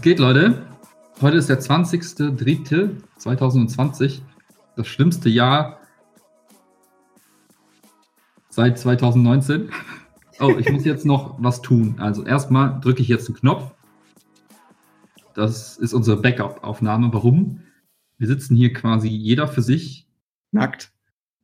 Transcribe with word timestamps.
Was 0.00 0.04
geht, 0.04 0.18
Leute? 0.18 0.62
Heute 1.20 1.36
ist 1.36 1.50
der 1.50 1.60
20.03.2020, 1.60 4.22
das 4.76 4.86
schlimmste 4.86 5.28
Jahr 5.28 5.80
seit 8.48 8.78
2019. 8.78 9.70
Oh, 10.40 10.56
ich 10.58 10.70
muss 10.70 10.84
jetzt 10.84 11.04
noch 11.04 11.36
was 11.42 11.62
tun. 11.62 11.96
Also 11.98 12.24
erstmal 12.24 12.80
drücke 12.80 13.02
ich 13.02 13.08
jetzt 13.08 13.28
einen 13.28 13.36
Knopf. 13.36 13.74
Das 15.34 15.76
ist 15.76 15.92
unsere 15.92 16.16
Backup-Aufnahme. 16.16 17.12
Warum? 17.12 17.62
Wir 18.18 18.26
sitzen 18.26 18.56
hier 18.56 18.72
quasi 18.72 19.08
jeder 19.08 19.48
für 19.48 19.62
sich. 19.62 20.06
Nackt. 20.50 20.92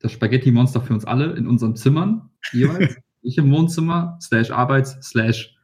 Das 0.00 0.12
Spaghetti-Monster 0.12 0.80
für 0.80 0.95
uns 0.95 1.04
alle 1.04 1.32
in 1.32 1.46
unseren 1.46 1.76
Zimmern 1.76 2.30
jeweils. 2.52 2.96
ich 3.22 3.38
im 3.38 3.50
Wohnzimmer, 3.50 4.18
slash 4.20 4.50
Arbeits, 4.50 4.96
slash 5.02 5.56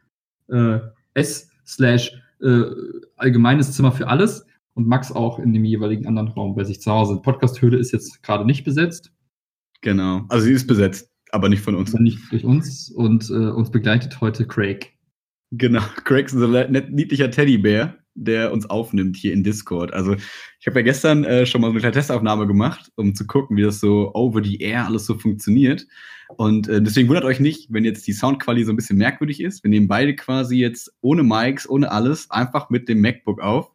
äh, 0.49 0.79
S, 1.15 1.51
slash 1.67 2.13
äh, 2.41 2.65
allgemeines 3.17 3.73
Zimmer 3.73 3.93
für 3.93 4.09
alles 4.09 4.47
und 4.75 4.87
Max 4.87 5.13
auch 5.13 5.39
in 5.39 5.53
dem 5.53 5.65
jeweiligen 5.65 6.07
anderen 6.07 6.29
Raum 6.29 6.55
bei 6.55 6.65
sich 6.65 6.81
zu 6.81 6.91
Hause. 6.91 7.21
Podcast-Höhle 7.23 7.79
ist 7.79 7.93
jetzt 7.93 8.23
gerade 8.23 8.45
nicht 8.45 8.65
besetzt. 8.65 9.13
Genau. 9.83 10.25
Also 10.29 10.47
sie 10.47 10.53
ist 10.53 10.67
besetzt, 10.67 11.11
aber 11.31 11.49
nicht 11.49 11.63
von 11.63 11.75
uns. 11.75 11.93
Nicht 11.95 12.19
durch 12.31 12.45
uns 12.45 12.91
und 12.91 13.29
äh, 13.31 13.51
uns 13.51 13.71
begleitet 13.71 14.21
heute 14.21 14.47
Craig. 14.47 14.93
Genau. 15.51 15.83
Craig 16.05 16.27
ist 16.27 16.35
ein 16.35 16.87
niedlicher 16.91 17.31
Teddybär, 17.31 17.99
der 18.15 18.53
uns 18.53 18.69
aufnimmt 18.69 19.17
hier 19.17 19.33
in 19.33 19.43
Discord. 19.43 19.93
Also 19.93 20.15
ich 20.15 20.67
habe 20.67 20.81
ja 20.81 20.85
gestern 20.85 21.25
äh, 21.25 21.47
schon 21.47 21.61
mal 21.61 21.69
so 21.69 21.73
eine 21.73 21.81
kleine 21.81 21.95
Testaufnahme 21.95 22.47
gemacht, 22.47 22.91
um 22.97 23.15
zu 23.15 23.27
gucken, 23.27 23.57
wie 23.57 23.63
das 23.63 23.81
so 23.81 24.13
over 24.15 24.43
the 24.43 24.59
air 24.59 24.87
alles 24.87 25.07
so 25.07 25.19
funktioniert. 25.19 25.87
Und 26.37 26.69
äh, 26.69 26.81
deswegen 26.81 27.09
wundert 27.09 27.25
euch 27.25 27.41
nicht, 27.41 27.73
wenn 27.73 27.85
jetzt 27.85 28.07
die 28.07 28.13
Soundqualität 28.13 28.67
so 28.67 28.73
ein 28.73 28.77
bisschen 28.77 28.97
merkwürdig 28.99 29.41
ist. 29.41 29.63
Wir 29.65 29.71
nehmen 29.71 29.89
beide 29.89 30.15
quasi 30.15 30.57
jetzt 30.57 30.91
ohne 31.01 31.23
Mics, 31.23 31.69
ohne 31.69 31.91
alles, 31.91 32.31
einfach 32.31 32.71
mit 32.71 32.89
dem 32.89 33.01
MacBook 33.01 33.41
auf. 33.41 33.72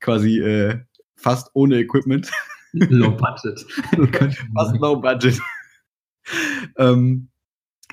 Quasi 0.00 0.38
äh, 0.40 0.80
fast 1.16 1.50
ohne 1.54 1.78
Equipment. 1.78 2.30
Low 2.72 3.10
Budget. 3.10 3.66
fast 4.54 4.76
low 4.76 4.96
Budget. 4.96 5.40
ähm, 6.78 7.28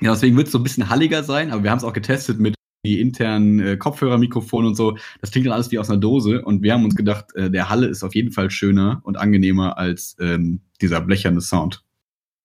ja, 0.00 0.12
deswegen 0.12 0.36
wird 0.36 0.46
es 0.46 0.52
so 0.52 0.58
ein 0.58 0.62
bisschen 0.62 0.88
halliger 0.88 1.24
sein, 1.24 1.50
aber 1.50 1.64
wir 1.64 1.70
haben 1.70 1.78
es 1.78 1.84
auch 1.84 1.92
getestet 1.92 2.38
mit 2.38 2.54
die 2.84 3.00
internen 3.00 3.58
äh, 3.58 3.76
Kopfhörermikrofone 3.76 4.68
und 4.68 4.76
so. 4.76 4.96
Das 5.20 5.32
klingt 5.32 5.46
dann 5.46 5.52
alles 5.52 5.72
wie 5.72 5.78
aus 5.78 5.90
einer 5.90 5.98
Dose 5.98 6.42
und 6.42 6.62
wir 6.62 6.72
haben 6.72 6.84
uns 6.84 6.94
gedacht, 6.94 7.34
äh, 7.34 7.50
der 7.50 7.68
Halle 7.68 7.88
ist 7.88 8.04
auf 8.04 8.14
jeden 8.14 8.30
Fall 8.30 8.50
schöner 8.50 9.00
und 9.02 9.16
angenehmer 9.16 9.78
als 9.78 10.16
ähm, 10.20 10.60
dieser 10.80 11.00
blecherne 11.00 11.40
Sound. 11.40 11.84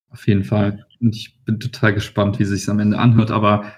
Auf 0.10 0.28
jeden 0.28 0.44
Fall. 0.44 0.86
Und 1.00 1.16
ich 1.16 1.40
bin 1.46 1.60
total 1.60 1.94
gespannt, 1.94 2.40
wie 2.40 2.44
es 2.44 2.50
sich 2.50 2.70
am 2.70 2.80
Ende 2.80 2.98
anhört. 2.98 3.32
Aber 3.32 3.74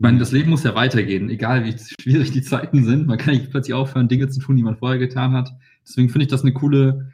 ich 0.00 0.02
meine, 0.02 0.18
das 0.18 0.32
Leben 0.32 0.48
muss 0.48 0.64
ja 0.64 0.74
weitergehen, 0.74 1.28
egal 1.28 1.62
wie 1.66 1.76
schwierig 1.76 2.30
die 2.30 2.40
Zeiten 2.40 2.86
sind. 2.86 3.06
Man 3.06 3.18
kann 3.18 3.34
nicht 3.34 3.50
plötzlich 3.50 3.74
aufhören, 3.74 4.08
Dinge 4.08 4.30
zu 4.30 4.40
tun, 4.40 4.56
die 4.56 4.62
man 4.62 4.78
vorher 4.78 4.98
getan 4.98 5.32
hat. 5.32 5.50
Deswegen 5.86 6.08
finde 6.08 6.24
ich 6.24 6.30
das 6.30 6.40
eine 6.40 6.54
coole. 6.54 7.12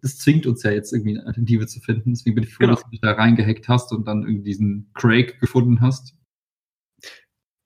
Das 0.00 0.18
zwingt 0.18 0.44
uns 0.46 0.64
ja 0.64 0.72
jetzt 0.72 0.92
irgendwie 0.92 1.16
eine 1.16 1.28
Alternative 1.28 1.68
zu 1.68 1.78
finden. 1.78 2.10
Deswegen 2.10 2.34
bin 2.34 2.42
ich 2.42 2.52
froh, 2.52 2.64
genau. 2.64 2.74
dass 2.74 2.82
du 2.82 2.90
dich 2.90 3.02
da 3.02 3.12
reingehackt 3.12 3.68
hast 3.68 3.92
und 3.92 4.08
dann 4.08 4.22
irgendwie 4.22 4.42
diesen 4.42 4.90
Craig 4.94 5.38
gefunden 5.38 5.80
hast. 5.80 6.16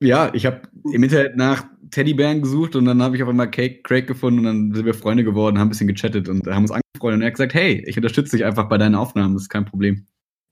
Ja, 0.01 0.31
ich 0.35 0.45
habe 0.45 0.69
im 0.93 1.03
Internet 1.03 1.39
nach 1.39 1.65
Teddybären 1.91 2.43
gesucht 2.43 2.77
und 2.77 2.85
dann 2.85 3.03
habe 3.03 3.17
ich 3.17 3.23
auf 3.23 3.31
einmal 3.31 3.51
Craig, 3.51 3.85
Craig 3.85 4.07
gefunden 4.07 4.41
und 4.41 4.45
dann 4.45 4.75
sind 4.75 4.85
wir 4.85 4.93
Freunde 4.93 5.25
geworden, 5.25 5.59
haben 5.59 5.69
ein 5.69 5.71
bisschen 5.71 5.89
gechattet 5.89 6.29
und 6.29 6.47
haben 6.47 6.65
uns 6.65 6.73
angefreundet 6.73 7.21
und 7.21 7.23
er 7.23 7.29
hat 7.29 7.35
gesagt, 7.35 7.55
hey, 7.55 7.83
ich 7.87 7.97
unterstütze 7.97 8.37
dich 8.37 8.45
einfach 8.45 8.69
bei 8.69 8.77
deinen 8.77 8.97
Aufnahmen, 8.97 9.33
das 9.33 9.45
ist 9.45 9.49
kein 9.49 9.65
Problem. 9.65 10.05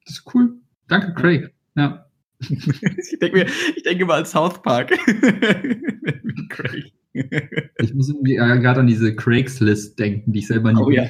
Das 0.06 0.14
ist 0.14 0.34
cool. 0.34 0.54
Danke, 0.88 1.12
Craig. 1.12 1.52
Ja. 1.76 2.03
ich 3.12 3.18
denke 3.18 3.38
mir, 3.38 3.46
ich 3.76 3.82
denke 3.82 4.06
mal 4.06 4.20
an 4.20 4.26
South 4.26 4.62
Park. 4.62 4.90
Craig. 6.48 6.92
ich 7.12 7.94
muss 7.94 8.08
irgendwie 8.08 8.36
gerade 8.36 8.80
an 8.80 8.86
diese 8.86 9.14
Craigslist 9.14 9.98
denken, 9.98 10.32
die 10.32 10.40
ich 10.40 10.46
selber 10.46 10.72
nie. 10.72 10.82
Oh, 10.82 10.90
ja. 10.90 11.08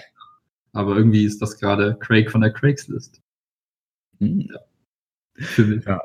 Aber 0.72 0.96
irgendwie 0.96 1.24
ist 1.24 1.40
das 1.40 1.58
gerade 1.58 1.96
Craig 2.00 2.30
von 2.30 2.40
der 2.40 2.52
Craigslist. 2.52 3.20
Hm. 4.20 4.48
Ja. 4.50 4.60
Für 5.36 5.64
mich. 5.64 5.84
Ja. 5.84 6.00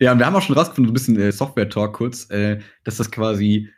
ja, 0.00 0.12
und 0.12 0.18
wir 0.18 0.26
haben 0.26 0.36
auch 0.36 0.42
schon 0.42 0.56
rausgefunden, 0.56 0.90
ein 0.90 0.94
bisschen 0.94 1.18
äh, 1.18 1.32
Software-Talk 1.32 1.94
kurz, 1.94 2.30
äh, 2.30 2.60
dass 2.84 2.96
das 2.96 3.10
quasi 3.10 3.68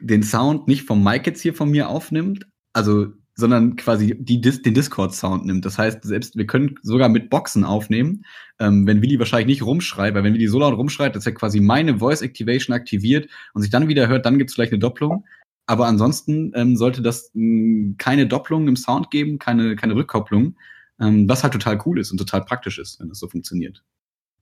den 0.00 0.22
Sound 0.22 0.68
nicht 0.68 0.86
vom 0.86 1.02
Mic 1.02 1.26
jetzt 1.26 1.42
hier 1.42 1.54
von 1.54 1.70
mir 1.70 1.88
aufnimmt. 1.88 2.46
Also 2.72 3.12
sondern 3.40 3.76
quasi 3.76 4.16
die, 4.18 4.40
den 4.40 4.74
Discord-Sound 4.74 5.44
nimmt. 5.46 5.64
Das 5.64 5.78
heißt, 5.78 6.04
selbst 6.04 6.36
wir 6.36 6.46
können 6.46 6.76
sogar 6.82 7.08
mit 7.08 7.30
Boxen 7.30 7.64
aufnehmen, 7.64 8.24
ähm, 8.58 8.86
wenn 8.86 9.02
Willi 9.02 9.18
wahrscheinlich 9.18 9.48
nicht 9.48 9.66
rumschreit, 9.66 10.14
weil 10.14 10.22
wenn 10.22 10.34
Willi 10.34 10.46
so 10.46 10.60
laut 10.60 10.76
rumschreit, 10.76 11.16
dass 11.16 11.26
er 11.26 11.32
quasi 11.32 11.60
meine 11.60 11.98
Voice 11.98 12.22
Activation 12.22 12.74
aktiviert 12.74 13.28
und 13.54 13.62
sich 13.62 13.70
dann 13.70 13.88
wieder 13.88 14.06
hört, 14.06 14.26
dann 14.26 14.38
gibt 14.38 14.50
es 14.50 14.54
vielleicht 14.54 14.72
eine 14.72 14.78
Doppelung. 14.78 15.24
Aber 15.66 15.86
ansonsten 15.86 16.52
ähm, 16.54 16.76
sollte 16.76 17.02
das 17.02 17.30
mh, 17.34 17.40
hm, 17.42 17.94
keine 17.98 18.26
Doppelung 18.26 18.68
im 18.68 18.76
Sound 18.76 19.10
geben, 19.10 19.38
keine, 19.38 19.76
keine 19.76 19.94
Rückkopplung, 19.94 20.56
ähm, 21.00 21.28
was 21.28 21.42
halt 21.42 21.52
total 21.52 21.80
cool 21.86 21.98
ist 21.98 22.10
und 22.12 22.18
total 22.18 22.44
praktisch 22.44 22.78
ist, 22.78 23.00
wenn 23.00 23.08
das 23.08 23.18
so 23.18 23.28
funktioniert. 23.28 23.82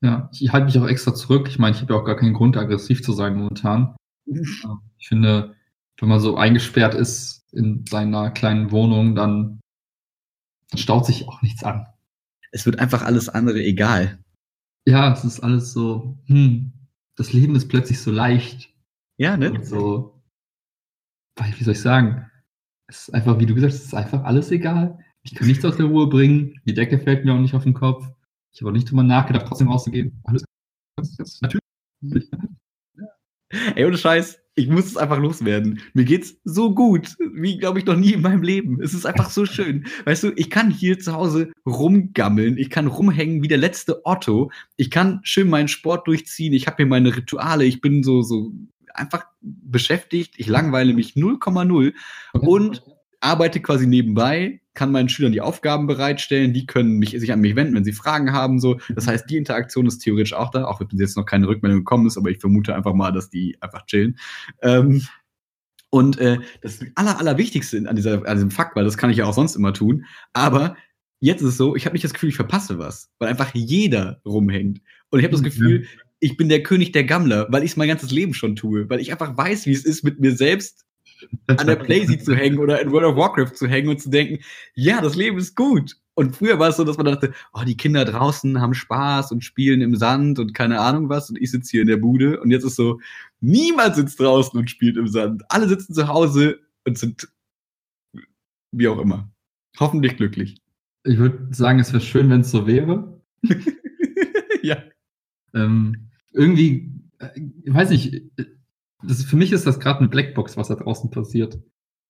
Ja, 0.01 0.31
ich 0.33 0.53
halte 0.53 0.67
mich 0.67 0.79
auch 0.79 0.87
extra 0.87 1.15
zurück. 1.15 1.49
Ich 1.49 1.59
meine, 1.59 1.75
ich 1.75 1.83
habe 1.83 1.93
ja 1.95 2.01
auch 2.01 2.05
gar 2.05 2.17
keinen 2.17 2.35
Grund, 2.35 2.57
aggressiv 2.57 3.03
zu 3.03 3.13
sein 3.13 3.37
momentan. 3.37 3.97
ich 4.27 5.09
finde, 5.09 5.55
wenn 5.99 6.09
man 6.09 6.21
so 6.21 6.37
eingesperrt 6.37 6.95
ist, 6.95 7.38
in 7.53 7.85
seiner 7.87 8.31
kleinen 8.31 8.71
Wohnung, 8.71 9.15
dann 9.15 9.61
staut 10.75 11.07
sich 11.07 11.29
auch 11.29 11.43
nichts 11.43 11.65
an. 11.65 11.87
Es 12.53 12.67
wird 12.67 12.79
einfach 12.79 13.03
alles 13.03 13.29
andere 13.29 13.63
egal. 13.63 14.19
Ja, 14.87 15.13
es 15.13 15.25
ist 15.25 15.41
alles 15.41 15.73
so, 15.73 16.19
hm, 16.27 16.73
das 17.17 17.33
Leben 17.33 17.55
ist 17.57 17.69
plötzlich 17.69 18.01
so 18.01 18.11
leicht. 18.11 18.75
Ja, 19.19 19.37
ne? 19.37 19.53
Und 19.53 19.67
so, 19.67 20.23
wie 21.39 21.65
soll 21.65 21.75
ich 21.75 21.81
sagen? 21.81 22.31
Es 22.87 23.09
ist 23.09 23.15
einfach, 23.15 23.39
wie 23.39 23.47
du 23.47 23.55
gesagt 23.55 23.73
hast, 23.73 23.81
es 23.81 23.87
ist 23.89 23.95
einfach 23.95 24.25
alles 24.25 24.51
egal. 24.51 24.99
Ich 25.23 25.35
kann 25.35 25.47
nichts 25.47 25.65
aus 25.65 25.77
der 25.77 25.87
Ruhe 25.87 26.09
bringen. 26.09 26.59
Die 26.65 26.75
Decke 26.75 26.99
fällt 26.99 27.25
mir 27.25 27.35
auch 27.35 27.41
nicht 27.41 27.55
auf 27.55 27.65
den 27.65 27.75
Kopf. 27.75 28.09
Ich 28.53 28.61
habe 28.61 28.71
auch 28.71 28.75
nicht 28.75 28.91
drüber 28.91 29.03
nachgedacht, 29.03 29.47
trotzdem 29.47 29.69
rauszugehen. 29.69 30.23
Alles 30.25 30.45
natürlich. 31.43 32.31
Ey, 33.75 33.85
ohne 33.85 33.99
Scheiß, 33.99 34.41
ich 34.59 34.69
muss 34.69 34.87
es 34.87 34.97
einfach 34.97 35.19
loswerden. 35.19 35.81
Mir 35.95 36.05
geht's 36.05 36.37
so 36.45 36.75
gut, 36.75 37.15
wie 37.33 37.59
glaube 37.59 37.79
ich 37.79 37.87
noch 37.87 37.97
nie 37.97 38.13
in 38.13 38.23
meinem 38.23 38.43
Leben. 38.43 38.83
Es 38.83 38.93
ist 38.93 39.07
einfach 39.07 39.31
so 39.31 39.47
schön. 39.47 39.87
Weißt 40.05 40.25
du, 40.25 40.33
ich 40.35 40.51
kann 40.51 40.71
hier 40.71 40.99
zu 40.99 41.13
Hause 41.13 41.53
rumgammeln, 41.65 42.59
ich 42.59 42.69
kann 42.69 42.89
rumhängen 42.89 43.43
wie 43.43 43.49
der 43.49 43.59
letzte 43.59 44.05
Otto. 44.05 44.51
Ich 44.77 44.91
kann 44.91 45.21
schön 45.23 45.49
meinen 45.49 45.69
Sport 45.69 46.09
durchziehen, 46.09 46.53
ich 46.53 46.67
habe 46.67 46.79
hier 46.79 46.87
meine 46.87 47.17
Rituale, 47.17 47.65
ich 47.65 47.81
bin 47.81 48.03
so 48.03 48.23
so 48.23 48.53
einfach 48.93 49.25
beschäftigt, 49.41 50.35
ich 50.39 50.49
langweile 50.49 50.93
mich 50.93 51.13
0,0 51.13 51.93
und 52.33 52.83
arbeite 53.21 53.61
quasi 53.61 53.87
nebenbei, 53.87 54.61
kann 54.79 54.93
meinen 54.93 55.09
Schülern 55.09 55.33
die 55.33 55.41
Aufgaben 55.41 55.89
bereitstellen, 55.89 56.53
die 56.53 56.65
können 56.65 56.99
mich, 56.99 57.11
sich 57.11 57.33
an 57.33 57.41
mich 57.41 57.57
wenden, 57.57 57.75
wenn 57.75 57.85
sie 57.85 57.93
Fragen 57.93 58.33
haben. 58.33 58.61
So. 58.61 58.79
Das 58.95 59.09
heißt, 59.09 59.29
die 59.29 59.37
Interaktion 59.37 59.87
ist 59.87 59.99
theoretisch 59.99 60.35
auch 60.35 60.53
da, 60.53 60.67
auch 60.67 60.81
wenn 60.81 60.87
jetzt 60.93 61.17
noch 61.17 61.27
keine 61.27 61.49
Rückmeldung 61.49 61.81
gekommen 61.81 62.07
ist, 62.07 62.17
aber 62.17 62.31
ich 62.31 62.39
vermute 62.39 62.77
einfach 62.77 62.95
mal, 62.95 63.11
dass 63.11 63.29
die 63.29 63.59
einfach 63.61 63.85
chillen. 63.87 64.17
Ähm, 64.63 65.03
und 65.91 66.19
äh, 66.19 66.39
das 66.63 66.79
aller, 66.95 67.19
Allerwichtigste 67.19 67.89
an, 67.89 67.97
dieser, 67.97 68.25
an 68.25 68.37
diesem 68.37 68.53
Fakt, 68.53 68.77
weil 68.77 68.85
das 68.85 68.97
kann 68.97 69.11
ich 69.11 69.17
ja 69.17 69.25
auch 69.25 69.35
sonst 69.35 69.57
immer 69.57 69.73
tun, 69.73 70.05
aber 70.33 70.77
jetzt 71.19 71.43
ist 71.43 71.49
es 71.49 71.57
so, 71.57 71.75
ich 71.75 71.85
habe 71.85 71.95
nicht 71.95 72.05
das 72.05 72.15
Gefühl, 72.15 72.29
ich 72.29 72.37
verpasse 72.37 72.79
was, 72.79 73.11
weil 73.19 73.29
einfach 73.29 73.53
jeder 73.55 74.21
rumhängt. 74.25 74.81
Und 75.11 75.19
ich 75.19 75.25
habe 75.25 75.33
das 75.33 75.41
mhm. 75.41 75.47
Gefühl, 75.47 75.87
ich 76.21 76.37
bin 76.37 76.49
der 76.49 76.63
König 76.63 76.93
der 76.93 77.05
Gammler, 77.05 77.49
weil 77.51 77.65
ich 77.65 77.73
es 77.73 77.77
mein 77.77 77.89
ganzes 77.89 78.13
Leben 78.13 78.33
schon 78.33 78.55
tue, 78.55 78.89
weil 78.89 79.01
ich 79.01 79.11
einfach 79.11 79.37
weiß, 79.37 79.67
wie 79.67 79.73
es 79.73 79.85
ist, 79.85 80.05
mit 80.05 80.21
mir 80.21 80.37
selbst 80.37 80.85
an 81.47 81.67
der 81.67 81.77
Playsee 81.77 82.19
zu 82.19 82.35
hängen 82.35 82.59
oder 82.59 82.81
in 82.81 82.93
World 82.93 83.07
of 83.07 83.17
Warcraft 83.17 83.55
zu 83.55 83.67
hängen 83.67 83.89
und 83.89 84.01
zu 84.01 84.11
denken, 84.11 84.43
ja, 84.75 85.01
das 85.01 85.17
Leben 85.17 85.39
ist 85.39 85.57
gut. 85.57 85.97
Und 86.15 86.35
früher 86.35 86.59
war 86.59 86.69
es 86.69 86.77
so, 86.77 86.85
dass 86.85 86.97
man 86.97 87.07
dachte, 87.07 87.33
oh, 87.53 87.63
die 87.65 87.77
Kinder 87.77 88.05
draußen 88.05 88.61
haben 88.61 88.75
Spaß 88.75 89.31
und 89.31 89.45
spielen 89.45 89.81
im 89.81 89.95
Sand 89.95 90.39
und 90.39 90.53
keine 90.53 90.81
Ahnung 90.81 91.09
was 91.09 91.31
und 91.31 91.41
ich 91.41 91.51
sitze 91.51 91.71
hier 91.71 91.83
in 91.83 91.89
der 91.89 91.97
Bude 91.97 92.41
und 92.41 92.51
jetzt 92.51 92.65
ist 92.65 92.77
so, 92.77 93.01
niemand 93.41 93.95
sitzt 93.95 94.19
draußen 94.19 94.59
und 94.59 94.69
spielt 94.69 94.97
im 94.97 95.07
Sand. 95.07 95.43
Alle 95.49 95.69
sitzen 95.69 95.95
zu 95.95 96.09
Hause 96.09 96.59
und 96.85 96.99
sind 96.99 97.29
wie 98.73 98.89
auch 98.89 98.99
immer. 98.99 99.31
Hoffentlich 99.79 100.17
glücklich. 100.17 100.61
Ich 101.05 101.19
würde 101.19 101.49
sagen, 101.55 101.79
es 101.79 101.93
wäre 101.93 102.03
schön, 102.03 102.29
wenn 102.31 102.41
es 102.41 102.51
so 102.51 102.67
wäre. 102.67 103.21
ja. 104.63 104.83
Ähm, 105.55 106.09
irgendwie, 106.33 106.91
ich 107.63 107.73
weiß 107.73 107.91
nicht, 107.91 108.23
das, 109.03 109.25
für 109.25 109.37
mich 109.37 109.53
ist 109.53 109.67
das 109.67 109.81
gerade 109.81 110.01
eine 110.01 110.09
Blackbox, 110.09 110.57
was 110.57 110.69
da 110.69 110.75
draußen 110.75 111.11
passiert. 111.11 111.59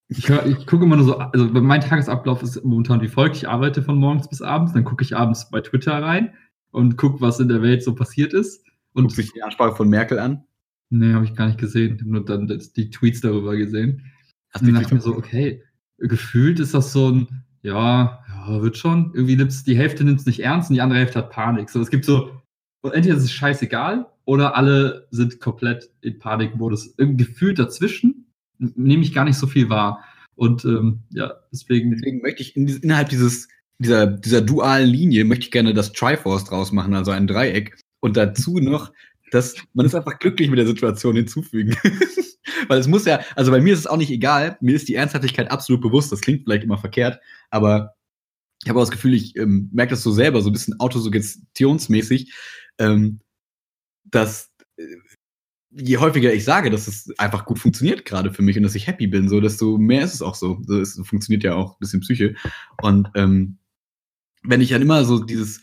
Ich, 0.09 0.29
ich 0.29 0.67
gucke 0.67 0.85
immer 0.85 0.97
nur 0.97 1.05
so, 1.05 1.19
also 1.19 1.47
mein 1.47 1.83
Tagesablauf 1.83 2.43
ist 2.43 2.65
momentan 2.65 3.03
wie 3.03 3.09
folgt. 3.09 3.37
Ich 3.37 3.49
arbeite 3.49 3.83
von 3.83 3.99
morgens 3.99 4.29
bis 4.29 4.41
abends, 4.41 4.73
dann 4.73 4.85
gucke 4.85 5.05
ich 5.05 5.15
abends 5.15 5.51
bei 5.51 5.61
Twitter 5.61 6.03
rein 6.03 6.33
und 6.71 6.97
gucke, 6.97 7.21
was 7.21 7.41
in 7.41 7.49
der 7.49 7.61
Welt 7.63 7.83
so 7.83 7.95
passiert 7.95 8.33
ist. 8.33 8.65
Und 8.95 9.05
Guckt 9.05 9.17
sich 9.17 9.33
die 9.33 9.43
Ansprache 9.43 9.77
von 9.77 9.89
Merkel 9.89 10.19
an? 10.19 10.45
Nee, 10.91 11.13
habe 11.13 11.27
ich 11.27 11.35
gar 11.35 11.47
nicht 11.47 11.59
gesehen. 11.59 11.97
Ich 11.97 12.01
habe 12.01 12.11
nur 12.11 12.25
dann 12.25 12.47
die 12.47 12.91
Tweets 12.91 13.21
darüber 13.21 13.55
gesehen. 13.55 14.03
Hast 14.51 14.63
und 14.63 14.69
dann 14.69 14.77
dachte 14.77 14.87
ich 14.87 14.93
mir 14.95 15.01
so, 15.01 15.15
okay, 15.15 15.63
gefühlt 15.99 16.59
ist 16.59 16.73
das 16.73 16.93
so 16.93 17.11
ein, 17.11 17.45
ja, 17.61 18.25
ja, 18.29 18.63
wird 18.63 18.79
schon. 18.79 19.13
Irgendwie 19.13 19.37
nimmt's, 19.37 19.65
die 19.65 19.77
Hälfte 19.77 20.05
nimmt 20.05 20.21
es 20.21 20.27
nicht 20.27 20.41
ernst 20.41 20.71
und 20.71 20.75
die 20.75 20.81
andere 20.81 21.01
Hälfte 21.01 21.19
hat 21.19 21.31
Panik. 21.31 21.69
So, 21.69 21.83
es 21.83 21.91
gibt 21.91 22.07
so, 22.07 22.31
entweder 22.83 23.17
ist 23.17 23.25
es 23.25 23.33
scheißegal 23.33 24.07
oder 24.25 24.57
alle 24.57 25.07
sind 25.11 25.41
komplett 25.41 25.91
in 26.01 26.19
Panikmodus. 26.19 26.95
Irgendwie 26.97 27.25
gefühlt 27.25 27.59
dazwischen 27.59 28.27
nehme 28.59 29.03
ich 29.03 29.15
gar 29.15 29.25
nicht 29.25 29.39
so 29.39 29.47
viel 29.47 29.69
wahr. 29.69 30.05
Und 30.35 30.65
ähm, 30.65 31.01
ja, 31.11 31.33
deswegen. 31.53 31.91
Deswegen 31.91 32.21
möchte 32.21 32.43
ich 32.43 32.57
in, 32.57 32.69
innerhalb 32.69 33.09
dieses, 33.09 33.49
dieser, 33.79 34.07
dieser 34.07 34.41
dualen 34.41 34.89
Linie 34.89 35.25
möchte 35.25 35.47
ich 35.47 35.51
gerne 35.51 35.75
das 35.75 35.93
Triforce 35.93 36.45
draus 36.45 36.73
machen, 36.73 36.95
also 36.95 37.11
ein 37.11 37.27
Dreieck. 37.27 37.77
Und 38.01 38.17
dazu 38.17 38.59
noch, 38.61 38.93
dass 39.31 39.57
man 39.75 39.87
ist 39.87 39.95
einfach 39.95 40.19
glücklich 40.19 40.49
mit 40.49 40.59
der 40.59 40.67
Situation 40.67 41.17
hinzufügen. 41.17 41.77
Weil 42.69 42.79
es 42.79 42.89
muss 42.89 43.05
ja, 43.05 43.21
also 43.37 43.51
bei 43.51 43.61
mir 43.61 43.73
ist 43.73 43.81
es 43.81 43.87
auch 43.87 43.97
nicht 43.97 44.11
egal, 44.11 44.57
mir 44.61 44.75
ist 44.75 44.89
die 44.89 44.95
Ernsthaftigkeit 44.95 45.51
absolut 45.51 45.83
bewusst, 45.83 46.11
das 46.11 46.21
klingt 46.21 46.45
vielleicht 46.45 46.65
immer 46.65 46.79
verkehrt, 46.79 47.21
aber 47.51 47.95
ich 48.63 48.69
habe 48.69 48.79
auch 48.79 48.83
das 48.83 48.91
Gefühl, 48.91 49.15
ich 49.15 49.37
ähm, 49.37 49.69
merke 49.73 49.91
das 49.91 50.03
so 50.03 50.11
selber, 50.13 50.41
so 50.41 50.51
ein 50.51 50.53
bisschen 50.53 50.81
autosuggestionsmäßig, 50.81 52.33
ähm, 52.79 53.21
dass 54.05 54.51
äh, 54.77 54.85
je 55.71 55.99
häufiger 55.99 56.33
ich 56.33 56.45
sage, 56.45 56.71
dass 56.71 56.89
es 56.89 57.13
einfach 57.19 57.45
gut 57.45 57.59
funktioniert 57.59 58.05
gerade 58.05 58.33
für 58.33 58.43
mich 58.43 58.57
und 58.57 58.63
dass 58.63 58.75
ich 58.75 58.87
happy 58.87 59.07
bin, 59.07 59.29
so 59.29 59.41
desto 59.41 59.79
mehr 59.79 60.03
ist 60.03 60.15
es 60.15 60.23
auch 60.23 60.35
so. 60.35 60.61
Es 60.81 61.01
funktioniert 61.05 61.45
ja 61.45 61.55
auch 61.55 61.73
ein 61.73 61.81
bisschen 61.81 62.01
Psyche. 62.01 62.35
Und 62.83 63.09
ähm, 63.15 63.59
wenn 64.43 64.61
ich 64.61 64.71
dann 64.71 64.83
immer 64.83 65.05
so 65.05 65.23
dieses 65.23 65.61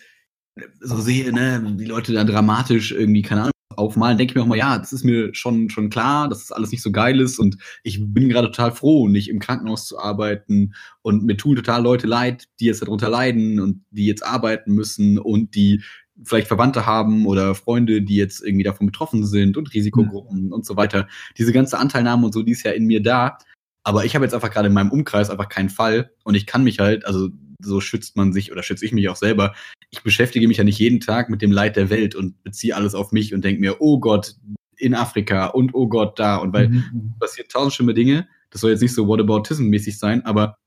so 0.79 1.01
sehe, 1.01 1.33
ne, 1.33 1.75
die 1.77 1.85
Leute 1.85 2.13
da 2.13 2.23
dramatisch 2.23 2.91
irgendwie, 2.91 3.23
keine 3.23 3.41
Ahnung, 3.41 3.51
aufmalen, 3.75 4.17
denke 4.17 4.31
ich 4.31 4.35
mir 4.35 4.43
auch 4.43 4.47
mal, 4.47 4.57
ja, 4.57 4.77
das 4.77 4.93
ist 4.93 5.03
mir 5.03 5.33
schon, 5.33 5.69
schon 5.69 5.89
klar, 5.89 6.29
dass 6.29 6.47
das 6.47 6.51
alles 6.51 6.71
nicht 6.71 6.81
so 6.81 6.91
geil 6.91 7.19
ist 7.19 7.39
und 7.39 7.57
ich 7.83 7.99
bin 8.01 8.29
gerade 8.29 8.47
total 8.47 8.71
froh, 8.71 9.09
nicht 9.09 9.29
im 9.29 9.39
Krankenhaus 9.39 9.87
zu 9.87 9.99
arbeiten 9.99 10.73
und 11.01 11.23
mir 11.23 11.35
tun 11.35 11.57
total 11.57 11.83
Leute 11.83 12.07
leid, 12.07 12.45
die 12.59 12.65
jetzt 12.65 12.81
darunter 12.81 13.09
leiden 13.09 13.59
und 13.59 13.83
die 13.91 14.05
jetzt 14.05 14.25
arbeiten 14.25 14.73
müssen 14.73 15.19
und 15.19 15.55
die 15.55 15.83
vielleicht 16.23 16.47
Verwandte 16.47 16.85
haben 16.85 17.25
oder 17.25 17.55
Freunde, 17.55 18.01
die 18.01 18.15
jetzt 18.15 18.43
irgendwie 18.43 18.63
davon 18.63 18.87
betroffen 18.87 19.25
sind 19.25 19.57
und 19.57 19.73
Risikogruppen 19.73 20.45
mhm. 20.45 20.53
und 20.53 20.65
so 20.65 20.77
weiter. 20.77 21.07
Diese 21.37 21.51
ganze 21.51 21.77
Anteilnahme 21.77 22.25
und 22.25 22.33
so, 22.33 22.43
die 22.43 22.53
ist 22.53 22.63
ja 22.63 22.71
in 22.71 22.85
mir 22.85 23.01
da. 23.01 23.37
Aber 23.83 24.05
ich 24.05 24.15
habe 24.15 24.25
jetzt 24.25 24.33
einfach 24.33 24.51
gerade 24.51 24.67
in 24.67 24.73
meinem 24.73 24.91
Umkreis 24.91 25.29
einfach 25.29 25.49
keinen 25.49 25.69
Fall 25.69 26.11
und 26.23 26.35
ich 26.35 26.45
kann 26.45 26.63
mich 26.63 26.79
halt, 26.79 27.05
also 27.05 27.29
so 27.61 27.81
schützt 27.81 28.15
man 28.15 28.33
sich 28.33 28.51
oder 28.51 28.63
schütze 28.63 28.85
ich 28.85 28.91
mich 28.91 29.09
auch 29.09 29.15
selber. 29.15 29.53
Ich 29.91 30.03
beschäftige 30.03 30.47
mich 30.47 30.57
ja 30.57 30.63
nicht 30.63 30.79
jeden 30.79 30.99
Tag 30.99 31.29
mit 31.29 31.41
dem 31.41 31.51
Leid 31.51 31.75
der 31.75 31.89
Welt 31.89 32.15
und 32.15 32.41
beziehe 32.43 32.75
alles 32.75 32.95
auf 32.95 33.11
mich 33.11 33.33
und 33.33 33.43
denke 33.43 33.61
mir, 33.61 33.77
oh 33.79 33.99
Gott, 33.99 34.35
in 34.77 34.93
Afrika 34.93 35.47
und 35.47 35.73
oh 35.73 35.87
Gott, 35.87 36.19
da. 36.19 36.37
Und 36.37 36.53
weil 36.53 36.69
mhm. 36.69 37.13
passiert 37.19 37.51
tausend 37.51 37.73
schlimme 37.73 37.93
Dinge, 37.93 38.27
das 38.49 38.61
soll 38.61 38.71
jetzt 38.71 38.81
nicht 38.81 38.93
so 38.93 39.05
Whataboutism-mäßig 39.05 39.97
sein, 39.97 40.25
aber 40.25 40.57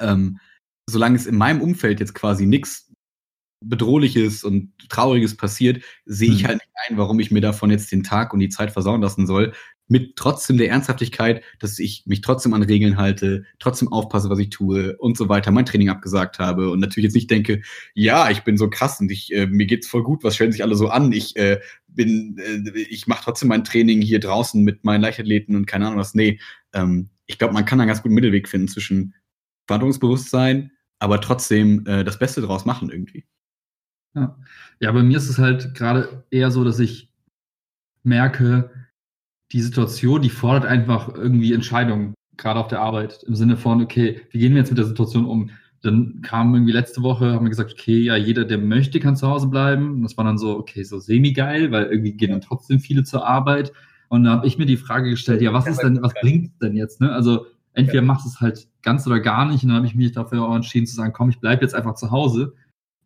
ähm, 0.00 0.38
solange 0.88 1.16
es 1.16 1.26
in 1.26 1.36
meinem 1.36 1.60
Umfeld 1.60 2.00
jetzt 2.00 2.14
quasi 2.14 2.46
nichts 2.46 2.91
Bedrohliches 3.64 4.44
und 4.44 4.72
Trauriges 4.88 5.36
passiert, 5.36 5.82
sehe 6.04 6.30
ich 6.30 6.42
mhm. 6.42 6.48
halt 6.48 6.58
nicht 6.58 6.72
ein, 6.88 6.96
warum 6.96 7.20
ich 7.20 7.30
mir 7.30 7.40
davon 7.40 7.70
jetzt 7.70 7.92
den 7.92 8.02
Tag 8.02 8.32
und 8.32 8.40
die 8.40 8.48
Zeit 8.48 8.72
versauen 8.72 9.02
lassen 9.02 9.26
soll. 9.26 9.52
Mit 9.88 10.16
trotzdem 10.16 10.56
der 10.56 10.70
Ernsthaftigkeit, 10.70 11.42
dass 11.58 11.78
ich 11.78 12.04
mich 12.06 12.22
trotzdem 12.22 12.54
an 12.54 12.62
Regeln 12.62 12.96
halte, 12.96 13.44
trotzdem 13.58 13.92
aufpasse, 13.92 14.30
was 14.30 14.38
ich 14.38 14.48
tue 14.50 14.96
und 14.96 15.18
so 15.18 15.28
weiter, 15.28 15.50
mein 15.50 15.66
Training 15.66 15.90
abgesagt 15.90 16.38
habe 16.38 16.70
und 16.70 16.80
natürlich 16.80 17.04
jetzt 17.04 17.14
nicht 17.14 17.30
denke, 17.30 17.62
ja, 17.92 18.30
ich 18.30 18.42
bin 18.42 18.56
so 18.56 18.70
krass 18.70 19.00
und 19.00 19.10
ich, 19.10 19.32
äh, 19.34 19.46
mir 19.46 19.66
geht's 19.66 19.88
voll 19.88 20.02
gut, 20.02 20.24
was 20.24 20.34
stellen 20.34 20.52
sich 20.52 20.62
alle 20.62 20.76
so 20.76 20.88
an? 20.88 21.12
Ich 21.12 21.36
äh, 21.36 21.60
bin, 21.88 22.38
äh, 22.38 22.78
ich 22.78 23.06
mache 23.06 23.24
trotzdem 23.24 23.48
mein 23.48 23.64
Training 23.64 24.00
hier 24.00 24.20
draußen 24.20 24.62
mit 24.62 24.84
meinen 24.84 25.02
Leichtathleten 25.02 25.56
und 25.56 25.66
keine 25.66 25.86
Ahnung 25.86 25.98
was. 25.98 26.14
Nee, 26.14 26.40
ähm, 26.72 27.10
ich 27.26 27.38
glaube, 27.38 27.54
man 27.54 27.64
kann 27.64 27.80
einen 27.80 27.88
ganz 27.88 28.02
guten 28.02 28.14
Mittelweg 28.14 28.48
finden 28.48 28.68
zwischen 28.68 29.14
Verantwortungsbewusstsein, 29.66 30.72
aber 30.98 31.20
trotzdem 31.20 31.86
äh, 31.86 32.04
das 32.04 32.18
Beste 32.18 32.40
draus 32.40 32.64
machen 32.64 32.90
irgendwie. 32.90 33.24
Ja. 34.14 34.36
ja, 34.80 34.92
bei 34.92 35.02
mir 35.02 35.16
ist 35.16 35.30
es 35.30 35.38
halt 35.38 35.74
gerade 35.74 36.24
eher 36.30 36.50
so, 36.50 36.64
dass 36.64 36.78
ich 36.78 37.10
merke, 38.02 38.70
die 39.52 39.62
Situation, 39.62 40.22
die 40.22 40.30
fordert 40.30 40.66
einfach 40.66 41.14
irgendwie 41.14 41.52
Entscheidungen, 41.52 42.14
gerade 42.36 42.60
auf 42.60 42.68
der 42.68 42.80
Arbeit, 42.80 43.22
im 43.26 43.34
Sinne 43.34 43.56
von, 43.56 43.82
okay, 43.82 44.22
wie 44.30 44.38
gehen 44.38 44.52
wir 44.52 44.60
jetzt 44.60 44.70
mit 44.70 44.78
der 44.78 44.86
Situation 44.86 45.26
um? 45.26 45.50
Dann 45.82 46.20
kam 46.22 46.54
irgendwie 46.54 46.72
letzte 46.72 47.02
Woche, 47.02 47.32
haben 47.32 47.44
wir 47.44 47.50
gesagt, 47.50 47.72
okay, 47.72 48.00
ja, 48.00 48.16
jeder, 48.16 48.44
der 48.44 48.58
möchte, 48.58 49.00
kann 49.00 49.16
zu 49.16 49.28
Hause 49.28 49.48
bleiben. 49.48 49.92
Und 49.92 50.02
das 50.02 50.16
war 50.16 50.24
dann 50.24 50.38
so, 50.38 50.56
okay, 50.56 50.84
so 50.84 50.98
semi-geil, 50.98 51.72
weil 51.72 51.86
irgendwie 51.86 52.12
gehen 52.12 52.30
dann 52.30 52.40
trotzdem 52.40 52.80
viele 52.80 53.02
zur 53.02 53.26
Arbeit. 53.26 53.72
Und 54.08 54.24
da 54.24 54.30
habe 54.30 54.46
ich 54.46 54.58
mir 54.58 54.66
die 54.66 54.76
Frage 54.76 55.10
gestellt, 55.10 55.42
ja, 55.42 55.52
was 55.52 55.66
ist 55.66 55.82
denn, 55.82 56.00
was 56.02 56.14
bringt 56.14 56.62
denn 56.62 56.76
jetzt? 56.76 57.00
Ne? 57.00 57.12
Also 57.12 57.46
entweder 57.72 58.02
machst 58.02 58.26
du 58.26 58.28
es 58.30 58.40
halt 58.40 58.68
ganz 58.82 59.06
oder 59.06 59.20
gar 59.20 59.46
nicht. 59.46 59.64
Und 59.64 59.70
dann 59.70 59.78
habe 59.78 59.86
ich 59.86 59.94
mich 59.94 60.12
dafür 60.12 60.42
auch 60.46 60.54
entschieden 60.54 60.86
zu 60.86 60.94
sagen, 60.94 61.12
komm, 61.12 61.30
ich 61.30 61.40
bleibe 61.40 61.62
jetzt 61.62 61.74
einfach 61.74 61.94
zu 61.94 62.10
Hause 62.10 62.54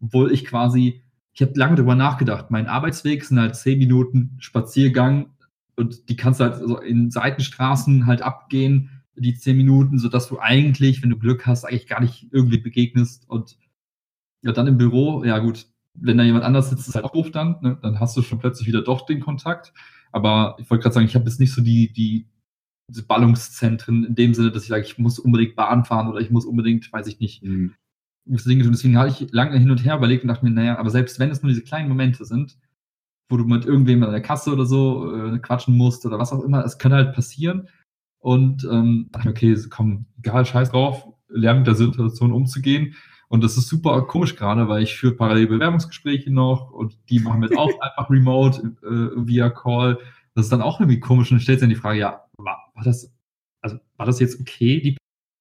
obwohl 0.01 0.33
ich 0.33 0.45
quasi, 0.45 1.03
ich 1.33 1.43
habe 1.43 1.53
lange 1.55 1.77
darüber 1.77 1.95
nachgedacht. 1.95 2.51
Mein 2.51 2.67
Arbeitsweg 2.67 3.25
sind 3.25 3.39
halt 3.39 3.57
zehn 3.57 3.79
Minuten 3.79 4.37
Spaziergang 4.39 5.31
und 5.77 6.09
die 6.09 6.17
kannst 6.17 6.41
du 6.41 6.45
halt 6.45 6.57
so 6.57 6.79
in 6.79 7.11
Seitenstraßen 7.11 8.07
halt 8.07 8.23
abgehen, 8.23 9.03
die 9.15 9.35
zehn 9.35 9.57
Minuten, 9.57 9.99
sodass 9.99 10.29
du 10.29 10.39
eigentlich, 10.39 11.03
wenn 11.03 11.11
du 11.11 11.19
Glück 11.19 11.47
hast, 11.47 11.65
eigentlich 11.65 11.87
gar 11.87 12.01
nicht 12.01 12.29
irgendwie 12.33 12.59
begegnest 12.59 13.29
und 13.29 13.59
ja, 14.43 14.53
dann 14.53 14.67
im 14.67 14.79
Büro, 14.79 15.25
ja 15.25 15.39
gut, 15.39 15.67
wenn 15.95 16.19
da 16.19 16.25
jemand 16.25 16.45
anders 16.45 16.71
sitzt, 16.71 16.89
ist 16.89 16.95
halt 16.95 17.05
auch 17.05 17.13
doof 17.13 17.31
dann, 17.31 17.57
ne? 17.63 17.79
dann 17.81 17.99
hast 17.99 18.17
du 18.17 18.23
schon 18.23 18.39
plötzlich 18.39 18.69
wieder 18.69 18.83
doch 18.83 19.07
den 19.07 19.21
Kontakt. 19.21 19.73
Aber 20.13 20.57
ich 20.59 20.71
wollte 20.71 20.83
gerade 20.83 20.95
sagen, 20.95 21.07
ich 21.07 21.15
habe 21.15 21.25
jetzt 21.25 21.41
nicht 21.41 21.53
so 21.53 21.63
die, 21.63 21.93
die 21.93 22.27
Ballungszentren 23.09 24.05
in 24.05 24.15
dem 24.15 24.35
Sinne, 24.35 24.53
dass 24.53 24.63
ich 24.63 24.69
sage, 24.69 24.85
ich 24.85 24.99
muss 24.99 25.19
unbedingt 25.19 25.57
Bahn 25.57 25.85
fahren 25.85 26.09
oder 26.09 26.21
ich 26.21 26.31
muss 26.31 26.45
unbedingt, 26.45 26.93
weiß 26.93 27.07
ich 27.07 27.19
nicht, 27.19 27.43
mhm 27.43 27.75
Dinge 28.27 28.65
tun. 28.65 28.73
Deswegen 28.73 28.99
habe 28.99 29.09
ich 29.09 29.33
lange 29.33 29.59
hin 29.59 29.71
und 29.71 29.85
her 29.85 29.97
überlegt 29.97 30.25
und 30.25 30.29
dachte 30.29 30.45
mir, 30.45 30.51
naja, 30.51 30.79
aber 30.79 30.91
selbst 30.91 31.19
wenn 31.19 31.31
es 31.31 31.43
nur 31.43 31.51
diese 31.51 31.63
kleinen 31.63 31.89
Momente 31.89 32.25
sind, 32.25 32.59
wo 33.29 33.37
du 33.37 33.45
mit 33.45 33.65
irgendwem 33.65 34.03
an 34.03 34.13
der 34.13 34.21
Kasse 34.21 34.53
oder 34.53 34.67
so 34.67 35.15
äh, 35.15 35.39
quatschen 35.39 35.77
musst 35.77 36.07
oder 36.07 36.19
was 36.19 36.33
auch 36.33 36.43
immer, 36.43 36.65
es 36.65 36.79
kann 36.79 36.93
halt 36.93 37.15
passieren. 37.15 37.69
Und 38.19 38.65
ähm, 38.65 39.09
dachte 39.13 39.29
mir, 39.29 39.33
okay, 39.33 39.57
komm, 39.71 40.07
egal, 40.19 40.45
scheiß 40.45 40.71
drauf, 40.71 41.07
lerne 41.29 41.61
mit 41.61 41.69
der 41.69 41.75
Situation 41.75 42.33
umzugehen. 42.33 42.95
Und 43.29 43.43
das 43.43 43.57
ist 43.57 43.69
super 43.69 44.03
komisch 44.03 44.37
gerade, 44.37 44.69
weil 44.69 44.83
ich 44.83 44.97
führe 44.97 45.15
parallel 45.15 45.49
Bewerbungsgespräche 45.49 46.33
noch 46.33 46.71
und 46.71 46.97
die 47.11 47.19
machen 47.19 47.41
wir 47.41 47.49
jetzt 47.49 47.59
auch 47.59 47.71
einfach 47.81 48.09
remote 48.11 48.77
äh, 48.83 49.27
via 49.27 49.51
Call. 49.51 49.99
Das 50.35 50.47
ist 50.47 50.53
dann 50.53 50.63
auch 50.63 50.81
irgendwie 50.81 51.01
komisch 51.01 51.31
und 51.31 51.37
dann 51.37 51.43
stellt 51.43 51.59
sich 51.59 51.67
dann 51.67 51.75
die 51.75 51.81
Frage, 51.81 51.99
ja, 51.99 52.25
war, 52.37 52.71
war 52.75 52.85
das, 52.85 53.13
also 53.63 53.79
war 53.97 54.07
das 54.07 54.21
jetzt 54.21 54.41
okay, 54.41 54.81
die 54.81 54.97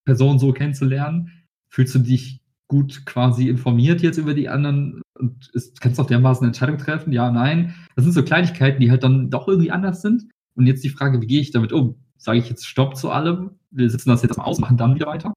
Person 0.05 0.39
so 0.39 0.51
kennenzulernen? 0.51 1.31
Fühlst 1.69 1.93
du 1.93 2.00
dich 2.00 2.41
gut 2.67 3.05
quasi 3.05 3.50
informiert 3.50 4.01
jetzt 4.01 4.17
über 4.17 4.34
die 4.34 4.50
anderen 4.50 5.01
und 5.17 5.50
ist, 5.53 5.81
kannst 5.81 6.00
auf 6.00 6.07
dermaßen 6.07 6.43
eine 6.43 6.50
Entscheidung 6.50 6.77
treffen? 6.77 7.13
Ja, 7.13 7.31
nein. 7.31 7.75
Das 7.95 8.03
sind 8.03 8.13
so 8.13 8.24
Kleinigkeiten, 8.24 8.81
die 8.81 8.91
halt 8.91 9.03
dann 9.03 9.29
doch 9.29 9.48
irgendwie 9.48 9.72
anders 9.72 10.01
sind. 10.01 10.24
Und 10.55 10.67
jetzt 10.67 10.84
die 10.84 10.89
Frage, 10.89 11.22
wie 11.22 11.27
gehe 11.27 11.41
ich 11.41 11.51
damit 11.51 11.74
um? 11.74 11.95
Sage 12.17 12.39
ich 12.39 12.50
jetzt 12.50 12.65
Stopp 12.65 12.95
zu 12.95 13.12
allem? 13.12 13.51
Wir 13.72 13.89
sitzen 13.89 14.10
das 14.10 14.24
jetzt 14.24 14.38
mal 14.38 14.45
aus, 14.45 14.60
machen 14.60 14.77
dann 14.77 14.95
wieder 14.95 15.07
weiter? 15.07 15.34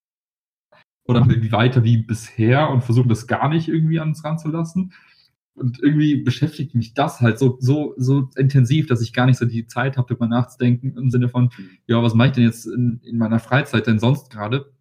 Oder 1.06 1.20
machen 1.20 1.42
wir 1.42 1.52
weiter 1.52 1.84
wie 1.84 1.98
bisher 1.98 2.70
und 2.70 2.84
versuchen 2.84 3.08
das 3.08 3.26
gar 3.26 3.48
nicht 3.48 3.68
irgendwie 3.68 3.98
an 3.98 4.08
uns 4.08 4.24
ranzulassen? 4.24 4.92
Und 5.54 5.80
irgendwie 5.82 6.22
beschäftigt 6.22 6.74
mich 6.74 6.94
das 6.94 7.20
halt 7.20 7.38
so, 7.38 7.56
so, 7.60 7.94
so 7.96 8.30
intensiv, 8.36 8.86
dass 8.86 9.02
ich 9.02 9.12
gar 9.12 9.26
nicht 9.26 9.38
so 9.38 9.44
die 9.44 9.66
Zeit 9.66 9.96
habe, 9.96 10.06
darüber 10.06 10.28
nachzudenken 10.28 10.96
im 10.96 11.10
Sinne 11.10 11.28
von, 11.28 11.50
ja, 11.86 12.00
was 12.02 12.14
mache 12.14 12.28
ich 12.28 12.34
denn 12.34 12.44
jetzt 12.44 12.66
in, 12.66 13.00
in 13.02 13.18
meiner 13.18 13.40
Freizeit 13.40 13.86
denn 13.86 13.98
sonst 13.98 14.30
gerade? 14.30 14.72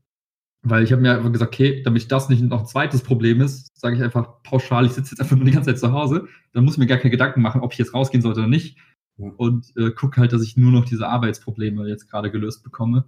Weil 0.70 0.84
ich 0.84 0.92
habe 0.92 1.02
mir 1.02 1.16
einfach 1.16 1.32
gesagt, 1.32 1.54
okay, 1.54 1.82
damit 1.84 2.12
das 2.12 2.30
nicht 2.30 2.42
noch 2.44 2.62
ein 2.62 2.68
zweites 2.68 3.02
Problem 3.02 3.42
ist, 3.42 3.70
sage 3.80 3.96
ich 3.96 4.04
einfach 4.04 4.42
pauschal, 4.44 4.86
ich 4.86 4.94
sitze 4.94 5.12
jetzt 5.12 5.22
einfach 5.22 5.36
nur 5.36 5.46
die 5.46 5.52
ganze 5.52 5.70
Zeit 5.70 5.80
zu 5.80 5.92
Hause, 5.92 6.28
dann 6.54 6.66
muss 6.66 6.74
ich 6.74 6.80
mir 6.80 6.88
gar 6.88 6.98
keine 6.98 7.12
Gedanken 7.12 7.42
machen, 7.42 7.62
ob 7.62 7.74
ich 7.74 7.80
jetzt 7.80 7.94
rausgehen 7.94 8.22
sollte 8.22 8.42
oder 8.42 8.50
nicht. 8.50 8.78
Ja. 9.18 9.32
Und 9.38 9.72
äh, 9.78 9.92
gucke 9.92 10.20
halt, 10.20 10.34
dass 10.34 10.44
ich 10.44 10.58
nur 10.58 10.72
noch 10.72 10.86
diese 10.86 11.08
Arbeitsprobleme 11.08 11.88
jetzt 11.88 12.10
gerade 12.10 12.32
gelöst 12.32 12.64
bekomme. 12.64 13.06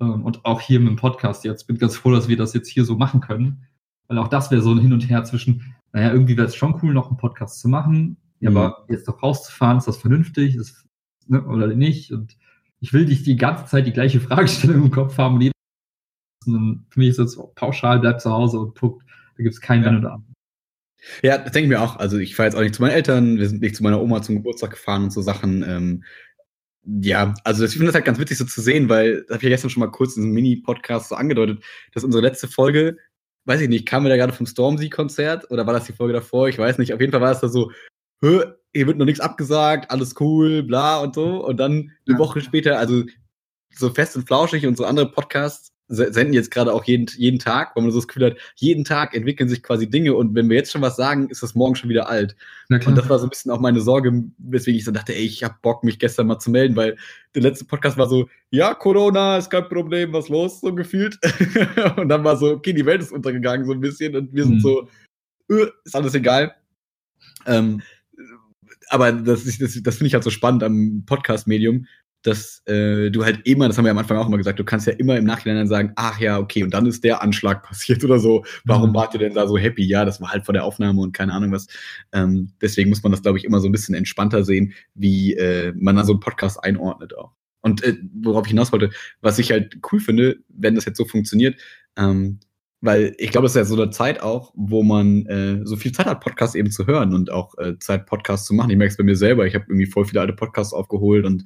Ähm, 0.00 0.24
und 0.24 0.44
auch 0.44 0.60
hier 0.60 0.80
mit 0.80 0.88
dem 0.90 0.96
Podcast 0.96 1.44
jetzt. 1.44 1.66
Bin 1.66 1.78
ganz 1.78 1.96
froh, 1.96 2.12
dass 2.12 2.28
wir 2.28 2.36
das 2.36 2.54
jetzt 2.54 2.68
hier 2.68 2.84
so 2.84 2.96
machen 2.96 3.20
können. 3.20 3.64
Weil 4.08 4.18
auch 4.18 4.28
das 4.28 4.50
wäre 4.50 4.62
so 4.62 4.72
ein 4.72 4.80
Hin 4.80 4.92
und 4.92 5.08
Her 5.08 5.24
zwischen, 5.24 5.74
naja, 5.92 6.12
irgendwie 6.12 6.36
wäre 6.36 6.46
es 6.46 6.56
schon 6.56 6.78
cool, 6.82 6.94
noch 6.94 7.08
einen 7.08 7.18
Podcast 7.18 7.60
zu 7.60 7.68
machen. 7.68 8.16
Ja, 8.40 8.50
mhm. 8.50 8.56
aber 8.56 8.86
jetzt 8.88 9.08
doch 9.08 9.22
rauszufahren, 9.22 9.78
ist 9.78 9.88
das 9.88 9.98
vernünftig 9.98 10.56
ist, 10.56 10.86
ne, 11.26 11.44
oder 11.44 11.68
nicht? 11.68 12.12
Und 12.12 12.36
ich 12.80 12.92
will 12.92 13.04
nicht 13.04 13.26
die 13.26 13.36
ganze 13.36 13.66
Zeit 13.66 13.86
die 13.86 13.92
gleiche 13.92 14.20
Fragestellung 14.20 14.84
im 14.84 14.90
Kopf 14.90 15.18
haben 15.18 15.36
und 15.36 15.50
für 16.90 16.98
mich 16.98 17.10
ist 17.10 17.18
es 17.18 17.38
pauschal, 17.54 18.00
bleib 18.00 18.20
zu 18.20 18.30
Hause 18.30 18.58
und 18.58 18.78
guckt, 18.78 19.04
da 19.36 19.42
gibt 19.42 19.54
es 19.54 19.60
keinen 19.60 19.84
ja. 19.84 19.90
Wenn 19.90 19.98
oder 19.98 20.22
Ja, 21.22 21.38
das 21.38 21.52
denke 21.52 21.66
ich 21.66 21.68
mir 21.68 21.80
auch. 21.80 21.96
Also 21.96 22.18
ich 22.18 22.34
fahre 22.34 22.48
jetzt 22.48 22.56
auch 22.56 22.62
nicht 22.62 22.74
zu 22.74 22.82
meinen 22.82 22.92
Eltern, 22.92 23.38
wir 23.38 23.48
sind 23.48 23.62
nicht 23.62 23.76
zu 23.76 23.82
meiner 23.82 24.00
Oma 24.00 24.22
zum 24.22 24.36
Geburtstag 24.36 24.70
gefahren 24.70 25.04
und 25.04 25.12
so 25.12 25.22
Sachen. 25.22 25.62
Ähm, 25.62 26.04
ja, 26.84 27.34
also 27.44 27.64
ich 27.64 27.72
finde 27.72 27.86
das 27.86 27.94
halt 27.94 28.04
ganz 28.04 28.18
witzig 28.18 28.38
so 28.38 28.44
zu 28.44 28.60
sehen, 28.60 28.88
weil, 28.88 29.22
das 29.22 29.30
habe 29.30 29.38
ich 29.38 29.42
ja 29.44 29.50
gestern 29.50 29.70
schon 29.70 29.80
mal 29.80 29.90
kurz 29.90 30.16
in 30.16 30.24
einem 30.24 30.32
Mini-Podcast 30.32 31.10
so 31.10 31.16
angedeutet, 31.16 31.62
dass 31.92 32.04
unsere 32.04 32.22
letzte 32.22 32.48
Folge, 32.48 32.96
weiß 33.44 33.60
ich 33.60 33.68
nicht, 33.68 33.86
kam 33.86 34.04
wir 34.04 34.08
da 34.08 34.16
gerade 34.16 34.32
vom 34.32 34.46
Stormzy-Konzert 34.46 35.50
oder 35.50 35.66
war 35.66 35.74
das 35.74 35.84
die 35.84 35.92
Folge 35.92 36.14
davor? 36.14 36.48
Ich 36.48 36.58
weiß 36.58 36.78
nicht. 36.78 36.94
Auf 36.94 37.00
jeden 37.00 37.12
Fall 37.12 37.20
war 37.20 37.32
es 37.32 37.40
da 37.40 37.48
so, 37.48 37.70
hier 38.20 38.86
wird 38.86 38.98
noch 38.98 39.06
nichts 39.06 39.20
abgesagt, 39.20 39.90
alles 39.90 40.14
cool, 40.20 40.62
bla 40.62 41.00
und 41.00 41.14
so. 41.14 41.44
Und 41.44 41.58
dann 41.58 41.92
eine 42.06 42.16
ja. 42.16 42.18
Woche 42.18 42.40
später, 42.40 42.78
also 42.78 43.04
so 43.74 43.90
fest 43.90 44.16
und 44.16 44.26
flauschig 44.26 44.66
und 44.66 44.76
so 44.76 44.84
andere 44.84 45.10
Podcasts 45.10 45.72
senden 45.88 46.34
jetzt 46.34 46.50
gerade 46.50 46.72
auch 46.72 46.84
jeden, 46.84 47.06
jeden 47.16 47.38
Tag, 47.38 47.74
weil 47.74 47.82
man 47.82 47.90
so 47.90 47.98
das 47.98 48.08
Gefühl 48.08 48.26
hat, 48.26 48.36
jeden 48.56 48.84
Tag 48.84 49.14
entwickeln 49.14 49.48
sich 49.48 49.62
quasi 49.62 49.88
Dinge 49.88 50.14
und 50.14 50.34
wenn 50.34 50.48
wir 50.48 50.56
jetzt 50.56 50.70
schon 50.70 50.82
was 50.82 50.96
sagen, 50.96 51.28
ist 51.30 51.42
das 51.42 51.54
morgen 51.54 51.74
schon 51.74 51.88
wieder 51.88 52.08
alt. 52.08 52.36
Und 52.68 52.96
das 52.96 53.08
war 53.08 53.18
so 53.18 53.26
ein 53.26 53.30
bisschen 53.30 53.50
auch 53.50 53.60
meine 53.60 53.80
Sorge, 53.80 54.24
weswegen 54.38 54.78
ich 54.78 54.84
so 54.84 54.92
dachte, 54.92 55.14
ey, 55.14 55.24
ich 55.24 55.42
hab 55.42 55.62
Bock, 55.62 55.84
mich 55.84 55.98
gestern 55.98 56.26
mal 56.26 56.38
zu 56.38 56.50
melden, 56.50 56.76
weil 56.76 56.96
der 57.34 57.42
letzte 57.42 57.64
Podcast 57.64 57.96
war 57.96 58.08
so, 58.08 58.28
ja, 58.50 58.74
Corona 58.74 59.38
ist 59.38 59.50
kein 59.50 59.68
Problem, 59.68 60.12
was 60.12 60.28
los, 60.28 60.60
so 60.60 60.74
gefühlt. 60.74 61.18
und 61.96 62.08
dann 62.08 62.24
war 62.24 62.36
so, 62.36 62.50
okay, 62.52 62.74
die 62.74 62.86
Welt 62.86 63.00
ist 63.00 63.12
untergegangen 63.12 63.66
so 63.66 63.72
ein 63.72 63.80
bisschen 63.80 64.14
und 64.14 64.34
wir 64.34 64.44
sind 64.44 64.56
mhm. 64.56 64.60
so, 64.60 64.88
öh, 65.50 65.70
ist 65.84 65.96
alles 65.96 66.14
egal. 66.14 66.54
Ähm, 67.46 67.80
aber 68.90 69.12
das, 69.12 69.44
das, 69.44 69.82
das 69.82 69.96
finde 69.96 70.08
ich 70.08 70.14
halt 70.14 70.24
so 70.24 70.30
spannend 70.30 70.62
am 70.62 71.04
Podcast-Medium, 71.06 71.86
dass 72.22 72.62
äh, 72.66 73.10
du 73.10 73.24
halt 73.24 73.46
immer, 73.46 73.68
das 73.68 73.78
haben 73.78 73.84
wir 73.84 73.92
am 73.92 73.98
Anfang 73.98 74.16
auch 74.16 74.26
immer 74.26 74.38
gesagt, 74.38 74.58
du 74.58 74.64
kannst 74.64 74.86
ja 74.86 74.92
immer 74.94 75.16
im 75.16 75.24
Nachhinein 75.24 75.56
dann 75.56 75.68
sagen, 75.68 75.92
ach 75.96 76.18
ja, 76.20 76.38
okay, 76.38 76.64
und 76.64 76.74
dann 76.74 76.86
ist 76.86 77.04
der 77.04 77.22
Anschlag 77.22 77.62
passiert 77.62 78.02
oder 78.04 78.18
so. 78.18 78.44
Warum 78.64 78.90
mhm. 78.90 78.94
wart 78.94 79.14
ihr 79.14 79.20
denn 79.20 79.34
da 79.34 79.46
so 79.46 79.56
happy? 79.56 79.84
Ja, 79.84 80.04
das 80.04 80.20
war 80.20 80.32
halt 80.32 80.44
vor 80.44 80.52
der 80.52 80.64
Aufnahme 80.64 81.00
und 81.00 81.12
keine 81.12 81.32
Ahnung 81.32 81.52
was. 81.52 81.68
Ähm, 82.12 82.52
deswegen 82.60 82.88
muss 82.88 83.02
man 83.02 83.12
das, 83.12 83.22
glaube 83.22 83.38
ich, 83.38 83.44
immer 83.44 83.60
so 83.60 83.68
ein 83.68 83.72
bisschen 83.72 83.94
entspannter 83.94 84.44
sehen, 84.44 84.72
wie 84.94 85.34
äh, 85.34 85.72
man 85.76 85.96
da 85.96 86.04
so 86.04 86.12
einen 86.12 86.20
Podcast 86.20 86.62
einordnet 86.62 87.16
auch. 87.16 87.32
Und 87.60 87.82
äh, 87.82 87.96
worauf 88.22 88.46
ich 88.46 88.50
hinaus 88.50 88.72
wollte, 88.72 88.90
was 89.20 89.38
ich 89.38 89.50
halt 89.50 89.78
cool 89.92 90.00
finde, 90.00 90.38
wenn 90.48 90.74
das 90.74 90.84
jetzt 90.84 90.96
so 90.96 91.04
funktioniert, 91.04 91.60
ähm, 91.96 92.40
weil 92.80 93.14
ich 93.18 93.30
glaube, 93.30 93.46
das 93.46 93.52
ist 93.52 93.56
ja 93.56 93.64
so 93.64 93.80
eine 93.80 93.90
Zeit 93.90 94.22
auch, 94.22 94.52
wo 94.54 94.84
man 94.84 95.26
äh, 95.26 95.60
so 95.64 95.76
viel 95.76 95.90
Zeit 95.90 96.06
hat, 96.06 96.20
Podcasts 96.20 96.54
eben 96.54 96.70
zu 96.70 96.86
hören 96.86 97.12
und 97.12 97.30
auch 97.30 97.58
äh, 97.58 97.76
Zeit, 97.78 98.06
Podcasts 98.06 98.46
zu 98.46 98.54
machen. 98.54 98.70
Ich 98.70 98.76
merke 98.76 98.92
es 98.92 98.96
bei 98.96 99.02
mir 99.04 99.16
selber. 99.16 99.46
Ich 99.46 99.54
habe 99.54 99.64
irgendwie 99.68 99.86
voll 99.86 100.04
viele 100.04 100.20
alte 100.20 100.32
Podcasts 100.32 100.72
aufgeholt 100.72 101.26
und 101.26 101.44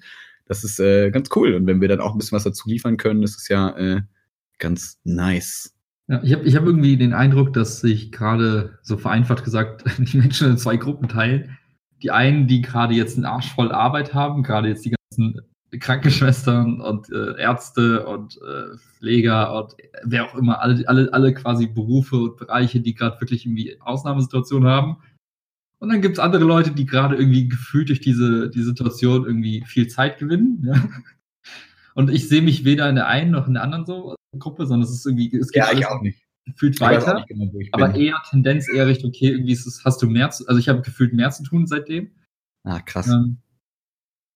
das 0.52 0.64
ist 0.64 0.78
äh, 0.80 1.10
ganz 1.10 1.30
cool. 1.34 1.54
Und 1.54 1.66
wenn 1.66 1.80
wir 1.80 1.88
dann 1.88 2.00
auch 2.00 2.12
ein 2.12 2.18
bisschen 2.18 2.36
was 2.36 2.44
dazu 2.44 2.68
liefern 2.68 2.98
können, 2.98 3.22
ist 3.22 3.38
es 3.38 3.48
ja 3.48 3.70
äh, 3.70 4.02
ganz 4.58 4.98
nice. 5.02 5.74
Ja, 6.08 6.22
ich 6.22 6.34
habe 6.34 6.44
ich 6.44 6.56
hab 6.56 6.66
irgendwie 6.66 6.98
den 6.98 7.14
Eindruck, 7.14 7.54
dass 7.54 7.80
sich 7.80 8.12
gerade, 8.12 8.78
so 8.82 8.98
vereinfacht 8.98 9.44
gesagt, 9.44 9.84
die 9.98 10.18
Menschen 10.18 10.50
in 10.50 10.58
zwei 10.58 10.76
Gruppen 10.76 11.08
teilen. 11.08 11.56
Die 12.02 12.10
einen, 12.10 12.48
die 12.48 12.60
gerade 12.60 12.94
jetzt 12.94 13.16
einen 13.16 13.24
Arsch 13.24 13.50
voll 13.54 13.72
Arbeit 13.72 14.12
haben, 14.12 14.42
gerade 14.42 14.68
jetzt 14.68 14.84
die 14.84 14.94
ganzen 15.10 15.40
Krankenschwestern 15.80 16.82
und 16.82 17.10
äh, 17.10 17.40
Ärzte 17.40 18.04
und 18.04 18.36
äh, 18.36 18.76
Pfleger 18.98 19.56
und 19.56 19.74
wer 20.04 20.26
auch 20.26 20.34
immer, 20.34 20.60
alle, 20.60 20.86
alle, 20.86 21.10
alle 21.14 21.32
quasi 21.32 21.66
Berufe 21.66 22.16
und 22.16 22.36
Bereiche, 22.36 22.80
die 22.80 22.94
gerade 22.94 23.18
wirklich 23.22 23.46
irgendwie 23.46 23.80
Ausnahmesituationen 23.80 24.68
haben. 24.68 24.98
Und 25.82 25.88
dann 25.88 26.00
gibt's 26.00 26.20
andere 26.20 26.44
Leute, 26.44 26.70
die 26.70 26.86
gerade 26.86 27.16
irgendwie 27.16 27.48
gefühlt 27.48 27.88
durch 27.88 28.00
diese 28.00 28.48
die 28.48 28.62
Situation 28.62 29.26
irgendwie 29.26 29.64
viel 29.66 29.88
Zeit 29.88 30.16
gewinnen. 30.16 30.62
Ja? 30.64 30.88
Und 31.96 32.08
ich 32.08 32.28
sehe 32.28 32.40
mich 32.40 32.64
weder 32.64 32.88
in 32.88 32.94
der 32.94 33.08
einen 33.08 33.32
noch 33.32 33.48
in 33.48 33.54
der 33.54 33.64
anderen 33.64 33.84
so 33.84 34.14
Gruppe, 34.38 34.64
sondern 34.66 34.88
es 34.88 34.94
ist 34.94 35.04
irgendwie, 35.04 35.36
es 35.36 35.50
geht 35.50 35.64
ja, 35.64 35.72
ich 35.72 35.84
auch 35.88 36.00
nicht. 36.00 36.22
gefühlt 36.46 36.76
ich 36.76 36.80
weiter. 36.80 37.24
Genau, 37.26 37.50
aber 37.72 37.96
eher 37.96 38.22
Tendenz 38.30 38.68
eher 38.68 38.86
Richtung, 38.86 39.10
okay, 39.10 39.30
irgendwie 39.30 39.50
ist 39.50 39.66
es, 39.66 39.84
hast 39.84 40.00
du 40.00 40.06
mehr 40.06 40.30
zu, 40.30 40.46
also 40.46 40.60
ich 40.60 40.68
habe 40.68 40.82
gefühlt 40.82 41.14
mehr 41.14 41.32
zu 41.32 41.42
tun 41.42 41.66
seitdem. 41.66 42.12
Ah, 42.62 42.78
krass. 42.78 43.08
Ähm, 43.08 43.38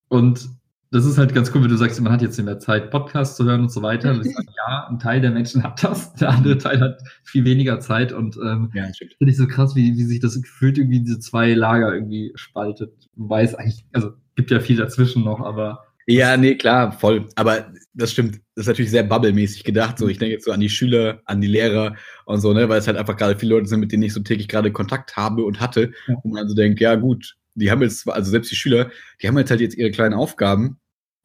und 0.09 0.51
das 0.91 1.05
ist 1.05 1.19
halt 1.19 1.35
ganz 1.35 1.53
cool, 1.55 1.63
wenn 1.63 1.71
du 1.71 1.77
sagst, 1.77 2.01
man 2.01 2.13
hat 2.13 2.23
jetzt 2.23 2.41
mehr 2.41 2.59
Zeit, 2.59 2.91
Podcasts 2.91 3.37
zu 3.37 3.45
hören 3.45 3.63
und 3.63 3.73
so 3.73 3.83
weiter. 3.83 4.13
Und 4.13 4.25
ich 4.25 4.33
sage, 4.33 4.47
ja, 4.57 4.87
ein 4.89 4.99
Teil 4.99 5.21
der 5.21 5.33
Menschen 5.33 5.63
hat 5.63 5.83
das, 5.83 6.15
der 6.15 6.31
andere 6.31 6.59
Teil 6.59 6.81
hat 6.81 7.03
viel 7.25 7.45
weniger 7.45 7.81
Zeit. 7.81 8.13
Und 8.13 8.37
ähm, 8.37 8.71
ja, 8.73 8.85
finde 9.19 9.31
ich 9.31 9.37
so 9.37 9.47
krass, 9.47 9.75
wie, 9.75 9.97
wie 9.97 10.05
sich 10.05 10.21
das 10.21 10.41
gefühlt 10.41 10.79
irgendwie 10.79 11.01
diese 11.01 11.19
zwei 11.19 11.55
Lager 11.55 11.93
irgendwie 11.93 12.33
spaltet. 12.37 12.93
Wobei 13.17 13.43
es 13.43 13.55
eigentlich, 13.55 13.85
also 13.93 14.13
gibt 14.37 14.51
ja 14.51 14.61
viel 14.61 14.77
dazwischen 14.77 15.25
noch, 15.25 15.41
aber. 15.41 15.83
Ja, 16.07 16.37
nee, 16.37 16.55
klar, 16.55 16.93
voll. 16.93 17.27
Aber 17.35 17.67
das 17.93 18.13
stimmt. 18.13 18.37
Das 18.55 18.63
ist 18.63 18.69
natürlich 18.69 18.93
sehr 18.93 19.03
bubblemäßig 19.03 19.65
gedacht. 19.65 19.99
So, 19.99 20.07
ich 20.09 20.19
denke 20.19 20.35
jetzt 20.35 20.45
so 20.45 20.53
an 20.53 20.61
die 20.61 20.69
Schüler, 20.69 21.21
an 21.25 21.41
die 21.41 21.49
Lehrer 21.49 21.97
und 22.27 22.41
so, 22.41 22.53
ne, 22.53 22.69
weil 22.69 22.79
es 22.79 22.87
halt 22.87 22.97
einfach 22.97 23.17
gerade 23.17 23.37
viele 23.37 23.57
Leute 23.57 23.67
sind, 23.67 23.81
mit 23.81 23.91
denen 23.91 24.05
ich 24.05 24.15
so 24.15 24.21
täglich 24.21 24.47
gerade 24.47 24.71
Kontakt 24.71 25.17
habe 25.17 25.45
und 25.45 25.61
hatte. 25.61 25.91
Ja. 26.07 26.15
Und 26.23 26.33
man 26.33 26.49
so 26.49 26.55
denkt, 26.55 26.79
ja, 26.79 26.95
gut, 26.95 27.37
die 27.57 27.71
haben 27.71 27.83
jetzt, 27.83 28.09
also 28.09 28.31
selbst 28.31 28.51
die 28.51 28.57
Schüler, 28.57 28.91
die 29.21 29.29
haben 29.29 29.37
jetzt 29.39 29.51
halt 29.51 29.61
jetzt 29.61 29.77
ihre 29.77 29.91
kleinen 29.91 30.15
Aufgaben. 30.15 30.79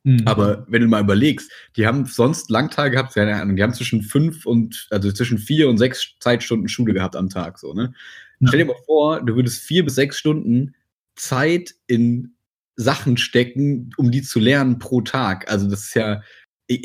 Mhm. 0.03 0.23
Aber 0.25 0.65
wenn 0.67 0.81
du 0.81 0.87
mal 0.87 1.03
überlegst, 1.03 1.51
die 1.77 1.85
haben 1.85 2.05
sonst 2.05 2.49
Langtage 2.49 2.91
gehabt, 2.91 3.15
die 3.15 3.21
haben 3.21 3.73
zwischen 3.73 4.01
fünf 4.01 4.45
und, 4.45 4.87
also 4.89 5.11
zwischen 5.11 5.37
vier 5.37 5.69
und 5.69 5.77
sechs 5.77 6.15
Zeitstunden 6.19 6.67
Schule 6.67 6.93
gehabt 6.93 7.15
am 7.15 7.29
Tag, 7.29 7.59
so, 7.59 7.73
ne? 7.73 7.93
Ja. 8.39 8.47
Stell 8.47 8.59
dir 8.61 8.65
mal 8.65 8.81
vor, 8.87 9.23
du 9.23 9.35
würdest 9.35 9.61
vier 9.61 9.85
bis 9.85 9.93
sechs 9.93 10.17
Stunden 10.17 10.73
Zeit 11.15 11.75
in 11.85 12.33
Sachen 12.75 13.17
stecken, 13.17 13.91
um 13.97 14.09
die 14.09 14.23
zu 14.23 14.39
lernen 14.39 14.79
pro 14.79 15.01
Tag. 15.01 15.51
Also 15.51 15.69
das 15.69 15.83
ist 15.83 15.93
ja, 15.93 16.23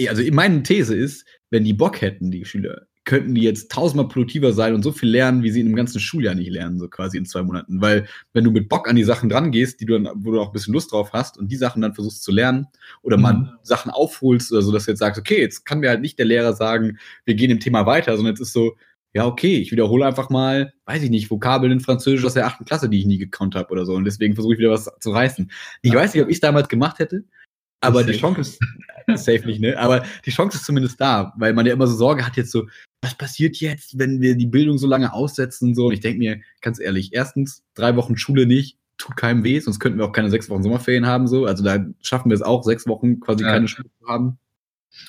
also 0.09 0.23
meine 0.33 0.62
These 0.62 0.95
ist, 0.95 1.25
wenn 1.49 1.65
die 1.65 1.73
Bock 1.73 2.03
hätten, 2.03 2.31
die 2.31 2.45
Schüler, 2.45 2.87
könnten 3.07 3.37
die 3.37 3.43
jetzt 3.43 3.71
tausendmal 3.71 4.09
produktiver 4.09 4.53
sein 4.53 4.75
und 4.75 4.83
so 4.83 4.91
viel 4.93 5.09
lernen, 5.09 5.45
wie 5.45 5.51
sie 5.51 5.61
in 5.61 5.67
einem 5.67 5.77
ganzen 5.77 6.01
Schuljahr 6.01 6.35
nicht 6.35 6.51
lernen, 6.51 6.79
so 6.79 6.89
quasi 6.89 7.17
in 7.17 7.25
zwei 7.25 7.43
Monaten. 7.43 7.81
Weil 7.81 8.07
wenn 8.33 8.45
du 8.45 8.51
mit 8.51 8.69
Bock 8.69 8.89
an 8.89 8.97
die 8.97 9.05
Sachen 9.05 9.29
dran 9.29 9.53
gehst, 9.53 9.81
die 9.81 9.87
du 9.87 9.99
dann, 9.99 10.13
wo 10.17 10.33
du 10.33 10.41
auch 10.41 10.49
ein 10.49 10.53
bisschen 10.53 10.75
Lust 10.75 10.93
drauf 10.93 11.13
hast 11.13 11.39
und 11.39 11.51
die 11.51 11.57
Sachen 11.57 11.81
dann 11.81 11.95
versuchst 11.95 12.25
zu 12.25 12.33
lernen 12.33 12.67
oder 13.03 13.17
mhm. 13.17 13.23
mal 13.23 13.59
Sachen 13.63 13.91
aufholst 13.91 14.53
oder 14.53 14.61
so, 14.61 14.73
dass 14.73 14.85
du 14.85 14.91
jetzt 14.91 14.99
sagst, 14.99 15.21
okay, 15.21 15.41
jetzt 15.41 15.65
kann 15.65 15.79
mir 15.79 15.89
halt 15.89 16.01
nicht 16.01 16.19
der 16.19 16.27
Lehrer 16.27 16.53
sagen, 16.53 16.99
wir 17.25 17.37
gehen 17.37 17.51
im 17.51 17.61
Thema 17.61 17.87
weiter, 17.87 18.17
sondern 18.17 18.35
jetzt 18.35 18.41
ist 18.41 18.53
so, 18.53 18.77
ja, 19.15 19.25
okay, 19.25 19.57
ich 19.57 19.71
wiederhole 19.71 20.05
einfach 20.05 20.29
mal, 20.29 20.75
weiß 20.87 21.05
ich 21.05 21.11
nicht, 21.11 21.31
Vokabeln 21.31 21.73
in 21.73 21.81
Französisch 21.81 22.25
aus 22.25 22.35
der 22.35 22.47
achten 22.47 22.65
Klasse, 22.65 22.89
die 22.89 22.99
ich 22.99 23.07
nie 23.07 23.19
gekonnt 23.19 23.55
habe 23.55 23.71
oder 23.71 23.87
so. 23.87 23.95
Und 23.95 24.05
deswegen 24.05 24.35
versuche 24.35 24.55
ich 24.55 24.59
wieder 24.59 24.73
was 24.73 24.91
zu 25.01 25.13
reißen. 25.13 25.51
Ich 25.83 25.93
ja. 25.93 25.99
weiß 25.99 26.13
nicht, 26.13 26.25
ob 26.25 26.29
ich 26.29 26.37
es 26.37 26.41
damals 26.41 26.69
gemacht 26.69 26.99
hätte, 26.99 27.25
aber 27.81 28.05
die 28.05 28.19
Chance 28.19 28.41
ist, 28.41 28.61
safe 29.25 29.47
nicht, 29.47 29.61
ne? 29.61 29.79
Aber 29.79 30.05
die 30.25 30.31
Chance 30.31 30.57
ist 30.57 30.65
zumindest 30.65 31.01
da, 31.01 31.33
weil 31.37 31.53
man 31.53 31.67
ja 31.67 31.73
immer 31.73 31.87
so 31.87 31.95
Sorge 31.95 32.27
hat 32.27 32.37
jetzt 32.37 32.51
so, 32.51 32.67
was 33.07 33.15
passiert 33.15 33.57
jetzt, 33.57 33.99
wenn 33.99 34.21
wir 34.21 34.37
die 34.37 34.47
Bildung 34.47 34.79
so 34.79 34.87
lange 34.87 35.13
aussetzen 35.13 35.69
und 35.69 35.75
so. 35.75 35.87
Und 35.87 35.93
ich 35.93 36.01
denke 36.01 36.19
mir, 36.19 36.41
ganz 36.61 36.81
ehrlich, 36.81 37.11
erstens, 37.13 37.63
drei 37.75 37.97
Wochen 37.97 38.17
Schule 38.17 38.47
nicht, 38.47 38.79
tut 38.99 39.17
keinem 39.17 39.45
weh, 39.45 39.61
sonst 39.61 39.79
könnten 39.79 39.99
wir 39.99 40.07
auch 40.07 40.13
keine 40.13 40.31
sechs 40.31 40.51
Wochen 40.51 40.63
Sommerferien 40.63 41.07
haben, 41.07 41.29
so. 41.29 41.47
Also 41.47 41.63
da 41.63 41.85
schaffen 42.01 42.31
wir 42.31 42.35
es 42.35 42.43
auch, 42.43 42.65
sechs 42.65 42.87
Wochen 42.87 43.21
quasi 43.21 43.45
ja. 43.45 43.51
keine 43.51 43.69
Schule 43.69 43.89
zu 44.01 44.09
haben. 44.09 44.39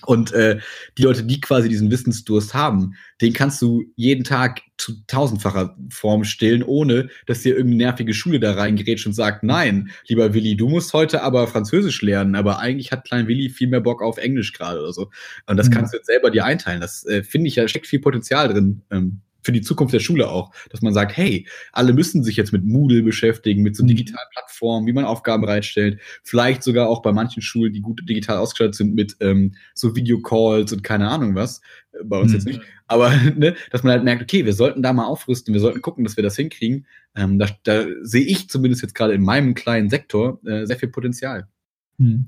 Und 0.05 0.31
äh, 0.31 0.59
die 0.97 1.03
Leute, 1.03 1.23
die 1.23 1.41
quasi 1.41 1.69
diesen 1.69 1.89
Wissensdurst 1.89 2.53
haben, 2.53 2.95
den 3.21 3.33
kannst 3.33 3.61
du 3.61 3.83
jeden 3.95 4.23
Tag 4.23 4.61
zu 4.77 4.93
tausendfacher 5.07 5.75
Form 5.89 6.23
stillen, 6.23 6.61
ohne 6.61 7.09
dass 7.25 7.41
dir 7.41 7.55
irgendeine 7.55 7.77
nervige 7.77 8.13
Schule 8.13 8.39
da 8.39 8.53
reingerätscht 8.53 9.07
und 9.07 9.13
sagt, 9.13 9.43
nein, 9.43 9.89
lieber 10.07 10.33
Willi, 10.33 10.55
du 10.55 10.69
musst 10.69 10.93
heute 10.93 11.23
aber 11.23 11.47
Französisch 11.47 12.01
lernen, 12.01 12.35
aber 12.35 12.59
eigentlich 12.59 12.91
hat 12.91 13.05
Klein 13.05 13.27
Willi 13.27 13.49
viel 13.49 13.67
mehr 13.67 13.81
Bock 13.81 14.01
auf 14.01 14.17
Englisch 14.17 14.53
gerade 14.53 14.79
oder 14.79 14.93
so. 14.93 15.09
Und 15.47 15.57
das 15.57 15.69
mhm. 15.69 15.73
kannst 15.73 15.93
du 15.93 15.97
jetzt 15.97 16.07
selber 16.07 16.29
dir 16.29 16.45
einteilen. 16.45 16.81
Das 16.81 17.05
äh, 17.05 17.23
finde 17.23 17.47
ich, 17.47 17.55
da 17.55 17.67
steckt 17.67 17.87
viel 17.87 17.99
Potenzial 17.99 18.49
drin. 18.49 18.83
Ähm, 18.91 19.21
für 19.41 19.51
die 19.51 19.61
Zukunft 19.61 19.93
der 19.93 19.99
Schule 19.99 20.29
auch, 20.29 20.51
dass 20.69 20.81
man 20.81 20.93
sagt, 20.93 21.15
hey, 21.15 21.47
alle 21.71 21.93
müssen 21.93 22.23
sich 22.23 22.35
jetzt 22.35 22.51
mit 22.51 22.65
Moodle 22.65 23.03
beschäftigen, 23.03 23.63
mit 23.63 23.75
so 23.75 23.83
mhm. 23.83 23.89
digitalen 23.89 24.27
Plattformen, 24.31 24.87
wie 24.87 24.93
man 24.93 25.05
Aufgaben 25.05 25.41
bereitstellt, 25.41 25.99
vielleicht 26.23 26.63
sogar 26.63 26.89
auch 26.89 27.01
bei 27.01 27.11
manchen 27.11 27.41
Schulen, 27.41 27.73
die 27.73 27.81
gut 27.81 28.01
digital 28.07 28.37
ausgestattet 28.37 28.75
sind, 28.75 28.95
mit 28.95 29.15
ähm, 29.21 29.55
so 29.73 29.95
Videocalls 29.95 30.73
und 30.73 30.83
keine 30.83 31.07
Ahnung 31.09 31.35
was, 31.35 31.61
äh, 31.93 32.03
bei 32.03 32.19
uns 32.19 32.31
mhm. 32.31 32.35
jetzt 32.35 32.45
nicht, 32.45 32.61
aber 32.87 33.11
ne, 33.35 33.55
dass 33.71 33.83
man 33.83 33.93
halt 33.93 34.03
merkt, 34.03 34.21
okay, 34.21 34.45
wir 34.45 34.53
sollten 34.53 34.81
da 34.81 34.93
mal 34.93 35.05
aufrüsten, 35.05 35.53
wir 35.53 35.61
sollten 35.61 35.81
gucken, 35.81 36.03
dass 36.03 36.17
wir 36.17 36.23
das 36.23 36.35
hinkriegen. 36.35 36.85
Ähm, 37.15 37.39
da, 37.39 37.47
da 37.63 37.85
sehe 38.01 38.25
ich 38.25 38.49
zumindest 38.49 38.81
jetzt 38.81 38.95
gerade 38.95 39.13
in 39.13 39.23
meinem 39.23 39.53
kleinen 39.53 39.89
Sektor 39.89 40.39
äh, 40.45 40.65
sehr 40.65 40.77
viel 40.77 40.89
Potenzial. 40.89 41.47
Mhm. 41.97 42.27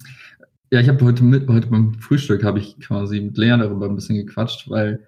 Ja, 0.71 0.79
ich 0.79 0.87
habe 0.87 1.03
heute 1.03 1.23
mit, 1.23 1.47
heute 1.47 1.67
beim 1.67 1.95
Frühstück 1.95 2.43
habe 2.43 2.59
ich 2.59 2.79
quasi 2.79 3.19
mit 3.19 3.37
Lea 3.37 3.57
darüber 3.57 3.87
ein 3.87 3.95
bisschen 3.95 4.17
gequatscht, 4.17 4.69
weil 4.69 5.07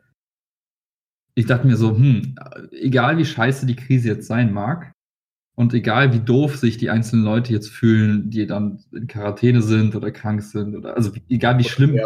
ich 1.42 1.48
dachte 1.48 1.68
mir 1.68 1.76
so, 1.76 1.96
hm, 1.96 2.36
egal 2.72 3.18
wie 3.18 3.26
scheiße 3.26 3.66
die 3.66 3.76
Krise 3.76 4.10
jetzt 4.10 4.28
sein 4.28 4.54
mag 4.54 4.94
und 5.56 5.74
egal 5.74 6.14
wie 6.14 6.20
doof 6.20 6.56
sich 6.56 6.78
die 6.78 6.90
einzelnen 6.90 7.26
Leute 7.26 7.52
jetzt 7.52 7.70
fühlen, 7.70 8.30
die 8.30 8.46
dann 8.46 8.80
in 8.92 9.08
Quarantäne 9.08 9.62
sind 9.62 9.96
oder 9.96 10.12
krank 10.12 10.44
sind 10.44 10.76
oder 10.76 10.96
also 10.96 11.12
egal 11.30 11.58
wie 11.58 11.64
schlimm, 11.64 12.00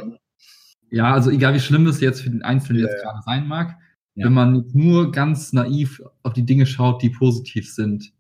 ja, 0.89 1.13
also 1.13 1.29
egal 1.29 1.53
wie 1.53 1.59
schlimm 1.59 1.85
es 1.87 1.99
jetzt 1.99 2.21
für 2.21 2.29
den 2.29 2.43
Einzelnen 2.43 2.81
ja, 2.81 2.87
jetzt 2.87 3.03
ja. 3.03 3.11
gerade 3.11 3.23
sein 3.23 3.47
mag, 3.47 3.77
ja. 4.15 4.25
wenn 4.25 4.33
man 4.33 4.65
nur 4.73 5.11
ganz 5.11 5.51
naiv 5.53 6.01
auf 6.23 6.33
die 6.33 6.45
Dinge 6.45 6.65
schaut, 6.65 7.01
die 7.01 7.09
positiv 7.09 7.71
sind, 7.71 8.13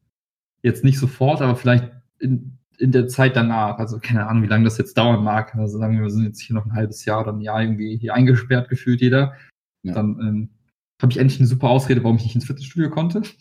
jetzt 0.63 0.83
nicht 0.83 0.99
sofort, 0.99 1.41
aber 1.41 1.55
vielleicht 1.55 1.89
in, 2.19 2.57
in 2.77 2.91
der 2.91 3.07
Zeit 3.07 3.37
danach, 3.37 3.77
also 3.77 3.99
keine 3.99 4.27
Ahnung, 4.27 4.43
wie 4.43 4.47
lange 4.47 4.65
das 4.65 4.77
jetzt 4.77 4.97
dauern 4.97 5.23
mag, 5.23 5.55
also 5.55 5.77
sagen 5.77 5.95
wir, 5.95 6.03
wir 6.03 6.09
sind 6.09 6.25
jetzt 6.25 6.41
hier 6.41 6.55
noch 6.55 6.65
ein 6.65 6.73
halbes 6.73 7.05
Jahr 7.05 7.21
oder 7.21 7.31
ein 7.31 7.41
Jahr 7.41 7.61
irgendwie 7.61 7.95
hier 7.97 8.13
eingesperrt 8.13 8.67
gefühlt 8.67 8.99
jeder, 8.99 9.33
dann 9.83 10.19
ähm, 10.19 10.49
habe 11.01 11.11
ich 11.11 11.17
endlich 11.17 11.39
eine 11.39 11.47
super 11.47 11.69
Ausrede, 11.69 12.03
warum 12.03 12.17
ich 12.17 12.23
nicht 12.23 12.35
ins 12.35 12.45
Fitnessstudio 12.45 12.89
konnte. 12.89 13.21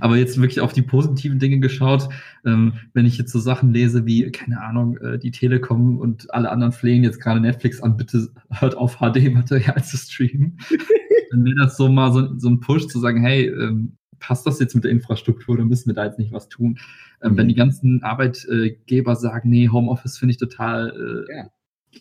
Aber 0.00 0.16
jetzt 0.16 0.40
wirklich 0.40 0.60
auf 0.60 0.72
die 0.72 0.82
positiven 0.82 1.38
Dinge 1.38 1.60
geschaut, 1.60 2.08
ähm, 2.44 2.74
wenn 2.94 3.06
ich 3.06 3.18
jetzt 3.18 3.32
so 3.32 3.38
Sachen 3.38 3.72
lese 3.72 4.06
wie, 4.06 4.30
keine 4.30 4.60
Ahnung, 4.62 4.96
äh, 4.98 5.18
die 5.18 5.30
Telekom 5.30 5.98
und 5.98 6.32
alle 6.32 6.50
anderen 6.50 6.72
flehen 6.72 7.04
jetzt 7.04 7.20
gerade 7.20 7.40
Netflix 7.40 7.80
an, 7.82 7.96
bitte 7.96 8.28
hört 8.50 8.76
auf 8.76 8.96
HD-Material 8.96 9.82
zu 9.84 9.96
streamen, 9.96 10.58
dann 11.30 11.44
wäre 11.44 11.56
das 11.56 11.76
so 11.76 11.88
mal 11.88 12.12
so, 12.12 12.38
so 12.38 12.48
ein 12.48 12.60
Push 12.60 12.86
zu 12.86 12.98
sagen, 12.98 13.22
hey, 13.22 13.46
ähm, 13.46 13.96
passt 14.18 14.46
das 14.46 14.58
jetzt 14.58 14.74
mit 14.74 14.84
der 14.84 14.90
Infrastruktur, 14.90 15.56
dann 15.56 15.68
müssen 15.68 15.88
wir 15.88 15.94
da 15.94 16.06
jetzt 16.06 16.18
nicht 16.18 16.32
was 16.32 16.48
tun. 16.48 16.78
Ähm, 17.22 17.32
mhm. 17.32 17.36
Wenn 17.36 17.48
die 17.48 17.54
ganzen 17.54 18.02
Arbeitgeber 18.02 19.16
sagen, 19.16 19.50
nee, 19.50 19.68
Homeoffice 19.68 20.18
finde 20.18 20.32
ich 20.32 20.38
total, 20.38 21.26
äh, 21.28 21.36
ja. 21.36 21.50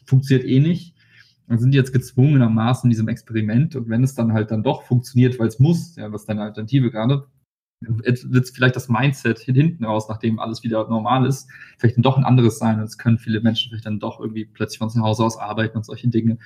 funktioniert 0.05 0.47
eh 0.47 0.59
nicht, 0.59 0.95
sind 1.49 1.71
die 1.71 1.77
jetzt 1.77 1.93
gezwungenermaßen 1.93 2.87
in 2.87 2.89
diesem 2.89 3.07
Experiment 3.07 3.75
und 3.75 3.89
wenn 3.89 4.03
es 4.03 4.15
dann 4.15 4.33
halt 4.33 4.51
dann 4.51 4.63
doch 4.63 4.83
funktioniert, 4.83 5.39
weil 5.39 5.47
es 5.47 5.59
muss, 5.59 5.95
ja, 5.95 6.11
was 6.11 6.25
deine 6.25 6.41
Alternative 6.41 6.91
gerade, 6.91 7.27
wird 7.79 8.49
vielleicht 8.49 8.75
das 8.75 8.89
Mindset 8.89 9.39
hinten 9.39 9.85
raus, 9.85 10.07
nachdem 10.09 10.39
alles 10.39 10.63
wieder 10.63 10.87
normal 10.89 11.25
ist, 11.25 11.47
vielleicht 11.77 11.97
dann 11.97 12.01
doch 12.01 12.17
ein 12.17 12.23
anderes 12.23 12.57
sein. 12.57 12.79
Und 12.79 12.85
es 12.85 12.97
können 12.97 13.19
viele 13.19 13.39
Menschen 13.41 13.69
vielleicht 13.69 13.85
dann 13.85 13.99
doch 13.99 14.19
irgendwie 14.19 14.45
plötzlich 14.45 14.79
von 14.79 14.89
zu 14.89 15.01
Hause 15.01 15.23
aus 15.23 15.37
arbeiten 15.37 15.77
und 15.77 15.85
solche 15.85 16.07
Dinge. 16.07 16.39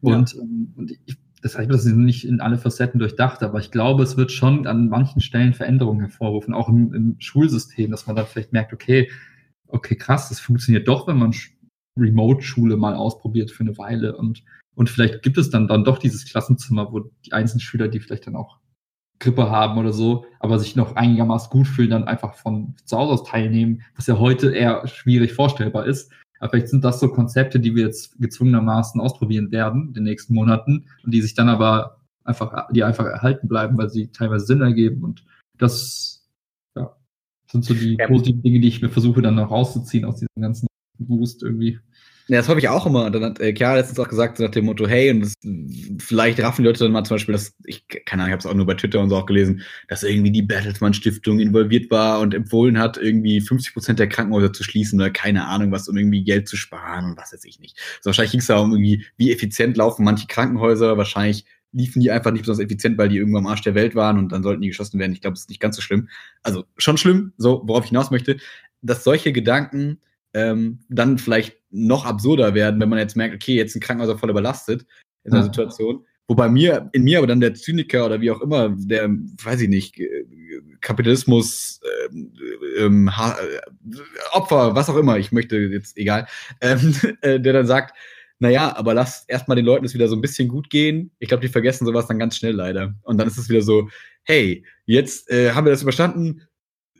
Und, 0.00 0.34
ja. 0.34 0.42
ähm, 0.42 0.72
und 0.76 0.92
ich, 1.06 1.18
das 1.42 1.58
heißt, 1.58 1.70
das 1.70 1.86
ist 1.86 1.94
nicht 1.94 2.24
in 2.24 2.40
alle 2.40 2.58
Facetten 2.58 2.98
durchdacht, 3.00 3.42
aber 3.42 3.58
ich 3.58 3.70
glaube, 3.70 4.02
es 4.04 4.16
wird 4.16 4.30
schon 4.30 4.66
an 4.66 4.88
manchen 4.88 5.20
Stellen 5.20 5.54
Veränderungen 5.54 6.00
hervorrufen, 6.00 6.54
auch 6.54 6.68
im, 6.68 6.94
im 6.94 7.16
Schulsystem, 7.18 7.90
dass 7.90 8.06
man 8.06 8.16
dann 8.16 8.26
vielleicht 8.26 8.52
merkt, 8.52 8.72
okay, 8.72 9.10
okay, 9.68 9.96
krass, 9.96 10.28
das 10.28 10.38
funktioniert 10.38 10.86
doch, 10.86 11.06
wenn 11.08 11.18
man 11.18 11.32
Remote-Schule 11.96 12.76
mal 12.76 12.94
ausprobiert 12.94 13.50
für 13.50 13.62
eine 13.62 13.78
Weile 13.78 14.16
und, 14.16 14.44
und 14.74 14.90
vielleicht 14.90 15.22
gibt 15.22 15.38
es 15.38 15.50
dann, 15.50 15.68
dann 15.68 15.84
doch 15.84 15.98
dieses 15.98 16.24
Klassenzimmer, 16.26 16.92
wo 16.92 17.10
die 17.24 17.32
einzelnen 17.32 17.60
Schüler, 17.60 17.88
die 17.88 18.00
vielleicht 18.00 18.26
dann 18.26 18.36
auch 18.36 18.58
Grippe 19.18 19.50
haben 19.50 19.78
oder 19.78 19.92
so, 19.92 20.26
aber 20.40 20.58
sich 20.58 20.76
noch 20.76 20.96
einigermaßen 20.96 21.50
gut 21.50 21.66
fühlen, 21.66 21.90
dann 21.90 22.04
einfach 22.04 22.34
von 22.34 22.74
zu 22.84 22.96
Hause 22.96 23.14
aus 23.14 23.24
teilnehmen, 23.24 23.82
was 23.94 24.06
ja 24.06 24.18
heute 24.18 24.54
eher 24.54 24.86
schwierig 24.86 25.32
vorstellbar 25.32 25.86
ist. 25.86 26.12
Aber 26.38 26.50
vielleicht 26.50 26.68
sind 26.68 26.84
das 26.84 27.00
so 27.00 27.08
Konzepte, 27.08 27.60
die 27.60 27.74
wir 27.74 27.84
jetzt 27.84 28.18
gezwungenermaßen 28.18 29.00
ausprobieren 29.00 29.50
werden 29.52 29.88
in 29.88 29.94
den 29.94 30.04
nächsten 30.04 30.34
Monaten 30.34 30.86
und 31.02 31.14
die 31.14 31.22
sich 31.22 31.34
dann 31.34 31.48
aber 31.48 32.00
einfach, 32.24 32.68
die 32.72 32.84
einfach 32.84 33.06
erhalten 33.06 33.48
bleiben, 33.48 33.78
weil 33.78 33.88
sie 33.88 34.08
teilweise 34.08 34.44
Sinn 34.44 34.60
ergeben. 34.60 35.02
Und 35.02 35.24
das 35.56 36.28
ja, 36.76 36.94
sind 37.50 37.64
so 37.64 37.72
die 37.72 37.96
ja. 37.98 38.06
positiven 38.06 38.42
Dinge, 38.42 38.60
die 38.60 38.68
ich 38.68 38.82
mir 38.82 38.90
versuche 38.90 39.22
dann 39.22 39.36
noch 39.36 39.50
rauszuziehen 39.50 40.04
aus 40.04 40.16
diesem 40.16 40.42
ganzen 40.42 40.65
Boost 40.98 41.42
irgendwie. 41.42 41.78
Ja, 42.28 42.38
das 42.38 42.48
hoffe 42.48 42.58
ich 42.58 42.68
auch 42.68 42.86
immer. 42.86 43.08
Dann 43.10 43.22
hat 43.22 43.38
äh, 43.38 43.54
Chiara 43.54 43.76
letztens 43.76 44.00
auch 44.00 44.08
gesagt, 44.08 44.40
nach 44.40 44.50
dem 44.50 44.64
Motto, 44.64 44.88
hey, 44.88 45.12
und 45.12 45.20
das, 45.20 45.34
vielleicht 45.98 46.40
raffen 46.40 46.62
die 46.62 46.66
Leute 46.66 46.80
dann 46.80 46.90
mal 46.90 47.04
zum 47.04 47.14
Beispiel, 47.14 47.32
dass, 47.34 47.54
ich, 47.64 47.86
keine 48.04 48.22
Ahnung, 48.22 48.30
ich 48.30 48.32
habe 48.32 48.40
es 48.40 48.46
auch 48.46 48.54
nur 48.54 48.66
bei 48.66 48.74
Twitter 48.74 49.00
und 49.00 49.10
so 49.10 49.16
auch 49.16 49.26
gelesen, 49.26 49.62
dass 49.86 50.02
irgendwie 50.02 50.32
die 50.32 50.42
Bertelsmann 50.42 50.92
Stiftung 50.92 51.38
involviert 51.38 51.88
war 51.92 52.18
und 52.18 52.34
empfohlen 52.34 52.80
hat, 52.80 52.96
irgendwie 52.96 53.40
50 53.40 53.74
Prozent 53.74 53.98
der 54.00 54.08
Krankenhäuser 54.08 54.52
zu 54.52 54.64
schließen 54.64 54.98
oder 54.98 55.10
keine 55.10 55.46
Ahnung 55.46 55.70
was, 55.70 55.88
um 55.88 55.96
irgendwie 55.96 56.24
Geld 56.24 56.48
zu 56.48 56.56
sparen 56.56 57.12
und 57.12 57.16
was 57.16 57.32
weiß 57.32 57.44
ich 57.44 57.60
nicht. 57.60 57.78
Also 57.98 58.08
wahrscheinlich 58.08 58.32
ging 58.32 58.40
es 58.40 58.46
da 58.46 58.58
um 58.58 58.72
irgendwie, 58.72 59.06
wie 59.16 59.32
effizient 59.32 59.76
laufen 59.76 60.04
manche 60.04 60.26
Krankenhäuser, 60.26 60.96
wahrscheinlich 60.98 61.44
liefen 61.70 62.00
die 62.00 62.10
einfach 62.10 62.32
nicht 62.32 62.42
besonders 62.42 62.64
effizient, 62.64 62.98
weil 62.98 63.08
die 63.08 63.18
irgendwo 63.18 63.38
am 63.38 63.46
Arsch 63.46 63.62
der 63.62 63.74
Welt 63.76 63.94
waren 63.94 64.18
und 64.18 64.32
dann 64.32 64.42
sollten 64.42 64.62
die 64.62 64.68
geschossen 64.68 64.98
werden. 64.98 65.12
Ich 65.12 65.20
glaube, 65.20 65.34
es 65.34 65.40
ist 65.42 65.50
nicht 65.50 65.60
ganz 65.60 65.76
so 65.76 65.82
schlimm. 65.82 66.08
Also 66.42 66.64
schon 66.76 66.96
schlimm, 66.96 67.34
so 67.36 67.62
worauf 67.66 67.84
ich 67.84 67.90
hinaus 67.90 68.10
möchte, 68.10 68.38
dass 68.82 69.04
solche 69.04 69.32
Gedanken 69.32 70.00
ähm, 70.36 70.80
dann 70.90 71.16
vielleicht 71.16 71.56
noch 71.70 72.04
absurder 72.04 72.54
werden, 72.54 72.78
wenn 72.78 72.90
man 72.90 72.98
jetzt 72.98 73.16
merkt, 73.16 73.34
okay, 73.34 73.56
jetzt 73.56 73.72
sind 73.72 73.82
Krankenhäuser 73.82 74.18
voll 74.18 74.30
überlastet 74.30 74.86
in 75.24 75.30
der 75.30 75.40
ja. 75.40 75.44
Situation. 75.44 76.04
Wobei 76.28 76.48
mir, 76.48 76.90
in 76.92 77.04
mir 77.04 77.18
aber 77.18 77.26
dann 77.26 77.40
der 77.40 77.54
Zyniker 77.54 78.04
oder 78.04 78.20
wie 78.20 78.30
auch 78.30 78.40
immer, 78.42 78.74
der, 78.76 79.08
weiß 79.08 79.62
ich 79.62 79.68
nicht, 79.68 79.98
Kapitalismus, 80.80 81.80
äh, 81.82 82.84
ähm, 82.84 83.08
äh, 83.08 84.32
Opfer, 84.32 84.74
was 84.74 84.90
auch 84.90 84.96
immer, 84.96 85.18
ich 85.18 85.32
möchte 85.32 85.56
jetzt, 85.56 85.96
egal, 85.96 86.26
ähm, 86.60 86.94
äh, 87.22 87.40
der 87.40 87.52
dann 87.52 87.66
sagt, 87.66 87.96
naja, 88.38 88.76
aber 88.76 88.92
lass 88.92 89.24
erstmal 89.28 89.56
den 89.56 89.64
Leuten 89.64 89.86
es 89.86 89.94
wieder 89.94 90.08
so 90.08 90.16
ein 90.16 90.20
bisschen 90.20 90.48
gut 90.48 90.68
gehen. 90.68 91.10
Ich 91.20 91.28
glaube, 91.28 91.40
die 91.40 91.48
vergessen 91.48 91.86
sowas 91.86 92.06
dann 92.06 92.18
ganz 92.18 92.36
schnell 92.36 92.52
leider. 92.52 92.94
Und 93.02 93.16
dann 93.16 93.26
ist 93.26 93.38
es 93.38 93.48
wieder 93.48 93.62
so, 93.62 93.88
hey, 94.24 94.62
jetzt 94.84 95.30
äh, 95.30 95.52
haben 95.52 95.64
wir 95.64 95.70
das 95.70 95.80
überstanden. 95.80 96.42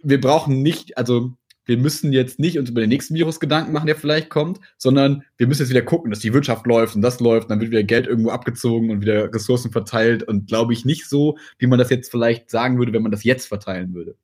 Wir 0.03 0.18
brauchen 0.18 0.62
nicht, 0.62 0.96
also 0.96 1.37
wir 1.66 1.76
müssen 1.76 2.12
jetzt 2.12 2.38
nicht 2.38 2.59
uns 2.59 2.70
über 2.70 2.81
den 2.81 2.88
nächsten 2.88 3.14
Virus 3.14 3.40
Gedanken 3.40 3.72
machen, 3.72 3.87
der 3.87 3.96
vielleicht 3.96 4.31
kommt, 4.31 4.61
sondern 4.79 5.24
wir 5.37 5.46
müssen 5.46 5.62
jetzt 5.62 5.70
wieder 5.70 5.83
gucken, 5.83 6.11
dass 6.11 6.20
die 6.20 6.33
Wirtschaft 6.33 6.66
läuft 6.66 6.94
und 6.94 7.02
das 7.02 7.20
läuft, 7.20 7.44
und 7.44 7.50
dann 7.50 7.61
wird 7.61 7.72
wieder 7.72 7.83
Geld 7.83 8.07
irgendwo 8.07 8.31
abgezogen 8.31 8.90
und 8.90 9.00
wieder 9.00 9.33
Ressourcen 9.35 9.72
verteilt 9.72 10.22
und 10.22 10.46
glaube 10.46 10.72
ich 10.72 10.85
nicht 10.85 11.09
so, 11.09 11.37
wie 11.59 11.66
man 11.66 11.79
das 11.79 11.90
jetzt 11.90 12.11
vielleicht 12.11 12.50
sagen 12.50 12.79
würde, 12.79 12.92
wenn 12.92 13.02
man 13.02 13.12
das 13.12 13.24
jetzt 13.24 13.46
verteilen 13.46 13.92
würde. 13.94 14.16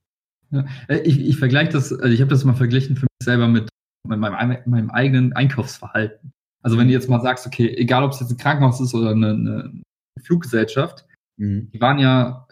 Ja, 0.50 0.64
äh, 0.88 1.00
ich, 1.00 1.20
ich 1.20 1.37
vergleiche 1.37 1.72
das, 1.72 1.92
also 1.92 2.12
ich 2.12 2.20
habe 2.20 2.31
das 2.31 2.44
mal 2.44 2.55
verglichen 2.55 2.96
für 2.96 3.07
mich 3.07 3.24
selber 3.24 3.48
mit 3.48 3.68
meinem, 4.07 4.57
meinem 4.66 4.90
eigenen 4.90 5.33
Einkaufsverhalten. 5.33 6.33
Also 6.62 6.78
wenn 6.78 6.87
du 6.87 6.92
jetzt 6.92 7.09
mal 7.09 7.20
sagst, 7.20 7.46
okay, 7.46 7.74
egal 7.76 8.05
ob 8.05 8.12
es 8.12 8.20
jetzt 8.20 8.31
ein 8.31 8.37
Krankenhaus 8.37 8.81
ist 8.81 8.94
oder 8.94 9.11
eine, 9.11 9.31
eine 9.31 9.83
Fluggesellschaft, 10.22 11.05
mhm. 11.38 11.70
die 11.72 11.81
waren 11.81 11.98
ja 11.98 12.46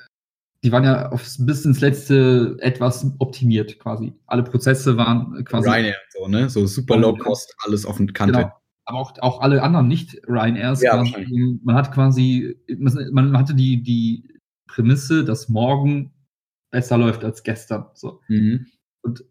die 0.62 0.73
waren 0.73 0.85
ja 0.85 1.11
aufs, 1.11 1.44
bis 1.44 1.64
ins 1.64 1.81
letzte 1.81 2.57
etwas 2.61 3.07
optimiert 3.18 3.79
quasi. 3.79 4.12
Alle 4.27 4.42
Prozesse 4.42 4.96
waren 4.96 5.44
quasi. 5.44 5.68
Ryanair, 5.68 5.96
so, 6.11 6.29
ne? 6.29 6.51
So 6.51 6.66
super 6.66 6.96
low 6.96 7.16
cost, 7.16 7.55
alles 7.64 7.87
auf 7.87 7.96
den 7.96 8.12
Kante. 8.12 8.38
Genau. 8.38 8.53
Aber 8.85 8.99
auch, 8.99 9.18
auch 9.20 9.40
alle 9.40 9.62
anderen 9.62 9.88
nicht 9.88 10.20
Ryanairs. 10.27 10.83
Ja, 10.83 11.03
quasi, 11.03 11.59
man 11.62 11.77
hat 11.77 11.92
quasi, 11.92 12.57
man 12.79 13.38
hatte 13.38 13.55
die, 13.55 13.83
die 13.83 14.29
Prämisse, 14.66 15.25
dass 15.25 15.49
morgen 15.49 16.12
besser 16.70 16.99
läuft 16.99 17.25
als 17.25 17.42
gestern. 17.42 17.87
So. 17.94 18.20
Mhm. 18.29 18.66
Und 19.03 19.25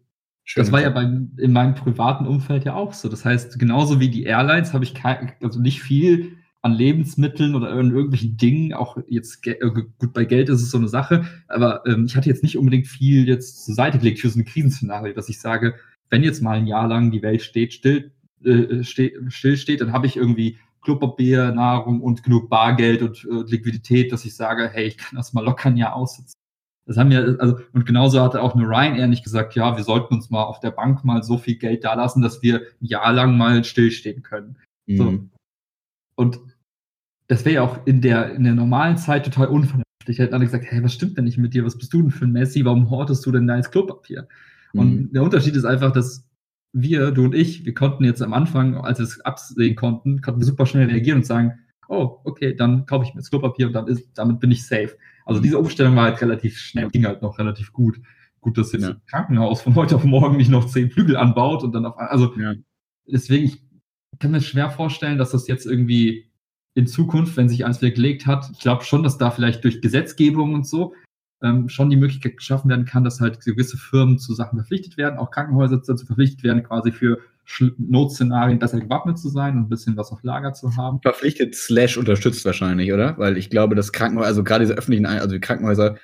Schön 0.44 0.62
das 0.62 0.72
war 0.72 0.80
ja 0.80 0.90
bei, 0.90 1.02
in 1.02 1.52
meinem 1.52 1.74
privaten 1.74 2.26
Umfeld 2.26 2.64
ja 2.64 2.74
auch 2.74 2.92
so. 2.92 3.08
Das 3.08 3.24
heißt, 3.24 3.58
genauso 3.58 4.00
wie 4.00 4.08
die 4.08 4.24
Airlines 4.24 4.72
habe 4.72 4.84
ich 4.84 4.94
kein, 4.94 5.32
also 5.40 5.60
nicht 5.60 5.82
viel 5.82 6.38
an 6.62 6.72
Lebensmitteln 6.72 7.54
oder 7.54 7.70
in 7.72 7.90
irgendwelchen 7.90 8.36
Dingen, 8.36 8.74
auch 8.74 8.98
jetzt 9.08 9.46
äh, 9.46 9.56
gut 9.98 10.12
bei 10.12 10.24
Geld 10.24 10.48
ist 10.48 10.62
es 10.62 10.70
so 10.70 10.78
eine 10.78 10.88
Sache, 10.88 11.24
aber 11.48 11.84
ähm, 11.86 12.04
ich 12.06 12.16
hatte 12.16 12.28
jetzt 12.28 12.42
nicht 12.42 12.58
unbedingt 12.58 12.86
viel 12.86 13.26
jetzt 13.26 13.64
zur 13.64 13.74
Seite 13.74 13.98
gelegt 13.98 14.20
für 14.20 14.28
so 14.28 14.38
ein 14.38 14.44
Krisenszenario, 14.44 15.14
dass 15.14 15.28
ich 15.28 15.40
sage, 15.40 15.74
wenn 16.10 16.22
jetzt 16.22 16.42
mal 16.42 16.58
ein 16.58 16.66
Jahr 16.66 16.86
lang 16.86 17.10
die 17.10 17.22
Welt 17.22 17.42
steht, 17.42 17.72
still, 17.72 18.12
äh, 18.44 18.82
steht, 18.84 19.14
still 19.28 19.56
steht, 19.56 19.80
dann 19.80 19.92
habe 19.92 20.06
ich 20.06 20.16
irgendwie 20.16 20.58
Klopapier, 20.82 21.52
Nahrung 21.52 22.00
und 22.00 22.22
genug 22.22 22.48
Bargeld 22.50 23.02
und 23.02 23.24
äh, 23.24 23.50
Liquidität, 23.50 24.12
dass 24.12 24.24
ich 24.24 24.34
sage, 24.34 24.68
hey, 24.68 24.86
ich 24.86 24.98
kann 24.98 25.16
das 25.16 25.32
mal 25.32 25.44
locker 25.44 25.68
ein 25.68 25.76
Jahr 25.76 25.94
aussitzen. 25.94 26.34
Das 26.86 26.96
haben 26.96 27.12
ja, 27.12 27.20
also, 27.20 27.58
und 27.72 27.86
genauso 27.86 28.20
hatte 28.20 28.42
auch 28.42 28.54
eine 28.54 28.66
Ryanair 28.66 29.06
nicht 29.06 29.22
gesagt, 29.22 29.54
ja, 29.54 29.76
wir 29.76 29.84
sollten 29.84 30.14
uns 30.14 30.30
mal 30.30 30.42
auf 30.42 30.60
der 30.60 30.72
Bank 30.72 31.04
mal 31.04 31.22
so 31.22 31.38
viel 31.38 31.56
Geld 31.56 31.84
da 31.84 31.94
lassen, 31.94 32.22
dass 32.22 32.42
wir 32.42 32.62
ein 32.80 32.86
Jahr 32.86 33.12
lang 33.12 33.36
mal 33.36 33.62
stillstehen 33.62 34.22
können. 34.22 34.56
Mhm. 34.86 34.96
So. 34.96 35.20
Und 36.16 36.40
das 37.30 37.44
wäre 37.44 37.54
ja 37.54 37.62
auch 37.62 37.86
in 37.86 38.00
der, 38.00 38.34
in 38.34 38.42
der 38.42 38.56
normalen 38.56 38.96
Zeit 38.96 39.24
total 39.24 39.46
unvernünftig. 39.46 39.84
Ich 40.08 40.18
hätte 40.18 40.34
alle 40.34 40.46
gesagt, 40.46 40.64
hey, 40.66 40.82
was 40.82 40.92
stimmt 40.92 41.16
denn 41.16 41.26
nicht 41.26 41.38
mit 41.38 41.54
dir? 41.54 41.64
Was 41.64 41.78
bist 41.78 41.92
du 41.92 42.02
denn 42.02 42.10
für 42.10 42.24
ein 42.24 42.32
Messi? 42.32 42.64
Warum 42.64 42.90
hortest 42.90 43.24
du 43.24 43.30
denn 43.30 43.46
da 43.46 43.54
ins 43.54 43.70
Klopapier? 43.70 44.26
Mhm. 44.72 44.80
Und 44.80 45.12
der 45.12 45.22
Unterschied 45.22 45.54
ist 45.54 45.64
einfach, 45.64 45.92
dass 45.92 46.28
wir, 46.72 47.12
du 47.12 47.26
und 47.26 47.36
ich, 47.36 47.64
wir 47.64 47.72
konnten 47.72 48.02
jetzt 48.02 48.20
am 48.20 48.32
Anfang, 48.32 48.78
als 48.78 48.98
wir 48.98 49.04
es 49.04 49.20
absehen 49.20 49.76
konnten, 49.76 50.20
konnten 50.22 50.40
wir 50.40 50.44
super 50.46 50.66
schnell 50.66 50.88
reagieren 50.88 51.18
und 51.18 51.24
sagen, 51.24 51.52
oh, 51.86 52.18
okay, 52.24 52.52
dann 52.52 52.84
kaufe 52.86 53.04
ich 53.04 53.14
mir 53.14 53.20
das 53.20 53.30
Klopapier 53.30 53.68
und 53.68 53.74
dann 53.74 53.86
ist, 53.86 54.10
damit 54.14 54.40
bin 54.40 54.50
ich 54.50 54.66
safe. 54.66 54.96
Also 55.24 55.40
diese 55.40 55.58
Umstellung 55.58 55.94
war 55.94 56.06
halt 56.06 56.20
relativ 56.20 56.58
schnell, 56.58 56.88
ging 56.90 57.06
halt 57.06 57.22
noch 57.22 57.38
relativ 57.38 57.72
gut. 57.72 58.00
Gut, 58.40 58.58
dass 58.58 58.72
jetzt 58.72 58.82
ja. 58.82 58.90
ein 58.90 59.00
Krankenhaus 59.06 59.62
von 59.62 59.76
heute 59.76 59.94
auf 59.94 60.02
morgen 60.02 60.36
nicht 60.36 60.50
noch 60.50 60.66
zehn 60.66 60.90
Flügel 60.90 61.16
anbaut 61.16 61.62
und 61.62 61.72
dann 61.72 61.86
auf, 61.86 61.96
also 61.96 62.34
ja. 62.36 62.54
deswegen, 63.06 63.44
ich 63.44 63.62
kann 64.18 64.32
mir 64.32 64.40
schwer 64.40 64.70
vorstellen, 64.70 65.16
dass 65.16 65.30
das 65.30 65.46
jetzt 65.46 65.64
irgendwie 65.64 66.29
in 66.74 66.86
Zukunft, 66.86 67.36
wenn 67.36 67.48
sich 67.48 67.64
alles 67.64 67.82
wieder 67.82 67.92
gelegt 67.92 68.26
hat, 68.26 68.48
ich 68.52 68.60
glaube 68.60 68.84
schon, 68.84 69.02
dass 69.02 69.18
da 69.18 69.30
vielleicht 69.30 69.64
durch 69.64 69.80
Gesetzgebung 69.80 70.54
und 70.54 70.66
so 70.66 70.94
ähm, 71.42 71.68
schon 71.68 71.90
die 71.90 71.96
Möglichkeit 71.96 72.36
geschaffen 72.36 72.68
werden 72.68 72.84
kann, 72.84 73.04
dass 73.04 73.20
halt 73.20 73.40
gewisse 73.40 73.76
Firmen 73.76 74.18
zu 74.18 74.34
Sachen 74.34 74.58
verpflichtet 74.58 74.96
werden, 74.96 75.18
auch 75.18 75.30
Krankenhäuser 75.30 75.82
dazu 75.84 76.06
verpflichtet 76.06 76.42
werden, 76.44 76.62
quasi 76.62 76.92
für 76.92 77.18
Notszenarien 77.78 78.58
besser 78.58 78.80
gewappnet 78.80 79.18
zu 79.18 79.28
sein 79.28 79.56
und 79.56 79.64
ein 79.64 79.68
bisschen 79.68 79.96
was 79.96 80.12
auf 80.12 80.22
Lager 80.22 80.52
zu 80.52 80.76
haben. 80.76 81.00
Verpflichtet 81.02 81.54
slash 81.56 81.96
unterstützt 81.96 82.44
wahrscheinlich, 82.44 82.92
oder? 82.92 83.18
Weil 83.18 83.36
ich 83.36 83.50
glaube, 83.50 83.74
das 83.74 83.92
Krankenhäuser, 83.92 84.28
also 84.28 84.44
gerade 84.44 84.64
diese 84.64 84.74
öffentlichen, 84.74 85.06
also 85.06 85.34
die 85.34 85.40
Krankenhäuser, 85.40 85.96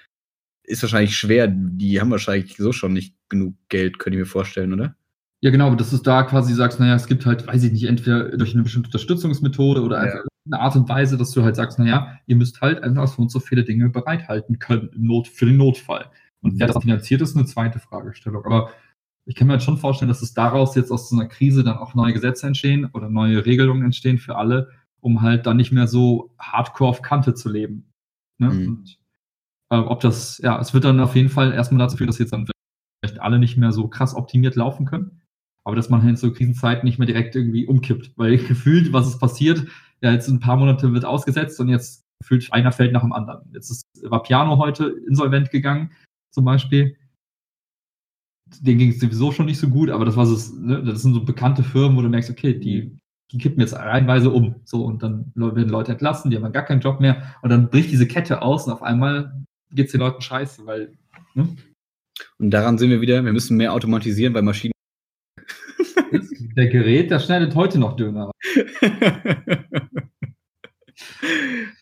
ist 0.65 0.83
wahrscheinlich 0.83 1.17
schwer. 1.17 1.47
Die 1.49 2.01
haben 2.01 2.11
wahrscheinlich 2.11 2.57
so 2.57 2.73
schon 2.73 2.93
nicht 2.93 3.15
genug 3.29 3.55
Geld, 3.69 3.99
könnte 4.01 4.19
ich 4.19 4.25
mir 4.25 4.31
vorstellen, 4.31 4.73
oder? 4.73 4.97
Ja, 5.43 5.51
genau, 5.51 5.75
dass 5.75 5.91
du 5.91 5.99
da 5.99 6.23
quasi 6.23 6.55
sagst, 6.55 6.81
naja, 6.81 6.95
es 6.95 7.07
gibt 7.07 7.27
halt, 7.27 7.47
weiß 7.47 7.63
ich 7.65 7.73
nicht, 7.73 7.85
entweder 7.85 8.37
durch 8.37 8.55
eine 8.55 8.63
bestimmte 8.63 8.89
Unterstützungsmethode 8.89 9.83
oder 9.83 9.99
einfach 9.99 10.25
eine 10.47 10.61
Art 10.61 10.77
und 10.77 10.89
Weise, 10.89 11.17
dass 11.19 11.33
du 11.33 11.43
halt 11.43 11.57
sagst, 11.57 11.79
naja, 11.79 12.19
ihr 12.27 12.37
müsst 12.37 12.61
halt 12.61 12.83
einfach 12.83 13.07
so 13.09 13.23
und 13.23 13.31
so 13.31 13.41
viele 13.41 13.65
Dinge 13.65 13.91
bereithalten 13.91 14.59
können 14.59 14.91
Not, 14.97 15.29
für 15.29 15.47
den 15.47 15.57
Notfall. 15.59 16.11
Und 16.41 16.59
wer 16.59 16.69
das 16.69 16.79
finanziert, 16.83 17.21
ist 17.21 17.37
eine 17.37 17.45
zweite 17.47 17.79
Fragestellung. 17.81 18.45
Aber 18.45 18.71
ich 19.27 19.35
kann 19.35 19.49
mir 19.49 19.55
halt 19.55 19.63
schon 19.63 19.79
vorstellen, 19.79 20.09
dass 20.09 20.23
es 20.23 20.35
daraus 20.35 20.75
jetzt 20.77 20.91
aus 20.93 21.11
so 21.11 21.17
einer 21.17 21.29
Krise 21.29 21.65
dann 21.65 21.79
auch 21.79 21.95
neue 21.95 22.13
Gesetze 22.13 22.47
entstehen 22.47 22.87
oder 22.93 23.09
neue 23.11 23.45
Regelungen 23.45 23.85
entstehen 23.85 24.19
für 24.19 24.37
alle, 24.37 24.71
um 25.01 25.23
halt 25.23 25.47
dann 25.47 25.57
nicht 25.57 25.73
mehr 25.73 25.87
so 25.89 26.33
hardcore 26.39 26.91
auf 26.91 27.03
Kante 27.03 27.35
zu 27.35 27.51
leben. 27.51 27.93
Ne? 28.39 28.51
Mhm. 28.51 28.69
Und 28.69 28.99
Äh, 29.71 29.77
ob 29.79 30.01
das, 30.01 30.39
ja, 30.39 30.61
es 30.61 30.75
wird 30.75 30.85
dann 30.85 31.01
auf 31.01 31.17
jeden 31.17 31.29
Fall 31.29 31.53
erstmal 31.53 31.81
dazu 31.81 31.97
führen, 31.97 32.09
dass 32.09 32.19
jetzt 32.19 32.33
dann 32.33 32.47
vielleicht 33.05 33.21
alle 33.21 33.39
nicht 33.39 33.57
mehr 33.57 33.73
so 33.73 33.89
krass 33.89 34.15
optimiert 34.15 34.57
laufen 34.57 34.87
können. 34.87 35.23
Aber 35.67 35.75
dass 35.75 35.91
man 35.91 36.03
halt 36.03 36.11
in 36.11 36.17
so 36.17 36.33
Krisenzeiten 36.33 36.87
nicht 36.87 36.99
mehr 36.99 37.07
direkt 37.07 37.35
irgendwie 37.35 37.67
umkippt. 37.67 38.13
Weil 38.17 38.39
gefühlt, 38.39 38.93
was 38.93 39.09
ist 39.09 39.19
passiert, 39.19 39.67
ja, 40.01 40.13
jetzt 40.13 40.29
ein 40.29 40.39
paar 40.39 40.57
Monate 40.57 40.93
wird 40.93 41.05
ausgesetzt 41.05 41.59
und 41.59 41.69
jetzt 41.69 42.05
gefühlt 42.21 42.53
einer 42.53 42.71
fällt 42.71 42.93
nach 42.93 43.03
dem 43.03 43.13
anderen. 43.13 43.51
Jetzt 43.53 43.71
ist 43.71 43.85
Vapiano 44.03 44.59
heute 44.59 44.95
insolvent 45.09 45.51
gegangen, 45.51 45.91
zum 46.33 46.45
Beispiel. 46.45 46.97
Den 48.61 48.79
ging 48.79 48.91
es 48.91 49.01
sowieso 49.01 49.33
schon 49.33 49.47
nicht 49.47 49.59
so 49.59 49.69
gut, 49.69 49.91
aber 49.91 50.05
das 50.05 50.17
war 50.17 50.25
so, 50.25 50.55
ne, 50.57 50.85
das 50.85 51.03
sind 51.03 51.15
so 51.15 51.25
bekannte 51.25 51.65
Firmen, 51.65 51.97
wo 51.97 52.03
du 52.03 52.09
merkst, 52.09 52.31
okay, 52.31 52.57
die, 52.57 52.97
die 53.33 53.39
kippen 53.39 53.61
jetzt 53.61 53.75
reihenweise 53.75 54.31
um. 54.31 54.55
So, 54.65 54.85
und 54.85 55.03
dann 55.03 55.33
werden 55.35 55.69
Leute 55.69 55.91
entlassen, 55.93 56.31
die 56.31 56.37
haben 56.37 56.45
dann 56.45 56.53
gar 56.53 56.65
keinen 56.65 56.81
Job 56.81 57.01
mehr. 57.01 57.35
Und 57.43 57.51
dann 57.51 57.71
bricht 57.71 57.91
diese 57.91 58.07
Kette 58.07 58.41
aus 58.41 58.69
und 58.69 58.73
auf 58.73 58.85
einmal 58.85 59.45
geht 59.73 59.87
es 59.87 59.93
den 59.93 60.01
Leuten 60.01 60.23
scheiße, 60.23 60.65
weil, 60.65 60.97
ne? 61.35 61.49
Und 62.39 62.51
daran 62.51 62.79
sind 62.79 62.91
wir 62.91 63.01
wieder, 63.01 63.25
wir 63.25 63.33
müssen 63.33 63.57
mehr 63.57 63.73
automatisieren, 63.73 64.33
weil 64.33 64.43
Maschinen. 64.43 64.76
Der 66.57 66.69
Gerät, 66.69 67.11
der 67.11 67.19
schneidet 67.19 67.55
heute 67.55 67.79
noch 67.79 67.97
Döner. 67.97 68.31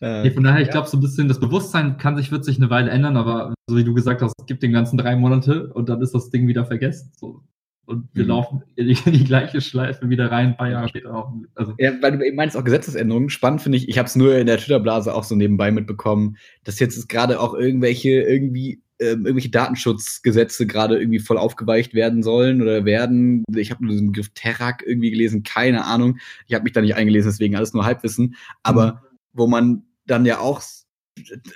äh, 0.01 0.29
von 0.31 0.43
daher, 0.43 0.61
ich 0.61 0.69
glaube, 0.69 0.89
so 0.89 0.97
ein 0.97 1.01
bisschen 1.01 1.29
das 1.29 1.39
Bewusstsein 1.39 1.97
kann 1.97 2.17
sich, 2.17 2.29
wird 2.29 2.43
sich 2.43 2.57
eine 2.57 2.69
Weile 2.69 2.91
ändern, 2.91 3.15
aber 3.15 3.53
so 3.69 3.77
wie 3.77 3.85
du 3.85 3.93
gesagt 3.93 4.21
hast, 4.21 4.33
es 4.37 4.45
gibt 4.45 4.63
den 4.63 4.73
ganzen 4.73 4.97
drei 4.97 5.15
Monate 5.15 5.71
und 5.73 5.87
dann 5.87 6.01
ist 6.01 6.13
das 6.13 6.29
Ding 6.29 6.49
wieder 6.49 6.65
vergessen. 6.65 7.13
So. 7.15 7.41
Und 7.85 8.09
wir 8.13 8.23
mhm. 8.23 8.29
laufen 8.29 8.63
in 8.75 8.87
die, 8.89 8.97
in 9.05 9.13
die, 9.13 9.23
gleiche 9.23 9.61
Schleife 9.61 10.09
wieder 10.09 10.29
rein, 10.29 10.47
ein 10.47 10.57
paar 10.57 10.69
Jahre 10.69 10.89
später 10.89 11.15
auch. 11.15 11.31
Also. 11.55 11.73
Ja, 11.77 11.93
weil 12.01 12.17
du 12.17 12.25
eben 12.25 12.35
meinst, 12.35 12.57
auch 12.57 12.63
Gesetzesänderungen. 12.65 13.29
Spannend 13.29 13.61
finde 13.61 13.77
ich, 13.77 13.87
ich 13.87 13.97
habe 13.97 14.07
es 14.07 14.17
nur 14.17 14.35
in 14.35 14.47
der 14.47 14.57
Twitter-Blase 14.57 15.15
auch 15.15 15.23
so 15.23 15.35
nebenbei 15.35 15.71
mitbekommen, 15.71 16.35
dass 16.65 16.79
jetzt 16.79 17.07
gerade 17.07 17.39
auch 17.39 17.53
irgendwelche 17.53 18.09
irgendwie 18.09 18.81
ähm, 18.99 19.25
irgendwelche 19.25 19.49
Datenschutzgesetze 19.49 20.67
gerade 20.67 20.99
irgendwie 20.99 21.19
voll 21.19 21.37
aufgeweicht 21.37 21.93
werden 21.93 22.23
sollen 22.23 22.61
oder 22.61 22.85
werden. 22.85 23.43
Ich 23.55 23.71
habe 23.71 23.85
nur 23.85 23.95
den 23.95 24.07
Begriff 24.07 24.29
Terrak 24.33 24.83
irgendwie 24.85 25.11
gelesen, 25.11 25.43
keine 25.43 25.85
Ahnung. 25.85 26.17
Ich 26.47 26.53
habe 26.53 26.63
mich 26.63 26.73
da 26.73 26.81
nicht 26.81 26.95
eingelesen, 26.95 27.29
deswegen 27.29 27.55
alles 27.55 27.73
nur 27.73 27.85
Halbwissen. 27.85 28.35
Aber 28.63 28.93
mhm. 28.93 29.17
wo 29.33 29.47
man 29.47 29.83
dann 30.05 30.25
ja 30.25 30.39
auch 30.39 30.61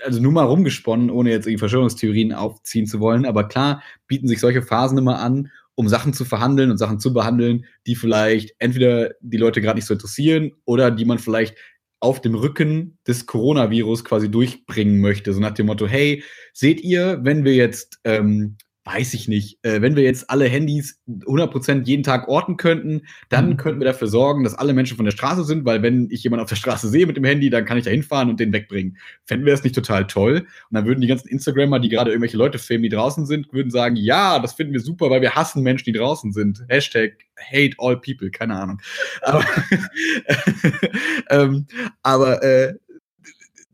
also 0.06 0.22
nur 0.22 0.32
mal 0.32 0.46
rumgesponnen, 0.46 1.10
ohne 1.10 1.32
jetzt 1.32 1.46
irgendwie 1.46 1.60
Verschwörungstheorien 1.60 2.34
aufziehen 2.34 2.88
zu 2.88 3.00
wollen, 3.00 3.26
aber 3.26 3.48
klar 3.48 3.84
bieten 4.08 4.28
sich 4.28 4.40
solche 4.40 4.62
Phasen 4.62 4.98
immer 4.98 5.20
an, 5.20 5.52
um 5.76 5.88
Sachen 5.88 6.14
zu 6.14 6.26
verhandeln 6.26 6.72
und 6.72 6.78
Sachen 6.78 7.00
zu 7.00 7.14
behandeln, 7.14 7.66
die 7.88 7.96
vielleicht 7.96 8.54
entweder 8.60 9.12
die 9.22 9.38
Leute 9.38 9.62
gerade 9.62 9.78
nicht 9.78 9.86
so 9.86 9.94
interessieren 9.94 10.52
oder 10.66 10.92
die 10.92 11.06
man 11.06 11.20
vielleicht 11.20 11.56
auf 12.00 12.22
dem 12.22 12.36
Rücken 12.36 12.98
des 13.08 13.26
Coronavirus 13.26 14.06
quasi 14.06 14.32
durchbringen 14.32 15.02
möchte. 15.02 15.34
So 15.34 15.40
nach 15.40 15.54
dem 15.54 15.66
Motto, 15.66 15.88
hey, 15.88 16.24
seht 16.54 16.82
ihr, 16.82 17.20
wenn 17.24 17.44
wir 17.44 17.56
jetzt 17.56 18.00
ähm, 18.04 18.58
weiß 18.86 19.14
ich 19.14 19.28
nicht, 19.28 19.60
äh, 19.64 19.82
wenn 19.82 19.96
wir 19.96 20.04
jetzt 20.04 20.30
alle 20.30 20.46
Handys 20.46 21.00
100% 21.08 21.86
jeden 21.86 22.04
Tag 22.04 22.28
orten 22.28 22.58
könnten, 22.58 23.02
dann 23.28 23.52
mhm. 23.52 23.58
könnten 23.58 23.80
wir 23.82 23.86
dafür 23.86 24.08
sorgen, 24.08 24.44
dass 24.44 24.56
alle 24.56 24.74
Menschen 24.74 24.96
von 24.96 25.06
der 25.06 25.12
Straße 25.12 25.44
sind, 25.44 25.66
weil 25.66 25.84
wenn 25.84 26.10
ich 26.10 26.24
jemanden 26.24 26.44
auf 26.44 26.50
der 26.50 26.56
Straße 26.56 26.88
sehe 26.88 27.06
mit 27.06 27.18
dem 27.18 27.24
Handy, 27.24 27.50
dann 27.50 27.66
kann 27.66 27.78
ich 27.78 27.84
da 27.84 27.92
hinfahren 27.92 28.30
und 28.30 28.40
den 28.40 28.54
wegbringen. 28.54 28.98
Fänden 29.26 29.46
wir 29.46 29.54
das 29.54 29.64
nicht 29.64 29.76
total 29.76 30.08
toll? 30.08 30.40
Und 30.40 30.48
dann 30.72 30.86
würden 30.86 31.02
die 31.02 31.08
ganzen 31.08 31.28
Instagrammer, 31.28 31.80
die 31.80 31.90
gerade 31.90 32.12
irgendwelche 32.12 32.38
Leute 32.38 32.58
filmen, 32.58 32.84
die 32.84 32.90
draußen 32.90 33.26
sind, 33.26 33.52
würden 33.54 33.70
sagen, 33.70 33.96
ja, 33.96 34.40
das 34.40 34.54
finden 34.54 34.74
wir 34.74 34.82
super, 34.82 35.10
weil 35.10 35.22
wir 35.22 35.36
hassen 35.36 35.62
Menschen, 35.62 35.86
die 35.86 35.98
draußen 36.00 36.32
sind. 36.32 36.64
Hashtag 36.70 37.18
hate 37.38 37.76
all 37.78 38.00
people, 38.00 38.32
keine 38.32 38.56
Ahnung. 38.56 38.82
Aber, 39.22 39.46
ähm, 41.30 41.68
aber 42.02 42.42
äh, 42.44 42.74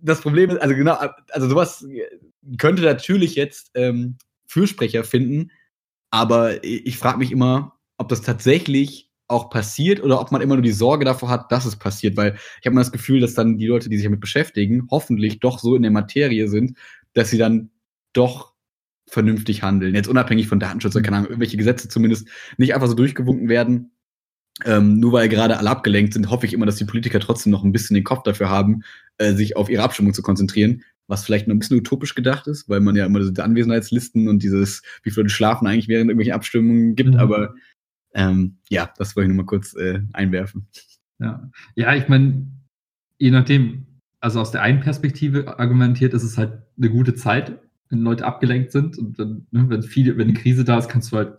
das 0.02 0.22
Problem 0.22 0.50
ist, 0.52 0.58
also 0.58 0.76
genau, 0.76 0.98
also 1.30 1.50
sowas 1.50 1.86
könnte 2.58 2.84
natürlich 2.84 3.36
jetzt 3.36 3.72
ähm, 3.76 4.18
Fürsprecher 4.48 5.04
finden. 5.04 5.52
Aber 6.12 6.64
ich 6.64 6.98
frage 6.98 7.18
mich 7.18 7.32
immer, 7.32 7.74
ob 7.98 8.10
das 8.10 8.22
tatsächlich 8.22 9.10
auch 9.28 9.50
passiert 9.50 10.04
oder 10.04 10.22
ob 10.22 10.32
man 10.32 10.42
immer 10.42 10.56
nur 10.56 10.64
die 10.64 10.72
Sorge 10.72 11.04
davor 11.04 11.30
hat, 11.30 11.52
dass 11.52 11.66
es 11.66 11.76
passiert. 11.76 12.16
Weil 12.16 12.36
ich 12.60 12.66
habe 12.66 12.74
immer 12.74 12.82
das 12.82 12.92
Gefühl, 12.92 13.20
dass 13.20 13.34
dann 13.34 13.58
die 13.58 13.68
Leute, 13.68 13.90
die 13.90 13.98
sich 13.98 14.06
damit 14.06 14.20
beschäftigen, 14.20 14.88
hoffentlich 14.92 15.40
doch 15.40 15.60
so 15.60 15.76
in 15.76 15.82
der 15.82 15.92
Materie 15.92 16.48
sind, 16.48 16.78
dass 17.14 17.30
sie 17.32 17.38
dann 17.38 17.72
doch 18.14 18.54
vernünftig 19.08 19.64
handeln. 19.64 19.96
Jetzt 19.96 20.08
unabhängig 20.08 20.48
von 20.48 20.60
Datenschutz 20.60 20.96
oder 20.96 21.04
keine 21.04 21.18
Ahnung, 21.18 21.30
irgendwelche 21.30 21.58
Gesetze 21.58 21.90
zumindest 21.90 22.28
nicht 22.58 22.74
einfach 22.74 22.88
so 22.88 22.94
durchgewunken 22.94 23.50
werden. 23.50 23.92
Ähm, 24.64 25.00
nur 25.00 25.12
weil 25.12 25.28
gerade 25.28 25.58
alle 25.58 25.70
abgelenkt 25.70 26.14
sind, 26.14 26.30
hoffe 26.30 26.46
ich 26.46 26.54
immer, 26.54 26.66
dass 26.66 26.78
die 26.78 26.86
Politiker 26.86 27.20
trotzdem 27.20 27.52
noch 27.52 27.64
ein 27.64 27.74
bisschen 27.74 27.96
den 27.96 28.06
Kopf 28.06 28.24
dafür 28.24 28.50
haben, 28.50 28.84
äh, 29.18 29.34
sich 29.34 29.58
auf 29.58 29.70
ihre 29.70 29.84
Abstimmung 29.84 30.14
zu 30.14 30.22
konzentrieren 30.22 30.84
was 31.08 31.26
vielleicht 31.26 31.48
noch 31.48 31.56
ein 31.56 31.60
bisschen 31.60 31.78
utopisch 31.78 32.16
gedacht 32.16 32.48
ist, 32.48 32.68
weil 32.68 32.80
man 32.80 32.96
ja 32.96 33.06
immer 33.06 33.20
diese 33.20 33.44
Anwesenheitslisten 33.44 34.28
und 34.28 34.42
dieses, 34.42 34.82
wie 35.04 35.12
viele 35.12 35.30
schlafen 35.30 35.68
eigentlich 35.68 35.88
während 35.88 36.10
irgendwelchen 36.10 36.34
Abstimmungen 36.34 36.96
gibt, 36.96 37.14
mhm. 37.14 37.20
aber 37.20 37.56
ähm, 38.14 38.58
ja, 38.70 38.92
das 38.98 39.16
wollte 39.16 39.26
ich 39.26 39.36
nur 39.36 39.44
mal 39.44 39.48
kurz 39.48 39.76
äh, 39.76 40.02
einwerfen. 40.14 40.68
Ja, 41.20 41.52
ja 41.76 41.94
ich 41.96 42.08
meine, 42.08 42.48
je 43.18 43.32
nachdem, 43.32 43.86
also 44.20 44.40
aus 44.40 44.52
der 44.52 44.62
einen 44.62 44.80
Perspektive 44.80 45.60
argumentiert, 45.60 46.14
ist 46.14 46.24
es 46.24 46.38
halt 46.38 46.64
eine 46.78 46.90
gute 46.90 47.14
Zeit, 47.14 47.60
wenn 47.90 48.00
Leute 48.00 48.26
abgelenkt 48.26 48.72
sind 48.72 48.98
und 48.98 49.20
dann, 49.20 49.48
ne, 49.52 49.66
wenn 49.70 49.84
viele, 49.84 50.18
wenn 50.18 50.30
eine 50.30 50.38
Krise 50.38 50.64
da 50.64 50.78
ist, 50.78 50.90
kannst 50.90 51.12
du 51.12 51.18
halt 51.18 51.38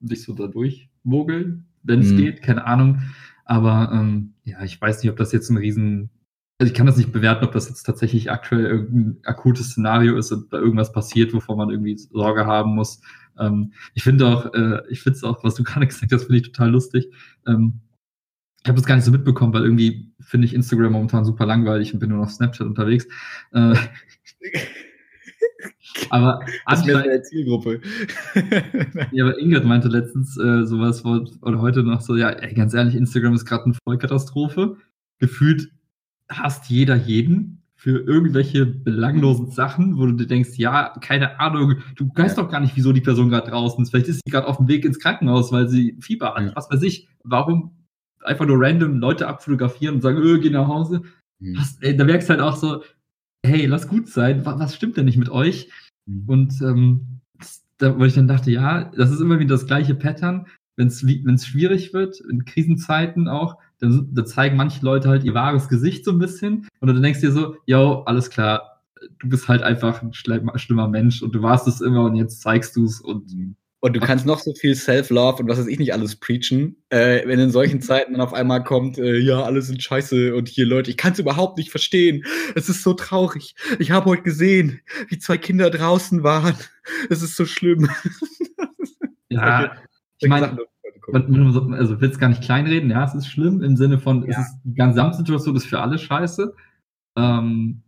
dich 0.00 0.22
so 0.22 0.34
da 0.34 0.46
durchmogeln, 0.46 1.66
wenn 1.82 2.00
es 2.00 2.12
mhm. 2.12 2.18
geht, 2.18 2.42
keine 2.42 2.66
Ahnung. 2.66 3.02
Aber 3.44 3.90
ähm, 3.92 4.34
ja, 4.44 4.62
ich 4.62 4.80
weiß 4.80 5.02
nicht, 5.02 5.10
ob 5.10 5.16
das 5.16 5.32
jetzt 5.32 5.48
ein 5.48 5.56
riesen 5.56 6.10
also 6.58 6.72
ich 6.72 6.76
kann 6.76 6.86
das 6.86 6.96
nicht 6.96 7.12
bewerten, 7.12 7.44
ob 7.44 7.52
das 7.52 7.68
jetzt 7.68 7.84
tatsächlich 7.84 8.32
aktuell 8.32 8.66
irgendein 8.66 9.18
akutes 9.24 9.70
Szenario 9.70 10.16
ist 10.16 10.32
und 10.32 10.52
da 10.52 10.58
irgendwas 10.58 10.92
passiert, 10.92 11.32
wovor 11.32 11.56
man 11.56 11.70
irgendwie 11.70 11.96
Sorge 11.96 12.46
haben 12.46 12.74
muss. 12.74 13.00
Ähm, 13.38 13.72
ich 13.94 14.02
finde 14.02 14.26
auch, 14.26 14.52
äh, 14.52 14.82
ich 14.88 15.00
finde 15.00 15.16
es 15.16 15.24
auch, 15.24 15.44
was 15.44 15.54
du 15.54 15.62
gerade 15.64 15.86
gesagt 15.86 16.12
hast, 16.12 16.24
finde 16.24 16.38
ich 16.38 16.42
total 16.42 16.70
lustig. 16.70 17.12
Ähm, 17.46 17.80
ich 18.64 18.68
habe 18.68 18.76
das 18.76 18.86
gar 18.86 18.96
nicht 18.96 19.04
so 19.04 19.12
mitbekommen, 19.12 19.52
weil 19.54 19.62
irgendwie 19.62 20.12
finde 20.20 20.46
ich 20.46 20.54
Instagram 20.54 20.92
momentan 20.92 21.24
super 21.24 21.46
langweilig 21.46 21.94
und 21.94 22.00
bin 22.00 22.10
nur 22.10 22.18
noch 22.18 22.28
Snapchat 22.28 22.66
unterwegs. 22.66 23.06
Äh, 23.52 23.76
aber 26.10 26.40
das 26.66 26.84
ist 26.84 26.92
eine 26.92 27.22
Zielgruppe. 27.22 27.80
ja, 29.12 29.24
aber 29.24 29.38
Ingrid 29.38 29.64
meinte 29.64 29.86
letztens 29.86 30.36
äh, 30.36 30.66
sowas, 30.66 31.04
oder 31.04 31.60
heute 31.60 31.84
noch 31.84 32.00
so, 32.00 32.16
ja, 32.16 32.30
ey, 32.30 32.52
ganz 32.52 32.74
ehrlich, 32.74 32.96
Instagram 32.96 33.34
ist 33.34 33.44
gerade 33.44 33.64
eine 33.66 33.74
Vollkatastrophe. 33.84 34.76
Gefühlt 35.20 35.70
hasst 36.28 36.68
jeder 36.68 36.96
jeden 36.96 37.62
für 37.74 38.00
irgendwelche 38.00 38.66
belanglosen 38.66 39.50
Sachen, 39.50 39.98
wo 39.98 40.06
du 40.06 40.12
dir 40.12 40.26
denkst, 40.26 40.56
ja, 40.56 40.94
keine 41.00 41.38
Ahnung, 41.38 41.76
du 41.94 42.10
weißt 42.12 42.36
ja. 42.36 42.42
doch 42.42 42.50
gar 42.50 42.60
nicht, 42.60 42.76
wieso 42.76 42.92
die 42.92 43.00
Person 43.00 43.28
gerade 43.28 43.50
draußen 43.50 43.80
ist. 43.82 43.90
Vielleicht 43.90 44.08
ist 44.08 44.20
sie 44.24 44.30
gerade 44.30 44.48
auf 44.48 44.56
dem 44.56 44.66
Weg 44.66 44.84
ins 44.84 44.98
Krankenhaus, 44.98 45.52
weil 45.52 45.68
sie 45.68 45.96
Fieber 46.00 46.34
hat. 46.34 46.44
Ja. 46.44 46.56
Was 46.56 46.70
weiß 46.70 46.82
ich. 46.82 47.08
Warum 47.22 47.76
einfach 48.24 48.46
nur 48.46 48.60
random 48.60 48.98
Leute 48.98 49.28
abfotografieren 49.28 49.96
und 49.96 50.02
sagen, 50.02 50.18
öh, 50.18 50.40
geh 50.40 50.50
nach 50.50 50.66
Hause? 50.66 51.02
Mhm. 51.38 51.56
Was, 51.56 51.78
ey, 51.80 51.96
da 51.96 52.04
merkst 52.04 52.28
du 52.28 52.32
halt 52.32 52.42
auch 52.42 52.56
so, 52.56 52.82
hey, 53.44 53.66
lass 53.66 53.86
gut 53.86 54.08
sein, 54.08 54.44
was, 54.44 54.58
was 54.58 54.74
stimmt 54.74 54.96
denn 54.96 55.04
nicht 55.04 55.18
mit 55.18 55.28
euch? 55.28 55.70
Mhm. 56.06 56.24
Und 56.26 56.60
ähm, 56.62 57.20
da, 57.78 57.96
wo 57.96 58.04
ich 58.04 58.14
dann 58.14 58.26
dachte, 58.26 58.50
ja, 58.50 58.90
das 58.96 59.12
ist 59.12 59.20
immer 59.20 59.38
wieder 59.38 59.54
das 59.54 59.66
gleiche 59.66 59.94
Pattern 59.94 60.46
wenn 60.78 61.34
es 61.34 61.46
schwierig 61.46 61.92
wird, 61.92 62.20
in 62.20 62.44
Krisenzeiten 62.44 63.28
auch, 63.28 63.58
dann, 63.80 64.08
dann, 64.12 64.26
zeigen 64.26 64.56
manche 64.56 64.84
Leute 64.84 65.08
halt 65.08 65.24
ihr 65.24 65.34
wahres 65.34 65.68
Gesicht 65.68 66.04
so 66.04 66.12
ein 66.12 66.18
bisschen. 66.18 66.68
Und 66.80 66.88
dann 66.88 67.02
denkst 67.02 67.20
du 67.20 67.26
dir 67.26 67.32
so, 67.32 67.56
yo, 67.66 68.02
alles 68.06 68.30
klar, 68.30 68.82
du 69.18 69.28
bist 69.28 69.48
halt 69.48 69.62
einfach 69.62 70.02
ein 70.02 70.12
schlimmer 70.12 70.88
Mensch 70.88 71.22
und 71.22 71.34
du 71.34 71.42
warst 71.42 71.68
es 71.68 71.80
immer 71.80 72.04
und 72.04 72.16
jetzt 72.16 72.40
zeigst 72.40 72.76
du 72.76 72.84
es 72.84 73.00
und. 73.00 73.56
Und 73.80 73.94
du 73.94 74.00
kannst 74.00 74.26
noch 74.26 74.40
so 74.40 74.52
viel 74.54 74.74
Self-Love 74.74 75.42
und 75.42 75.48
was 75.48 75.58
weiß 75.58 75.68
ich 75.68 75.78
nicht 75.78 75.92
alles 75.92 76.16
preachen, 76.16 76.74
äh, 76.88 77.24
wenn 77.28 77.38
in 77.38 77.52
solchen 77.52 77.80
Zeiten 77.80 78.12
dann 78.12 78.20
auf 78.20 78.34
einmal 78.34 78.64
kommt, 78.64 78.98
äh, 78.98 79.18
ja, 79.18 79.44
alle 79.44 79.62
sind 79.62 79.80
scheiße 79.80 80.34
und 80.34 80.48
hier 80.48 80.66
Leute, 80.66 80.90
ich 80.90 80.96
kann 80.96 81.12
es 81.12 81.20
überhaupt 81.20 81.58
nicht 81.58 81.70
verstehen. 81.70 82.24
Es 82.56 82.68
ist 82.68 82.82
so 82.82 82.94
traurig. 82.94 83.54
Ich 83.78 83.92
habe 83.92 84.06
heute 84.06 84.22
gesehen, 84.22 84.80
wie 85.08 85.18
zwei 85.18 85.38
Kinder 85.38 85.70
draußen 85.70 86.24
waren. 86.24 86.56
Es 87.08 87.22
ist 87.22 87.36
so 87.36 87.46
schlimm. 87.46 87.88
Ja. 89.30 89.76
Ich 90.20 90.28
meine, 90.28 90.58
also 91.12 92.00
will 92.00 92.10
es 92.10 92.18
gar 92.18 92.28
nicht 92.28 92.42
kleinreden, 92.42 92.90
ja, 92.90 93.04
es 93.04 93.14
ist 93.14 93.28
schlimm 93.28 93.62
im 93.62 93.76
Sinne 93.76 93.98
von, 93.98 94.22
ja. 94.22 94.30
es 94.30 94.38
ist 94.38 94.58
die 94.64 94.74
Gesamtsituation 94.74 95.56
ist 95.56 95.66
für 95.66 95.80
alle 95.80 95.98
scheiße. 95.98 96.54
Ähm, 97.16 97.82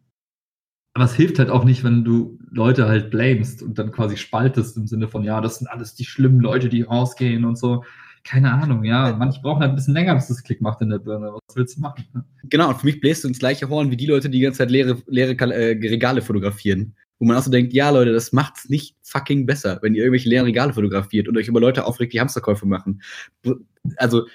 aber 0.94 1.04
es 1.04 1.14
hilft 1.14 1.38
halt 1.38 1.50
auch 1.50 1.64
nicht, 1.64 1.84
wenn 1.84 2.04
du 2.04 2.38
Leute 2.50 2.88
halt 2.88 3.10
blamest 3.10 3.62
und 3.62 3.78
dann 3.78 3.92
quasi 3.92 4.16
spaltest 4.16 4.76
im 4.76 4.86
Sinne 4.86 5.06
von, 5.08 5.22
ja, 5.22 5.40
das 5.40 5.58
sind 5.58 5.68
alles 5.68 5.94
die 5.94 6.04
schlimmen 6.04 6.40
Leute, 6.40 6.68
die 6.68 6.82
rausgehen 6.82 7.44
und 7.44 7.56
so. 7.56 7.84
Keine 8.24 8.52
Ahnung, 8.52 8.84
ja. 8.84 9.16
Manche 9.16 9.40
brauchen 9.40 9.60
halt 9.60 9.70
ein 9.70 9.76
bisschen 9.76 9.94
länger, 9.94 10.14
bis 10.14 10.28
das 10.28 10.42
Klick 10.42 10.60
macht 10.60 10.80
in 10.82 10.90
der 10.90 10.98
Birne. 10.98 11.32
Was 11.32 11.56
willst 11.56 11.76
du 11.76 11.80
machen? 11.80 12.04
Ne? 12.12 12.24
Genau, 12.44 12.68
und 12.68 12.78
für 12.78 12.86
mich 12.86 13.00
bläst 13.00 13.24
du 13.24 13.28
ins 13.28 13.38
gleiche 13.38 13.68
Horn 13.68 13.90
wie 13.90 13.96
die 13.96 14.06
Leute, 14.06 14.28
die 14.28 14.38
die 14.38 14.44
ganze 14.44 14.58
Zeit 14.58 14.70
leere, 14.70 14.98
leere 15.06 15.32
äh, 15.32 15.78
Regale 15.88 16.22
fotografieren 16.22 16.94
wo 17.20 17.26
man 17.26 17.36
auch 17.36 17.42
so 17.42 17.50
denkt, 17.50 17.72
ja, 17.72 17.90
Leute, 17.90 18.12
das 18.12 18.32
macht's 18.32 18.68
nicht 18.68 18.96
fucking 19.02 19.46
besser, 19.46 19.78
wenn 19.82 19.94
ihr 19.94 20.02
irgendwelche 20.02 20.28
leeren 20.28 20.46
Regale 20.46 20.72
fotografiert 20.72 21.28
und 21.28 21.36
euch 21.36 21.46
über 21.46 21.60
Leute 21.60 21.84
aufregt, 21.84 22.12
die 22.12 22.20
Hamsterkäufe 22.20 22.66
machen. 22.66 23.02
Also, 23.96 24.26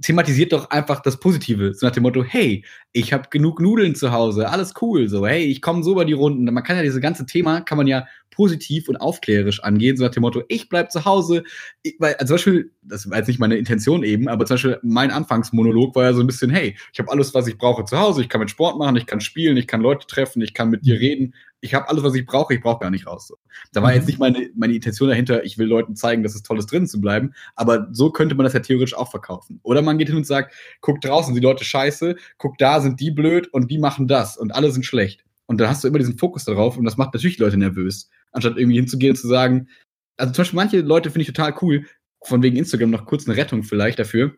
thematisiert 0.00 0.52
doch 0.52 0.70
einfach 0.70 1.00
das 1.00 1.20
Positive. 1.20 1.72
So 1.74 1.86
nach 1.86 1.92
dem 1.92 2.02
Motto, 2.02 2.24
hey, 2.24 2.64
ich 2.92 3.12
habe 3.12 3.28
genug 3.30 3.60
Nudeln 3.60 3.94
zu 3.94 4.10
Hause, 4.10 4.48
alles 4.48 4.74
cool. 4.82 5.08
So, 5.08 5.26
hey, 5.26 5.44
ich 5.44 5.62
komme 5.62 5.84
so 5.84 5.92
über 5.92 6.04
die 6.04 6.12
Runden. 6.12 6.52
Man 6.52 6.64
kann 6.64 6.76
ja 6.76 6.82
dieses 6.82 7.00
ganze 7.00 7.26
Thema, 7.26 7.60
kann 7.60 7.78
man 7.78 7.86
ja 7.86 8.06
positiv 8.32 8.88
und 8.88 8.96
aufklärerisch 8.96 9.62
angehen, 9.62 9.96
so 9.96 10.04
nach 10.04 10.10
dem 10.10 10.22
Motto, 10.22 10.42
ich 10.48 10.68
bleib 10.68 10.90
zu 10.90 11.04
Hause. 11.04 11.44
Ich, 11.82 11.96
weil, 12.00 12.14
also 12.14 12.26
zum 12.26 12.34
Beispiel, 12.34 12.72
das 12.82 13.08
war 13.08 13.18
jetzt 13.18 13.28
nicht 13.28 13.38
meine 13.38 13.56
Intention 13.56 14.02
eben, 14.02 14.28
aber 14.28 14.44
zum 14.46 14.54
Beispiel 14.54 14.78
mein 14.82 15.10
Anfangsmonolog 15.10 15.94
war 15.94 16.04
ja 16.04 16.12
so 16.12 16.20
ein 16.20 16.26
bisschen, 16.26 16.50
hey, 16.50 16.76
ich 16.92 16.98
habe 16.98 17.10
alles, 17.10 17.32
was 17.34 17.46
ich 17.46 17.56
brauche 17.58 17.84
zu 17.84 17.98
Hause, 17.98 18.22
ich 18.22 18.28
kann 18.28 18.40
mit 18.40 18.50
Sport 18.50 18.78
machen, 18.78 18.96
ich 18.96 19.06
kann 19.06 19.20
spielen, 19.20 19.56
ich 19.56 19.68
kann 19.68 19.80
Leute 19.80 20.06
treffen, 20.06 20.42
ich 20.42 20.54
kann 20.54 20.70
mit 20.70 20.84
dir 20.84 20.98
reden, 20.98 21.34
ich 21.60 21.74
habe 21.74 21.88
alles, 21.88 22.02
was 22.02 22.14
ich 22.14 22.26
brauche, 22.26 22.52
ich 22.54 22.60
brauche 22.60 22.80
gar 22.80 22.90
nicht 22.90 23.06
raus. 23.06 23.28
So. 23.28 23.36
Da 23.72 23.82
war 23.82 23.94
jetzt 23.94 24.08
nicht 24.08 24.18
meine, 24.18 24.50
meine 24.56 24.74
Intention 24.74 25.08
dahinter, 25.08 25.44
ich 25.44 25.58
will 25.58 25.68
Leuten 25.68 25.94
zeigen, 25.94 26.24
dass 26.24 26.34
es 26.34 26.42
toll 26.42 26.58
ist, 26.58 26.66
drin 26.66 26.88
zu 26.88 27.00
bleiben, 27.00 27.34
aber 27.54 27.88
so 27.92 28.10
könnte 28.10 28.34
man 28.34 28.44
das 28.44 28.52
ja 28.52 28.60
theoretisch 28.60 28.94
auch 28.94 29.10
verkaufen. 29.10 29.60
Oder 29.62 29.80
man 29.80 29.96
geht 29.96 30.08
hin 30.08 30.16
und 30.16 30.26
sagt, 30.26 30.54
guck 30.80 31.00
draußen, 31.00 31.34
die 31.34 31.40
Leute 31.40 31.64
scheiße, 31.64 32.16
guck 32.38 32.58
da, 32.58 32.80
sind 32.80 32.98
die 32.98 33.12
blöd 33.12 33.46
und 33.52 33.70
die 33.70 33.78
machen 33.78 34.08
das 34.08 34.36
und 34.36 34.54
alle 34.54 34.72
sind 34.72 34.84
schlecht. 34.84 35.24
Und 35.46 35.60
dann 35.60 35.68
hast 35.68 35.84
du 35.84 35.88
immer 35.88 35.98
diesen 35.98 36.18
Fokus 36.18 36.44
darauf 36.44 36.76
und 36.76 36.84
das 36.84 36.96
macht 36.96 37.14
natürlich 37.14 37.38
Leute 37.38 37.56
nervös 37.56 38.10
anstatt 38.32 38.56
irgendwie 38.56 38.76
hinzugehen 38.76 39.12
und 39.12 39.16
zu 39.16 39.28
sagen, 39.28 39.68
also 40.16 40.32
zum 40.32 40.42
Beispiel 40.42 40.56
manche 40.56 40.80
Leute 40.80 41.10
finde 41.10 41.22
ich 41.22 41.28
total 41.28 41.54
cool, 41.62 41.86
von 42.24 42.42
wegen 42.42 42.56
Instagram 42.56 42.90
noch 42.90 43.06
kurz 43.06 43.26
eine 43.26 43.36
Rettung 43.36 43.62
vielleicht 43.62 43.98
dafür. 43.98 44.34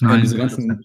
Nein, 0.00 0.22
diese 0.22 0.36
ganzen, 0.36 0.82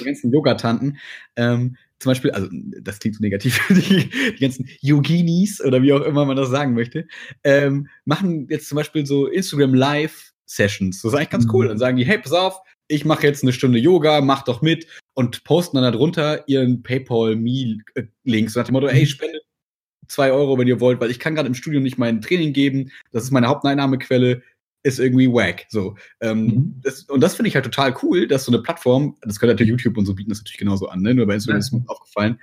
die 0.00 0.04
ganzen 0.04 0.32
Yoga-Tanten. 0.32 0.98
Ähm, 1.36 1.76
zum 2.00 2.10
Beispiel, 2.10 2.32
also 2.32 2.48
das 2.80 2.98
klingt 2.98 3.16
so 3.16 3.22
negativ, 3.22 3.60
die, 3.68 4.10
die 4.10 4.40
ganzen 4.40 4.68
Yoginis 4.80 5.60
oder 5.60 5.82
wie 5.82 5.92
auch 5.92 6.02
immer 6.02 6.24
man 6.24 6.36
das 6.36 6.50
sagen 6.50 6.74
möchte, 6.74 7.06
ähm, 7.44 7.88
machen 8.04 8.48
jetzt 8.50 8.68
zum 8.68 8.76
Beispiel 8.76 9.06
so 9.06 9.26
Instagram 9.26 9.74
Live 9.74 10.32
Sessions. 10.44 11.00
Das 11.00 11.12
ist 11.12 11.16
eigentlich 11.16 11.30
ganz 11.30 11.46
cool. 11.52 11.66
Mhm. 11.66 11.68
Dann 11.70 11.78
sagen 11.78 11.96
die, 11.96 12.04
hey, 12.04 12.18
pass 12.18 12.32
auf, 12.32 12.58
ich 12.88 13.04
mache 13.04 13.26
jetzt 13.26 13.44
eine 13.44 13.52
Stunde 13.52 13.78
Yoga, 13.78 14.20
mach 14.20 14.42
doch 14.42 14.60
mit 14.60 14.86
und 15.14 15.44
posten 15.44 15.76
dann 15.76 15.92
darunter 15.92 16.46
ihren 16.48 16.82
PayPal-Me-Links. 16.82 18.56
Nach 18.56 18.64
dem 18.64 18.72
Motto, 18.72 18.88
ey, 18.88 19.02
mhm. 19.02 19.06
spende 19.06 19.40
zwei 20.12 20.32
Euro, 20.32 20.58
wenn 20.58 20.68
ihr 20.68 20.80
wollt, 20.80 21.00
weil 21.00 21.10
ich 21.10 21.18
kann 21.18 21.34
gerade 21.34 21.48
im 21.48 21.54
Studio 21.54 21.80
nicht 21.80 21.98
mein 21.98 22.20
Training 22.20 22.52
geben. 22.52 22.90
Das 23.10 23.24
ist 23.24 23.30
meine 23.30 23.48
Haupteinnahmequelle 23.48 24.42
ist 24.82 24.98
irgendwie 24.98 25.28
wack. 25.28 25.66
So. 25.68 25.96
Ähm, 26.20 26.44
mhm. 26.44 26.80
das, 26.82 27.02
und 27.04 27.20
das 27.20 27.34
finde 27.34 27.48
ich 27.48 27.54
halt 27.54 27.64
total 27.64 27.94
cool, 28.02 28.26
dass 28.26 28.44
so 28.44 28.52
eine 28.52 28.62
Plattform, 28.62 29.16
das 29.22 29.38
könnte 29.38 29.54
natürlich 29.54 29.70
YouTube 29.70 29.96
und 29.96 30.06
so 30.06 30.14
bieten 30.14 30.30
das 30.30 30.38
natürlich 30.38 30.58
genauso 30.58 30.88
an, 30.88 31.02
ne? 31.02 31.14
nur 31.14 31.26
bei 31.26 31.34
Instagram 31.34 31.56
ja. 31.56 31.60
ist 31.60 31.72
mir 31.72 31.84
aufgefallen, 31.86 32.40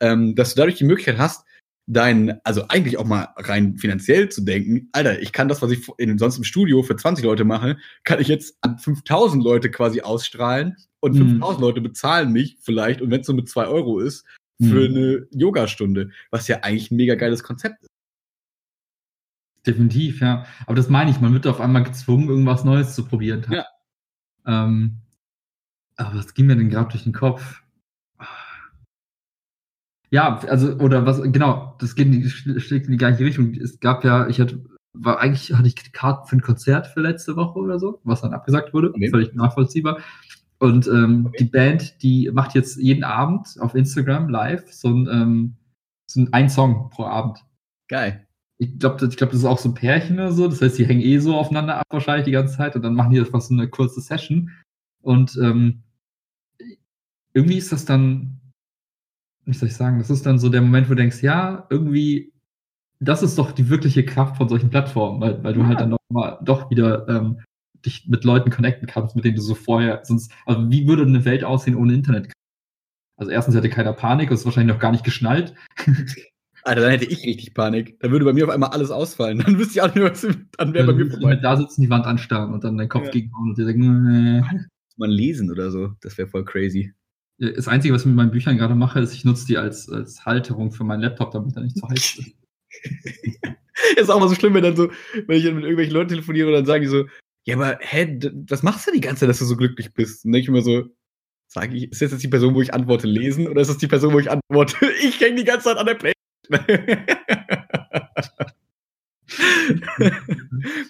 ähm, 0.00 0.34
dass 0.34 0.54
du 0.54 0.60
dadurch 0.60 0.76
die 0.76 0.84
Möglichkeit 0.84 1.18
hast, 1.18 1.44
dein, 1.86 2.38
also 2.44 2.68
eigentlich 2.68 2.98
auch 2.98 3.06
mal 3.06 3.28
rein 3.36 3.78
finanziell 3.78 4.28
zu 4.28 4.42
denken, 4.42 4.90
Alter, 4.92 5.20
ich 5.22 5.32
kann 5.32 5.48
das, 5.48 5.62
was 5.62 5.70
ich 5.70 5.88
in, 5.96 6.18
sonst 6.18 6.36
im 6.36 6.44
Studio 6.44 6.82
für 6.82 6.96
20 6.96 7.24
Leute 7.24 7.44
mache, 7.44 7.78
kann 8.04 8.20
ich 8.20 8.28
jetzt 8.28 8.58
an 8.60 8.78
5000 8.78 9.42
Leute 9.42 9.70
quasi 9.70 10.02
ausstrahlen 10.02 10.76
und 11.00 11.16
5000 11.16 11.58
mhm. 11.58 11.64
Leute 11.66 11.80
bezahlen 11.80 12.32
mich 12.32 12.58
vielleicht 12.60 13.00
und 13.00 13.10
wenn 13.10 13.22
es 13.22 13.26
so 13.26 13.32
mit 13.32 13.48
zwei 13.48 13.66
Euro 13.66 13.98
ist, 14.00 14.26
für 14.60 14.88
mhm. 14.88 14.96
eine 14.96 15.26
Yogastunde, 15.30 16.10
was 16.30 16.48
ja 16.48 16.60
eigentlich 16.62 16.90
ein 16.90 16.96
mega 16.96 17.14
geiles 17.14 17.42
Konzept 17.42 17.82
ist. 17.82 17.90
Definitiv, 19.66 20.20
ja. 20.20 20.46
Aber 20.66 20.74
das 20.74 20.88
meine 20.88 21.10
ich, 21.10 21.20
man 21.20 21.32
wird 21.32 21.46
auf 21.46 21.60
einmal 21.60 21.84
gezwungen, 21.84 22.28
irgendwas 22.28 22.64
Neues 22.64 22.94
zu 22.94 23.04
probieren. 23.04 23.44
Ja. 23.50 23.66
Ähm, 24.46 25.02
aber 25.96 26.16
was 26.16 26.34
ging 26.34 26.46
mir 26.46 26.56
denn 26.56 26.70
gerade 26.70 26.90
durch 26.90 27.04
den 27.04 27.12
Kopf? 27.12 27.62
Ja, 30.10 30.38
also, 30.38 30.74
oder 30.76 31.04
was, 31.04 31.20
genau, 31.22 31.76
das 31.80 31.94
geht 31.94 32.06
in 32.06 32.22
die, 32.22 32.30
schlägt 32.30 32.86
in 32.86 32.92
die 32.92 32.98
gleiche 32.98 33.24
Richtung. 33.24 33.52
Es 33.54 33.78
gab 33.78 34.04
ja, 34.04 34.26
ich 34.28 34.40
hatte, 34.40 34.64
war 34.94 35.20
eigentlich, 35.20 35.52
hatte 35.52 35.68
ich 35.68 35.92
Karten 35.92 36.26
für 36.26 36.36
ein 36.36 36.40
Konzert 36.40 36.86
für 36.86 37.00
letzte 37.00 37.36
Woche 37.36 37.58
oder 37.58 37.78
so, 37.78 38.00
was 38.04 38.22
dann 38.22 38.32
abgesagt 38.32 38.72
wurde, 38.72 38.88
okay. 38.88 39.10
völlig 39.10 39.34
nachvollziehbar. 39.34 40.00
Und 40.60 40.88
ähm, 40.88 41.26
okay. 41.26 41.36
die 41.40 41.44
Band, 41.44 42.02
die 42.02 42.30
macht 42.32 42.54
jetzt 42.54 42.78
jeden 42.78 43.04
Abend 43.04 43.56
auf 43.60 43.74
Instagram 43.74 44.28
live 44.28 44.72
so 44.72 44.88
ein, 44.88 45.08
ähm, 45.10 45.56
so 46.06 46.20
ein, 46.20 46.32
ein 46.32 46.50
Song 46.50 46.90
pro 46.90 47.04
Abend. 47.04 47.44
Geil. 47.88 48.26
Ich 48.58 48.78
glaube, 48.78 49.06
ich 49.06 49.16
glaub, 49.16 49.30
das 49.30 49.38
ist 49.38 49.44
auch 49.44 49.58
so 49.58 49.68
ein 49.68 49.74
Pärchen 49.74 50.16
oder 50.16 50.32
so. 50.32 50.48
Das 50.48 50.60
heißt, 50.60 50.78
die 50.78 50.86
hängen 50.86 51.00
eh 51.00 51.18
so 51.18 51.36
aufeinander 51.36 51.76
ab 51.76 51.86
wahrscheinlich 51.90 52.24
die 52.24 52.32
ganze 52.32 52.56
Zeit 52.56 52.74
und 52.74 52.82
dann 52.82 52.94
machen 52.94 53.12
die 53.12 53.20
einfach 53.20 53.40
so 53.40 53.54
eine 53.54 53.68
kurze 53.68 54.00
Session. 54.00 54.50
Und 55.00 55.38
ähm, 55.40 55.84
irgendwie 57.34 57.58
ist 57.58 57.70
das 57.70 57.84
dann, 57.84 58.40
wie 59.44 59.54
soll 59.54 59.68
ich 59.68 59.76
sagen, 59.76 59.98
das 59.98 60.10
ist 60.10 60.26
dann 60.26 60.40
so 60.40 60.48
der 60.48 60.60
Moment, 60.60 60.88
wo 60.88 60.94
du 60.94 60.96
denkst, 60.96 61.22
ja, 61.22 61.68
irgendwie, 61.70 62.32
das 62.98 63.22
ist 63.22 63.38
doch 63.38 63.52
die 63.52 63.68
wirkliche 63.68 64.04
Kraft 64.04 64.36
von 64.36 64.48
solchen 64.48 64.70
Plattformen, 64.70 65.20
weil, 65.20 65.42
weil 65.44 65.54
du 65.54 65.64
halt 65.64 65.80
dann 65.80 65.90
doch 65.90 65.98
mal 66.08 66.40
doch 66.42 66.68
wieder 66.68 67.08
ähm, 67.08 67.38
dich 67.88 68.06
mit 68.06 68.24
Leuten 68.24 68.50
connecten 68.50 68.86
kannst, 68.86 69.16
mit 69.16 69.24
denen 69.24 69.36
du 69.36 69.42
so 69.42 69.54
vorher, 69.54 70.00
sonst, 70.04 70.32
also 70.46 70.70
wie 70.70 70.86
würde 70.86 71.02
eine 71.02 71.24
Welt 71.24 71.44
aussehen 71.44 71.76
ohne 71.76 71.94
Internet? 71.94 72.32
Also 73.16 73.32
erstens 73.32 73.56
hätte 73.56 73.68
keiner 73.68 73.92
Panik, 73.92 74.30
das 74.30 74.40
ist 74.40 74.44
wahrscheinlich 74.44 74.74
noch 74.74 74.80
gar 74.80 74.92
nicht 74.92 75.04
geschnallt. 75.04 75.54
Alter, 76.64 76.82
dann 76.82 76.90
hätte 76.90 77.06
ich 77.06 77.24
richtig 77.24 77.54
Panik. 77.54 77.98
Dann 78.00 78.10
würde 78.10 78.24
bei 78.24 78.32
mir 78.32 78.44
auf 78.44 78.50
einmal 78.50 78.70
alles 78.70 78.90
ausfallen. 78.90 79.38
Dann 79.38 79.58
wüsste 79.58 79.74
ich 79.74 79.82
auch 79.82 79.94
nicht, 79.94 80.04
was 80.04 80.26
dann 80.56 80.74
wäre 80.74 80.86
bei 80.86 80.92
mir 80.92 81.10
vorbei. 81.10 81.36
Da 81.36 81.56
sitzen, 81.56 81.82
die 81.82 81.90
Wand 81.90 82.04
anstarren 82.04 82.52
und 82.52 82.62
dann 82.62 82.76
dein 82.76 82.88
Kopf 82.88 83.06
ja. 83.06 83.10
gegenhauen 83.10 83.50
und 83.50 83.58
dir 83.58 83.64
denken, 83.64 84.02
nee. 84.02 84.42
Man 84.96 85.10
lesen 85.10 85.50
oder 85.50 85.70
so, 85.70 85.92
das 86.00 86.18
wäre 86.18 86.28
voll 86.28 86.44
crazy. 86.44 86.92
Das 87.38 87.68
Einzige, 87.68 87.94
was 87.94 88.02
ich 88.02 88.06
mit 88.06 88.16
meinen 88.16 88.32
Büchern 88.32 88.58
gerade 88.58 88.74
mache, 88.74 88.98
ist, 88.98 89.14
ich 89.14 89.24
nutze 89.24 89.46
die 89.46 89.56
als, 89.56 89.88
als 89.88 90.26
Halterung 90.26 90.72
für 90.72 90.82
meinen 90.82 91.02
Laptop, 91.02 91.30
damit 91.30 91.56
er 91.56 91.62
nicht 91.62 91.76
zu 91.76 91.88
heiß 91.88 92.18
ist. 92.18 92.34
ist 93.96 94.10
auch 94.10 94.18
mal 94.18 94.28
so 94.28 94.34
schlimm, 94.34 94.54
wenn 94.54 94.64
dann 94.64 94.76
so, 94.76 94.90
wenn 95.26 95.38
ich 95.38 95.44
mit 95.44 95.62
irgendwelchen 95.62 95.94
Leuten 95.94 96.10
telefoniere 96.10 96.48
und 96.48 96.54
dann 96.54 96.66
sagen 96.66 96.82
die 96.82 96.88
so, 96.88 97.04
ja, 97.48 97.56
aber 97.56 97.78
hä, 97.80 98.18
was 98.50 98.62
machst 98.62 98.86
du 98.86 98.92
die 98.92 99.00
ganze 99.00 99.20
Zeit, 99.20 99.30
dass 99.30 99.38
du 99.38 99.46
so 99.46 99.56
glücklich 99.56 99.94
bist? 99.94 100.26
Und 100.26 100.32
denke 100.32 100.42
ich 100.42 100.50
mir 100.50 100.60
so, 100.60 100.84
sage 101.46 101.74
ich, 101.74 101.84
ist 101.84 102.02
das 102.02 102.12
jetzt 102.12 102.22
die 102.22 102.28
Person, 102.28 102.54
wo 102.54 102.60
ich 102.60 102.74
antworte, 102.74 103.06
lesen 103.06 103.48
oder 103.48 103.62
ist 103.62 103.68
das 103.68 103.78
die 103.78 103.86
Person, 103.86 104.12
wo 104.12 104.18
ich 104.18 104.30
antworte, 104.30 104.76
ich 105.02 105.18
hänge 105.18 105.36
die 105.36 105.44
ganze 105.44 105.64
Zeit 105.64 105.78
an 105.78 105.86
der 105.86 105.94
Play? 105.94 106.12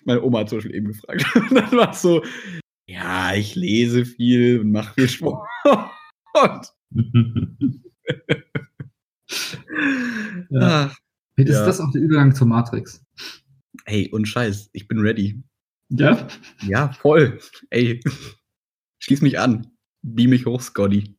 Meine 0.05 0.21
Oma 0.21 0.41
hat 0.41 0.49
zum 0.49 0.59
Beispiel 0.59 0.75
eben 0.75 0.89
gefragt. 0.89 1.25
Und 1.37 1.55
dann 1.57 1.71
war 1.71 1.93
es 1.93 2.03
so, 2.03 2.25
ja, 2.89 3.35
ich 3.35 3.55
lese 3.55 4.05
viel 4.05 4.59
und 4.59 4.73
mache 4.73 4.95
viel 4.95 5.09
Sport. 5.09 5.47
ja. 5.65 6.71
Ach, 10.61 10.99
ist 11.37 11.51
ja. 11.51 11.67
das 11.67 11.79
auch 11.79 11.93
der 11.93 12.03
Übergang 12.03 12.35
zur 12.35 12.49
Matrix? 12.49 13.01
Ey, 13.85 14.11
und 14.11 14.27
Scheiß, 14.27 14.71
ich 14.73 14.89
bin 14.89 14.99
ready. 14.99 15.41
Ja? 15.91 16.29
Ja, 16.67 16.93
voll. 16.93 17.39
Ey, 17.71 18.01
schließ 18.99 19.23
mich 19.23 19.39
an. 19.39 19.69
Beam 20.03 20.31
mich 20.31 20.47
hoch, 20.47 20.61
Scotty. 20.61 21.17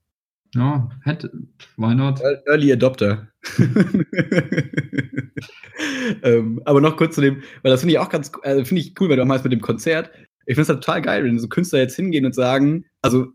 Ja, 0.55 0.89
hätte, 1.03 1.31
why 1.77 1.93
not? 1.93 2.21
Early 2.47 2.73
Adopter. 2.73 3.27
ähm, 6.23 6.59
aber 6.65 6.81
noch 6.81 6.97
kurz 6.97 7.15
zu 7.15 7.21
dem, 7.21 7.43
weil 7.61 7.71
das 7.71 7.81
finde 7.81 7.93
ich 7.93 7.99
auch 7.99 8.09
ganz, 8.09 8.31
äh, 8.41 8.65
finde 8.65 8.81
ich 8.81 8.99
cool, 8.99 9.09
weil 9.09 9.17
du 9.17 9.21
auch 9.21 9.27
mal 9.27 9.39
mit 9.41 9.51
dem 9.51 9.61
Konzert. 9.61 10.09
Ich 10.47 10.55
finde 10.55 10.63
es 10.63 10.69
halt 10.69 10.83
total 10.83 11.03
geil, 11.03 11.23
wenn 11.23 11.37
so 11.37 11.47
Künstler 11.47 11.79
jetzt 11.79 11.95
hingehen 11.95 12.25
und 12.25 12.33
sagen, 12.33 12.85
also 13.01 13.27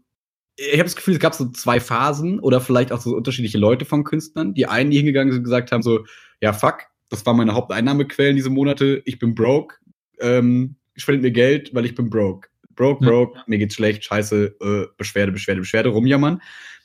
ich 0.56 0.72
habe 0.72 0.84
das 0.84 0.96
Gefühl, 0.96 1.14
es 1.14 1.20
gab 1.20 1.34
so 1.34 1.50
zwei 1.50 1.78
Phasen 1.78 2.40
oder 2.40 2.60
vielleicht 2.60 2.90
auch 2.92 3.00
so 3.00 3.16
unterschiedliche 3.16 3.58
Leute 3.58 3.84
von 3.84 4.02
Künstlern. 4.04 4.54
Die 4.54 4.66
einen, 4.66 4.90
die 4.90 4.96
hingegangen 4.96 5.32
sind, 5.32 5.44
gesagt 5.44 5.70
haben 5.72 5.82
so, 5.82 6.04
ja 6.40 6.52
fuck, 6.52 6.82
das 7.08 7.24
war 7.26 7.34
meine 7.34 7.54
Haupteinnahmequellen 7.54 8.36
diese 8.36 8.50
Monate, 8.50 9.02
ich 9.04 9.18
bin 9.18 9.34
broke, 9.34 9.76
ähm, 10.20 10.76
spendet 10.96 11.22
mir 11.22 11.30
Geld, 11.30 11.74
weil 11.74 11.84
ich 11.84 11.94
bin 11.94 12.10
broke. 12.10 12.48
Broke, 12.74 13.04
broke, 13.04 13.36
ja. 13.36 13.44
mir 13.46 13.58
geht's 13.58 13.74
schlecht, 13.74 14.04
scheiße, 14.04 14.56
äh, 14.60 14.86
Beschwerde, 14.96 15.32
Beschwerde, 15.32 15.60
Beschwerde, 15.60 15.90
rumjammern. 15.90 16.42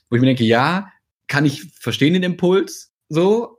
Wo 0.09 0.15
ich 0.15 0.21
mir 0.21 0.27
denke, 0.27 0.43
ja, 0.43 0.91
kann 1.27 1.45
ich 1.45 1.71
verstehen 1.73 2.13
den 2.13 2.23
Impuls, 2.23 2.91
so. 3.09 3.57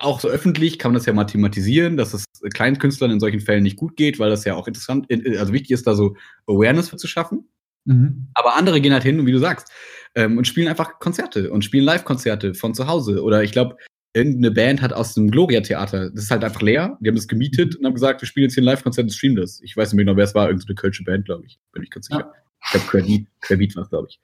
Auch 0.00 0.20
so 0.20 0.28
öffentlich 0.28 0.78
kann 0.78 0.92
man 0.92 0.98
das 0.98 1.06
ja 1.06 1.12
mathematisieren, 1.12 1.96
dass 1.96 2.14
es 2.14 2.24
kleinen 2.54 2.78
Künstlern 2.78 3.10
in 3.10 3.20
solchen 3.20 3.40
Fällen 3.40 3.64
nicht 3.64 3.76
gut 3.76 3.96
geht, 3.96 4.18
weil 4.18 4.30
das 4.30 4.44
ja 4.44 4.54
auch 4.54 4.68
interessant, 4.68 5.06
also 5.10 5.52
wichtig 5.52 5.72
ist, 5.72 5.86
da 5.86 5.94
so 5.94 6.16
Awareness 6.46 6.88
für 6.88 6.96
zu 6.96 7.08
schaffen. 7.08 7.48
Mhm. 7.84 8.28
Aber 8.34 8.56
andere 8.56 8.80
gehen 8.80 8.92
halt 8.92 9.02
hin, 9.02 9.26
wie 9.26 9.32
du 9.32 9.38
sagst, 9.38 9.72
ähm, 10.14 10.38
und 10.38 10.46
spielen 10.46 10.68
einfach 10.68 10.98
Konzerte 11.00 11.50
und 11.50 11.64
spielen 11.64 11.84
Live-Konzerte 11.84 12.54
von 12.54 12.74
zu 12.74 12.86
Hause. 12.86 13.22
Oder 13.22 13.42
ich 13.42 13.52
glaube, 13.52 13.76
irgendeine 14.18 14.50
Band 14.50 14.82
hat 14.82 14.92
aus 14.92 15.14
dem 15.14 15.30
Gloria-Theater, 15.30 16.10
das 16.10 16.24
ist 16.24 16.30
halt 16.30 16.44
einfach 16.44 16.62
leer, 16.62 16.98
die 17.00 17.08
haben 17.08 17.16
das 17.16 17.28
gemietet 17.28 17.76
und 17.76 17.86
haben 17.86 17.94
gesagt, 17.94 18.20
wir 18.20 18.26
spielen 18.26 18.44
jetzt 18.44 18.54
hier 18.54 18.62
ein 18.62 18.66
Live-Konzert 18.66 19.04
und 19.04 19.10
streamen 19.10 19.36
das. 19.36 19.60
Ich 19.62 19.76
weiß 19.76 19.92
nicht 19.92 19.96
mehr 19.96 20.04
genau, 20.04 20.16
wer 20.16 20.24
es 20.24 20.34
war, 20.34 20.48
irgendeine 20.48 20.74
kölsche 20.74 21.04
Band, 21.04 21.24
glaube 21.24 21.44
ich. 21.46 21.58
Bin 21.72 21.82
ich 21.82 21.90
ganz 21.90 22.06
sicher. 22.06 22.20
Ja. 22.20 22.32
Ich 22.64 22.70
glaube, 22.72 22.86
Querbeat, 22.86 23.26
Querbeat 23.40 23.76
war 23.76 23.82
es, 23.84 23.88
glaube 23.88 24.08
ich. 24.10 24.20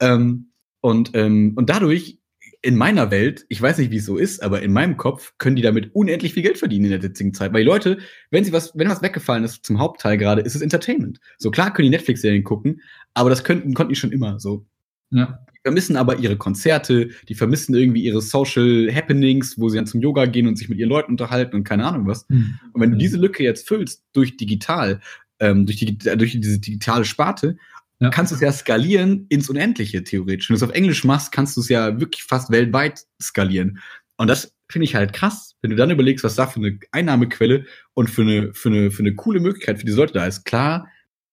Ähm, 0.00 0.52
und, 0.80 1.10
ähm, 1.14 1.52
und 1.56 1.68
dadurch, 1.68 2.18
in 2.64 2.76
meiner 2.76 3.10
Welt, 3.10 3.44
ich 3.48 3.60
weiß 3.60 3.78
nicht, 3.78 3.90
wie 3.90 3.96
es 3.96 4.06
so 4.06 4.16
ist, 4.16 4.40
aber 4.40 4.62
in 4.62 4.72
meinem 4.72 4.96
Kopf 4.96 5.34
können 5.38 5.56
die 5.56 5.62
damit 5.62 5.94
unendlich 5.94 6.32
viel 6.32 6.44
Geld 6.44 6.58
verdienen 6.58 6.84
in 6.84 6.90
der 6.92 7.00
jetzigen 7.00 7.34
Zeit. 7.34 7.52
Weil 7.52 7.64
die 7.64 7.68
Leute, 7.68 7.98
wenn 8.30 8.44
sie 8.44 8.52
was, 8.52 8.72
wenn 8.76 8.88
was 8.88 9.02
weggefallen 9.02 9.42
ist 9.42 9.66
zum 9.66 9.80
Hauptteil 9.80 10.16
gerade, 10.16 10.42
ist 10.42 10.54
es 10.54 10.62
Entertainment. 10.62 11.18
So 11.38 11.50
klar 11.50 11.72
können 11.72 11.90
die 11.90 11.96
Netflix-Serien 11.96 12.44
gucken, 12.44 12.80
aber 13.14 13.30
das 13.30 13.42
könnten, 13.42 13.74
konnten 13.74 13.90
die 13.90 13.98
schon 13.98 14.12
immer 14.12 14.38
so. 14.38 14.64
Ja 15.12 15.38
vermissen 15.62 15.96
aber 15.96 16.18
ihre 16.18 16.36
Konzerte, 16.36 17.10
die 17.28 17.34
vermissen 17.34 17.74
irgendwie 17.74 18.02
ihre 18.02 18.20
Social 18.20 18.92
Happenings, 18.92 19.58
wo 19.58 19.68
sie 19.68 19.76
dann 19.76 19.86
zum 19.86 20.00
Yoga 20.00 20.26
gehen 20.26 20.46
und 20.46 20.56
sich 20.56 20.68
mit 20.68 20.78
ihren 20.78 20.88
Leuten 20.88 21.12
unterhalten 21.12 21.56
und 21.56 21.64
keine 21.64 21.86
Ahnung 21.86 22.06
was. 22.06 22.28
Mhm. 22.28 22.58
Und 22.72 22.80
wenn 22.80 22.90
du 22.92 22.96
diese 22.96 23.16
Lücke 23.16 23.42
jetzt 23.42 23.68
füllst 23.68 24.04
durch 24.12 24.36
digital, 24.36 25.00
ähm, 25.38 25.66
durch, 25.66 25.78
die, 25.78 25.96
durch 25.96 26.32
diese 26.32 26.58
digitale 26.58 27.04
Sparte, 27.04 27.56
ja. 28.00 28.10
kannst 28.10 28.32
du 28.32 28.36
es 28.36 28.40
ja 28.40 28.52
skalieren 28.52 29.26
ins 29.28 29.48
Unendliche, 29.48 30.02
theoretisch. 30.02 30.50
Wenn 30.50 30.54
du 30.54 30.64
es 30.64 30.68
auf 30.68 30.74
Englisch 30.74 31.04
machst, 31.04 31.30
kannst 31.30 31.56
du 31.56 31.60
es 31.60 31.68
ja 31.68 32.00
wirklich 32.00 32.24
fast 32.24 32.50
weltweit 32.50 33.06
skalieren. 33.20 33.78
Und 34.16 34.28
das 34.28 34.52
finde 34.68 34.84
ich 34.84 34.94
halt 34.94 35.12
krass, 35.12 35.54
wenn 35.60 35.70
du 35.70 35.76
dann 35.76 35.90
überlegst, 35.90 36.24
was 36.24 36.34
da 36.34 36.46
für 36.46 36.58
eine 36.58 36.78
Einnahmequelle 36.90 37.66
und 37.94 38.10
für 38.10 38.22
eine, 38.22 38.52
für 38.52 38.70
eine, 38.70 38.90
für 38.90 39.02
eine 39.02 39.14
coole 39.14 39.38
Möglichkeit 39.38 39.78
für 39.78 39.86
die 39.86 39.92
Leute 39.92 40.14
da 40.14 40.26
ist. 40.26 40.44
Klar, 40.44 40.88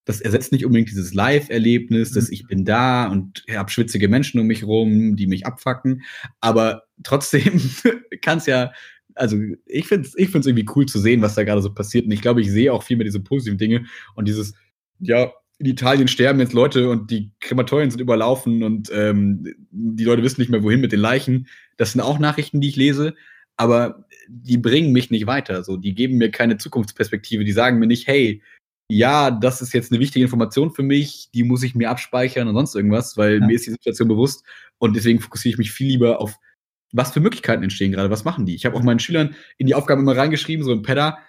das 0.10 0.22
ersetzt 0.22 0.52
nicht 0.52 0.65
unbedingt 0.65 0.89
dieses 0.89 1.13
Live-Erlebnis, 1.13 2.13
dass 2.13 2.30
mhm. 2.30 2.34
ich 2.34 2.48
bin 2.48 2.65
da 2.65 3.06
und 3.10 3.43
habe 3.48 3.69
schwitzige 3.69 4.08
Menschen 4.08 4.39
um 4.39 4.48
mich 4.48 4.63
rum, 4.63 5.15
die 5.15 5.28
mich 5.28 5.45
abfacken. 5.45 6.02
Aber 6.41 6.86
trotzdem 7.04 7.62
kann 8.24 8.39
es 8.39 8.48
ja, 8.48 8.72
also 9.13 9.38
ich 9.67 9.86
finde 9.86 10.08
es 10.08 10.17
ich 10.17 10.30
find's 10.30 10.48
irgendwie 10.48 10.65
cool 10.76 10.88
zu 10.88 10.98
sehen, 10.98 11.22
was 11.22 11.36
da 11.36 11.43
gerade 11.43 11.62
so 11.62 11.72
passiert. 11.72 12.06
Und 12.06 12.12
ich 12.12 12.24
glaube, 12.24 12.41
ich 12.41 12.50
sehe 12.50 12.74
auch 12.74 12.82
viel 12.82 12.98
mehr 12.98 13.04
diese 13.04 13.19
positiven 13.19 13.60
Dinge 13.60 13.86
und 14.15 14.28
dieses, 14.28 14.56
ja, 15.00 15.32
in 15.60 15.67
Italien 15.67 16.08
sterben 16.08 16.39
jetzt 16.39 16.54
Leute 16.54 16.89
und 16.89 17.12
die 17.12 17.30
Krematorien 17.39 17.91
sind 17.91 18.00
überlaufen 18.00 18.63
und 18.63 18.89
ähm, 18.91 19.45
die 19.69 20.06
Leute 20.06 20.24
wissen 20.24 20.41
nicht 20.41 20.50
mehr, 20.50 20.63
wohin 20.63 20.82
mit 20.82 20.91
den 20.91 21.02
Leichen. 21.02 21.48
Das 21.78 21.91
sind 21.91 22.02
auch 22.02 22.17
Nachrichten, 22.17 22.62
die 22.62 22.69
ich 22.69 22.78
lese, 22.78 23.13
aber 23.58 24.06
die 24.28 24.58
bringen 24.58 24.91
mich 24.91 25.12
nicht 25.12 25.28
weiter. 25.28 25.63
So, 25.63 25.78
die 25.78 25.93
geben 25.93 26.17
mir 26.17 26.32
keine 26.32 26.58
Zukunftsperspektive. 26.58 27.43
Die 27.43 27.52
sagen 27.52 27.78
mir 27.78 27.88
nicht, 27.88 28.08
hey, 28.08 28.41
ja, 28.89 29.30
das 29.30 29.62
ist 29.62 29.73
jetzt 29.73 29.91
eine 29.91 29.99
wichtige 29.99 30.25
Information 30.25 30.71
für 30.71 30.84
mich, 30.84 31.30
die 31.34 31.43
muss 31.43 31.63
ich 31.63 31.75
mir 31.75 31.91
abspeichern 31.91 32.47
und 32.47 32.56
sonst 32.56 32.75
irgendwas, 32.75 33.17
weil 33.17 33.39
ja. 33.39 33.45
mir 33.45 33.56
ist 33.56 33.67
die 33.67 33.71
Situation 33.71 34.08
bewusst 34.08 34.43
und 34.80 34.95
deswegen 34.95 35.19
fokussiere 35.19 35.54
ich 35.54 35.58
mich 35.60 35.71
viel 35.71 35.88
lieber 35.88 36.19
auf, 36.19 36.36
was 36.91 37.12
für 37.12 37.19
Möglichkeiten 37.19 37.62
entstehen 37.62 37.91
gerade, 37.91 38.10
was 38.10 38.25
machen 38.25 38.47
die. 38.47 38.56
Ich 38.56 38.65
habe 38.65 38.75
auch 38.75 38.82
meinen 38.82 38.99
Schülern 38.99 39.36
in 39.60 39.67
die 39.67 39.75
Aufgaben 39.75 40.02
immer 40.02 40.17
reingeschrieben, 40.17 40.65
so 40.65 40.71
ein 40.71 40.82
Pedda, 40.82 41.19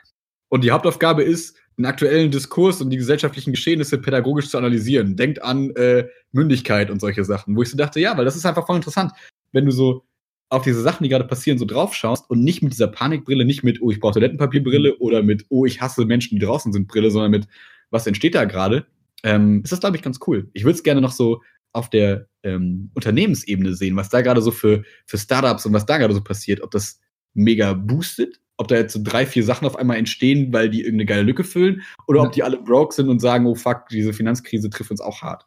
und 0.49 0.64
die 0.64 0.70
Hauptaufgabe 0.70 1.23
ist, 1.23 1.57
den 1.77 1.87
aktuellen 1.87 2.31
Diskurs 2.31 2.81
und 2.81 2.90
die 2.90 2.96
gesellschaftlichen 2.96 3.53
Geschehnisse 3.53 3.99
pädagogisch 3.99 4.49
zu 4.49 4.59
analysieren. 4.59 5.16
Denkt 5.16 5.42
an 5.42 5.70
äh, 5.77 6.09
Mündigkeit 6.33 6.90
und 6.90 7.01
solche 7.01 7.25
Sachen, 7.25 7.57
wo 7.57 7.62
ich 7.62 7.70
so 7.70 7.77
dachte, 7.77 8.01
ja, 8.01 8.16
weil 8.16 8.25
das 8.25 8.37
ist 8.37 8.46
einfach 8.46 8.66
voll 8.66 8.77
interessant, 8.77 9.12
wenn 9.53 9.64
du 9.64 9.70
so 9.70 10.05
auf 10.51 10.63
diese 10.63 10.83
Sachen, 10.83 11.05
die 11.05 11.09
gerade 11.09 11.25
passieren, 11.25 11.59
so 11.59 11.65
drauf 11.65 11.95
schaust 11.95 12.29
und 12.29 12.43
nicht 12.43 12.61
mit 12.63 12.73
dieser 12.73 12.89
Panikbrille, 12.89 13.45
nicht 13.45 13.63
mit, 13.63 13.81
oh, 13.81 13.91
ich 13.91 14.01
brauche 14.01 14.15
Toilettenpapierbrille 14.15 14.99
oder 14.99 15.23
mit, 15.23 15.47
oh, 15.49 15.65
ich 15.65 15.81
hasse 15.81 16.05
Menschen, 16.05 16.39
die 16.39 16.45
draußen 16.45 16.73
sind, 16.73 16.89
Brille, 16.89 17.11
sondern 17.11 17.31
mit, 17.31 17.47
was 17.91 18.07
entsteht 18.07 18.35
da 18.35 18.45
gerade, 18.45 18.87
ähm, 19.23 19.63
ist 19.63 19.71
das, 19.71 19.81
glaube 19.81 19.97
ich, 19.97 20.03
ganz 20.03 20.19
cool. 20.27 20.51
Ich 20.53 20.65
würde 20.65 20.77
es 20.77 20.83
gerne 20.83 21.01
noch 21.01 21.13
so 21.13 21.41
auf 21.73 21.89
der 21.89 22.27
ähm, 22.43 22.91
Unternehmensebene 22.95 23.75
sehen, 23.75 23.95
was 23.95 24.09
da 24.09 24.23
gerade 24.23 24.43
so 24.43 24.51
für, 24.51 24.83
für 25.07 25.19
Startups 25.19 25.67
und 25.67 25.73
was 25.73 25.87
da 25.87 25.99
gerade 25.99 26.15
so 26.15 26.23
passiert, 26.23 26.63
ob 26.63 26.73
das 26.73 27.01
mega 27.33 27.73
boostet, 27.75 28.41
ob 28.57 28.67
da 28.67 28.75
jetzt 28.75 28.93
so 28.93 29.01
drei, 29.01 29.27
vier 29.27 29.45
Sachen 29.45 29.69
auf 29.69 29.77
einmal 29.77 29.99
entstehen, 29.99 30.53
weil 30.53 30.69
die 30.69 30.81
irgendeine 30.81 31.07
geile 31.07 31.23
Lücke 31.23 31.45
füllen, 31.45 31.83
oder 32.09 32.23
ob 32.23 32.33
die 32.33 32.43
alle 32.43 32.61
broke 32.61 32.93
sind 32.93 33.09
und 33.09 33.21
sagen, 33.21 33.47
oh 33.47 33.55
fuck, 33.55 33.89
diese 33.89 34.13
Finanzkrise 34.13 34.69
trifft 34.69 34.91
uns 34.91 35.01
auch 35.01 35.23
hart. 35.23 35.47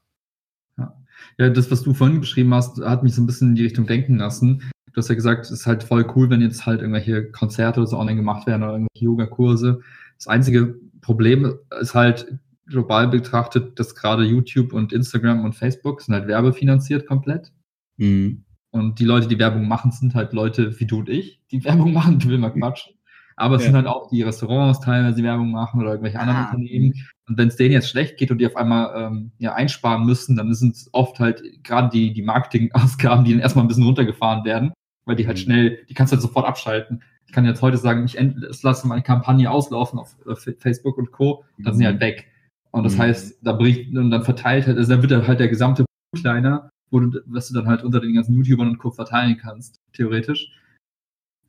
Ja. 0.77 0.95
ja, 1.37 1.49
das, 1.49 1.69
was 1.69 1.83
du 1.83 1.93
vorhin 1.93 2.21
beschrieben 2.21 2.53
hast, 2.53 2.79
hat 2.79 3.03
mich 3.03 3.13
so 3.13 3.21
ein 3.21 3.25
bisschen 3.25 3.49
in 3.49 3.55
die 3.55 3.63
Richtung 3.63 3.85
denken 3.85 4.15
lassen 4.15 4.63
du 4.93 4.97
hast 4.97 5.09
ja 5.09 5.15
gesagt, 5.15 5.45
es 5.45 5.51
ist 5.51 5.65
halt 5.65 5.83
voll 5.83 6.05
cool, 6.15 6.29
wenn 6.29 6.41
jetzt 6.41 6.65
halt 6.65 6.81
irgendwelche 6.81 7.29
Konzerte 7.31 7.81
oder 7.81 7.87
so 7.87 7.97
online 7.97 8.17
gemacht 8.17 8.47
werden 8.47 8.63
oder 8.63 8.73
irgendwelche 8.73 9.05
Yoga-Kurse. 9.05 9.81
Das 10.17 10.27
einzige 10.27 10.75
Problem 11.01 11.55
ist 11.79 11.95
halt 11.95 12.39
global 12.67 13.07
betrachtet, 13.07 13.79
dass 13.79 13.95
gerade 13.95 14.23
YouTube 14.23 14.71
und 14.71 14.93
Instagram 14.93 15.43
und 15.43 15.53
Facebook 15.53 16.01
sind 16.01 16.13
halt 16.13 16.27
werbefinanziert 16.27 17.07
komplett. 17.07 17.51
Mhm. 17.97 18.45
Und 18.71 18.99
die 18.99 19.05
Leute, 19.05 19.27
die 19.27 19.37
Werbung 19.37 19.67
machen, 19.67 19.91
sind 19.91 20.15
halt 20.15 20.33
Leute 20.33 20.79
wie 20.79 20.85
du 20.85 20.99
und 20.99 21.09
ich, 21.09 21.41
die 21.51 21.63
Werbung 21.65 21.91
machen, 21.93 22.19
du 22.19 22.29
will 22.29 22.37
mal 22.37 22.51
quatschen. 22.51 22.93
Aber 23.35 23.55
es 23.55 23.63
ja. 23.63 23.67
sind 23.67 23.75
halt 23.75 23.87
auch 23.87 24.09
die 24.09 24.21
Restaurants 24.21 24.79
teilweise, 24.79 25.17
die 25.17 25.23
Werbung 25.23 25.49
machen 25.49 25.81
oder 25.81 25.89
irgendwelche 25.89 26.19
anderen 26.19 26.39
ah. 26.39 26.45
Unternehmen. 26.45 26.93
Und 27.27 27.37
wenn 27.37 27.47
es 27.47 27.55
denen 27.55 27.71
jetzt 27.71 27.89
schlecht 27.89 28.17
geht 28.17 28.29
und 28.29 28.37
die 28.37 28.45
auf 28.45 28.55
einmal 28.55 28.93
ähm, 28.95 29.31
ja, 29.39 29.53
einsparen 29.53 30.05
müssen, 30.05 30.35
dann 30.35 30.53
sind 30.53 30.75
es 30.75 30.87
oft 30.91 31.19
halt 31.19 31.41
gerade 31.63 31.89
die, 31.89 32.13
die 32.13 32.21
Marketingausgaben, 32.21 33.25
die 33.25 33.31
dann 33.31 33.39
erstmal 33.39 33.65
ein 33.65 33.67
bisschen 33.67 33.85
runtergefahren 33.85 34.45
werden 34.45 34.71
weil 35.05 35.15
die 35.15 35.27
halt 35.27 35.37
mhm. 35.37 35.41
schnell, 35.41 35.85
die 35.89 35.93
kannst 35.93 36.11
du 36.11 36.15
halt 36.15 36.21
sofort 36.21 36.45
abschalten. 36.45 37.03
Ich 37.25 37.33
kann 37.33 37.45
jetzt 37.45 37.61
heute 37.61 37.77
sagen, 37.77 38.05
ich 38.05 38.17
lasse 38.61 38.87
meine 38.87 39.01
Kampagne 39.01 39.49
auslaufen 39.49 39.99
auf 39.99 40.15
Facebook 40.59 40.97
und 40.97 41.11
Co., 41.11 41.45
dann 41.57 41.73
sind 41.73 41.81
die 41.81 41.87
halt 41.87 41.97
mhm. 41.97 42.01
weg. 42.01 42.27
Und 42.71 42.83
das 42.83 42.95
mhm. 42.95 42.99
heißt, 42.99 43.39
da 43.41 43.53
bricht 43.53 43.95
und 43.95 44.11
dann 44.11 44.23
verteilt 44.23 44.67
halt, 44.67 44.77
also 44.77 44.89
dann 44.91 45.01
wird 45.01 45.27
halt 45.27 45.39
der 45.39 45.47
gesamte 45.47 45.85
kleiner, 46.15 46.69
wo 46.89 46.99
du, 46.99 47.21
was 47.25 47.47
du 47.47 47.53
dann 47.53 47.67
halt 47.67 47.83
unter 47.83 47.99
den 47.99 48.13
ganzen 48.13 48.33
YouTubern 48.35 48.69
und 48.69 48.77
Co. 48.77 48.91
verteilen 48.91 49.37
kannst, 49.37 49.79
theoretisch. 49.93 50.51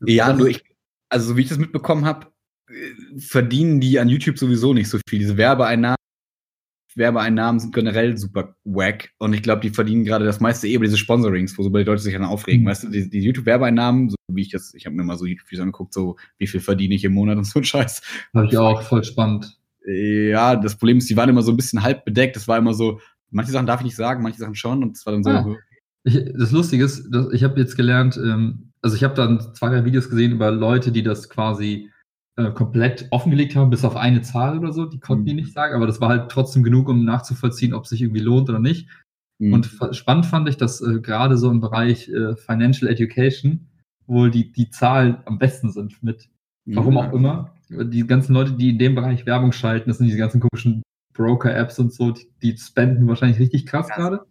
Ja, 0.04 0.32
nur 0.32 0.48
ich, 0.48 0.62
also 1.08 1.28
so 1.28 1.36
wie 1.36 1.42
ich 1.42 1.48
das 1.48 1.58
mitbekommen 1.58 2.04
habe, 2.04 2.28
äh, 2.68 3.18
verdienen 3.18 3.80
die 3.80 3.98
an 3.98 4.08
YouTube 4.08 4.38
sowieso 4.38 4.74
nicht 4.74 4.88
so 4.88 4.98
viel. 5.08 5.18
Diese 5.18 5.36
Werbeeinnahmen 5.36 5.96
Werbeeinnahmen 6.96 7.60
sind 7.60 7.74
generell 7.74 8.16
super 8.16 8.56
wack 8.64 9.10
und 9.18 9.32
ich 9.32 9.42
glaube, 9.42 9.60
die 9.60 9.70
verdienen 9.70 10.04
gerade 10.04 10.24
das 10.24 10.40
meiste 10.40 10.68
eh 10.68 10.74
über 10.74 10.84
diese 10.84 10.96
Sponsorings, 10.96 11.56
wo 11.58 11.62
so 11.62 11.70
die 11.70 11.82
Leute 11.82 12.02
sich 12.02 12.12
dann 12.12 12.24
aufregen. 12.24 12.62
Mhm. 12.62 12.68
Weißt 12.68 12.84
du, 12.84 12.88
die, 12.88 13.08
die 13.08 13.20
YouTube-Werbeeinnahmen, 13.20 14.10
so 14.10 14.16
wie 14.28 14.42
ich 14.42 14.50
das, 14.50 14.74
ich 14.74 14.86
habe 14.86 14.96
mir 14.96 15.04
mal 15.04 15.16
so 15.16 15.26
YouTube-Videos 15.26 15.62
angeguckt, 15.62 15.94
so 15.94 16.16
wie 16.38 16.46
viel 16.46 16.60
verdiene 16.60 16.94
ich 16.94 17.04
im 17.04 17.14
Monat 17.14 17.38
und 17.38 17.44
so 17.44 17.60
ein 17.60 17.64
Scheiß. 17.64 18.02
Habe 18.34 18.46
ich 18.46 18.56
auch, 18.56 18.82
voll 18.82 19.04
spannend. 19.04 19.58
Ja, 19.86 20.56
das 20.56 20.76
Problem 20.76 20.98
ist, 20.98 21.10
die 21.10 21.16
waren 21.16 21.28
immer 21.28 21.42
so 21.42 21.52
ein 21.52 21.56
bisschen 21.56 21.82
halb 21.82 22.04
bedeckt. 22.04 22.36
Das 22.36 22.48
war 22.48 22.58
immer 22.58 22.74
so, 22.74 23.00
manche 23.30 23.52
Sachen 23.52 23.66
darf 23.66 23.80
ich 23.80 23.86
nicht 23.86 23.96
sagen, 23.96 24.22
manche 24.22 24.38
Sachen 24.38 24.54
schon 24.54 24.82
und 24.82 24.96
es 24.96 25.04
war 25.04 25.12
dann 25.12 25.24
so. 25.24 25.30
Ah. 25.30 25.56
Ich, 26.04 26.22
das 26.38 26.52
Lustige 26.52 26.84
ist, 26.84 27.08
ich 27.32 27.44
habe 27.44 27.58
jetzt 27.58 27.76
gelernt, 27.76 28.18
ähm, 28.22 28.72
also 28.82 28.94
ich 28.96 29.04
habe 29.04 29.14
dann 29.14 29.40
zwei, 29.54 29.70
drei 29.70 29.84
Videos 29.84 30.10
gesehen 30.10 30.32
über 30.32 30.50
Leute, 30.50 30.92
die 30.92 31.02
das 31.02 31.30
quasi 31.30 31.90
äh, 32.36 32.50
komplett 32.50 33.06
offengelegt 33.10 33.54
haben, 33.54 33.70
bis 33.70 33.84
auf 33.84 33.96
eine 33.96 34.22
Zahl 34.22 34.58
oder 34.58 34.72
so, 34.72 34.86
die 34.86 34.98
konnten 34.98 35.22
mhm. 35.22 35.26
die 35.28 35.34
nicht 35.34 35.52
sagen, 35.52 35.74
aber 35.74 35.86
das 35.86 36.00
war 36.00 36.08
halt 36.08 36.30
trotzdem 36.30 36.62
genug, 36.62 36.88
um 36.88 37.04
nachzuvollziehen, 37.04 37.74
ob 37.74 37.84
es 37.84 37.90
sich 37.90 38.02
irgendwie 38.02 38.20
lohnt 38.20 38.48
oder 38.48 38.58
nicht. 38.58 38.88
Mhm. 39.38 39.52
Und 39.52 39.70
spannend 39.92 40.26
fand 40.26 40.48
ich, 40.48 40.56
dass 40.56 40.80
äh, 40.80 41.00
gerade 41.00 41.36
so 41.36 41.50
im 41.50 41.60
Bereich 41.60 42.08
äh, 42.08 42.36
Financial 42.36 42.90
Education 42.90 43.68
wohl 44.06 44.30
die, 44.30 44.52
die 44.52 44.70
Zahlen 44.70 45.18
am 45.24 45.38
besten 45.38 45.70
sind 45.70 46.02
mit, 46.02 46.28
warum 46.66 46.98
auch 46.98 47.12
immer. 47.12 47.54
Die 47.70 48.06
ganzen 48.06 48.34
Leute, 48.34 48.52
die 48.52 48.70
in 48.70 48.78
dem 48.78 48.94
Bereich 48.94 49.24
Werbung 49.26 49.52
schalten, 49.52 49.88
das 49.88 49.98
sind 49.98 50.06
diese 50.06 50.18
ganzen 50.18 50.40
komischen 50.40 50.82
Broker-Apps 51.14 51.78
und 51.78 51.92
so, 51.92 52.10
die, 52.10 52.28
die 52.42 52.58
spenden 52.58 53.08
wahrscheinlich 53.08 53.38
richtig 53.38 53.64
krass 53.64 53.88
ja. 53.88 53.96
gerade. 53.96 54.26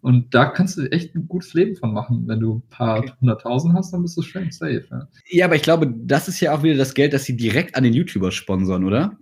Und 0.00 0.34
da 0.34 0.46
kannst 0.46 0.76
du 0.76 0.90
echt 0.90 1.14
ein 1.14 1.28
gutes 1.28 1.54
Leben 1.54 1.76
von 1.76 1.92
machen. 1.92 2.24
Wenn 2.26 2.40
du 2.40 2.56
ein 2.56 2.62
paar 2.68 2.98
okay. 2.98 3.12
hunderttausend 3.20 3.74
hast, 3.74 3.92
dann 3.92 4.02
bist 4.02 4.16
du 4.16 4.22
schön 4.22 4.50
safe. 4.50 4.84
Ja. 4.90 5.08
ja. 5.30 5.44
aber 5.46 5.54
ich 5.54 5.62
glaube, 5.62 5.92
das 5.96 6.26
ist 6.26 6.40
ja 6.40 6.52
auch 6.52 6.62
wieder 6.64 6.76
das 6.76 6.94
Geld, 6.94 7.12
das 7.12 7.24
sie 7.24 7.36
direkt 7.36 7.76
an 7.76 7.84
den 7.84 7.94
YouTuber 7.94 8.32
sponsern, 8.32 8.84
oder? 8.84 9.16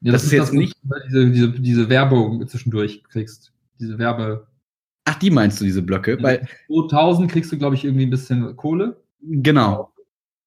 Ja, 0.00 0.12
das, 0.12 0.22
das 0.22 0.24
ist, 0.24 0.32
jetzt 0.32 0.48
das, 0.48 0.52
nicht. 0.52 0.76
Diese, 1.08 1.30
diese, 1.30 1.50
diese 1.50 1.88
Werbung 1.88 2.46
zwischendurch 2.46 3.02
kriegst. 3.04 3.52
Diese 3.80 3.98
Werbe. 3.98 4.46
Ach, 5.04 5.16
die 5.16 5.30
meinst 5.30 5.60
du, 5.60 5.64
diese 5.64 5.82
Blöcke? 5.82 6.16
Ja, 6.16 6.22
Weil 6.22 6.48
2000 6.68 7.30
kriegst 7.30 7.50
du, 7.50 7.58
glaube 7.58 7.74
ich, 7.74 7.84
irgendwie 7.84 8.06
ein 8.06 8.10
bisschen 8.10 8.56
Kohle. 8.56 9.02
Genau. 9.20 9.92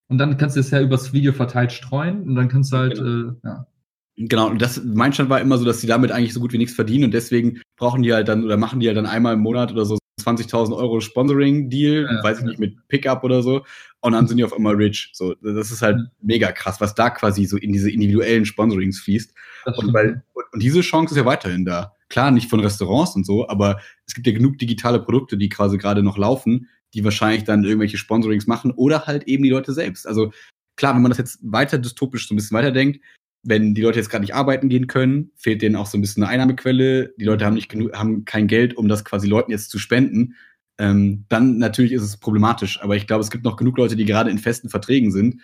Und 0.08 0.18
dann 0.18 0.38
kannst 0.38 0.56
du 0.56 0.62
es 0.62 0.72
ja 0.72 0.82
übers 0.82 1.12
Video 1.12 1.34
verteilt 1.34 1.72
streuen 1.72 2.24
und 2.24 2.36
dann 2.36 2.48
kannst 2.48 2.72
du 2.72 2.78
halt, 2.78 2.96
genau. 2.96 3.32
äh, 3.32 3.34
ja. 3.44 3.68
Genau, 4.17 4.50
und 4.50 4.62
das, 4.62 4.82
mein 4.84 5.13
Stand 5.13 5.30
war 5.30 5.41
immer 5.41 5.58
so, 5.58 5.65
dass 5.65 5.82
sie 5.82 5.88
damit 5.88 6.12
eigentlich 6.12 6.34
so 6.34 6.41
gut 6.41 6.54
wie 6.54 6.58
nichts 6.58 6.76
verdienen 6.76 7.06
und 7.06 7.13
deswegen 7.13 7.62
brauchen 7.78 8.04
die 8.04 8.13
halt 8.13 8.28
dann 8.28 8.43
oder 8.43 8.58
machen 8.58 8.80
die 8.80 8.88
halt 8.88 8.97
dann 8.97 9.06
einmal 9.06 9.36
im 9.36 9.39
Monat 9.39 9.71
oder 9.71 9.86
so 9.86 9.97
20.000 10.21 10.76
Euro 10.76 11.00
Sponsoring-Deal, 11.00 12.04
ja, 12.04 12.24
weiß 12.24 12.39
ich 12.39 12.45
nicht, 12.45 12.60
mit 12.60 12.88
Pickup 12.88 13.24
oder 13.24 13.41
so. 13.41 13.65
Und 14.02 14.13
dann 14.13 14.28
sind 14.28 14.38
die 14.38 14.43
auf 14.43 14.54
einmal 14.54 14.76
rich. 14.76 15.10
So, 15.13 15.36
das 15.36 15.71
ist 15.71 15.82
halt 15.82 15.97
mega 16.21 16.52
krass, 16.52 16.82
was 16.82 16.95
da 16.95 17.10
quasi 17.10 17.45
so 17.45 17.58
in 17.58 17.71
diese 17.71 17.89
individuellen 17.89 18.45
Sponsorings 18.45 19.00
fließt. 19.00 19.34
Und, 19.78 19.93
weil, 19.93 20.24
und 20.34 20.62
diese 20.62 20.82
Chance 20.82 21.13
ist 21.13 21.17
ja 21.17 21.26
weiterhin 21.26 21.65
da. 21.65 21.93
Klar, 22.10 22.32
nicht 22.32 22.50
von 22.50 22.60
Restaurants 22.60 23.15
und 23.15 23.26
so, 23.26 23.47
aber 23.47 23.80
es 24.06 24.13
gibt 24.13 24.28
ja 24.28 24.34
genug 24.34 24.58
digitale 24.58 25.02
Produkte, 25.02 25.38
die 25.38 25.50
quasi 25.50 25.78
gerade 25.78 26.04
noch 26.04 26.17
laufen, 26.17 26.67
die 26.93 27.04
wahrscheinlich 27.04 27.43
dann 27.43 27.63
irgendwelche 27.63 27.97
Sponsorings 27.97 28.47
machen 28.47 28.71
oder 28.71 29.06
halt 29.06 29.24
eben 29.24 29.43
die 29.43 29.50
Leute 29.50 29.74
selbst. 29.74 30.08
Also 30.08 30.34
klar, 30.76 30.95
wenn 30.95 31.02
man 31.02 31.12
das 31.12 31.19
jetzt 31.19 31.39
weiter 31.41 31.78
dystopisch 31.78 32.28
so 32.28 32.34
ein 32.34 32.38
bisschen 32.38 32.58
weiterdenkt, 32.58 33.00
wenn 33.43 33.73
die 33.73 33.82
Leute 33.82 33.99
jetzt 33.99 34.10
gerade 34.10 34.21
nicht 34.21 34.36
arbeiten 34.36 34.69
gehen 34.69 34.88
können, 34.88 35.32
fehlt 35.36 35.62
denen 35.62 35.75
auch 35.75 35.88
so 35.88 35.97
ein 35.97 36.01
bisschen 36.01 36.23
eine 36.23 36.32
Einnahmequelle. 36.32 37.13
Die 37.17 37.25
Leute 37.25 37.45
haben 37.45 37.56
nicht 37.56 37.69
genug, 37.69 37.93
haben 37.93 38.25
kein 38.25 38.47
Geld, 38.47 38.77
um 38.77 38.88
das 38.88 39.04
quasi 39.04 39.27
Leuten 39.27 39.51
jetzt 39.51 39.71
zu 39.71 39.80
spenden. 39.80 40.36
Ähm, 40.77 41.25
dann 41.30 41.58
natürlich 41.58 41.91
ist 41.91 42.04
es 42.04 42.17
problematisch. 42.17 42.82
Aber 42.82 42.95
ich 42.95 43.08
glaube, 43.08 43.21
es 43.23 43.32
gibt 43.32 43.43
noch 43.43 43.58
genug 43.58 43.77
Leute, 43.77 43.95
die 43.95 44.06
gerade 44.06 44.30
in 44.30 44.38
festen 44.38 44.69
Verträgen 44.69 45.12
sind. 45.12 45.41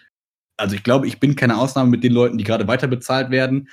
Also 0.57 0.75
ich 0.75 0.83
glaube, 0.83 1.07
ich 1.07 1.19
bin 1.19 1.35
keine 1.35 1.57
Ausnahme 1.57 1.89
mit 1.89 2.03
den 2.03 2.13
Leuten, 2.13 2.37
die 2.37 2.43
gerade 2.43 2.67
weiter 2.67 2.87
bezahlt 2.87 3.29
werden 3.31 3.69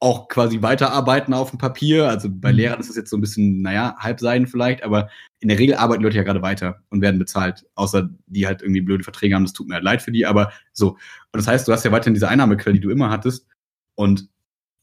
auch 0.00 0.28
quasi 0.28 0.62
weiterarbeiten 0.62 1.34
auf 1.34 1.50
dem 1.50 1.58
Papier. 1.58 2.08
Also 2.08 2.28
bei 2.30 2.52
mhm. 2.52 2.58
Lehrern 2.58 2.80
ist 2.80 2.88
das 2.88 2.96
jetzt 2.96 3.10
so 3.10 3.16
ein 3.16 3.20
bisschen, 3.20 3.62
naja, 3.62 3.96
Halbseiden 3.98 4.46
vielleicht, 4.46 4.82
aber 4.82 5.08
in 5.40 5.48
der 5.48 5.58
Regel 5.58 5.76
arbeiten 5.76 6.02
Leute 6.02 6.16
ja 6.16 6.22
gerade 6.22 6.42
weiter 6.42 6.82
und 6.90 7.00
werden 7.00 7.18
bezahlt, 7.18 7.66
außer 7.74 8.08
die 8.26 8.46
halt 8.46 8.62
irgendwie 8.62 8.80
blöde 8.80 9.04
Verträge 9.04 9.34
haben. 9.34 9.44
Das 9.44 9.52
tut 9.52 9.68
mir 9.68 9.74
halt 9.74 9.84
leid 9.84 10.02
für 10.02 10.12
die, 10.12 10.26
aber 10.26 10.52
so. 10.72 10.90
Und 10.90 10.98
das 11.32 11.48
heißt, 11.48 11.66
du 11.66 11.72
hast 11.72 11.84
ja 11.84 11.92
weiterhin 11.92 12.14
diese 12.14 12.28
Einnahmequelle, 12.28 12.74
die 12.74 12.80
du 12.80 12.90
immer 12.90 13.10
hattest. 13.10 13.46
Und 13.94 14.28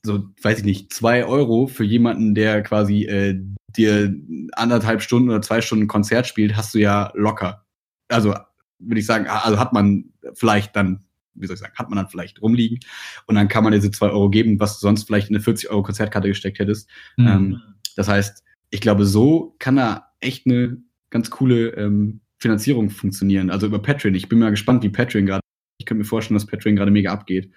so, 0.06 0.26
weiß 0.42 0.60
ich 0.60 0.66
nicht, 0.66 0.94
zwei 0.94 1.26
Euro 1.26 1.68
für 1.68 1.84
jemanden, 1.84 2.36
der 2.36 2.62
quasi 2.62 3.06
äh, 3.06 3.40
dir 3.70 4.14
anderthalb 4.54 5.02
Stunden 5.02 5.30
oder 5.30 5.42
zwei 5.42 5.62
Stunden 5.62 5.88
Konzert 5.88 6.28
spielt, 6.28 6.56
hast 6.56 6.74
du 6.74 6.80
ja 6.80 7.12
locker. 7.16 7.66
Also 8.10 8.36
würde 8.80 9.00
ich 9.00 9.06
sagen, 9.06 9.28
also 9.28 9.60
hat 9.60 9.74
man 9.74 10.14
vielleicht 10.34 10.76
dann 10.76 11.06
wie 11.36 11.48
soll 11.48 11.56
ich 11.56 11.60
sagen, 11.60 11.76
hat 11.76 11.90
man 11.90 11.98
dann 11.98 12.10
vielleicht 12.10 12.42
rumliegen 12.42 12.80
und 13.28 13.36
dann 13.36 13.48
kann 13.48 13.64
man 13.64 13.74
diese 13.74 13.92
zwei 13.92 14.10
Euro 14.10 14.30
geben, 14.30 14.60
was 14.60 14.80
du 14.80 14.88
sonst 14.88 15.04
vielleicht 15.04 15.30
in 15.30 15.36
eine 15.36 15.44
40 15.44 15.70
Euro 15.70 15.84
Konzertkarte 15.84 16.28
gesteckt 16.28 16.60
hättest. 16.60 16.90
Mhm. 17.18 17.28
Ähm, 17.28 17.62
das 17.96 18.08
heißt, 18.08 18.44
ich 18.70 18.82
glaube, 18.82 19.06
so 19.06 19.56
kann 19.60 19.76
da 19.76 20.08
echt 20.20 20.46
eine 20.46 20.78
ganz 21.10 21.30
coole 21.30 21.70
ähm, 21.70 22.22
Finanzierung 22.40 22.90
funktionieren. 22.90 23.50
Also 23.50 23.68
über 23.68 23.80
Patreon. 23.80 24.16
Ich 24.16 24.28
bin 24.28 24.40
mal 24.40 24.50
gespannt, 24.50 24.84
wie 24.84 24.90
Patreon 24.90 25.26
gerade. 25.26 25.42
Ich 25.78 25.86
könnte 25.86 26.00
mir 26.00 26.06
vorstellen, 26.06 26.36
dass 26.36 26.46
Patreon 26.46 26.76
gerade 26.76 26.92
mega 26.92 27.12
abgeht. 27.12 27.52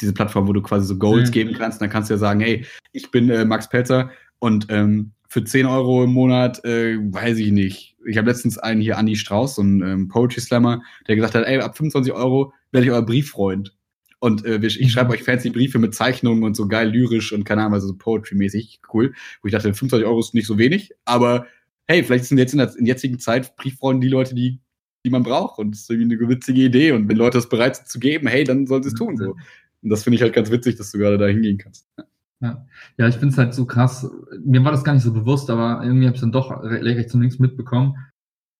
Diese 0.00 0.12
Plattform, 0.12 0.48
wo 0.48 0.52
du 0.52 0.62
quasi 0.62 0.86
so 0.86 0.98
Goals 0.98 1.30
mhm. 1.30 1.32
geben 1.32 1.54
kannst. 1.54 1.80
dann 1.80 1.90
kannst 1.90 2.10
du 2.10 2.14
ja 2.14 2.18
sagen, 2.18 2.40
hey, 2.40 2.66
ich 2.92 3.10
bin 3.10 3.30
äh, 3.30 3.44
Max 3.44 3.68
Pelzer 3.68 4.10
und 4.38 4.66
ähm, 4.68 5.12
für 5.32 5.42
10 5.42 5.64
Euro 5.64 6.04
im 6.04 6.12
Monat, 6.12 6.62
äh, 6.66 6.98
weiß 6.98 7.38
ich 7.38 7.52
nicht. 7.52 7.96
Ich 8.04 8.18
habe 8.18 8.28
letztens 8.28 8.58
einen 8.58 8.82
hier, 8.82 8.98
Andy 8.98 9.16
Strauß, 9.16 9.54
so 9.54 9.62
ein 9.62 9.80
ähm, 9.82 10.08
Poetry 10.08 10.42
Slammer, 10.42 10.82
der 11.08 11.16
gesagt 11.16 11.34
hat, 11.34 11.46
ey, 11.46 11.58
ab 11.58 11.74
25 11.74 12.12
Euro 12.12 12.52
werde 12.70 12.86
ich 12.86 12.92
euer 12.92 13.00
Brieffreund. 13.00 13.74
Und 14.18 14.44
äh, 14.44 14.58
ich 14.58 14.92
schreibe 14.92 15.12
euch 15.12 15.22
fancy 15.22 15.48
Briefe 15.48 15.78
mit 15.78 15.94
Zeichnungen 15.94 16.44
und 16.44 16.54
so 16.54 16.68
geil 16.68 16.90
lyrisch 16.90 17.32
und 17.32 17.44
keine 17.44 17.62
Ahnung, 17.62 17.72
also 17.72 17.88
so 17.88 17.94
Poetry-mäßig 17.94 18.80
cool. 18.92 19.14
Wo 19.40 19.46
ich 19.48 19.52
dachte, 19.52 19.72
25 19.72 20.06
Euro 20.06 20.20
ist 20.20 20.34
nicht 20.34 20.46
so 20.46 20.58
wenig, 20.58 20.92
aber 21.06 21.46
hey, 21.86 22.04
vielleicht 22.04 22.26
sind 22.26 22.36
jetzt 22.36 22.52
in 22.52 22.58
der, 22.58 22.76
in 22.76 22.84
jetzigen 22.84 23.18
Zeit 23.18 23.56
Brieffreunde 23.56 24.06
die 24.06 24.12
Leute, 24.12 24.34
die, 24.34 24.60
die 25.06 25.10
man 25.10 25.22
braucht. 25.22 25.58
Und 25.58 25.70
das 25.70 25.80
ist 25.80 25.90
irgendwie 25.90 26.14
eine 26.14 26.28
witzige 26.28 26.60
Idee. 26.60 26.92
Und 26.92 27.08
wenn 27.08 27.16
Leute 27.16 27.38
das 27.38 27.48
bereit 27.48 27.76
sind 27.76 27.88
zu 27.88 28.00
geben, 28.00 28.26
hey, 28.26 28.44
dann 28.44 28.66
sollen 28.66 28.82
sie 28.82 28.90
es 28.90 28.94
tun. 28.94 29.16
So. 29.16 29.34
Und 29.82 29.88
das 29.88 30.04
finde 30.04 30.16
ich 30.16 30.22
halt 30.22 30.34
ganz 30.34 30.50
witzig, 30.50 30.76
dass 30.76 30.90
du 30.92 30.98
gerade 30.98 31.16
da 31.16 31.26
hingehen 31.26 31.56
kannst. 31.56 31.88
Ja, 31.96 32.04
ja 32.42 33.08
ich 33.08 33.16
finde 33.16 33.28
es 33.28 33.38
halt 33.38 33.54
so 33.54 33.66
krass. 33.66 34.10
Mir 34.44 34.64
war 34.64 34.72
das 34.72 34.84
gar 34.84 34.94
nicht 34.94 35.02
so 35.02 35.12
bewusst, 35.12 35.50
aber 35.50 35.82
irgendwie 35.82 36.06
habe 36.06 36.16
ich 36.16 36.22
es 36.22 36.22
dann 36.22 36.32
doch 36.32 36.50
rechts 36.62 37.14
und 37.14 37.20
links 37.20 37.38
mitbekommen. 37.38 37.96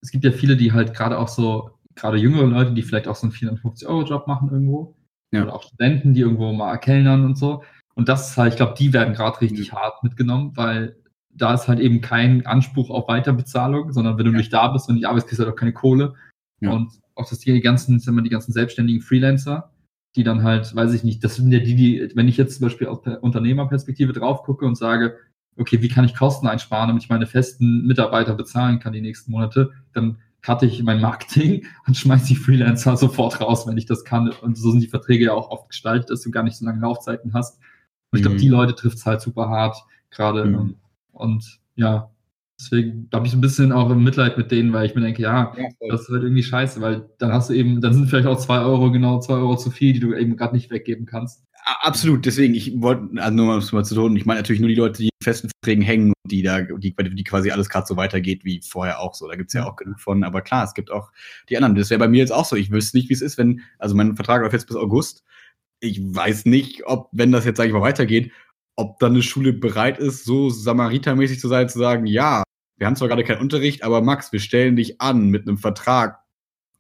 Es 0.02 0.10
gibt 0.10 0.24
ja 0.24 0.32
viele, 0.32 0.56
die 0.56 0.72
halt 0.72 0.94
gerade 0.94 1.18
auch 1.18 1.28
so, 1.28 1.70
gerade 1.94 2.16
jüngere 2.16 2.46
Leute, 2.46 2.72
die 2.72 2.82
vielleicht 2.82 3.08
auch 3.08 3.16
so 3.16 3.26
einen 3.26 3.34
450-Euro-Job 3.34 4.26
machen 4.26 4.50
irgendwo 4.50 4.96
ja. 5.32 5.42
oder 5.42 5.54
auch 5.54 5.62
Studenten, 5.62 6.14
die 6.14 6.20
irgendwo 6.20 6.52
mal 6.52 6.70
erkellnern 6.70 7.24
und 7.24 7.36
so. 7.36 7.62
Und 7.94 8.08
das 8.08 8.30
ist 8.30 8.36
halt, 8.38 8.52
ich 8.52 8.56
glaube, 8.56 8.74
die 8.78 8.92
werden 8.92 9.14
gerade 9.14 9.40
richtig 9.40 9.72
mhm. 9.72 9.76
hart 9.76 10.02
mitgenommen, 10.02 10.52
weil 10.54 10.96
da 11.34 11.54
ist 11.54 11.68
halt 11.68 11.80
eben 11.80 12.00
kein 12.00 12.46
Anspruch 12.46 12.90
auf 12.90 13.08
Weiterbezahlung, 13.08 13.92
sondern 13.92 14.18
wenn 14.18 14.26
du 14.26 14.32
ja. 14.32 14.38
nicht 14.38 14.52
da 14.52 14.68
bist 14.68 14.88
und 14.88 14.96
nicht 14.96 15.06
arbeitest, 15.06 15.28
kriegst 15.28 15.40
du 15.40 15.44
halt 15.44 15.54
auch 15.54 15.58
keine 15.58 15.72
Kohle. 15.72 16.14
Ja. 16.60 16.70
Und 16.70 16.92
auch 17.14 17.28
das 17.28 17.40
die 17.40 17.60
ganzen, 17.60 17.98
sagen 17.98 18.16
wir, 18.16 18.22
die 18.22 18.30
ganzen 18.30 18.52
selbstständigen 18.52 19.02
Freelancer, 19.02 19.71
die 20.16 20.24
dann 20.24 20.42
halt, 20.42 20.74
weiß 20.74 20.92
ich 20.92 21.04
nicht, 21.04 21.24
das 21.24 21.36
sind 21.36 21.50
ja 21.52 21.58
die, 21.58 21.74
die, 21.74 22.12
wenn 22.14 22.28
ich 22.28 22.36
jetzt 22.36 22.58
zum 22.58 22.66
Beispiel 22.66 22.86
aus 22.86 23.02
der 23.02 23.22
Unternehmerperspektive 23.22 24.12
drauf 24.12 24.42
gucke 24.42 24.66
und 24.66 24.76
sage, 24.76 25.16
okay, 25.56 25.80
wie 25.82 25.88
kann 25.88 26.04
ich 26.04 26.14
Kosten 26.14 26.46
einsparen, 26.46 26.88
damit 26.88 27.02
ich 27.02 27.08
meine 27.08 27.26
festen 27.26 27.86
Mitarbeiter 27.86 28.34
bezahlen 28.34 28.78
kann 28.78 28.92
die 28.92 29.00
nächsten 29.00 29.30
Monate, 29.30 29.70
dann 29.92 30.18
cutte 30.42 30.66
ich 30.66 30.82
mein 30.82 31.00
Marketing 31.00 31.66
und 31.86 31.96
schmeiße 31.96 32.26
die 32.26 32.36
Freelancer 32.36 32.96
sofort 32.96 33.40
raus, 33.40 33.66
wenn 33.66 33.78
ich 33.78 33.86
das 33.86 34.04
kann. 34.04 34.30
Und 34.42 34.56
so 34.56 34.70
sind 34.70 34.82
die 34.82 34.88
Verträge 34.88 35.26
ja 35.26 35.32
auch 35.32 35.50
oft 35.50 35.68
gestaltet, 35.68 36.10
dass 36.10 36.22
du 36.22 36.30
gar 36.30 36.42
nicht 36.42 36.56
so 36.56 36.64
lange 36.64 36.80
Laufzeiten 36.80 37.32
hast. 37.32 37.58
Und 38.10 38.18
ich 38.18 38.22
glaube, 38.22 38.36
mhm. 38.36 38.40
die 38.40 38.48
Leute 38.48 38.74
trifft 38.74 38.98
es 38.98 39.06
halt 39.06 39.20
super 39.20 39.48
hart, 39.48 39.76
gerade. 40.10 40.44
Mhm. 40.44 40.76
Und 41.12 41.60
ja, 41.74 42.10
deswegen 42.62 43.08
habe 43.12 43.26
ich 43.26 43.34
ein 43.34 43.40
bisschen 43.40 43.72
auch 43.72 43.94
Mitleid 43.94 44.38
mit 44.38 44.50
denen, 44.50 44.72
weil 44.72 44.86
ich 44.86 44.94
mir 44.94 45.02
denke, 45.02 45.22
ja, 45.22 45.54
ja 45.56 45.88
das 45.88 46.02
ist 46.02 46.08
halt 46.08 46.22
irgendwie 46.22 46.42
scheiße, 46.42 46.80
weil 46.80 47.08
dann 47.18 47.32
hast 47.32 47.50
du 47.50 47.54
eben, 47.54 47.80
dann 47.80 47.94
sind 47.94 48.08
vielleicht 48.08 48.26
auch 48.26 48.38
zwei 48.38 48.60
Euro, 48.60 48.90
genau 48.90 49.20
zwei 49.20 49.34
Euro 49.34 49.56
zu 49.56 49.70
viel, 49.70 49.92
die 49.92 50.00
du 50.00 50.14
eben 50.14 50.36
gerade 50.36 50.54
nicht 50.54 50.70
weggeben 50.70 51.06
kannst. 51.06 51.44
Absolut, 51.64 52.26
deswegen, 52.26 52.54
ich 52.54 52.80
wollte, 52.80 53.22
also 53.22 53.36
nur 53.36 53.60
mal, 53.60 53.84
zu 53.84 53.94
tun, 53.94 54.16
ich 54.16 54.26
meine 54.26 54.40
natürlich 54.40 54.60
nur 54.60 54.68
die 54.68 54.74
Leute, 54.74 54.98
die 54.98 55.06
in 55.06 55.24
festen 55.24 55.48
Verträgen 55.48 55.82
hängen 55.82 56.08
und 56.08 56.32
die 56.32 56.42
da, 56.42 56.62
die, 56.62 56.92
die 56.92 57.24
quasi 57.24 57.52
alles 57.52 57.68
gerade 57.68 57.86
so 57.86 57.96
weitergeht 57.96 58.44
wie 58.44 58.60
vorher 58.62 58.98
auch 58.98 59.14
so. 59.14 59.28
Da 59.28 59.36
gibt's 59.36 59.52
ja 59.52 59.64
auch 59.64 59.76
genug 59.76 60.00
von, 60.00 60.24
aber 60.24 60.42
klar, 60.42 60.64
es 60.64 60.74
gibt 60.74 60.90
auch 60.90 61.12
die 61.48 61.56
anderen. 61.56 61.76
Das 61.76 61.90
wäre 61.90 62.00
bei 62.00 62.08
mir 62.08 62.18
jetzt 62.18 62.32
auch 62.32 62.44
so. 62.44 62.56
Ich 62.56 62.72
wüsste 62.72 62.96
nicht, 62.96 63.08
wie 63.10 63.14
es 63.14 63.22
ist, 63.22 63.38
wenn, 63.38 63.60
also 63.78 63.94
mein 63.94 64.16
Vertrag 64.16 64.42
läuft 64.42 64.54
jetzt 64.54 64.66
bis 64.66 64.76
August. 64.76 65.22
Ich 65.78 66.00
weiß 66.02 66.46
nicht, 66.46 66.84
ob, 66.86 67.08
wenn 67.12 67.30
das 67.30 67.44
jetzt, 67.44 67.58
sag 67.58 67.66
ich 67.66 67.72
mal, 67.72 67.80
weitergeht, 67.80 68.32
ob 68.74 68.98
dann 68.98 69.12
eine 69.12 69.22
Schule 69.22 69.52
bereit 69.52 69.98
ist, 69.98 70.24
so 70.24 70.50
samaritermäßig 70.50 71.38
zu 71.38 71.46
sein, 71.46 71.68
zu 71.68 71.78
sagen, 71.78 72.06
ja, 72.06 72.42
wir 72.82 72.86
haben 72.88 72.96
zwar 72.96 73.06
gerade 73.06 73.22
keinen 73.22 73.40
Unterricht, 73.40 73.84
aber 73.84 74.02
Max, 74.02 74.32
wir 74.32 74.40
stellen 74.40 74.74
dich 74.74 75.00
an 75.00 75.28
mit 75.28 75.46
einem 75.46 75.56
Vertrag. 75.56 76.18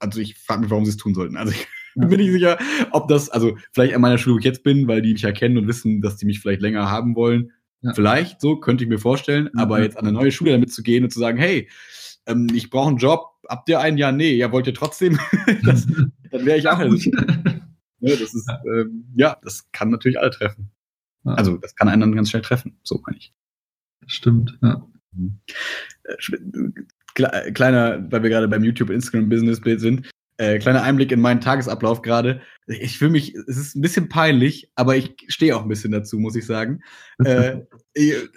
Also 0.00 0.18
ich 0.18 0.34
frage 0.34 0.62
mich, 0.62 0.70
warum 0.70 0.84
sie 0.84 0.90
es 0.90 0.96
tun 0.96 1.14
sollten. 1.14 1.36
Also 1.36 1.52
ich 1.52 1.68
bin 1.94 2.18
nicht 2.18 2.32
sicher, 2.32 2.58
ob 2.90 3.06
das, 3.06 3.28
also 3.28 3.56
vielleicht 3.70 3.94
an 3.94 4.00
meiner 4.00 4.18
Schule, 4.18 4.34
wo 4.34 4.38
ich 4.40 4.44
jetzt 4.44 4.64
bin, 4.64 4.88
weil 4.88 5.00
die 5.00 5.12
mich 5.12 5.22
erkennen 5.22 5.58
und 5.58 5.68
wissen, 5.68 6.00
dass 6.00 6.16
die 6.16 6.26
mich 6.26 6.40
vielleicht 6.40 6.60
länger 6.60 6.90
haben 6.90 7.14
wollen. 7.14 7.52
Ja. 7.82 7.94
Vielleicht, 7.94 8.40
so 8.40 8.56
könnte 8.56 8.82
ich 8.82 8.90
mir 8.90 8.98
vorstellen. 8.98 9.48
Mhm. 9.52 9.60
Aber 9.60 9.80
jetzt 9.80 9.96
an 9.96 10.04
eine 10.04 10.12
neue 10.12 10.32
Schule 10.32 10.50
damit 10.50 10.72
zu 10.72 10.82
gehen 10.82 11.04
und 11.04 11.10
zu 11.10 11.20
sagen, 11.20 11.38
hey, 11.38 11.68
ähm, 12.26 12.48
ich 12.52 12.68
brauche 12.68 12.88
einen 12.88 12.98
Job, 12.98 13.28
habt 13.48 13.68
ihr 13.68 13.78
einen? 13.78 13.96
Ja, 13.96 14.10
nee, 14.10 14.34
ja, 14.34 14.50
wollt 14.50 14.66
ihr 14.66 14.74
trotzdem? 14.74 15.20
das, 15.62 15.86
dann 16.32 16.44
wäre 16.44 16.58
ich 16.58 16.68
auch. 16.68 16.78
Also, 16.78 16.96
ja, 18.00 18.16
das 18.16 18.34
ist, 18.34 18.50
ähm, 18.66 19.04
ja, 19.14 19.36
das 19.40 19.70
kann 19.70 19.90
natürlich 19.90 20.18
alle 20.18 20.30
treffen. 20.30 20.72
Ja. 21.22 21.34
Also 21.34 21.58
das 21.58 21.76
kann 21.76 21.88
einen 21.88 22.00
dann 22.00 22.16
ganz 22.16 22.30
schnell 22.30 22.42
treffen, 22.42 22.76
so 22.82 23.00
meine 23.06 23.18
ich. 23.18 23.32
Stimmt, 24.08 24.58
ja. 24.62 24.84
Äh, 27.14 27.52
kleiner, 27.52 28.06
weil 28.10 28.22
wir 28.22 28.30
gerade 28.30 28.48
beim 28.48 28.64
YouTube 28.64 28.90
Instagram 28.90 29.28
Business 29.28 29.60
Bild 29.60 29.80
sind, 29.80 30.08
äh, 30.38 30.58
kleiner 30.58 30.82
Einblick 30.82 31.12
in 31.12 31.20
meinen 31.20 31.40
Tagesablauf 31.40 32.02
gerade. 32.02 32.40
Ich 32.66 32.98
fühle 32.98 33.10
mich, 33.12 33.34
es 33.34 33.56
ist 33.56 33.76
ein 33.76 33.82
bisschen 33.82 34.08
peinlich, 34.08 34.70
aber 34.74 34.96
ich 34.96 35.14
stehe 35.28 35.54
auch 35.54 35.62
ein 35.62 35.68
bisschen 35.68 35.92
dazu, 35.92 36.18
muss 36.18 36.34
ich 36.34 36.46
sagen. 36.46 36.80
äh, 37.24 37.60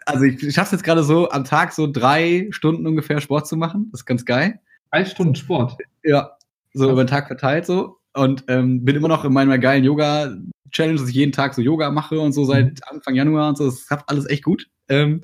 also 0.06 0.24
ich 0.26 0.54
schaffe 0.54 0.68
es 0.68 0.72
jetzt 0.74 0.84
gerade 0.84 1.04
so, 1.04 1.30
am 1.30 1.46
Tag 1.46 1.72
so 1.72 1.92
drei 1.92 2.48
Stunden 2.52 2.86
ungefähr 2.86 3.22
Sport 3.22 3.48
zu 3.48 3.56
machen. 3.56 3.88
Das 3.92 4.02
ist 4.02 4.06
ganz 4.06 4.26
geil. 4.26 4.60
Drei 4.92 5.06
Stunden 5.06 5.36
Sport? 5.36 5.78
Ja, 6.04 6.38
so 6.74 6.92
über 6.92 7.04
den 7.04 7.10
Tag 7.10 7.28
verteilt 7.28 7.66
so. 7.66 7.98
Und 8.14 8.44
ähm, 8.50 8.86
bin 8.86 8.96
immer 8.96 9.08
noch 9.08 9.26
in 9.26 9.34
meiner 9.34 9.58
geilen 9.58 9.84
Yoga-Challenge, 9.84 11.00
dass 11.00 11.10
ich 11.10 11.16
jeden 11.16 11.32
Tag 11.32 11.54
so 11.54 11.62
Yoga 11.62 11.92
mache 11.92 12.20
und 12.20 12.34
so 12.34 12.46
seit 12.46 12.66
mhm. 12.66 12.76
Anfang 12.88 13.16
Januar 13.16 13.50
und 13.50 13.58
so. 13.58 13.66
Das 13.66 13.88
klappt 13.88 14.10
alles 14.10 14.30
echt 14.30 14.44
gut. 14.44 14.68
Ähm, 14.90 15.22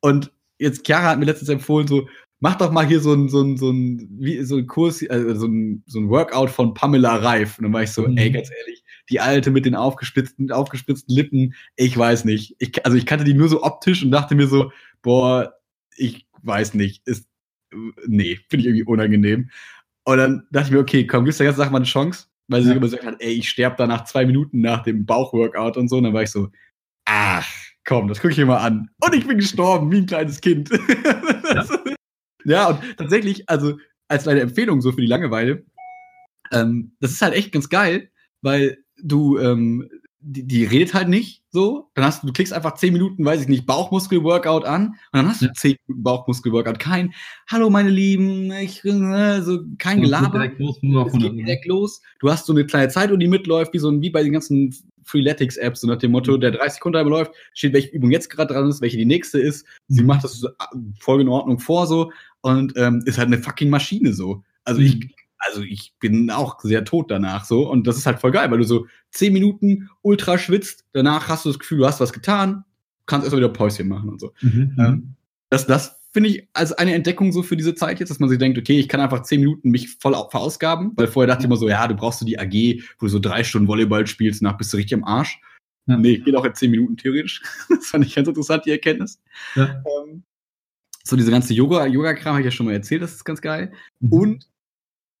und 0.00 0.32
jetzt 0.60 0.86
Chiara 0.86 1.10
hat 1.10 1.18
mir 1.18 1.24
letztens 1.24 1.48
empfohlen, 1.48 1.88
so, 1.88 2.08
mach 2.40 2.56
doch 2.56 2.70
mal 2.70 2.86
hier 2.86 3.00
so 3.00 3.12
ein, 3.12 3.28
so 3.28 3.42
ein, 3.42 3.56
so 3.56 3.70
ein, 3.70 4.08
wie, 4.18 4.42
so 4.44 4.56
ein 4.56 4.66
Kurs, 4.66 5.04
also 5.08 5.34
so 5.34 5.46
ein, 5.46 5.82
so 5.86 5.98
ein 5.98 6.08
Workout 6.08 6.50
von 6.50 6.74
Pamela 6.74 7.16
Reif. 7.16 7.58
Und 7.58 7.64
dann 7.64 7.72
war 7.72 7.82
ich 7.82 7.90
so, 7.90 8.06
mhm. 8.06 8.16
ey, 8.16 8.30
ganz 8.30 8.50
ehrlich, 8.50 8.84
die 9.08 9.20
alte 9.20 9.50
mit 9.50 9.66
den 9.66 9.74
aufgespritzten, 9.74 10.52
aufgespritzten 10.52 11.14
Lippen, 11.14 11.54
ich 11.76 11.96
weiß 11.96 12.24
nicht. 12.24 12.54
Ich, 12.58 12.84
also 12.84 12.96
ich 12.96 13.06
kannte 13.06 13.24
die 13.24 13.34
nur 13.34 13.48
so 13.48 13.62
optisch 13.62 14.02
und 14.02 14.10
dachte 14.10 14.34
mir 14.34 14.46
so, 14.46 14.70
boah, 15.02 15.54
ich 15.96 16.26
weiß 16.42 16.74
nicht, 16.74 17.06
ist, 17.06 17.26
nee, 18.06 18.38
finde 18.48 18.60
ich 18.60 18.66
irgendwie 18.66 18.84
unangenehm. 18.84 19.50
Und 20.04 20.16
dann 20.16 20.46
dachte 20.50 20.68
ich 20.68 20.72
mir, 20.72 20.80
okay, 20.80 21.06
komm, 21.06 21.24
gibst 21.24 21.40
der 21.40 21.46
ganzen 21.46 21.60
Sache 21.60 21.70
mal 21.70 21.78
eine 21.78 21.86
Chance, 21.86 22.26
weil 22.48 22.62
sie 22.62 22.68
ja. 22.68 22.74
immer 22.74 22.82
gesagt 22.82 23.04
hat, 23.04 23.16
ey, 23.18 23.32
ich 23.32 23.48
sterbe 23.48 23.76
da 23.76 23.86
nach 23.86 24.04
zwei 24.04 24.24
Minuten 24.24 24.60
nach 24.60 24.82
dem 24.82 25.04
Bauchworkout 25.04 25.76
und 25.76 25.88
so. 25.88 25.98
Und 25.98 26.04
dann 26.04 26.14
war 26.14 26.22
ich 26.22 26.30
so, 26.30 26.48
ach, 27.04 27.46
komm, 27.90 28.06
das 28.06 28.20
gucke 28.20 28.30
ich 28.30 28.38
mir 28.38 28.46
mal 28.46 28.58
an. 28.58 28.88
Und 29.00 29.14
ich 29.16 29.26
bin 29.26 29.36
gestorben, 29.38 29.90
wie 29.90 29.98
ein 29.98 30.06
kleines 30.06 30.40
Kind. 30.40 30.70
Ja. 31.52 31.66
ja, 32.44 32.68
und 32.68 32.96
tatsächlich, 32.96 33.48
also 33.48 33.76
als 34.06 34.28
eine 34.28 34.38
Empfehlung 34.38 34.80
so 34.80 34.92
für 34.92 35.00
die 35.00 35.08
Langeweile, 35.08 35.64
ähm, 36.52 36.92
das 37.00 37.10
ist 37.10 37.22
halt 37.22 37.34
echt 37.34 37.50
ganz 37.50 37.68
geil, 37.68 38.08
weil 38.40 38.78
du, 39.02 39.36
ähm, 39.38 39.90
die, 40.20 40.46
die 40.46 40.64
redet 40.64 40.94
halt 40.94 41.08
nicht 41.08 41.42
so. 41.50 41.90
Dann 41.94 42.04
hast 42.04 42.22
du, 42.22 42.26
du 42.26 42.32
klickst 42.32 42.52
einfach 42.52 42.74
zehn 42.74 42.92
Minuten, 42.92 43.24
weiß 43.24 43.42
ich 43.42 43.48
nicht, 43.48 43.66
Bauchmuskel-Workout 43.66 44.64
an 44.64 44.88
und 44.88 44.96
dann 45.12 45.28
hast 45.28 45.40
du 45.40 45.46
ja. 45.46 45.52
zehn 45.54 45.76
Minuten 45.86 46.02
Bauchmuskel-Workout. 46.02 46.78
Kein, 46.78 47.14
hallo 47.48 47.70
meine 47.70 47.90
Lieben, 47.90 48.52
ich, 48.52 48.84
äh, 48.84 49.40
so 49.40 49.60
kein 49.78 50.02
Gelaber. 50.02 50.38
Direkt 50.38 50.60
los, 50.60 50.76
es 50.76 51.18
geht 51.18 51.38
direkt 51.38 51.66
los. 51.66 52.02
Du 52.20 52.30
hast 52.30 52.46
so 52.46 52.52
eine 52.52 52.66
kleine 52.66 52.88
Zeit, 52.88 53.10
die 53.10 53.28
mitläuft, 53.28 53.72
wie 53.72 53.78
so 53.78 53.90
ein, 53.90 54.02
wie 54.02 54.10
bei 54.10 54.22
den 54.22 54.32
ganzen 54.32 54.74
Freeletics-Apps, 55.04 55.80
so 55.80 55.86
nach 55.86 55.98
dem 55.98 56.12
Motto, 56.12 56.36
der 56.36 56.52
30 56.52 56.74
Sekunden 56.74 57.08
läuft, 57.08 57.32
steht, 57.54 57.72
welche 57.72 57.88
Übung 57.88 58.10
jetzt 58.10 58.30
gerade 58.30 58.54
dran 58.54 58.68
ist, 58.68 58.80
welche 58.80 58.98
die 58.98 59.06
nächste 59.06 59.40
ist. 59.40 59.66
Sie 59.88 60.02
mhm. 60.02 60.08
macht 60.08 60.24
das 60.24 60.44
äh, 60.44 60.48
voll 61.00 61.20
in 61.20 61.28
Ordnung 61.28 61.58
vor 61.58 61.86
so 61.86 62.12
und 62.42 62.74
ähm, 62.76 63.02
ist 63.06 63.18
halt 63.18 63.28
eine 63.28 63.38
fucking 63.38 63.70
Maschine 63.70 64.12
so. 64.12 64.42
Also 64.64 64.80
ich, 64.82 64.96
mhm. 64.96 65.10
Also 65.40 65.62
ich 65.62 65.94
bin 65.98 66.30
auch 66.30 66.60
sehr 66.60 66.84
tot 66.84 67.10
danach 67.10 67.44
so 67.44 67.68
und 67.68 67.86
das 67.86 67.96
ist 67.96 68.06
halt 68.06 68.20
voll 68.20 68.30
geil, 68.30 68.50
weil 68.50 68.58
du 68.58 68.64
so 68.64 68.86
zehn 69.10 69.32
Minuten 69.32 69.88
ultra 70.02 70.38
schwitzt, 70.38 70.84
danach 70.92 71.28
hast 71.28 71.44
du 71.44 71.48
das 71.48 71.58
Gefühl, 71.58 71.78
du 71.78 71.86
hast 71.86 72.00
was 72.00 72.12
getan, 72.12 72.64
kannst 73.06 73.24
erstmal 73.24 73.42
wieder 73.42 73.52
Päuschen 73.52 73.88
machen 73.88 74.10
und 74.10 74.20
so. 74.20 74.32
Mhm. 74.40 74.50
mhm. 74.50 74.74
Ähm, 74.78 75.14
das, 75.48 75.66
das 75.66 76.00
finde 76.12 76.28
ich 76.30 76.48
als 76.52 76.72
eine 76.72 76.94
Entdeckung 76.94 77.32
so 77.32 77.42
für 77.42 77.56
diese 77.56 77.74
Zeit 77.74 78.00
jetzt, 78.00 78.10
dass 78.10 78.20
man 78.20 78.28
sich 78.28 78.38
denkt, 78.38 78.58
okay, 78.58 78.78
ich 78.78 78.88
kann 78.88 79.00
einfach 79.00 79.22
zehn 79.22 79.40
Minuten 79.40 79.70
mich 79.70 79.96
voll 79.96 80.14
verausgaben, 80.30 80.92
weil 80.96 81.06
vorher 81.06 81.26
dachte 81.26 81.42
ich 81.42 81.46
immer 81.46 81.56
so, 81.56 81.68
ja, 81.68 81.86
du 81.88 81.94
brauchst 81.94 82.20
du 82.20 82.24
die 82.24 82.38
AG, 82.38 82.82
wo 82.98 83.06
du 83.06 83.08
so 83.08 83.18
drei 83.18 83.44
Stunden 83.44 83.68
Volleyball 83.68 84.06
spielst, 84.06 84.42
nach 84.42 84.56
bist 84.56 84.72
du 84.72 84.76
richtig 84.76 84.94
am 84.94 85.04
Arsch. 85.04 85.40
Ja. 85.86 85.96
Nee, 85.96 86.18
geht 86.18 86.36
auch 86.36 86.44
in 86.44 86.54
zehn 86.54 86.70
Minuten 86.70 86.96
theoretisch. 86.96 87.42
das 87.68 87.86
fand 87.86 88.06
ich 88.06 88.14
ganz 88.14 88.28
interessant, 88.28 88.64
die 88.66 88.70
Erkenntnis. 88.70 89.20
Ja. 89.54 89.82
Ähm, 90.04 90.22
so 91.04 91.16
diese 91.16 91.30
ganze 91.30 91.54
Yoga-Kram 91.54 91.92
Yoga 91.92 92.24
habe 92.24 92.40
ich 92.40 92.44
ja 92.44 92.50
schon 92.50 92.66
mal 92.66 92.72
erzählt, 92.72 93.02
das 93.02 93.14
ist 93.14 93.24
ganz 93.24 93.40
geil. 93.40 93.72
Mhm. 94.00 94.12
Und 94.12 94.49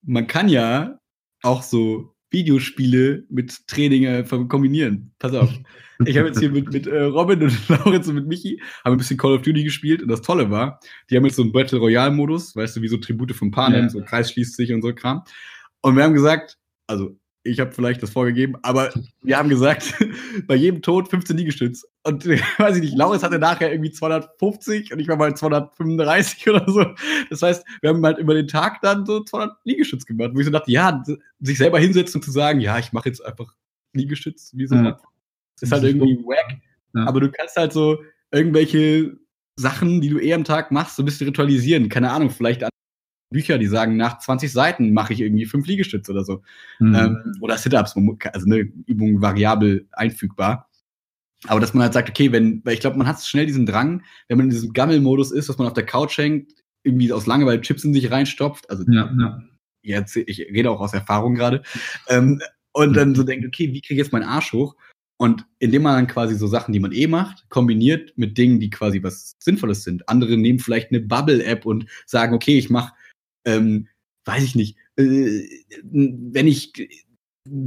man 0.02 0.26
kann 0.26 0.48
ja 0.48 0.98
auch 1.42 1.62
so 1.62 2.14
Videospiele 2.30 3.24
mit 3.28 3.66
Training 3.66 4.04
äh, 4.04 4.24
kombinieren. 4.48 5.12
Pass 5.18 5.34
auf. 5.34 5.50
Ich 6.06 6.16
habe 6.16 6.28
jetzt 6.28 6.38
hier 6.38 6.50
mit, 6.50 6.72
mit 6.72 6.86
äh, 6.86 7.02
Robin 7.02 7.42
und 7.42 7.68
Laurenz 7.68 8.08
und 8.08 8.14
mit 8.14 8.26
Michi 8.26 8.62
haben 8.84 8.92
ein 8.92 8.98
bisschen 8.98 9.18
Call 9.18 9.34
of 9.34 9.42
Duty 9.42 9.64
gespielt 9.64 10.02
und 10.02 10.08
das 10.08 10.22
Tolle 10.22 10.50
war, 10.50 10.80
die 11.10 11.16
haben 11.16 11.24
jetzt 11.24 11.36
so 11.36 11.42
einen 11.42 11.52
Battle 11.52 11.78
Royale 11.78 12.10
Modus, 12.10 12.56
weißt 12.56 12.76
du, 12.76 12.82
wie 12.82 12.88
so 12.88 12.96
Tribute 12.96 13.32
von 13.32 13.50
Panem, 13.50 13.82
ja. 13.82 13.88
so 13.90 14.00
Kreis 14.00 14.30
schließt 14.30 14.56
sich 14.56 14.72
und 14.72 14.82
so 14.82 14.94
Kram. 14.94 15.22
Und 15.82 15.96
wir 15.96 16.04
haben 16.04 16.14
gesagt, 16.14 16.56
also 16.86 17.18
ich 17.42 17.58
habe 17.58 17.72
vielleicht 17.72 18.02
das 18.02 18.10
vorgegeben, 18.10 18.56
aber 18.62 18.92
wir 19.22 19.38
haben 19.38 19.48
gesagt, 19.48 19.94
bei 20.46 20.54
jedem 20.54 20.82
Tod 20.82 21.08
15 21.08 21.36
Liegestütz. 21.36 21.86
Und 22.02 22.26
weiß 22.58 22.76
ich 22.76 22.82
nicht, 22.82 22.96
Lauris 22.96 23.22
hatte 23.22 23.38
nachher 23.38 23.72
irgendwie 23.72 23.90
250 23.90 24.92
und 24.92 24.98
ich 25.00 25.08
war 25.08 25.16
mal 25.16 25.34
235 25.34 26.48
oder 26.50 26.64
so. 26.70 26.84
Das 27.30 27.42
heißt, 27.42 27.64
wir 27.80 27.90
haben 27.90 28.04
halt 28.04 28.18
über 28.18 28.34
den 28.34 28.48
Tag 28.48 28.80
dann 28.82 29.06
so 29.06 29.22
200 29.22 29.56
Liegestütz 29.64 30.04
gemacht, 30.04 30.30
wo 30.34 30.40
ich 30.40 30.46
so 30.46 30.52
dachte, 30.52 30.70
ja, 30.70 31.02
sich 31.40 31.58
selber 31.58 31.78
hinsetzen 31.78 32.18
und 32.18 32.24
zu 32.24 32.30
sagen, 32.30 32.60
ja, 32.60 32.78
ich 32.78 32.92
mache 32.92 33.08
jetzt 33.08 33.24
einfach 33.24 33.54
Liegestütz, 33.92 34.52
wie 34.54 34.66
so. 34.66 34.74
Ja. 34.74 34.98
Ist 35.60 35.72
halt 35.72 35.84
irgendwie 35.84 36.18
wack. 36.24 36.58
Ja. 36.94 37.06
Aber 37.06 37.20
du 37.20 37.30
kannst 37.30 37.56
halt 37.56 37.72
so 37.72 38.02
irgendwelche 38.30 39.18
Sachen, 39.56 40.00
die 40.00 40.08
du 40.08 40.18
eh 40.18 40.32
am 40.32 40.44
Tag 40.44 40.70
machst, 40.70 40.96
so 40.96 41.02
ein 41.02 41.04
bisschen 41.04 41.26
ritualisieren. 41.26 41.88
Keine 41.88 42.10
Ahnung, 42.10 42.30
vielleicht 42.30 42.64
an 42.64 42.70
Bücher, 43.30 43.58
die 43.58 43.66
sagen, 43.66 43.96
nach 43.96 44.18
20 44.18 44.52
Seiten 44.52 44.92
mache 44.92 45.12
ich 45.12 45.20
irgendwie 45.20 45.46
fünf 45.46 45.66
Liegestütze 45.66 46.12
oder 46.12 46.24
so. 46.24 46.42
Mhm. 46.80 46.94
Ähm, 46.94 47.32
oder 47.40 47.56
Sit-Ups, 47.56 47.94
also 47.96 48.46
eine 48.46 48.58
Übung 48.86 49.22
variabel 49.22 49.88
einfügbar. 49.92 50.68
Aber 51.46 51.60
dass 51.60 51.72
man 51.72 51.84
halt 51.84 51.94
sagt, 51.94 52.10
okay, 52.10 52.32
wenn, 52.32 52.60
weil 52.64 52.74
ich 52.74 52.80
glaube, 52.80 52.98
man 52.98 53.06
hat 53.06 53.22
schnell 53.22 53.46
diesen 53.46 53.64
Drang, 53.64 54.02
wenn 54.28 54.36
man 54.36 54.46
in 54.46 54.50
diesem 54.50 54.72
Gammel-Modus 54.72 55.30
ist, 55.30 55.48
dass 55.48 55.58
man 55.58 55.68
auf 55.68 55.72
der 55.72 55.86
Couch 55.86 56.18
hängt, 56.18 56.52
irgendwie 56.82 57.12
aus 57.12 57.26
Langeweile 57.26 57.60
Chips 57.60 57.84
in 57.84 57.94
sich 57.94 58.10
reinstopft. 58.10 58.68
Also 58.68 58.84
ja, 58.90 59.10
ja. 59.18 59.42
Jetzt, 59.82 60.16
ich 60.16 60.40
rede 60.40 60.70
auch 60.70 60.80
aus 60.80 60.92
Erfahrung 60.92 61.34
gerade. 61.34 61.62
Ähm, 62.08 62.40
und 62.72 62.94
dann 62.94 63.14
so 63.14 63.22
denkt, 63.22 63.46
okay, 63.46 63.72
wie 63.72 63.80
kriege 63.80 64.00
ich 64.00 64.04
jetzt 64.04 64.12
meinen 64.12 64.28
Arsch 64.28 64.52
hoch? 64.52 64.76
Und 65.16 65.46
indem 65.58 65.82
man 65.82 65.96
dann 65.96 66.06
quasi 66.06 66.34
so 66.34 66.46
Sachen, 66.46 66.72
die 66.72 66.80
man 66.80 66.92
eh 66.92 67.06
macht, 67.06 67.48
kombiniert 67.50 68.12
mit 68.16 68.38
Dingen, 68.38 68.60
die 68.60 68.70
quasi 68.70 69.02
was 69.02 69.36
Sinnvolles 69.38 69.82
sind. 69.82 70.08
Andere 70.08 70.36
nehmen 70.36 70.58
vielleicht 70.58 70.90
eine 70.90 71.00
Bubble-App 71.00 71.66
und 71.66 71.86
sagen, 72.06 72.34
okay, 72.34 72.56
ich 72.58 72.70
mache 72.70 72.94
ähm, 73.44 73.88
weiß 74.24 74.42
ich 74.42 74.54
nicht, 74.54 74.76
äh, 74.96 75.42
wenn 75.82 76.46
ich 76.46 76.72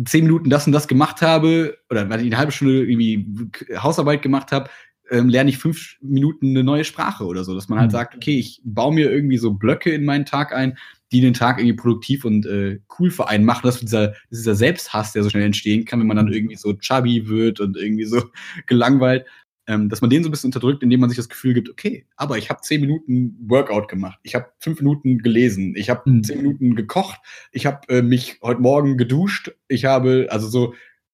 zehn 0.06 0.26
Minuten 0.26 0.50
das 0.50 0.68
und 0.68 0.74
das 0.74 0.88
gemacht 0.88 1.22
habe, 1.22 1.78
oder 1.90 2.10
wenn 2.10 2.20
ich 2.20 2.28
eine 2.28 2.38
halbe 2.38 2.52
Stunde 2.52 2.86
irgendwie 2.86 3.50
Hausarbeit 3.76 4.22
gemacht 4.22 4.52
habe, 4.52 4.70
ähm, 5.10 5.30
lerne 5.30 5.50
ich 5.50 5.58
fünf 5.58 5.98
Minuten 6.02 6.50
eine 6.50 6.64
neue 6.64 6.86
Sprache 6.86 7.26
oder 7.26 7.44
so, 7.44 7.54
dass 7.54 7.70
man 7.70 7.80
halt 7.80 7.90
mhm. 7.90 7.94
sagt, 7.94 8.16
okay, 8.16 8.38
ich 8.38 8.62
baue 8.64 8.94
mir 8.94 9.12
irgendwie 9.12 9.38
so 9.38 9.54
Blöcke 9.54 9.92
in 9.92 10.06
meinen 10.06 10.26
Tag 10.26 10.54
ein, 10.54 10.78
die 11.12 11.22
den 11.22 11.34
Tag 11.34 11.60
irgendwie 11.60 11.76
produktiv 11.76 12.26
und 12.26 12.46
äh, 12.46 12.80
cool 12.98 13.12
für 13.12 13.28
einen 13.28 13.46
machen, 13.46 13.66
dass 13.66 13.80
dieser, 13.80 14.14
dieser 14.32 14.56
Selbsthass, 14.56 15.14
der 15.14 15.24
so 15.24 15.30
schnell 15.30 15.44
entstehen 15.44 15.86
kann, 15.86 16.00
wenn 16.00 16.08
man 16.08 16.18
dann 16.18 16.28
mhm. 16.28 16.34
irgendwie 16.34 16.56
so 16.56 16.74
chubby 16.74 17.28
wird 17.28 17.60
und 17.60 17.78
irgendwie 17.78 18.06
so 18.06 18.24
gelangweilt, 18.66 19.26
ähm, 19.68 19.90
dass 19.90 20.02
man 20.02 20.10
den 20.10 20.24
so 20.24 20.30
ein 20.30 20.32
bisschen 20.32 20.50
unterdrückt, 20.50 20.84
indem 20.84 21.00
man 21.00 21.10
sich 21.10 21.18
das 21.18 21.30
Gefühl 21.30 21.54
gibt, 21.54 21.70
okay, 21.70 22.06
aber 22.16 22.38
ich 22.38 22.50
habe 22.50 22.62
zehn 22.62 22.82
Minuten 22.82 23.38
Workout 23.48 23.88
gemacht, 23.88 24.20
ich 24.24 24.36
habe 24.36 24.48
fünf 24.60 24.80
Minuten 24.80 25.20
gelesen, 25.20 25.76
ich 25.76 25.90
habe 25.90 26.10
mhm. 26.10 26.24
zehn 26.24 26.38
Minuten 26.38 26.76
gekocht, 26.76 27.20
ich 27.52 27.66
habe 27.66 27.88
äh, 27.90 28.02
mich 28.02 28.40
heute 28.42 28.62
Morgen 28.62 28.98
geduscht, 28.98 29.52
ich 29.68 29.86
habe 29.86 30.28
also 30.30 30.48
so 30.48 30.74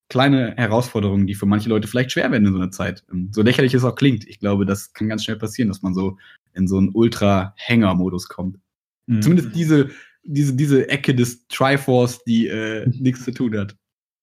kleine 0.10 0.56
Herausforderungen, 0.58 1.28
die 1.28 1.36
für 1.36 1.46
manche 1.46 1.70
Leute 1.70 1.88
vielleicht 1.88 2.12
schwer 2.12 2.32
werden 2.32 2.48
in 2.48 2.54
so 2.54 2.60
einer 2.60 2.72
Zeit. 2.72 3.04
Ähm, 3.12 3.30
so 3.32 3.44
lächerlich 3.44 3.74
es 3.74 3.84
auch 3.84 3.96
klingt, 3.96 4.28
ich 4.28 4.40
glaube, 4.40 4.66
das 4.66 4.94
kann 4.94 5.10
ganz 5.10 5.24
schnell 5.24 5.38
passieren, 5.38 5.70
dass 5.70 5.82
man 5.82 5.94
so 5.94 6.18
in 6.54 6.68
so 6.68 6.78
einen 6.78 6.90
Ultra-Hänger-Modus 6.90 8.28
kommt. 8.28 8.58
Mhm. 9.06 9.22
Zumindest 9.22 9.56
diese, 9.56 9.90
diese, 10.24 10.56
diese 10.56 10.90
Ecke 10.90 11.14
des 11.14 11.48
Triforce, 11.48 12.24
die 12.24 12.48
äh, 12.48 12.88
nichts 13.00 13.24
zu 13.24 13.32
tun 13.32 13.58
hat. 13.58 13.76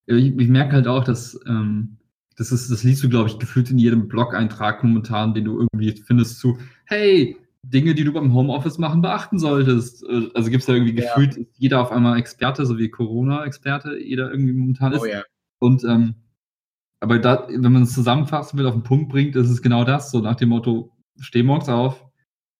Ich, 0.06 0.36
ich 0.36 0.48
merke 0.48 0.72
halt 0.72 0.86
auch, 0.88 1.04
dass 1.04 1.38
ähm, 1.46 1.96
das 2.36 2.52
ist, 2.52 2.70
das 2.70 2.84
liest 2.84 3.02
du, 3.02 3.08
glaube 3.08 3.28
ich, 3.28 3.38
gefühlt 3.38 3.70
in 3.70 3.78
jedem 3.78 4.08
Blog-Eintrag 4.08 4.84
momentan, 4.84 5.34
den 5.34 5.44
du 5.44 5.58
irgendwie 5.58 5.92
findest 5.92 6.38
zu, 6.38 6.58
hey, 6.84 7.36
Dinge, 7.62 7.94
die 7.94 8.04
du 8.04 8.12
beim 8.12 8.32
Homeoffice 8.32 8.78
machen, 8.78 9.02
beachten 9.02 9.38
solltest. 9.38 10.04
Äh, 10.04 10.28
also 10.34 10.50
gibt 10.50 10.60
es 10.60 10.66
da 10.66 10.74
irgendwie 10.74 11.00
ja. 11.00 11.14
gefühlt 11.14 11.48
jeder 11.56 11.80
auf 11.80 11.90
einmal 11.90 12.18
Experte, 12.18 12.64
so 12.66 12.78
wie 12.78 12.88
Corona-Experte, 12.88 13.98
jeder 13.98 14.30
irgendwie 14.30 14.52
momentan 14.52 14.92
ist. 14.92 15.02
Oh, 15.02 15.06
ja. 15.06 15.22
Und 15.58 15.84
ähm, 15.84 16.14
aber 17.00 17.18
da, 17.18 17.46
wenn 17.48 17.72
man 17.72 17.82
es 17.82 17.92
zusammenfassen 17.92 18.58
will, 18.58 18.66
auf 18.66 18.74
den 18.74 18.82
Punkt 18.82 19.10
bringt, 19.10 19.36
ist 19.36 19.50
es 19.50 19.62
genau 19.62 19.84
das, 19.84 20.10
so 20.10 20.20
nach 20.20 20.36
dem 20.36 20.50
Motto, 20.50 20.92
steh 21.18 21.42
morgens 21.42 21.68
auf, 21.68 22.05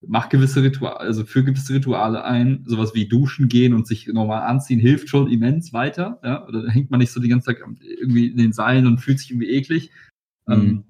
mach 0.07 0.29
gewisse 0.29 0.63
Rituale, 0.63 1.01
also 1.01 1.25
für 1.25 1.45
gewisse 1.45 1.75
Rituale 1.75 2.25
ein, 2.25 2.65
sowas 2.67 2.95
wie 2.95 3.09
duschen 3.09 3.49
gehen 3.49 3.75
und 3.75 3.87
sich 3.87 4.07
normal 4.09 4.43
anziehen, 4.43 4.81
hilft 4.81 5.09
schon 5.09 5.31
immens 5.31 5.73
weiter. 5.73 6.21
Ja? 6.23 6.47
Oder 6.47 6.69
hängt 6.69 6.91
man 6.91 7.01
nicht 7.01 7.13
so 7.13 7.21
die 7.21 7.29
ganze 7.29 7.47
Zeit 7.47 7.59
irgendwie 8.01 8.27
in 8.27 8.37
den 8.37 8.53
Seilen 8.53 8.87
und 8.87 8.99
fühlt 8.99 9.19
sich 9.19 9.31
irgendwie 9.31 9.51
eklig. 9.51 9.91
Mhm. 10.47 10.55
Ähm, 10.55 10.85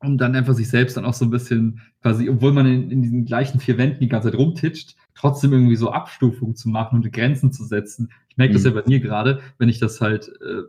und 0.00 0.18
dann 0.18 0.34
einfach 0.34 0.54
sich 0.54 0.68
selbst 0.68 0.96
dann 0.96 1.04
auch 1.04 1.14
so 1.14 1.24
ein 1.24 1.30
bisschen 1.30 1.80
quasi, 2.02 2.28
obwohl 2.28 2.52
man 2.52 2.66
in, 2.66 2.90
in, 2.90 3.02
diesen 3.02 3.24
gleichen 3.24 3.58
vier 3.58 3.78
Wänden 3.78 4.00
die 4.00 4.08
ganze 4.08 4.30
Zeit 4.30 4.38
rumtitscht, 4.38 4.96
trotzdem 5.14 5.52
irgendwie 5.52 5.76
so 5.76 5.90
Abstufungen 5.90 6.56
zu 6.56 6.68
machen 6.68 6.96
und 6.96 7.12
Grenzen 7.12 7.52
zu 7.52 7.64
setzen. 7.64 8.10
Ich 8.28 8.36
merke 8.36 8.52
mhm. 8.52 8.56
das 8.56 8.64
ja 8.64 8.70
bei 8.72 8.82
mir 8.86 9.00
gerade, 9.00 9.40
wenn 9.58 9.68
ich 9.68 9.78
das 9.78 10.00
halt, 10.00 10.30
äh, 10.42 10.62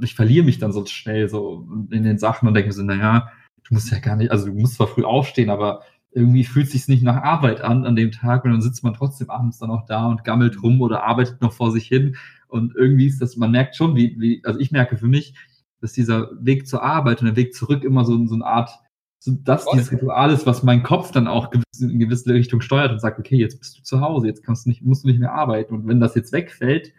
ich 0.00 0.14
verliere 0.16 0.44
mich 0.44 0.58
dann 0.58 0.72
so 0.72 0.84
schnell 0.86 1.28
so 1.28 1.68
in 1.90 2.02
den 2.02 2.18
Sachen 2.18 2.48
und 2.48 2.54
denke 2.54 2.68
mir 2.68 2.74
so, 2.74 2.82
naja, 2.82 3.30
du 3.62 3.74
musst 3.74 3.92
ja 3.92 4.00
gar 4.00 4.16
nicht, 4.16 4.32
also 4.32 4.46
du 4.46 4.54
musst 4.54 4.74
zwar 4.74 4.88
früh 4.88 5.04
aufstehen, 5.04 5.50
aber 5.50 5.82
irgendwie 6.14 6.44
fühlt 6.44 6.66
es 6.66 6.72
sich 6.72 6.88
nicht 6.88 7.02
nach 7.02 7.22
Arbeit 7.22 7.62
an 7.62 7.86
an 7.86 7.96
dem 7.96 8.12
Tag 8.12 8.44
und 8.44 8.52
dann 8.52 8.60
sitzt 8.60 8.84
man 8.84 8.94
trotzdem 8.94 9.30
abends 9.30 9.58
dann 9.58 9.70
auch 9.70 9.86
da 9.86 10.06
und 10.06 10.24
gammelt 10.24 10.62
rum 10.62 10.80
oder 10.80 11.04
arbeitet 11.04 11.40
noch 11.40 11.52
vor 11.52 11.72
sich 11.72 11.86
hin. 11.86 12.16
Und 12.48 12.74
irgendwie 12.76 13.06
ist 13.06 13.20
das, 13.22 13.36
man 13.36 13.50
merkt 13.50 13.76
schon, 13.76 13.96
wie, 13.96 14.14
wie 14.18 14.42
also 14.44 14.60
ich 14.60 14.72
merke 14.72 14.98
für 14.98 15.06
mich, 15.06 15.34
dass 15.80 15.92
dieser 15.92 16.30
Weg 16.38 16.66
zur 16.66 16.82
Arbeit 16.82 17.20
und 17.20 17.26
der 17.26 17.36
Weg 17.36 17.54
zurück 17.54 17.82
immer 17.82 18.04
so, 18.04 18.26
so 18.26 18.34
eine 18.34 18.44
Art, 18.44 18.70
so 19.18 19.32
das, 19.42 19.66
dieses 19.72 19.90
Ritual 19.90 20.30
ist, 20.30 20.46
was 20.46 20.62
mein 20.62 20.82
Kopf 20.82 21.12
dann 21.12 21.26
auch 21.26 21.50
in 21.80 21.98
gewisse 21.98 22.34
Richtung 22.34 22.60
steuert 22.60 22.92
und 22.92 23.00
sagt, 23.00 23.18
okay, 23.18 23.36
jetzt 23.36 23.58
bist 23.58 23.78
du 23.78 23.82
zu 23.82 24.00
Hause, 24.00 24.26
jetzt 24.26 24.44
kannst 24.44 24.66
du 24.66 24.70
nicht, 24.70 24.82
musst 24.82 25.04
du 25.04 25.08
nicht 25.08 25.18
mehr 25.18 25.32
arbeiten. 25.32 25.74
Und 25.74 25.88
wenn 25.88 26.00
das 26.00 26.14
jetzt 26.14 26.32
wegfällt, 26.32 26.92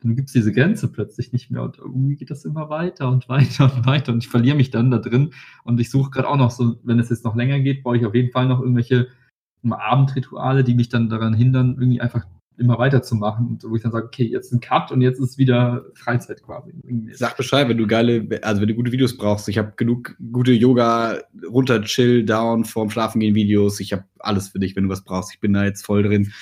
dann 0.00 0.14
gibt 0.14 0.28
es 0.28 0.32
diese 0.32 0.52
Grenze 0.52 0.88
plötzlich 0.88 1.32
nicht 1.32 1.50
mehr 1.50 1.62
und 1.62 1.78
irgendwie 1.78 2.16
geht 2.16 2.30
das 2.30 2.44
immer 2.44 2.70
weiter 2.70 3.08
und 3.08 3.28
weiter 3.28 3.64
und 3.72 3.86
weiter 3.86 4.12
und 4.12 4.22
ich 4.22 4.28
verliere 4.28 4.56
mich 4.56 4.70
dann 4.70 4.90
da 4.90 4.98
drin 4.98 5.32
und 5.64 5.80
ich 5.80 5.90
suche 5.90 6.10
gerade 6.10 6.28
auch 6.28 6.36
noch 6.36 6.50
so, 6.50 6.78
wenn 6.84 6.98
es 6.98 7.10
jetzt 7.10 7.24
noch 7.24 7.36
länger 7.36 7.60
geht, 7.60 7.82
brauche 7.82 7.96
ich 7.96 8.06
auf 8.06 8.14
jeden 8.14 8.30
Fall 8.30 8.46
noch 8.46 8.60
irgendwelche 8.60 9.08
Abendrituale, 9.68 10.62
die 10.62 10.74
mich 10.74 10.88
dann 10.88 11.08
daran 11.08 11.34
hindern, 11.34 11.76
irgendwie 11.78 12.00
einfach 12.00 12.24
immer 12.58 12.78
weiterzumachen. 12.78 13.46
Und 13.46 13.64
wo 13.64 13.76
ich 13.76 13.82
dann 13.82 13.92
sage, 13.92 14.06
okay, 14.06 14.24
jetzt 14.24 14.52
ein 14.52 14.60
Cut 14.60 14.90
und 14.92 15.00
jetzt 15.00 15.20
ist 15.20 15.38
wieder 15.38 15.84
Freizeit 15.94 16.42
quasi. 16.42 16.72
Sag 17.12 17.36
Bescheid, 17.36 17.68
wenn 17.68 17.78
du 17.78 17.86
geile, 17.86 18.26
also 18.42 18.60
wenn 18.60 18.68
du 18.68 18.74
gute 18.74 18.92
Videos 18.92 19.16
brauchst. 19.16 19.48
Ich 19.48 19.58
habe 19.58 19.72
genug 19.76 20.16
gute 20.32 20.52
Yoga, 20.52 21.18
runter, 21.48 21.82
chill, 21.82 22.24
down, 22.24 22.64
vorm 22.64 22.90
Schlafengehen 22.90 23.34
Videos. 23.34 23.80
Ich 23.80 23.92
habe 23.92 24.04
alles 24.18 24.48
für 24.48 24.58
dich, 24.58 24.74
wenn 24.76 24.84
du 24.84 24.90
was 24.90 25.04
brauchst. 25.04 25.32
Ich 25.32 25.40
bin 25.40 25.52
da 25.52 25.64
jetzt 25.64 25.84
voll 25.84 26.02
drin. 26.02 26.32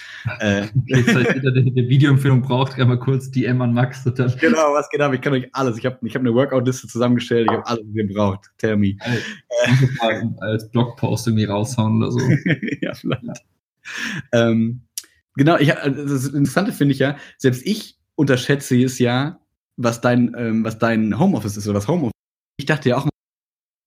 äh, 0.41 0.67
jetzt 0.87 1.09
jeder, 1.09 1.53
eine 1.53 1.89
Videoempfehlung 1.89 2.43
braucht, 2.43 2.77
kann 2.77 2.89
mal 2.89 2.99
kurz 2.99 3.31
DM 3.31 3.61
an 3.61 3.73
Max. 3.73 4.05
Dann 4.05 4.35
genau, 4.41 4.73
was 4.73 4.89
genau. 4.91 5.13
Ich 5.13 5.21
kann 5.21 5.33
euch 5.33 5.49
alles. 5.53 5.79
Ich 5.79 5.87
habe 5.87 5.99
ich 6.03 6.15
hab 6.15 6.21
eine 6.21 6.35
Workout-Liste 6.35 6.89
zusammengestellt. 6.89 7.49
Ich 7.51 7.57
habe 7.57 7.67
alles, 7.67 7.85
was 7.87 7.95
ihr 7.95 8.15
braucht. 8.15 8.51
Tell 8.59 8.77
me. 8.77 8.97
Als, 10.01 10.23
als 10.41 10.71
Blogpost 10.71 11.27
irgendwie 11.27 11.45
raushauen 11.45 12.03
oder 12.03 12.13
so. 12.13 12.21
ja, 12.81 12.95
vielleicht. 12.95 13.25
Ja. 13.25 13.35
Ähm, 14.33 14.86
Genau, 15.37 15.59
ich, 15.59 15.77
also 15.77 16.03
das 16.03 16.27
Interessante 16.27 16.73
finde 16.73 16.93
ich 16.95 16.99
ja, 16.99 17.17
selbst 17.39 17.67
ich 17.67 17.99
unterschätze 18.15 18.83
es 18.83 18.99
ja, 18.99 19.39
was 19.77 20.01
dein, 20.01 20.35
ähm, 20.39 20.65
was 20.65 20.79
dein 20.79 21.19
Homeoffice 21.19 21.57
ist 21.59 21.69
oder 21.69 21.77
was 21.79 21.89
Homeoffice 21.89 22.13
ist. 22.13 22.61
Ich 22.63 22.67
dachte 22.67 22.89
ja 22.89 22.97
auch, 22.97 23.07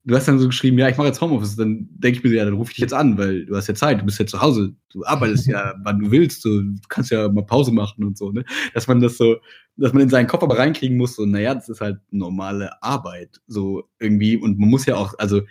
du 0.05 0.15
hast 0.15 0.27
dann 0.27 0.39
so 0.39 0.47
geschrieben, 0.47 0.79
ja, 0.79 0.89
ich 0.89 0.97
mache 0.97 1.07
jetzt 1.07 1.21
Homeoffice, 1.21 1.55
dann 1.55 1.87
denke 1.91 2.19
ich 2.19 2.23
mir, 2.23 2.31
ja, 2.35 2.45
dann 2.45 2.55
rufe 2.55 2.71
ich 2.71 2.75
dich 2.77 2.83
jetzt 2.83 2.93
an, 2.93 3.17
weil 3.17 3.45
du 3.45 3.55
hast 3.55 3.67
ja 3.67 3.75
Zeit, 3.75 4.01
du 4.01 4.05
bist 4.05 4.19
ja 4.19 4.25
zu 4.27 4.41
Hause, 4.41 4.75
du 4.91 5.05
arbeitest 5.05 5.47
ja, 5.47 5.75
wann 5.83 5.99
du 5.99 6.11
willst, 6.11 6.45
du 6.45 6.75
kannst 6.89 7.11
ja 7.11 7.29
mal 7.29 7.45
Pause 7.45 7.71
machen 7.71 8.05
und 8.05 8.17
so, 8.17 8.31
ne? 8.31 8.45
Dass 8.73 8.87
man 8.87 9.01
das 9.01 9.17
so, 9.17 9.37
dass 9.77 9.93
man 9.93 10.03
in 10.03 10.09
seinen 10.09 10.27
Kopf 10.27 10.43
aber 10.43 10.57
reinkriegen 10.57 10.97
muss, 10.97 11.15
so, 11.15 11.25
naja, 11.25 11.55
das 11.55 11.69
ist 11.69 11.81
halt 11.81 11.99
normale 12.11 12.81
Arbeit, 12.83 13.41
so 13.47 13.83
irgendwie, 13.99 14.37
und 14.37 14.59
man 14.59 14.69
muss 14.69 14.85
ja 14.85 14.95
auch, 14.95 15.13
also, 15.19 15.41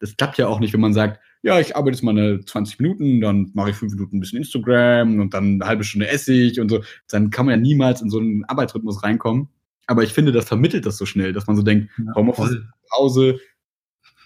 das 0.00 0.16
klappt 0.16 0.38
ja 0.38 0.46
auch 0.48 0.60
nicht, 0.60 0.72
wenn 0.72 0.80
man 0.80 0.94
sagt, 0.94 1.20
ja, 1.42 1.60
ich 1.60 1.76
arbeite 1.76 1.96
jetzt 1.96 2.02
mal 2.02 2.10
eine 2.10 2.40
20 2.40 2.78
Minuten, 2.80 3.20
dann 3.20 3.50
mache 3.54 3.70
ich 3.70 3.76
fünf 3.76 3.92
Minuten 3.94 4.16
ein 4.16 4.20
bisschen 4.20 4.38
Instagram 4.38 5.20
und 5.20 5.32
dann 5.32 5.54
eine 5.54 5.66
halbe 5.66 5.84
Stunde 5.84 6.08
esse 6.08 6.32
ich 6.32 6.60
und 6.60 6.68
so. 6.68 6.82
Dann 7.08 7.30
kann 7.30 7.46
man 7.46 7.54
ja 7.54 7.60
niemals 7.60 8.02
in 8.02 8.10
so 8.10 8.18
einen 8.18 8.44
Arbeitsrhythmus 8.44 9.02
reinkommen. 9.02 9.48
Aber 9.86 10.02
ich 10.02 10.12
finde, 10.12 10.32
das 10.32 10.46
vermittelt 10.46 10.84
das 10.84 10.98
so 10.98 11.06
schnell, 11.06 11.32
dass 11.32 11.46
man 11.46 11.56
so 11.56 11.62
denkt, 11.62 11.90
ja, 11.98 12.14
Homeoffice, 12.14 12.58
Pause, 12.90 13.38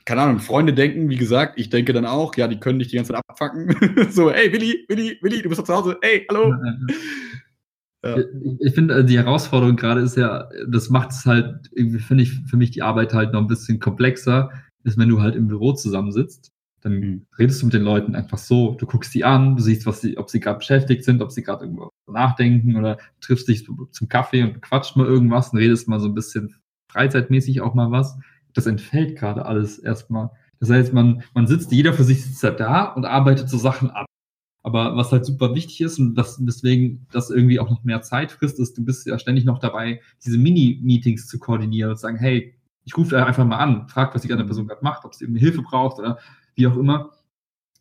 keine 0.07 0.23
Ahnung, 0.23 0.41
Freunde 0.41 0.73
denken, 0.73 1.11
wie 1.11 1.17
gesagt, 1.17 1.59
ich 1.59 1.69
denke 1.69 1.93
dann 1.93 2.07
auch, 2.07 2.35
ja, 2.37 2.49
die 2.49 2.59
können 2.59 2.79
dich 2.79 2.89
die 2.89 2.97
ganze 2.97 3.13
Zeit 3.13 3.23
abfacken. 3.29 3.77
so, 4.11 4.31
hey, 4.31 4.53
Willi, 4.53 4.87
Willi, 4.89 5.19
Willi, 5.21 5.43
du 5.43 5.49
bist 5.49 5.61
doch 5.61 5.67
zu 5.67 5.75
Hause, 5.75 5.99
hey, 6.01 6.27
hallo. 6.29 6.55
Ja. 8.03 8.17
Ich, 8.17 8.27
ich 8.61 8.75
finde, 8.75 8.95
äh, 8.95 9.05
die 9.05 9.19
Herausforderung 9.19 9.77
gerade 9.77 10.01
ist 10.01 10.17
ja, 10.17 10.49
das 10.67 10.89
macht 10.89 11.11
es 11.11 11.27
halt, 11.27 11.71
irgendwie 11.73 11.99
finde 11.99 12.23
ich, 12.23 12.33
für 12.47 12.57
mich 12.57 12.71
die 12.71 12.83
Arbeit 12.83 13.13
halt 13.13 13.33
noch 13.33 13.41
ein 13.41 13.47
bisschen 13.47 13.79
komplexer, 13.79 14.51
ist, 14.85 14.99
wenn 14.99 15.09
du 15.09 15.21
halt 15.21 15.37
im 15.37 15.49
Büro 15.49 15.73
zusammensitzt 15.73 16.53
dann 16.81 17.01
mhm. 17.01 17.27
redest 17.39 17.61
du 17.61 17.67
mit 17.67 17.75
den 17.75 17.83
Leuten 17.83 18.15
einfach 18.15 18.39
so, 18.39 18.75
du 18.75 18.87
guckst 18.87 19.15
die 19.15 19.25
an, 19.25 19.57
du 19.57 19.63
siehst, 19.63 19.87
was 19.87 20.01
sie, 20.01 20.17
ob 20.17 20.31
sie 20.31 20.41
gerade 20.41 20.59
beschäftigt 20.59 21.05
sind, 21.05 21.23
ob 21.23 21.31
sie 21.31 21.43
gerade 21.43 21.65
irgendwo 21.65 21.91
nachdenken 22.07 22.77
oder 22.77 22.99
triffst 23.21 23.49
dich 23.49 23.67
zum 23.67 24.09
Kaffee 24.09 24.43
und 24.43 24.63
quatscht 24.63 24.97
mal 24.97 25.07
irgendwas 25.07 25.53
und 25.53 25.59
redest 25.59 25.89
mal 25.89 26.01
so 26.01 26.09
ein 26.09 26.15
bisschen 26.15 26.57
freizeitmäßig 26.91 27.61
auch 27.61 27.75
mal 27.75 27.91
was. 27.91 28.19
Das 28.55 28.67
entfällt 28.67 29.17
gerade 29.17 29.45
alles 29.47 29.79
erstmal. 29.79 30.31
Das 30.59 30.71
heißt, 30.71 30.93
man, 30.93 31.23
man 31.35 31.47
sitzt, 31.47 31.73
jeder 31.73 31.93
für 31.93 32.05
sich 32.05 32.25
sitzt 32.25 32.43
da 32.43 32.85
und 32.85 33.05
arbeitet 33.05 33.49
so 33.49 33.59
Sachen 33.59 33.91
ab. 33.91 34.07
Aber 34.63 34.95
was 34.95 35.11
halt 35.11 35.25
super 35.25 35.55
wichtig 35.55 35.81
ist 35.81 35.99
und 35.99 36.15
das, 36.17 36.37
deswegen 36.39 37.07
das 37.13 37.31
irgendwie 37.31 37.61
auch 37.61 37.71
noch 37.71 37.83
mehr 37.83 38.03
Zeit 38.03 38.33
frisst, 38.33 38.59
ist, 38.61 38.77
du 38.77 38.85
bist 38.85 39.07
ja 39.07 39.19
ständig 39.19 39.47
noch 39.47 39.59
dabei, 39.59 40.03
diese 40.23 40.37
Mini-Meetings 40.37 41.29
zu 41.29 41.39
koordinieren 41.39 41.91
und 41.91 41.97
zu 41.97 42.03
sagen, 42.03 42.19
hey, 42.19 42.55
ich 42.91 42.97
rufe 42.97 43.25
einfach 43.25 43.45
mal 43.45 43.59
an, 43.59 43.87
frag, 43.89 44.13
was 44.15 44.23
die 44.23 44.33
andere 44.33 44.47
Person 44.47 44.67
gerade 44.67 44.83
macht, 44.83 45.05
ob 45.05 45.15
sie 45.15 45.25
irgendwie 45.25 45.41
Hilfe 45.41 45.63
braucht 45.63 46.01
oder 46.01 46.19
wie 46.57 46.67
auch 46.67 46.77
immer. 46.77 47.13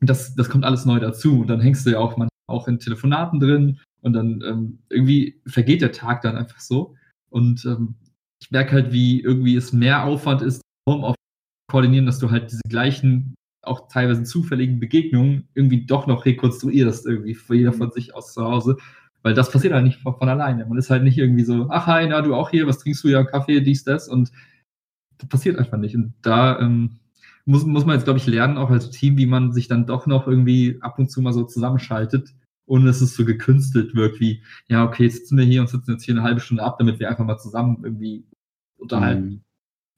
Das, 0.02 0.36
das 0.36 0.50
kommt 0.50 0.66
alles 0.66 0.86
neu 0.86 1.00
dazu. 1.00 1.42
Und 1.42 1.48
dann 1.48 1.60
hängst 1.60 1.86
du 1.86 1.90
ja 1.90 1.98
auch 1.98 2.16
man 2.16 2.30
auch 2.48 2.68
in 2.68 2.78
Telefonaten 2.78 3.40
drin 3.40 3.80
und 4.02 4.14
dann 4.14 4.44
ähm, 4.46 4.80
irgendwie 4.90 5.42
vergeht 5.48 5.82
der 5.82 5.92
Tag 5.92 6.22
dann 6.22 6.36
einfach 6.36 6.60
so. 6.60 6.96
Und 7.30 7.66
ähm, 7.66 7.96
ich 8.40 8.52
merke 8.52 8.74
halt, 8.74 8.94
wie 8.94 9.20
irgendwie 9.20 9.56
es 9.56 9.74
mehr 9.74 10.04
Aufwand 10.04 10.44
ist, 10.44 10.62
Homeoffice 10.88 11.16
koordinieren, 11.72 12.06
dass 12.06 12.20
du 12.20 12.30
halt 12.30 12.52
diese 12.52 12.62
gleichen, 12.70 13.34
auch 13.64 13.88
teilweise 13.88 14.24
zufälligen 14.24 14.80
Begegnungen 14.80 15.50
irgendwie 15.56 15.88
doch 15.88 16.06
noch 16.06 16.26
rekonstruierst, 16.26 17.08
irgendwie 17.08 17.34
für 17.34 17.56
jeder 17.56 17.74
von 17.74 17.92
sich 17.92 18.14
aus 18.14 18.34
zu 18.34 18.44
Hause. 18.44 18.78
Weil 19.24 19.34
das 19.34 19.52
passiert 19.52 19.74
halt 19.74 19.86
nicht 19.86 20.02
von, 20.02 20.16
von 20.16 20.30
alleine. 20.30 20.68
Man 20.68 20.78
ist 20.78 20.92
halt 20.92 21.04
nicht 21.04 21.18
irgendwie 21.18 21.44
so, 21.44 21.68
ach 21.72 21.88
hi, 21.88 22.08
na 22.08 22.22
du 22.22 22.36
auch 22.36 22.52
hier, 22.52 22.68
was 22.68 22.78
trinkst 22.78 23.04
du 23.04 23.08
ja, 23.08 23.24
Kaffee, 23.24 23.60
dies, 23.62 23.84
das 23.84 24.08
und 24.08 24.32
das 25.20 25.30
passiert 25.30 25.60
einfach 25.60 25.78
nicht. 25.78 25.96
Und 25.96 26.14
da 26.22 26.60
ähm, 26.60 27.00
muss, 27.46 27.66
muss 27.66 27.86
man 27.86 27.96
jetzt, 27.96 28.06
glaube 28.06 28.20
ich, 28.20 28.28
lernen, 28.28 28.58
auch 28.58 28.70
als 28.70 28.90
Team, 28.90 29.18
wie 29.18 29.26
man 29.26 29.54
sich 29.54 29.68
dann 29.68 29.86
doch 29.86 30.08
noch 30.08 30.28
irgendwie 30.28 30.78
ab 30.82 30.98
und 30.98 31.12
zu 31.12 31.22
mal 31.22 31.34
so 31.34 31.44
zusammenschaltet, 31.44 32.34
ohne 32.66 32.86
dass 32.86 33.02
es 33.02 33.16
so 33.16 33.26
gekünstelt 33.26 33.96
wirkt, 33.96 34.20
wie, 34.20 34.44
ja, 34.68 34.84
okay, 34.86 35.04
jetzt 35.04 35.18
sitzen 35.18 35.38
wir 35.38 35.46
hier 35.46 35.62
und 35.62 35.70
sitzen 35.70 35.92
jetzt 35.92 36.04
hier 36.04 36.16
eine 36.16 36.24
halbe 36.24 36.40
Stunde 36.40 36.64
ab, 36.64 36.78
damit 36.80 37.00
wir 37.00 37.10
einfach 37.10 37.26
mal 37.26 37.38
zusammen 37.38 37.80
irgendwie 37.84 38.26
unterhalten. 38.78 39.44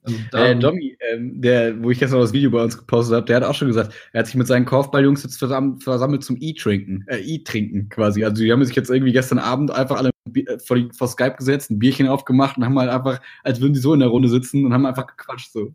Also 0.03 0.17
äh, 0.33 0.55
Domi, 0.55 0.97
ähm, 1.11 1.41
der, 1.41 1.81
wo 1.83 1.91
ich 1.91 1.99
gestern 1.99 2.19
das 2.19 2.33
Video 2.33 2.49
bei 2.49 2.63
uns 2.63 2.77
gepostet 2.77 3.15
habe, 3.15 3.25
der 3.25 3.35
hat 3.37 3.43
auch 3.43 3.53
schon 3.53 3.67
gesagt, 3.67 3.93
er 4.13 4.19
hat 4.19 4.25
sich 4.25 4.35
mit 4.35 4.47
seinen 4.47 4.65
Kaufballjungs 4.65 5.23
jetzt 5.23 5.37
versammelt, 5.37 5.83
versammelt 5.83 6.23
zum 6.23 6.37
E-Trinken, 6.39 7.05
äh, 7.07 7.19
E-Trinken 7.19 7.89
quasi. 7.89 8.23
Also 8.23 8.43
die 8.43 8.51
haben 8.51 8.65
sich 8.65 8.75
jetzt 8.75 8.89
irgendwie 8.89 9.11
gestern 9.11 9.37
Abend 9.37 9.69
einfach 9.69 9.97
alle 9.97 10.09
äh, 10.33 10.57
vor, 10.59 10.77
die, 10.77 10.89
vor 10.91 11.07
Skype 11.07 11.35
gesetzt, 11.37 11.69
ein 11.69 11.77
Bierchen 11.77 12.07
aufgemacht 12.07 12.57
und 12.57 12.65
haben 12.65 12.79
halt 12.79 12.89
einfach, 12.89 13.21
als 13.43 13.61
würden 13.61 13.73
die 13.73 13.79
so 13.79 13.93
in 13.93 13.99
der 13.99 14.09
Runde 14.09 14.29
sitzen 14.29 14.65
und 14.65 14.73
haben 14.73 14.87
einfach 14.87 15.05
gequatscht 15.05 15.51
so. 15.51 15.73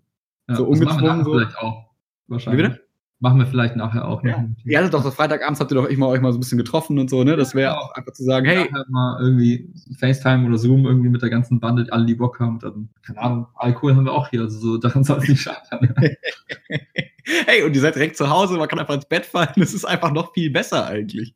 Ja, 0.48 0.56
so 0.56 0.66
ungezwungen 0.66 1.24
so. 1.24 1.32
Vielleicht 1.32 1.58
auch. 1.58 1.90
Wahrscheinlich. 2.26 2.80
Machen 3.18 3.38
wir 3.38 3.46
vielleicht 3.46 3.76
nachher 3.76 4.06
auch. 4.06 4.22
Ja. 4.24 4.44
Ihr 4.64 4.78
hattet 4.78 4.92
doch 4.92 5.02
so 5.02 5.10
Freitagabends 5.10 5.58
habt 5.58 5.72
ihr 5.72 5.76
doch 5.76 5.86
immer 5.86 6.08
euch 6.08 6.20
mal 6.20 6.32
so 6.32 6.38
ein 6.38 6.40
bisschen 6.40 6.58
getroffen 6.58 6.98
und 6.98 7.08
so, 7.08 7.24
ne? 7.24 7.34
Das 7.36 7.54
wäre 7.54 7.78
auch 7.78 7.94
einfach 7.94 8.12
zu 8.12 8.24
sagen, 8.24 8.44
hey. 8.44 8.68
Nachher 8.70 8.84
mal 8.90 9.18
irgendwie 9.22 9.72
FaceTime 9.98 10.46
oder 10.46 10.58
Zoom 10.58 10.84
irgendwie 10.84 11.08
mit 11.08 11.22
der 11.22 11.30
ganzen 11.30 11.58
Bande, 11.58 11.86
alle 11.90 12.04
die 12.04 12.14
Bock 12.14 12.38
haben. 12.40 12.58
Dann, 12.58 12.90
keine 13.02 13.18
Ahnung, 13.18 13.46
Alkohol 13.54 13.96
haben 13.96 14.04
wir 14.04 14.12
auch 14.12 14.28
hier. 14.28 14.42
Also 14.42 14.58
so, 14.58 14.76
daran 14.76 15.02
soll 15.02 15.18
es 15.18 15.28
nicht 15.28 15.40
scheitern. 15.40 15.94
hey, 17.46 17.62
und 17.62 17.74
ihr 17.74 17.80
seid 17.80 17.94
direkt 17.94 18.18
zu 18.18 18.28
Hause, 18.28 18.58
man 18.58 18.68
kann 18.68 18.78
einfach 18.78 18.94
ins 18.94 19.08
Bett 19.08 19.24
fallen. 19.24 19.48
Das 19.56 19.72
ist 19.72 19.86
einfach 19.86 20.12
noch 20.12 20.34
viel 20.34 20.50
besser 20.50 20.86
eigentlich. 20.86 21.34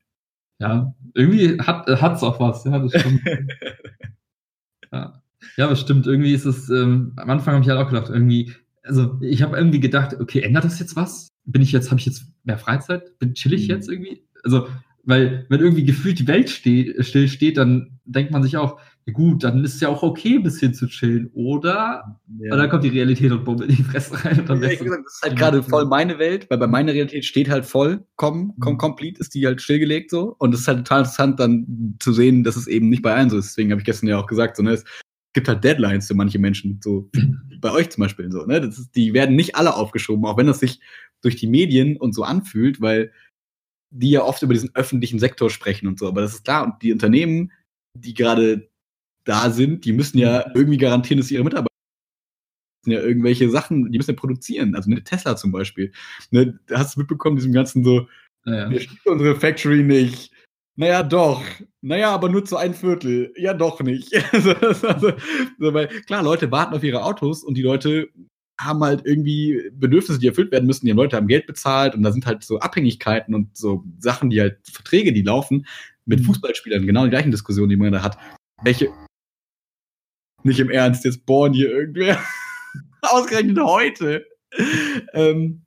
Ja, 0.58 0.94
irgendwie 1.14 1.58
hat 1.58 1.88
es 1.88 2.22
auch 2.22 2.38
was, 2.38 2.64
ja, 2.64 2.78
das 2.78 2.92
stimmt. 3.00 3.22
ja. 4.92 5.22
ja, 5.56 5.66
das 5.66 5.80
stimmt. 5.80 6.06
Irgendwie 6.06 6.34
ist 6.34 6.44
es, 6.44 6.68
ähm, 6.68 7.14
am 7.16 7.30
Anfang 7.30 7.54
habe 7.54 7.64
ich 7.64 7.70
halt 7.70 7.80
auch 7.80 7.90
gedacht, 7.90 8.10
irgendwie, 8.10 8.52
also 8.82 9.18
ich 9.22 9.40
habe 9.40 9.56
irgendwie 9.56 9.80
gedacht, 9.80 10.20
okay, 10.20 10.42
ändert 10.42 10.64
das 10.64 10.78
jetzt 10.78 10.94
was? 10.96 11.29
Bin 11.52 11.62
ich 11.62 11.72
jetzt, 11.72 11.90
habe 11.90 12.00
ich 12.00 12.06
jetzt 12.06 12.26
mehr 12.44 12.58
Freizeit? 12.58 13.18
Bin 13.18 13.34
chill 13.34 13.54
ich 13.54 13.68
mhm. 13.68 13.74
jetzt 13.74 13.88
irgendwie? 13.88 14.24
Also, 14.44 14.68
weil, 15.04 15.46
wenn 15.48 15.60
irgendwie 15.60 15.84
gefühlt 15.84 16.18
die 16.18 16.26
Welt 16.28 16.50
steht, 16.50 17.04
still 17.04 17.28
steht, 17.28 17.56
dann 17.56 17.98
denkt 18.04 18.32
man 18.32 18.42
sich 18.42 18.56
auch, 18.56 18.78
ja 19.06 19.12
gut, 19.14 19.44
dann 19.44 19.64
ist 19.64 19.74
es 19.74 19.80
ja 19.80 19.88
auch 19.88 20.02
okay, 20.02 20.36
ein 20.36 20.42
bisschen 20.42 20.74
zu 20.74 20.86
chillen, 20.86 21.30
oder? 21.32 22.20
Ja. 22.38 22.56
dann 22.56 22.68
kommt 22.68 22.84
die 22.84 22.88
Realität 22.88 23.32
und 23.32 23.44
bummelt 23.44 23.70
in 23.70 23.76
die 23.76 23.82
Fresse 23.82 24.22
rein. 24.24 24.40
Und 24.40 24.48
dann 24.48 24.62
ja, 24.62 24.68
gesagt, 24.68 25.04
das 25.04 25.14
ist 25.14 25.22
halt 25.22 25.38
gerade 25.38 25.62
voll 25.62 25.86
meine 25.86 26.18
Welt, 26.18 26.48
weil 26.50 26.58
bei 26.58 26.66
meiner 26.66 26.92
Realität 26.92 27.24
steht 27.24 27.48
halt 27.48 27.64
voll, 27.64 28.04
komm, 28.16 28.54
komm, 28.60 28.76
complete 28.76 29.20
ist 29.20 29.34
die 29.34 29.46
halt 29.46 29.62
stillgelegt 29.62 30.10
so. 30.10 30.36
Und 30.38 30.54
es 30.54 30.60
ist 30.60 30.68
halt 30.68 30.78
total 30.78 31.00
interessant 31.00 31.40
dann 31.40 31.96
zu 31.98 32.12
sehen, 32.12 32.44
dass 32.44 32.56
es 32.56 32.66
eben 32.66 32.88
nicht 32.90 33.02
bei 33.02 33.14
allen 33.14 33.30
so 33.30 33.38
ist. 33.38 33.50
Deswegen 33.50 33.70
habe 33.70 33.80
ich 33.80 33.86
gestern 33.86 34.08
ja 34.08 34.18
auch 34.18 34.26
gesagt, 34.26 34.56
so, 34.56 34.62
ne, 34.62 34.72
es 34.72 34.84
gibt 35.32 35.48
halt 35.48 35.64
Deadlines 35.64 36.06
für 36.06 36.14
manche 36.14 36.38
Menschen, 36.38 36.80
so 36.82 37.10
bei 37.60 37.70
euch 37.72 37.90
zum 37.90 38.02
Beispiel 38.02 38.30
so, 38.30 38.44
ne? 38.44 38.60
Das 38.60 38.78
ist, 38.78 38.96
die 38.96 39.12
werden 39.12 39.36
nicht 39.36 39.54
alle 39.54 39.74
aufgeschoben, 39.74 40.24
auch 40.24 40.36
wenn 40.36 40.46
das 40.46 40.60
sich 40.60 40.80
durch 41.22 41.36
die 41.36 41.46
Medien 41.46 41.96
und 41.96 42.14
so 42.14 42.22
anfühlt, 42.22 42.80
weil 42.80 43.12
die 43.90 44.10
ja 44.10 44.22
oft 44.22 44.42
über 44.42 44.54
diesen 44.54 44.74
öffentlichen 44.74 45.18
Sektor 45.18 45.50
sprechen 45.50 45.86
und 45.86 45.98
so. 45.98 46.08
Aber 46.08 46.20
das 46.20 46.34
ist 46.34 46.44
klar, 46.44 46.64
und 46.64 46.82
die 46.82 46.92
Unternehmen, 46.92 47.52
die 47.98 48.14
gerade 48.14 48.70
da 49.24 49.50
sind, 49.50 49.84
die 49.84 49.92
müssen 49.92 50.18
ja 50.18 50.50
irgendwie 50.54 50.78
garantieren, 50.78 51.18
dass 51.18 51.30
ihre 51.30 51.44
Mitarbeiter 51.44 51.70
ja 52.86 53.00
irgendwelche 53.00 53.50
Sachen, 53.50 53.90
die 53.92 53.98
müssen 53.98 54.12
ja 54.12 54.16
produzieren. 54.16 54.74
Also 54.74 54.90
mit 54.90 55.04
Tesla 55.04 55.36
zum 55.36 55.52
Beispiel. 55.52 55.92
Ne, 56.30 56.58
hast 56.70 56.96
du 56.96 57.00
mitbekommen, 57.00 57.36
diesem 57.36 57.52
ganzen 57.52 57.84
so, 57.84 58.08
ja. 58.46 58.70
wir 58.70 58.80
schließen 58.80 59.12
unsere 59.12 59.36
Factory 59.36 59.82
nicht. 59.82 60.29
Naja, 60.80 61.02
doch. 61.02 61.44
Naja, 61.82 62.10
aber 62.10 62.30
nur 62.30 62.42
zu 62.46 62.56
ein 62.56 62.72
Viertel. 62.72 63.34
Ja, 63.36 63.52
doch 63.52 63.82
nicht. 63.82 64.14
also, 64.32 64.52
also, 64.54 65.12
weil, 65.58 65.88
klar, 65.88 66.22
Leute 66.22 66.50
warten 66.50 66.74
auf 66.74 66.82
ihre 66.82 67.04
Autos 67.04 67.44
und 67.44 67.58
die 67.58 67.62
Leute 67.62 68.08
haben 68.58 68.82
halt 68.82 69.02
irgendwie 69.04 69.70
Bedürfnisse, 69.74 70.18
die 70.18 70.28
erfüllt 70.28 70.50
werden 70.50 70.64
müssen. 70.66 70.86
Die 70.86 70.92
Leute 70.92 71.16
haben 71.16 71.26
Geld 71.26 71.46
bezahlt 71.46 71.94
und 71.94 72.02
da 72.02 72.12
sind 72.12 72.24
halt 72.24 72.42
so 72.44 72.60
Abhängigkeiten 72.60 73.34
und 73.34 73.54
so 73.54 73.84
Sachen, 73.98 74.30
die 74.30 74.40
halt 74.40 74.56
Verträge, 74.72 75.12
die 75.12 75.20
laufen 75.20 75.66
mit 76.06 76.20
mhm. 76.20 76.24
Fußballspielern. 76.24 76.86
Genau 76.86 77.04
die 77.04 77.10
gleichen 77.10 77.30
Diskussionen, 77.30 77.68
die 77.68 77.76
man 77.76 77.92
da 77.92 78.02
hat. 78.02 78.16
Welche 78.62 78.88
nicht 80.44 80.60
im 80.60 80.70
Ernst, 80.70 81.04
jetzt 81.04 81.26
bohren 81.26 81.52
hier 81.52 81.70
irgendwer. 81.70 82.18
Ausgerechnet 83.02 83.60
heute. 83.60 84.24
ähm, 85.12 85.62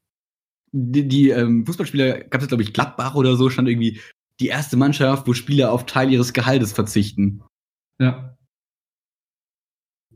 die, 0.71 1.07
die 1.07 1.29
ähm, 1.29 1.67
Fußballspieler, 1.67 2.21
gab 2.21 2.41
es 2.41 2.47
glaube 2.47 2.63
ich 2.63 2.73
Gladbach 2.73 3.13
oder 3.13 3.35
so, 3.35 3.51
stand 3.51 3.69
irgendwie 3.69 3.99
die 4.43 4.49
erste 4.49 4.75
Mannschaft, 4.75 5.25
wo 5.25 5.33
Spieler 5.33 5.71
auf 5.71 5.85
Teil 5.85 6.11
ihres 6.11 6.33
Gehaltes 6.33 6.73
verzichten. 6.73 7.41
Ja. 7.99 8.37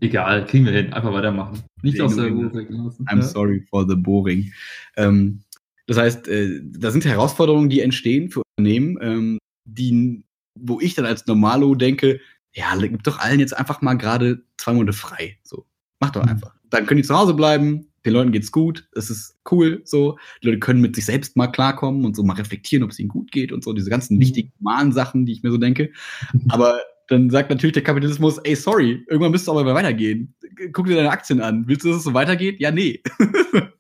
Egal, 0.02 0.46
kriegen 0.46 0.66
wir 0.66 0.74
hin. 0.74 0.94
Einfach 0.94 1.14
weitermachen. 1.14 1.64
Nicht 1.82 2.00
aus 2.02 2.16
der 2.16 2.28
Ruhe 2.28 2.48
I'm 2.48 3.16
ja. 3.16 3.22
sorry 3.22 3.66
for 3.70 3.88
the 3.88 3.96
boring. 3.96 4.52
Ähm, 4.98 5.44
das 5.88 5.98
heißt, 5.98 6.28
äh, 6.28 6.62
da 6.62 6.92
sind 6.92 7.06
Herausforderungen, 7.06 7.70
die 7.70 7.80
entstehen 7.80 8.30
für 8.30 8.42
Unternehmen, 8.58 8.98
ähm, 9.02 9.38
die, 9.66 10.24
wo 10.60 10.82
ich 10.82 10.94
dann 10.94 11.06
als 11.06 11.26
Normalo 11.26 11.74
denke, 11.74 12.20
ja, 12.54 12.76
gib 12.76 13.04
doch 13.04 13.20
allen 13.20 13.40
jetzt 13.40 13.56
einfach 13.56 13.82
mal 13.82 13.94
gerade 13.94 14.44
zwei 14.58 14.74
Monate 14.74 14.94
frei. 14.94 15.38
So, 15.44 15.66
mach 16.00 16.12
doch 16.12 16.24
mhm. 16.24 16.32
einfach. 16.32 16.54
Dann 16.70 16.86
können 16.86 17.02
die 17.02 17.08
zu 17.08 17.18
Hause 17.18 17.34
bleiben, 17.34 17.88
den 18.08 18.14
Leuten 18.14 18.32
geht's 18.32 18.52
gut, 18.52 18.88
es 18.96 19.10
ist 19.10 19.38
cool, 19.52 19.82
so. 19.84 20.18
Die 20.42 20.48
Leute 20.48 20.60
können 20.60 20.82
mit 20.82 20.96
sich 20.96 21.06
selbst 21.06 21.36
mal 21.36 21.48
klarkommen 21.48 22.06
und 22.06 22.16
so 22.16 22.24
mal 22.24 22.36
reflektieren, 22.36 22.84
ob 22.84 22.92
es 22.92 23.00
ihnen 23.00 23.10
gut 23.10 23.32
geht 23.32 23.52
und 23.52 23.64
so, 23.64 23.74
diese 23.74 23.90
ganzen 23.90 24.18
mhm. 24.18 24.22
wichtigen, 24.22 24.52
normalen 24.60 24.94
Sachen, 24.94 25.26
die 25.26 25.34
ich 25.34 25.44
mir 25.44 25.52
so 25.52 25.58
denke. 25.58 25.92
Aber 26.50 26.80
dann 27.08 27.30
sagt 27.30 27.50
natürlich 27.50 27.74
der 27.74 27.84
Kapitalismus, 27.84 28.38
ey, 28.40 28.56
sorry, 28.56 29.04
irgendwann 29.08 29.32
müsste 29.32 29.52
es 29.52 29.58
aber 29.58 29.74
weitergehen. 29.74 30.34
Guck 30.74 30.88
dir 30.88 30.96
deine 30.96 31.12
Aktien 31.12 31.42
an. 31.42 31.68
Willst 31.68 31.86
du, 31.86 31.90
dass 31.90 31.98
es 31.98 32.04
so 32.04 32.14
weitergeht? 32.14 32.60
Ja, 32.60 32.72
nee. 32.72 33.02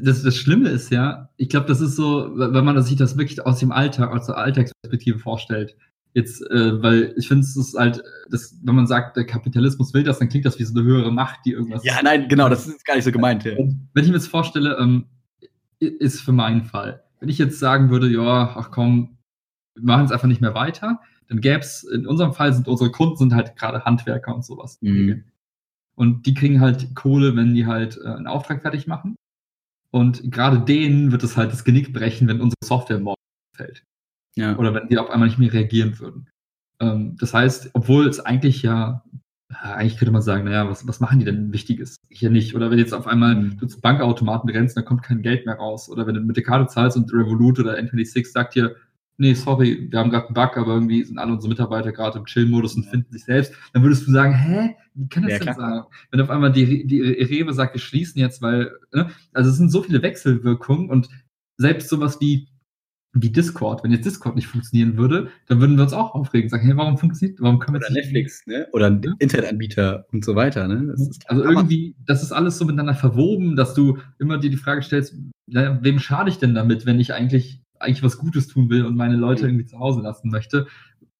Das, 0.00 0.22
das 0.22 0.34
Schlimme 0.34 0.70
ist 0.70 0.90
ja, 0.90 1.28
ich 1.36 1.50
glaube, 1.50 1.66
das 1.66 1.82
ist 1.82 1.94
so, 1.94 2.30
wenn 2.34 2.64
man 2.64 2.82
sich 2.82 2.96
das 2.96 3.18
wirklich 3.18 3.44
aus 3.44 3.58
dem 3.58 3.70
Alltag, 3.70 4.10
aus 4.10 4.24
der 4.24 4.38
Alltagsperspektive 4.38 5.18
vorstellt. 5.18 5.76
Jetzt, 6.18 6.42
äh, 6.50 6.82
weil 6.82 7.14
ich 7.16 7.28
finde, 7.28 7.44
es 7.44 7.56
ist 7.56 7.78
halt, 7.78 8.02
das, 8.28 8.58
wenn 8.64 8.74
man 8.74 8.88
sagt, 8.88 9.16
der 9.16 9.24
Kapitalismus 9.24 9.94
will 9.94 10.02
das, 10.02 10.18
dann 10.18 10.28
klingt 10.28 10.46
das 10.46 10.58
wie 10.58 10.64
so 10.64 10.76
eine 10.76 10.82
höhere 10.82 11.12
Macht, 11.12 11.38
die 11.44 11.52
irgendwas. 11.52 11.84
Ja, 11.84 12.00
nein, 12.02 12.28
genau, 12.28 12.48
das 12.48 12.66
ist 12.66 12.84
gar 12.84 12.96
nicht 12.96 13.04
so 13.04 13.12
gemeint. 13.12 13.44
Ja. 13.44 13.52
Wenn 13.56 14.04
ich 14.04 14.08
mir 14.08 14.16
jetzt 14.16 14.26
vorstelle, 14.26 14.76
ähm, 14.80 15.04
ist 15.78 16.20
für 16.20 16.32
meinen 16.32 16.64
Fall. 16.64 17.04
Wenn 17.20 17.28
ich 17.28 17.38
jetzt 17.38 17.60
sagen 17.60 17.90
würde, 17.90 18.08
ja, 18.08 18.52
ach 18.56 18.72
komm, 18.72 19.18
wir 19.76 19.84
machen 19.84 20.06
es 20.06 20.10
einfach 20.10 20.26
nicht 20.26 20.40
mehr 20.40 20.54
weiter, 20.54 20.98
dann 21.28 21.40
gäbe 21.40 21.60
es, 21.60 21.84
in 21.84 22.04
unserem 22.04 22.32
Fall 22.32 22.52
sind 22.52 22.66
unsere 22.66 22.90
Kunden 22.90 23.16
sind 23.16 23.32
halt 23.32 23.54
gerade 23.54 23.84
Handwerker 23.84 24.34
und 24.34 24.44
sowas. 24.44 24.78
Mhm. 24.80 25.22
Und 25.94 26.26
die 26.26 26.34
kriegen 26.34 26.60
halt 26.60 26.96
Kohle, 26.96 27.36
wenn 27.36 27.54
die 27.54 27.66
halt 27.66 27.96
äh, 28.02 28.08
einen 28.08 28.26
Auftrag 28.26 28.62
fertig 28.62 28.88
machen. 28.88 29.14
Und 29.92 30.32
gerade 30.32 30.58
denen 30.58 31.12
wird 31.12 31.22
es 31.22 31.36
halt 31.36 31.52
das 31.52 31.62
Genick 31.62 31.92
brechen, 31.92 32.26
wenn 32.26 32.40
unsere 32.40 32.58
Software 32.64 32.98
morgen 32.98 33.22
fällt. 33.54 33.84
Ja. 34.36 34.56
Oder 34.56 34.74
wenn 34.74 34.88
die 34.88 34.98
auf 34.98 35.10
einmal 35.10 35.28
nicht 35.28 35.38
mehr 35.38 35.52
reagieren 35.52 35.98
würden. 35.98 36.28
Ähm, 36.80 37.16
das 37.18 37.34
heißt, 37.34 37.70
obwohl 37.74 38.06
es 38.06 38.20
eigentlich 38.20 38.62
ja, 38.62 39.02
eigentlich 39.48 39.96
könnte 39.96 40.12
man 40.12 40.22
sagen, 40.22 40.44
naja, 40.44 40.68
was, 40.68 40.86
was 40.86 41.00
machen 41.00 41.18
die 41.18 41.24
denn 41.24 41.52
Wichtiges? 41.52 41.96
Hier 42.10 42.30
nicht. 42.30 42.54
Oder 42.54 42.70
wenn 42.70 42.78
jetzt 42.78 42.92
auf 42.92 43.06
einmal 43.06 43.34
mhm. 43.34 43.58
du 43.58 43.66
zu 43.66 43.80
Bankautomaten 43.80 44.50
rennst, 44.50 44.76
dann 44.76 44.84
kommt 44.84 45.02
kein 45.02 45.22
Geld 45.22 45.46
mehr 45.46 45.56
raus. 45.56 45.88
Oder 45.88 46.06
wenn 46.06 46.14
du 46.14 46.20
mit 46.20 46.36
der 46.36 46.44
Karte 46.44 46.66
zahlst 46.66 46.96
und 46.96 47.12
Revolut 47.12 47.58
oder 47.58 47.78
N26 47.78 48.30
sagt 48.30 48.54
dir, 48.54 48.76
nee, 49.18 49.34
sorry, 49.34 49.88
wir 49.90 49.98
haben 49.98 50.10
gerade 50.10 50.26
einen 50.26 50.34
Bug, 50.34 50.56
aber 50.56 50.74
irgendwie 50.74 51.02
sind 51.02 51.18
alle 51.18 51.32
unsere 51.32 51.48
Mitarbeiter 51.48 51.92
gerade 51.92 52.18
im 52.18 52.24
Chill-Modus 52.24 52.76
und 52.76 52.84
finden 52.84 53.12
sich 53.12 53.24
selbst, 53.24 53.52
dann 53.72 53.82
würdest 53.82 54.06
du 54.06 54.12
sagen, 54.12 54.32
hä, 54.32 54.76
wie 54.94 55.08
kann 55.08 55.24
das 55.24 55.32
ja, 55.32 55.38
denn 55.38 55.54
sein? 55.54 55.82
Wenn 56.10 56.20
auf 56.20 56.30
einmal 56.30 56.52
die, 56.52 56.86
die 56.86 57.00
Rewe 57.02 57.52
sagt, 57.52 57.74
wir 57.74 57.80
schließen 57.80 58.20
jetzt, 58.20 58.40
weil, 58.42 58.70
ne? 58.92 59.10
also 59.32 59.50
es 59.50 59.56
sind 59.56 59.70
so 59.70 59.82
viele 59.82 60.02
Wechselwirkungen 60.02 60.88
und 60.88 61.08
selbst 61.56 61.88
sowas 61.88 62.20
wie 62.20 62.48
wie 63.12 63.30
Discord. 63.30 63.82
Wenn 63.82 63.90
jetzt 63.90 64.04
Discord 64.04 64.36
nicht 64.36 64.46
funktionieren 64.46 64.96
würde, 64.96 65.28
dann 65.46 65.60
würden 65.60 65.76
wir 65.76 65.84
uns 65.84 65.92
auch 65.92 66.14
aufregen, 66.14 66.48
sagen, 66.50 66.66
hey, 66.66 66.76
warum 66.76 66.98
funktioniert, 66.98 67.40
warum 67.40 67.58
können 67.58 67.80
wir 67.80 67.86
Oder 67.86 67.94
Netflix, 67.94 68.46
ne? 68.46 68.66
Oder 68.72 68.86
ein 68.86 69.02
ja? 69.02 69.14
Internetanbieter 69.18 70.06
und 70.12 70.24
so 70.24 70.34
weiter, 70.34 70.68
ne? 70.68 70.94
also 71.26 71.42
irgendwie, 71.42 71.96
das 72.04 72.22
ist 72.22 72.32
alles 72.32 72.58
so 72.58 72.64
miteinander 72.64 72.94
verwoben, 72.94 73.56
dass 73.56 73.74
du 73.74 73.98
immer 74.18 74.38
dir 74.38 74.50
die 74.50 74.56
Frage 74.56 74.82
stellst, 74.82 75.14
na, 75.46 75.82
wem 75.82 75.98
schade 75.98 76.28
ich 76.28 76.38
denn 76.38 76.54
damit, 76.54 76.84
wenn 76.84 77.00
ich 77.00 77.14
eigentlich 77.14 77.62
eigentlich 77.80 78.02
was 78.02 78.18
Gutes 78.18 78.48
tun 78.48 78.70
will 78.70 78.84
und 78.84 78.96
meine 78.96 79.16
Leute 79.16 79.46
irgendwie 79.46 79.66
zu 79.66 79.78
Hause 79.78 80.00
lassen 80.00 80.30
möchte. 80.30 80.66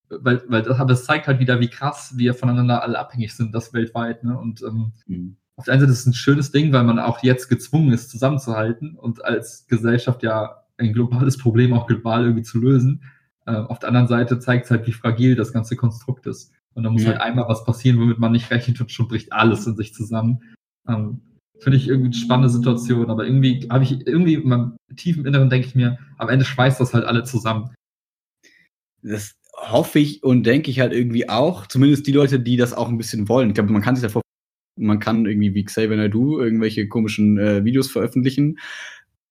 Weil, 0.09 0.41
weil 0.47 0.63
das, 0.63 0.79
aber 0.79 0.93
es 0.93 1.05
zeigt 1.05 1.27
halt 1.27 1.39
wieder, 1.39 1.59
wie 1.59 1.67
krass 1.67 2.13
wir 2.17 2.33
voneinander 2.33 2.81
alle 2.83 2.97
abhängig 2.97 3.33
sind, 3.35 3.53
das 3.53 3.73
weltweit. 3.73 4.23
Ne? 4.23 4.37
Und 4.37 4.61
ähm, 4.63 4.93
mhm. 5.05 5.37
auf 5.55 5.65
der 5.65 5.73
einen 5.73 5.81
Seite 5.81 5.93
ist 5.93 5.99
es 5.99 6.05
ein 6.07 6.13
schönes 6.13 6.51
Ding, 6.51 6.73
weil 6.73 6.83
man 6.83 6.99
auch 6.99 7.21
jetzt 7.21 7.47
gezwungen 7.47 7.91
ist, 7.91 8.09
zusammenzuhalten 8.09 8.95
und 8.95 9.23
als 9.23 9.67
Gesellschaft 9.67 10.23
ja 10.23 10.58
ein 10.79 10.93
globales 10.93 11.37
Problem 11.37 11.73
auch 11.73 11.87
global 11.87 12.23
irgendwie 12.23 12.43
zu 12.43 12.59
lösen. 12.59 13.03
Äh, 13.45 13.51
auf 13.51 13.79
der 13.79 13.89
anderen 13.89 14.07
Seite 14.07 14.39
zeigt 14.39 14.65
es 14.65 14.71
halt, 14.71 14.87
wie 14.87 14.91
fragil 14.91 15.35
das 15.35 15.53
ganze 15.53 15.75
Konstrukt 15.75 16.25
ist. 16.27 16.51
Und 16.73 16.83
da 16.83 16.89
muss 16.89 17.03
ja. 17.03 17.09
halt 17.09 17.21
einmal 17.21 17.47
was 17.47 17.65
passieren, 17.65 17.99
womit 17.99 18.19
man 18.19 18.31
nicht 18.31 18.51
rechnet 18.51 18.79
und 18.79 18.91
schon 18.91 19.07
bricht 19.07 19.33
alles 19.33 19.67
in 19.67 19.75
sich 19.75 19.93
zusammen. 19.93 20.41
Ähm, 20.87 21.21
Finde 21.59 21.77
ich 21.77 21.89
irgendwie 21.89 22.07
eine 22.07 22.15
spannende 22.15 22.49
Situation, 22.49 23.09
aber 23.09 23.25
irgendwie 23.25 23.67
habe 23.69 23.83
ich, 23.83 24.07
irgendwie 24.07 24.35
in 24.35 24.47
meinem 24.47 24.77
tiefen 24.95 25.25
Inneren 25.25 25.49
denke 25.49 25.67
ich 25.67 25.75
mir, 25.75 25.99
am 26.17 26.29
Ende 26.29 26.45
schweißt 26.45 26.79
das 26.79 26.93
halt 26.93 27.03
alle 27.03 27.23
zusammen. 27.23 27.73
Das 29.01 29.33
hoffe 29.57 29.99
ich 29.99 30.23
und 30.23 30.43
denke 30.43 30.71
ich 30.71 30.79
halt 30.79 30.93
irgendwie 30.93 31.27
auch, 31.27 31.67
zumindest 31.67 32.07
die 32.07 32.13
Leute, 32.13 32.39
die 32.39 32.55
das 32.55 32.73
auch 32.73 32.87
ein 32.87 32.97
bisschen 32.97 33.27
wollen. 33.27 33.49
Ich 33.49 33.55
glaube, 33.55 33.73
man 33.73 33.81
kann 33.81 33.95
sich 33.95 34.03
davor, 34.03 34.21
man 34.77 34.99
kann 34.99 35.25
irgendwie 35.25 35.53
wie 35.53 35.65
Xavier 35.65 35.97
Naidu 35.97 36.39
irgendwelche 36.39 36.87
komischen 36.87 37.37
äh, 37.37 37.65
Videos 37.65 37.91
veröffentlichen. 37.91 38.57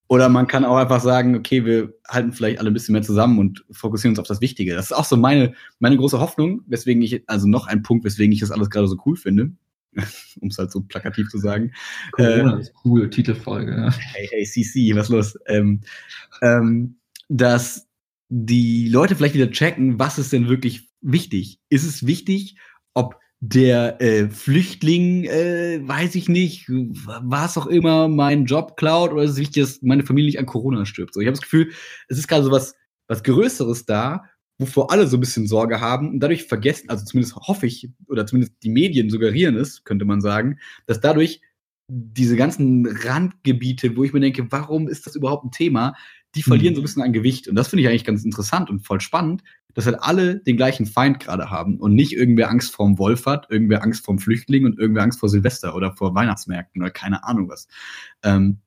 Oder 0.09 0.27
man 0.27 0.47
kann 0.47 0.65
auch 0.65 0.77
einfach 0.77 1.01
sagen, 1.01 1.35
okay, 1.35 1.65
wir 1.65 1.93
halten 2.07 2.33
vielleicht 2.33 2.59
alle 2.59 2.71
ein 2.71 2.73
bisschen 2.73 2.93
mehr 2.93 3.03
zusammen 3.03 3.37
und 3.37 3.63
fokussieren 3.69 4.13
uns 4.13 4.19
auf 4.19 4.27
das 4.27 4.41
Wichtige. 4.41 4.73
Das 4.73 4.87
ist 4.87 4.91
auch 4.91 5.05
so 5.05 5.15
meine, 5.15 5.53
meine 5.77 5.97
große 5.97 6.19
Hoffnung, 6.19 6.63
weswegen 6.65 7.03
ich, 7.03 7.23
also 7.27 7.47
noch 7.47 7.67
ein 7.67 7.83
Punkt, 7.83 8.03
weswegen 8.03 8.31
ich 8.31 8.39
das 8.39 8.49
alles 8.49 8.71
gerade 8.71 8.87
so 8.87 8.97
cool 9.05 9.15
finde. 9.15 9.51
um 10.41 10.49
es 10.49 10.57
halt 10.57 10.71
so 10.71 10.81
plakativ 10.81 11.29
zu 11.29 11.37
sagen. 11.37 11.73
Corona 12.11 12.57
äh, 12.57 12.61
ist 12.61 12.73
cool, 12.83 13.09
Titelfolge. 13.09 13.71
Ja. 13.71 13.91
Hey, 13.91 14.27
hey, 14.31 14.45
CC, 14.45 14.95
was 14.95 15.09
los? 15.09 15.37
Ähm, 15.45 15.81
ähm, 16.41 16.97
dass 17.27 17.87
die 18.29 18.89
Leute 18.89 19.15
vielleicht 19.15 19.35
wieder 19.35 19.51
checken, 19.51 19.99
was 19.99 20.17
ist 20.17 20.33
denn 20.33 20.49
wirklich 20.49 20.89
wichtig? 21.01 21.59
Ist 21.69 21.85
es 21.85 22.05
wichtig, 22.05 22.55
ob 22.93 23.19
der 23.41 24.01
äh, 24.01 24.29
Flüchtling, 24.29 25.23
äh, 25.23 25.79
weiß 25.81 26.15
ich 26.15 26.27
nicht, 26.27 26.65
was 26.69 27.57
auch 27.57 27.67
immer, 27.67 28.09
meinen 28.09 28.45
Job 28.45 28.75
klaut 28.75 29.13
oder 29.13 29.23
ist 29.23 29.31
es 29.31 29.37
wichtig, 29.37 29.63
dass 29.63 29.81
meine 29.81 30.05
Familie 30.05 30.27
nicht 30.27 30.39
an 30.39 30.45
Corona 30.45 30.85
stirbt. 30.85 31.13
So, 31.13 31.21
ich 31.21 31.27
habe 31.27 31.35
das 31.35 31.41
Gefühl, 31.41 31.71
es 32.09 32.17
ist 32.17 32.27
gerade 32.27 32.43
so 32.43 32.51
was, 32.51 32.75
was 33.07 33.23
Größeres 33.23 33.85
da, 33.85 34.25
wovor 34.57 34.91
alle 34.91 35.07
so 35.07 35.15
ein 35.15 35.21
bisschen 35.21 35.47
Sorge 35.47 35.79
haben 35.79 36.09
und 36.09 36.19
dadurch 36.19 36.43
vergessen, 36.43 36.89
also 36.89 37.05
zumindest 37.05 37.37
hoffe 37.37 37.65
ich, 37.65 37.89
oder 38.07 38.25
zumindest 38.25 38.55
die 38.61 38.69
Medien 38.69 39.09
suggerieren 39.09 39.55
es, 39.55 39.85
könnte 39.85 40.03
man 40.03 40.19
sagen, 40.19 40.59
dass 40.85 40.99
dadurch 40.99 41.41
diese 41.87 42.35
ganzen 42.35 42.85
Randgebiete, 42.85 43.95
wo 43.95 44.03
ich 44.03 44.13
mir 44.13 44.19
denke, 44.19 44.51
warum 44.51 44.87
ist 44.89 45.07
das 45.07 45.15
überhaupt 45.15 45.45
ein 45.45 45.51
Thema, 45.51 45.95
die 46.35 46.43
verlieren 46.43 46.73
mhm. 46.73 46.75
so 46.75 46.81
ein 46.81 46.85
bisschen 46.85 47.01
an 47.01 47.13
Gewicht. 47.13 47.47
Und 47.47 47.55
das 47.55 47.69
finde 47.69 47.83
ich 47.83 47.89
eigentlich 47.89 48.05
ganz 48.05 48.23
interessant 48.23 48.69
und 48.69 48.81
voll 48.81 49.01
spannend, 49.01 49.43
dass 49.73 49.85
halt 49.85 49.97
alle 50.01 50.39
den 50.39 50.57
gleichen 50.57 50.85
Feind 50.85 51.19
gerade 51.19 51.49
haben 51.49 51.77
und 51.77 51.93
nicht 51.93 52.13
irgendwer 52.13 52.49
Angst 52.49 52.73
vorm 52.73 52.97
Wolf 52.97 53.25
hat, 53.25 53.47
irgendwer 53.49 53.83
Angst 53.83 54.05
vorm 54.05 54.19
Flüchtling 54.19 54.65
und 54.65 54.77
irgendwer 54.79 55.03
Angst 55.03 55.19
vor 55.19 55.29
Silvester 55.29 55.75
oder 55.75 55.95
vor 55.95 56.13
Weihnachtsmärkten 56.15 56.81
oder 56.81 56.91
keine 56.91 57.23
Ahnung 57.23 57.49
was. 57.49 57.67
Ähm, 58.23 58.59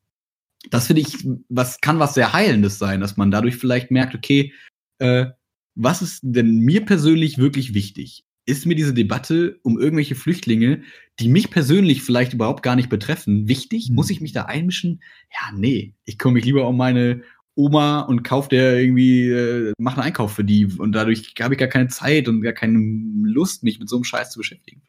das 0.71 0.87
finde 0.87 1.03
ich, 1.03 1.27
was 1.49 1.81
kann 1.81 1.99
was 1.99 2.15
sehr 2.15 2.33
Heilendes 2.33 2.79
sein, 2.79 3.01
dass 3.01 3.17
man 3.17 3.31
dadurch 3.31 3.57
vielleicht 3.57 3.91
merkt, 3.91 4.15
okay, 4.15 4.53
äh, 4.99 5.27
was 5.75 6.03
ist 6.03 6.21
denn 6.23 6.59
mir 6.61 6.85
persönlich 6.85 7.39
wirklich 7.39 7.75
wichtig? 7.75 8.25
Ist 8.45 8.67
mir 8.67 8.75
diese 8.75 8.95
Debatte 8.95 9.59
um 9.63 9.79
irgendwelche 9.79 10.15
Flüchtlinge, 10.15 10.83
die 11.21 11.29
mich 11.29 11.51
persönlich 11.51 12.03
vielleicht 12.03 12.33
überhaupt 12.33 12.63
gar 12.63 12.77
nicht 12.77 12.89
betreffen, 12.89 13.49
wichtig? 13.49 13.89
Mhm. 13.89 13.95
Muss 13.95 14.11
ich 14.11 14.21
mich 14.21 14.33
da 14.33 14.45
einmischen? 14.45 15.03
Ja, 15.33 15.57
nee. 15.57 15.95
Ich 16.05 16.19
kümmere 16.19 16.35
mich 16.35 16.45
lieber 16.45 16.69
um 16.69 16.77
meine, 16.77 17.23
Oma 17.55 18.01
und 18.01 18.23
kauft 18.23 18.53
der 18.53 18.81
irgendwie, 18.81 19.29
äh, 19.29 19.73
macht 19.79 19.99
einen 19.99 20.07
Einkauf 20.07 20.33
für 20.33 20.45
die 20.45 20.67
und 20.67 20.93
dadurch 20.93 21.35
habe 21.41 21.55
ich 21.55 21.59
gar 21.59 21.69
keine 21.69 21.89
Zeit 21.89 22.29
und 22.29 22.41
gar 22.41 22.53
keine 22.53 22.79
Lust, 23.25 23.63
mich 23.63 23.79
mit 23.79 23.89
so 23.89 23.97
einem 23.97 24.05
Scheiß 24.05 24.31
zu 24.31 24.39
beschäftigen. 24.39 24.83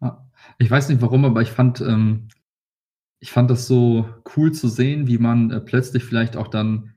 Ja. 0.00 0.26
Ich 0.58 0.70
weiß 0.70 0.88
nicht 0.88 1.02
warum, 1.02 1.24
aber 1.24 1.42
ich 1.42 1.50
fand, 1.50 1.80
ähm, 1.80 2.28
ich 3.20 3.30
fand 3.30 3.50
das 3.50 3.66
so 3.66 4.08
cool 4.36 4.52
zu 4.52 4.68
sehen, 4.68 5.06
wie 5.06 5.18
man 5.18 5.50
äh, 5.50 5.60
plötzlich 5.60 6.04
vielleicht 6.04 6.36
auch 6.36 6.48
dann 6.48 6.94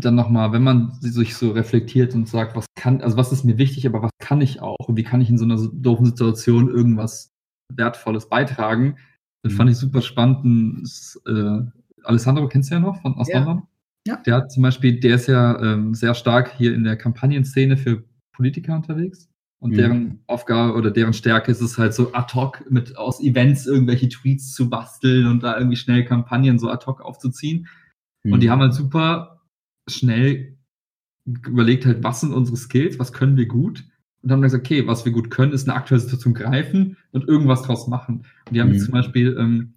dann 0.00 0.14
nochmal, 0.14 0.52
wenn 0.52 0.62
man 0.62 0.92
sich 1.00 1.36
so 1.36 1.50
reflektiert 1.50 2.14
und 2.14 2.28
sagt, 2.28 2.54
was 2.54 2.66
kann, 2.76 3.00
also 3.00 3.16
was 3.16 3.32
ist 3.32 3.44
mir 3.44 3.58
wichtig, 3.58 3.86
aber 3.86 4.02
was 4.02 4.12
kann 4.18 4.40
ich 4.40 4.60
auch 4.60 4.76
und 4.86 4.96
wie 4.96 5.02
kann 5.02 5.20
ich 5.20 5.28
in 5.28 5.38
so 5.38 5.44
einer 5.44 5.56
doofen 5.56 6.06
Situation 6.06 6.68
irgendwas 6.68 7.32
Wertvolles 7.74 8.28
beitragen, 8.28 8.96
dann 9.42 9.52
mhm. 9.52 9.56
fand 9.56 9.70
ich 9.70 9.76
super 9.76 10.02
spannend. 10.02 10.88
Äh, 11.26 11.60
Alessandro 12.04 12.48
kennst 12.48 12.70
du 12.70 12.74
ja 12.74 12.80
noch 12.80 13.00
von 13.02 13.14
aus 13.14 13.28
ja. 13.28 13.62
Ja. 14.08 14.16
Der 14.24 14.36
hat 14.36 14.50
zum 14.50 14.62
Beispiel, 14.62 14.98
der 15.00 15.16
ist 15.16 15.26
ja 15.26 15.60
ähm, 15.62 15.94
sehr 15.94 16.14
stark 16.14 16.56
hier 16.56 16.74
in 16.74 16.82
der 16.82 16.96
Kampagnenszene 16.96 17.76
für 17.76 18.04
Politiker 18.32 18.74
unterwegs. 18.74 19.28
Und 19.60 19.72
mhm. 19.72 19.76
deren 19.76 20.20
Aufgabe 20.26 20.74
oder 20.74 20.90
deren 20.90 21.12
Stärke 21.12 21.50
ist 21.50 21.60
es 21.60 21.76
halt 21.76 21.92
so 21.92 22.14
ad 22.14 22.32
hoc 22.34 22.64
mit 22.70 22.96
aus 22.96 23.20
Events 23.20 23.66
irgendwelche 23.66 24.08
Tweets 24.08 24.54
zu 24.54 24.70
basteln 24.70 25.26
und 25.26 25.42
da 25.42 25.58
irgendwie 25.58 25.76
schnell 25.76 26.04
Kampagnen 26.04 26.58
so 26.58 26.70
ad 26.70 26.86
hoc 26.86 27.02
aufzuziehen. 27.02 27.66
Mhm. 28.22 28.32
Und 28.32 28.40
die 28.40 28.50
haben 28.50 28.60
halt 28.60 28.72
super 28.72 29.42
schnell 29.88 30.56
überlegt 31.26 31.84
halt, 31.84 32.02
was 32.02 32.20
sind 32.20 32.32
unsere 32.32 32.56
Skills, 32.56 32.98
was 32.98 33.12
können 33.12 33.36
wir 33.36 33.46
gut? 33.46 33.84
Und 34.22 34.32
haben 34.32 34.40
gesagt, 34.40 34.64
okay, 34.64 34.86
was 34.86 35.04
wir 35.04 35.12
gut 35.12 35.30
können, 35.30 35.52
ist 35.52 35.68
eine 35.68 35.76
aktuelle 35.76 36.00
Situation 36.00 36.32
greifen 36.32 36.96
und 37.12 37.28
irgendwas 37.28 37.62
draus 37.62 37.86
machen. 37.88 38.24
Und 38.46 38.54
die 38.54 38.60
haben 38.60 38.72
mhm. 38.72 38.78
zum 38.78 38.92
Beispiel 38.92 39.36
ähm, 39.38 39.74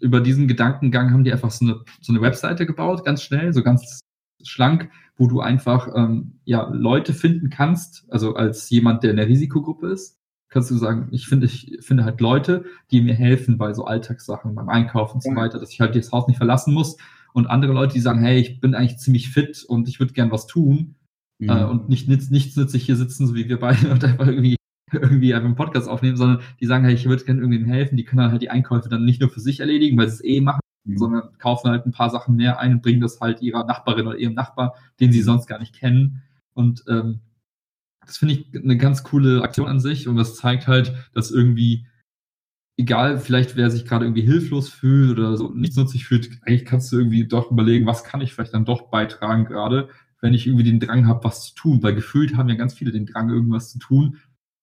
über 0.00 0.20
diesen 0.20 0.48
Gedankengang 0.48 1.12
haben 1.12 1.24
die 1.24 1.32
einfach 1.32 1.50
so 1.50 1.64
eine, 1.64 1.80
so 2.00 2.12
eine 2.12 2.20
Webseite 2.20 2.66
gebaut, 2.66 3.04
ganz 3.04 3.22
schnell, 3.22 3.52
so 3.52 3.62
ganz 3.62 4.00
schlank, 4.42 4.90
wo 5.16 5.26
du 5.26 5.40
einfach 5.40 5.88
ähm, 5.94 6.40
ja, 6.44 6.68
Leute 6.72 7.14
finden 7.14 7.50
kannst, 7.50 8.04
also 8.10 8.34
als 8.34 8.68
jemand, 8.70 9.02
der 9.02 9.10
in 9.10 9.16
der 9.16 9.28
Risikogruppe 9.28 9.88
ist, 9.88 10.18
kannst 10.48 10.70
du 10.70 10.76
sagen, 10.76 11.08
ich 11.10 11.26
finde, 11.26 11.46
ich 11.46 11.78
finde 11.80 12.04
halt 12.04 12.20
Leute, 12.20 12.64
die 12.90 13.00
mir 13.00 13.14
helfen 13.14 13.56
bei 13.56 13.72
so 13.72 13.84
Alltagssachen, 13.84 14.54
beim 14.54 14.68
Einkaufen 14.68 15.16
und 15.16 15.22
so 15.22 15.34
weiter, 15.34 15.58
dass 15.58 15.72
ich 15.72 15.80
halt 15.80 15.96
das 15.96 16.12
Haus 16.12 16.28
nicht 16.28 16.36
verlassen 16.36 16.74
muss. 16.74 16.98
Und 17.32 17.46
andere 17.46 17.72
Leute, 17.72 17.94
die 17.94 18.00
sagen, 18.00 18.20
hey, 18.20 18.38
ich 18.38 18.60
bin 18.60 18.74
eigentlich 18.74 18.98
ziemlich 18.98 19.30
fit 19.30 19.64
und 19.66 19.88
ich 19.88 19.98
würde 19.98 20.12
gern 20.12 20.30
was 20.30 20.46
tun. 20.46 20.96
Mhm. 21.38 21.48
Äh, 21.48 21.64
und 21.64 21.88
nicht 21.88 22.06
nichts, 22.08 22.30
nichts 22.30 22.54
nützlich 22.56 22.84
hier 22.84 22.96
sitzen, 22.96 23.26
so 23.26 23.34
wie 23.34 23.48
wir 23.48 23.58
beide 23.58 23.90
und 23.90 24.04
einfach 24.04 24.26
irgendwie 24.26 24.56
irgendwie 25.00 25.34
einfach 25.34 25.46
einen 25.46 25.56
Podcast 25.56 25.88
aufnehmen, 25.88 26.16
sondern 26.16 26.40
die 26.60 26.66
sagen, 26.66 26.84
hey, 26.84 26.94
ich 26.94 27.08
würde 27.08 27.24
gerne 27.24 27.40
irgendwem 27.40 27.64
helfen, 27.64 27.96
die 27.96 28.04
können 28.04 28.22
dann 28.22 28.30
halt 28.30 28.42
die 28.42 28.50
Einkäufe 28.50 28.88
dann 28.88 29.04
nicht 29.04 29.20
nur 29.20 29.30
für 29.30 29.40
sich 29.40 29.60
erledigen, 29.60 29.96
weil 29.96 30.08
sie 30.08 30.14
es 30.14 30.24
eh 30.24 30.40
machen, 30.40 30.60
mhm. 30.84 30.98
sondern 30.98 31.38
kaufen 31.38 31.70
halt 31.70 31.86
ein 31.86 31.92
paar 31.92 32.10
Sachen 32.10 32.36
mehr 32.36 32.58
ein 32.58 32.74
und 32.74 32.82
bringen 32.82 33.00
das 33.00 33.20
halt 33.20 33.42
ihrer 33.42 33.64
Nachbarin 33.64 34.06
oder 34.06 34.18
ihrem 34.18 34.34
Nachbar, 34.34 34.74
den 35.00 35.12
sie 35.12 35.22
sonst 35.22 35.46
gar 35.46 35.58
nicht 35.58 35.74
kennen. 35.74 36.22
Und 36.54 36.84
ähm, 36.88 37.20
das 38.06 38.18
finde 38.18 38.34
ich 38.34 38.62
eine 38.62 38.76
ganz 38.76 39.04
coole 39.04 39.42
Aktion 39.42 39.68
an 39.68 39.80
sich 39.80 40.08
und 40.08 40.16
das 40.16 40.34
zeigt 40.34 40.66
halt, 40.66 40.94
dass 41.14 41.30
irgendwie, 41.30 41.86
egal 42.76 43.18
vielleicht 43.18 43.56
wer 43.56 43.70
sich 43.70 43.84
gerade 43.84 44.04
irgendwie 44.04 44.22
hilflos 44.22 44.68
fühlt 44.68 45.18
oder 45.18 45.36
so 45.36 45.50
nichtsnutzig 45.50 46.04
fühlt, 46.04 46.30
eigentlich 46.42 46.64
kannst 46.64 46.90
du 46.92 46.98
irgendwie 46.98 47.26
doch 47.26 47.50
überlegen, 47.50 47.86
was 47.86 48.04
kann 48.04 48.20
ich 48.20 48.34
vielleicht 48.34 48.54
dann 48.54 48.64
doch 48.64 48.90
beitragen 48.90 49.44
gerade, 49.44 49.88
wenn 50.20 50.34
ich 50.34 50.46
irgendwie 50.46 50.64
den 50.64 50.80
Drang 50.80 51.06
habe, 51.06 51.24
was 51.24 51.46
zu 51.46 51.54
tun, 51.54 51.82
weil 51.82 51.94
gefühlt 51.94 52.36
haben 52.36 52.48
ja 52.48 52.54
ganz 52.54 52.74
viele 52.74 52.92
den 52.92 53.06
Drang, 53.06 53.30
irgendwas 53.30 53.70
zu 53.70 53.78
tun 53.78 54.18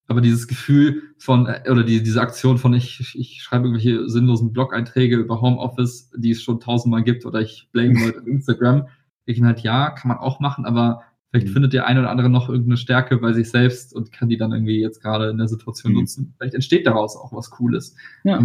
aber 0.09 0.21
dieses 0.21 0.47
Gefühl 0.47 1.03
von, 1.17 1.45
äh, 1.45 1.69
oder 1.69 1.83
die, 1.83 2.01
diese 2.01 2.21
Aktion 2.21 2.57
von, 2.57 2.73
ich, 2.73 3.15
ich 3.15 3.41
schreibe 3.43 3.67
irgendwelche 3.67 4.09
sinnlosen 4.09 4.51
Blog-Einträge 4.51 5.15
über 5.15 5.39
Homeoffice, 5.39 6.11
die 6.15 6.31
es 6.31 6.41
schon 6.41 6.59
tausendmal 6.59 7.03
gibt, 7.03 7.25
oder 7.25 7.41
ich 7.41 7.69
blame 7.71 7.93
Leute 8.05 8.19
auf 8.19 8.27
Instagram, 8.27 8.87
ich 9.25 9.41
halt, 9.41 9.59
ja, 9.59 9.91
kann 9.91 10.09
man 10.09 10.17
auch 10.17 10.39
machen, 10.39 10.65
aber 10.65 11.03
vielleicht 11.29 11.47
mhm. 11.47 11.53
findet 11.53 11.73
der 11.73 11.85
eine 11.85 11.99
oder 11.99 12.09
andere 12.09 12.29
noch 12.29 12.49
irgendeine 12.49 12.77
Stärke 12.77 13.17
bei 13.17 13.33
sich 13.33 13.51
selbst 13.51 13.93
und 13.93 14.11
kann 14.11 14.29
die 14.29 14.37
dann 14.37 14.51
irgendwie 14.51 14.81
jetzt 14.81 15.01
gerade 15.01 15.29
in 15.29 15.37
der 15.37 15.47
Situation 15.47 15.93
mhm. 15.93 15.99
nutzen. 15.99 16.33
Vielleicht 16.37 16.55
entsteht 16.55 16.87
daraus 16.87 17.15
auch 17.15 17.31
was 17.31 17.51
Cooles. 17.51 17.95
Ja. 18.23 18.39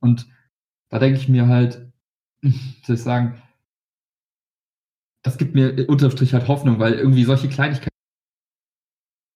Und 0.00 0.26
da 0.90 0.98
denke 0.98 1.18
ich 1.18 1.28
mir 1.28 1.48
halt, 1.48 1.90
soll 2.42 2.96
ich 2.96 3.02
sagen, 3.02 3.40
das 5.22 5.38
gibt 5.38 5.54
mir 5.54 5.88
unterm 5.88 6.10
Strich 6.10 6.34
halt 6.34 6.48
Hoffnung, 6.48 6.78
weil 6.78 6.94
irgendwie 6.94 7.24
solche 7.24 7.48
Kleinigkeiten 7.48 7.91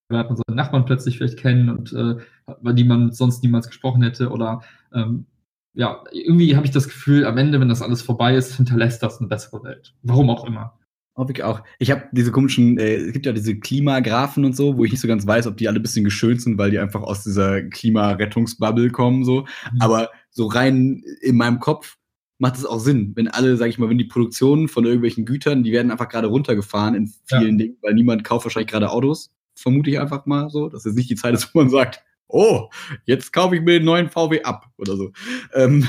lernt 0.08 0.30
man 0.30 0.36
seine 0.36 0.56
Nachbarn 0.56 0.84
plötzlich 0.84 1.18
vielleicht 1.18 1.38
kennen 1.38 1.68
und 1.68 1.92
äh, 1.92 2.16
über 2.60 2.72
die 2.72 2.84
man 2.84 3.12
sonst 3.12 3.42
niemals 3.42 3.66
gesprochen 3.66 4.02
hätte. 4.02 4.30
Oder 4.30 4.62
ähm, 4.92 5.26
ja, 5.74 6.04
irgendwie 6.12 6.56
habe 6.56 6.66
ich 6.66 6.72
das 6.72 6.88
Gefühl, 6.88 7.26
am 7.26 7.38
Ende, 7.38 7.60
wenn 7.60 7.68
das 7.68 7.82
alles 7.82 8.02
vorbei 8.02 8.34
ist, 8.34 8.56
hinterlässt 8.56 9.02
das 9.02 9.18
eine 9.18 9.28
bessere 9.28 9.62
Welt. 9.62 9.94
Warum 10.02 10.30
auch 10.30 10.46
immer. 10.46 10.78
Hoffe 11.16 11.32
ich 11.32 11.42
auch. 11.42 11.62
Ich 11.78 11.90
habe 11.90 12.04
diese 12.12 12.30
komischen, 12.30 12.78
äh, 12.78 12.96
es 12.96 13.12
gibt 13.12 13.24
ja 13.24 13.32
diese 13.32 13.58
Klimagraphen 13.58 14.44
und 14.44 14.54
so, 14.54 14.76
wo 14.76 14.84
ich 14.84 14.90
nicht 14.90 15.00
so 15.00 15.08
ganz 15.08 15.26
weiß, 15.26 15.46
ob 15.46 15.56
die 15.56 15.66
alle 15.66 15.80
ein 15.80 15.82
bisschen 15.82 16.04
geschönt 16.04 16.42
sind, 16.42 16.58
weil 16.58 16.70
die 16.70 16.78
einfach 16.78 17.02
aus 17.02 17.24
dieser 17.24 17.62
Klimarettungsbubble 17.62 18.90
kommen, 18.90 19.24
so. 19.24 19.46
Mhm. 19.72 19.80
Aber 19.80 20.10
so 20.30 20.46
rein 20.46 21.02
in 21.22 21.36
meinem 21.36 21.58
Kopf 21.58 21.96
macht 22.38 22.56
es 22.56 22.66
auch 22.66 22.80
Sinn, 22.80 23.12
wenn 23.16 23.28
alle, 23.28 23.56
sag 23.56 23.68
ich 23.68 23.78
mal, 23.78 23.88
wenn 23.88 23.96
die 23.96 24.04
Produktionen 24.04 24.68
von 24.68 24.84
irgendwelchen 24.84 25.24
Gütern, 25.24 25.62
die 25.62 25.72
werden 25.72 25.90
einfach 25.90 26.10
gerade 26.10 26.26
runtergefahren 26.26 26.94
in 26.94 27.10
vielen 27.24 27.58
ja. 27.58 27.64
Dingen, 27.64 27.78
weil 27.80 27.94
niemand 27.94 28.24
kauft 28.24 28.44
wahrscheinlich 28.44 28.70
gerade 28.70 28.90
Autos 28.90 29.32
vermute 29.56 29.90
ich 29.90 30.00
einfach 30.00 30.26
mal 30.26 30.50
so, 30.50 30.68
dass 30.68 30.86
es 30.86 30.94
nicht 30.94 31.10
die 31.10 31.16
Zeit 31.16 31.34
ist, 31.34 31.54
wo 31.54 31.60
man 31.60 31.70
sagt, 31.70 32.04
oh, 32.28 32.68
jetzt 33.04 33.32
kaufe 33.32 33.56
ich 33.56 33.62
mir 33.62 33.78
den 33.78 33.84
neuen 33.84 34.10
VW 34.10 34.42
ab 34.42 34.70
oder 34.78 34.96
so. 34.96 35.12
Ähm, 35.54 35.86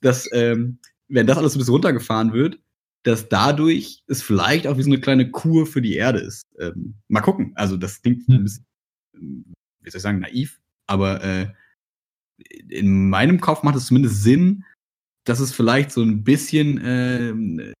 dass, 0.00 0.28
ähm, 0.32 0.78
wenn 1.08 1.26
das 1.26 1.38
alles 1.38 1.54
ein 1.54 1.58
bisschen 1.58 1.74
runtergefahren 1.74 2.32
wird, 2.32 2.58
dass 3.04 3.28
dadurch 3.28 4.02
es 4.06 4.22
vielleicht 4.22 4.66
auch 4.66 4.78
wie 4.78 4.82
so 4.82 4.90
eine 4.90 5.00
kleine 5.00 5.30
Kur 5.30 5.66
für 5.66 5.82
die 5.82 5.94
Erde 5.94 6.20
ist. 6.20 6.42
Ähm, 6.58 6.94
mal 7.08 7.20
gucken. 7.20 7.52
Also 7.54 7.76
das 7.76 8.00
klingt 8.00 8.28
ein 8.28 8.44
bisschen, 8.44 8.66
wie 9.12 9.90
soll 9.90 9.98
ich 9.98 10.02
sagen, 10.02 10.20
naiv, 10.20 10.60
aber 10.86 11.22
äh, 11.22 11.48
in 12.68 13.08
meinem 13.10 13.40
Kopf 13.40 13.62
macht 13.62 13.76
es 13.76 13.86
zumindest 13.86 14.22
Sinn, 14.22 14.64
dass 15.24 15.40
es 15.40 15.52
vielleicht 15.52 15.92
so 15.92 16.02
ein 16.02 16.24
bisschen 16.24 16.78
äh, 16.78 17.74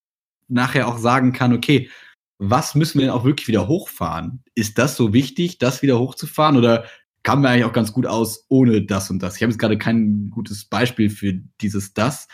nachher 0.48 0.88
auch 0.88 0.98
sagen 0.98 1.32
kann, 1.32 1.52
okay, 1.52 1.90
was 2.38 2.74
müssen 2.74 2.98
wir 2.98 3.06
denn 3.06 3.14
auch 3.14 3.24
wirklich 3.24 3.48
wieder 3.48 3.68
hochfahren? 3.68 4.42
Ist 4.54 4.78
das 4.78 4.96
so 4.96 5.12
wichtig, 5.12 5.58
das 5.58 5.82
wieder 5.82 5.98
hochzufahren 5.98 6.56
oder 6.56 6.84
kam 7.22 7.40
mir 7.40 7.48
eigentlich 7.48 7.64
auch 7.64 7.72
ganz 7.72 7.92
gut 7.92 8.06
aus 8.06 8.44
ohne 8.48 8.84
das 8.84 9.10
und 9.10 9.22
das? 9.22 9.36
Ich 9.36 9.42
habe 9.42 9.50
jetzt 9.50 9.58
gerade 9.58 9.78
kein 9.78 10.30
gutes 10.30 10.64
Beispiel 10.64 11.10
für 11.10 11.34
dieses 11.60 11.94
das, 11.94 12.28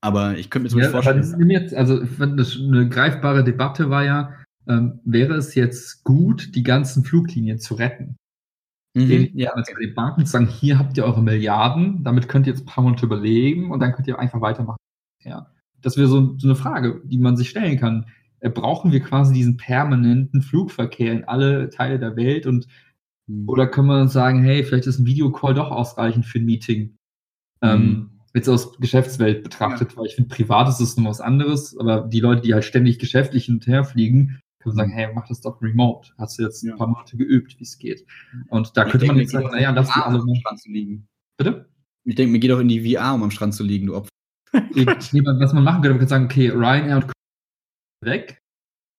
aber 0.00 0.36
ich 0.38 0.50
könnte 0.50 0.64
mir 0.64 0.70
zum 0.70 0.80
ja, 0.80 0.90
vorstellen. 0.90 1.50
Jetzt, 1.50 1.74
also 1.74 2.00
eine 2.00 2.88
greifbare 2.88 3.44
Debatte 3.44 3.90
war 3.90 4.04
ja, 4.04 4.32
ähm, 4.68 5.00
wäre 5.04 5.34
es 5.34 5.54
jetzt 5.54 6.04
gut, 6.04 6.54
die 6.54 6.62
ganzen 6.62 7.04
Fluglinien 7.04 7.58
zu 7.58 7.74
retten? 7.74 8.16
Mhm, 8.94 9.30
ja. 9.34 9.50
Also 9.52 9.72
die 9.80 9.86
Banken 9.88 10.26
sagen, 10.26 10.48
hier 10.48 10.78
habt 10.78 10.96
ihr 10.98 11.04
eure 11.04 11.22
Milliarden, 11.22 12.04
damit 12.04 12.28
könnt 12.28 12.46
ihr 12.46 12.52
jetzt 12.52 12.62
ein 12.62 12.66
paar 12.66 12.84
Monate 12.84 13.06
überleben 13.06 13.70
und 13.70 13.80
dann 13.80 13.92
könnt 13.92 14.06
ihr 14.06 14.18
einfach 14.18 14.40
weitermachen. 14.40 14.78
Ja. 15.20 15.46
Das 15.80 15.96
wäre 15.96 16.06
so, 16.06 16.36
so 16.38 16.46
eine 16.46 16.56
Frage, 16.56 17.00
die 17.04 17.18
man 17.18 17.36
sich 17.36 17.50
stellen 17.50 17.78
kann. 17.78 18.06
Äh, 18.42 18.50
brauchen 18.50 18.92
wir 18.92 19.00
quasi 19.00 19.32
diesen 19.32 19.56
permanenten 19.56 20.42
Flugverkehr 20.42 21.12
in 21.12 21.24
alle 21.24 21.70
Teile 21.70 21.98
der 21.98 22.16
Welt 22.16 22.46
und 22.46 22.66
mhm. 23.28 23.48
oder 23.48 23.66
können 23.68 23.88
wir 23.88 24.00
uns 24.00 24.12
sagen, 24.12 24.42
hey, 24.42 24.64
vielleicht 24.64 24.86
ist 24.86 24.98
ein 24.98 25.06
Videocall 25.06 25.54
doch 25.54 25.70
ausreichend 25.70 26.26
für 26.26 26.38
ein 26.38 26.44
Meeting? 26.44 26.96
Mhm. 27.60 27.68
Ähm, 27.68 28.10
jetzt 28.34 28.48
aus 28.48 28.76
Geschäftswelt 28.78 29.44
betrachtet, 29.44 29.92
ja. 29.92 29.96
weil 29.96 30.06
ich 30.06 30.16
finde, 30.16 30.34
privat 30.34 30.68
ist 30.68 30.80
es 30.80 30.96
noch 30.96 31.08
was 31.08 31.20
anderes, 31.20 31.76
aber 31.78 32.00
die 32.00 32.20
Leute, 32.20 32.42
die 32.42 32.52
halt 32.52 32.64
ständig 32.64 32.98
geschäftlich 32.98 33.44
hin 33.44 33.56
und 33.56 33.66
her 33.66 33.84
fliegen, 33.84 34.40
können 34.58 34.76
sagen, 34.76 34.92
hey, 34.92 35.08
mach 35.14 35.26
das 35.28 35.40
doch 35.40 35.60
remote. 35.60 36.10
Hast 36.18 36.38
du 36.38 36.44
jetzt 36.44 36.62
ja. 36.62 36.72
ein 36.72 36.78
paar 36.78 36.86
Monate 36.86 37.16
geübt, 37.16 37.58
wie 37.58 37.64
es 37.64 37.78
geht. 37.78 38.06
Und 38.48 38.76
da 38.76 38.86
ich 38.86 38.92
könnte 38.92 39.06
man 39.06 39.18
jetzt 39.18 39.32
sagen, 39.32 39.48
naja, 39.50 39.70
lass 39.70 39.92
die 39.92 40.00
alle 40.00 40.20
am 40.20 40.34
Strand 40.34 40.60
zu 40.60 40.70
liegen. 40.70 41.08
Bitte? 41.36 41.68
Ich 42.04 42.14
denke, 42.14 42.32
mir 42.32 42.38
geht 42.38 42.52
auch 42.52 42.60
in 42.60 42.68
die 42.68 42.94
VR, 42.94 43.14
um 43.14 43.22
am 43.22 43.30
Strand 43.30 43.54
zu 43.54 43.62
liegen, 43.62 43.86
du 43.86 43.96
Opfer. 43.96 44.08
was 44.52 45.52
man 45.52 45.64
machen 45.64 45.82
könnte, 45.82 45.90
man 45.90 45.98
könnte 45.98 46.08
sagen, 46.08 46.24
okay, 46.24 46.50
Ryanair 46.50 46.96
und 46.96 47.12
weg, 48.02 48.42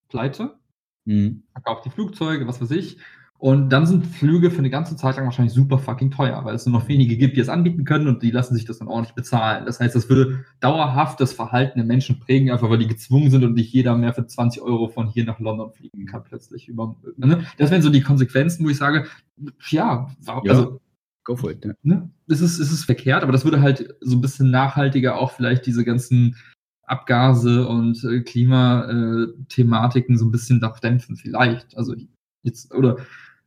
pleite, 0.09 0.59
mhm. 1.05 1.43
verkauft 1.51 1.85
die 1.85 1.89
Flugzeuge, 1.89 2.47
was 2.47 2.61
weiß 2.61 2.71
ich. 2.71 2.97
Und 3.43 3.71
dann 3.71 3.85
sind 3.85 4.07
Flüge 4.07 4.51
für 4.51 4.59
eine 4.59 4.69
ganze 4.69 4.95
Zeit 4.95 5.17
lang 5.17 5.25
wahrscheinlich 5.25 5.53
super 5.53 5.77
fucking 5.77 6.11
teuer, 6.11 6.45
weil 6.45 6.55
es 6.55 6.65
nur 6.65 6.79
noch 6.79 6.87
wenige 6.87 7.17
gibt, 7.17 7.35
die 7.35 7.41
es 7.41 7.49
anbieten 7.49 7.83
können 7.83 8.07
und 8.07 8.23
die 8.23 8.31
lassen 8.31 8.53
sich 8.53 8.63
das 8.63 8.79
dann 8.79 8.87
ordentlich 8.87 9.15
bezahlen. 9.15 9.65
Das 9.65 9.81
heißt, 9.81 9.93
das 9.93 10.07
würde 10.07 10.45
dauerhaft 10.61 11.19
das 11.19 11.33
Verhalten 11.33 11.77
der 11.77 11.85
Menschen 11.85 12.21
prägen, 12.21 12.51
einfach 12.51 12.69
weil 12.69 12.77
die 12.77 12.87
gezwungen 12.87 13.31
sind 13.31 13.43
und 13.43 13.53
nicht 13.53 13.73
jeder 13.73 13.97
mehr 13.97 14.13
für 14.13 14.25
20 14.25 14.61
Euro 14.61 14.87
von 14.87 15.09
hier 15.09 15.25
nach 15.25 15.41
London 15.41 15.73
fliegen 15.73 16.05
kann 16.05 16.23
plötzlich 16.23 16.69
über. 16.69 16.95
Ne? 17.17 17.45
Das 17.57 17.69
wären 17.69 17.81
so 17.81 17.89
die 17.89 17.99
Konsequenzen, 17.99 18.63
wo 18.63 18.69
ich 18.69 18.77
sage, 18.77 19.07
ja, 19.69 20.07
warum, 20.21 20.45
ja. 20.45 20.51
also 20.53 20.79
go 21.25 21.35
for 21.35 21.51
it. 21.51 21.65
Ja. 21.65 21.73
Ne? 21.83 22.09
Es, 22.29 22.39
ist, 22.39 22.59
es 22.59 22.71
ist 22.71 22.85
verkehrt, 22.85 23.23
aber 23.23 23.33
das 23.33 23.43
würde 23.43 23.61
halt 23.61 23.93
so 23.99 24.15
ein 24.15 24.21
bisschen 24.21 24.51
nachhaltiger 24.51 25.17
auch 25.17 25.31
vielleicht 25.31 25.65
diese 25.65 25.83
ganzen 25.83 26.37
Abgase 26.85 27.67
und 27.67 28.03
äh, 28.03 28.21
Klimathematiken 28.21 30.17
so 30.17 30.25
ein 30.25 30.31
bisschen 30.31 30.61
dämpfen, 30.81 31.15
vielleicht. 31.15 31.77
Also 31.77 31.95
jetzt, 32.43 32.73
oder 32.73 32.97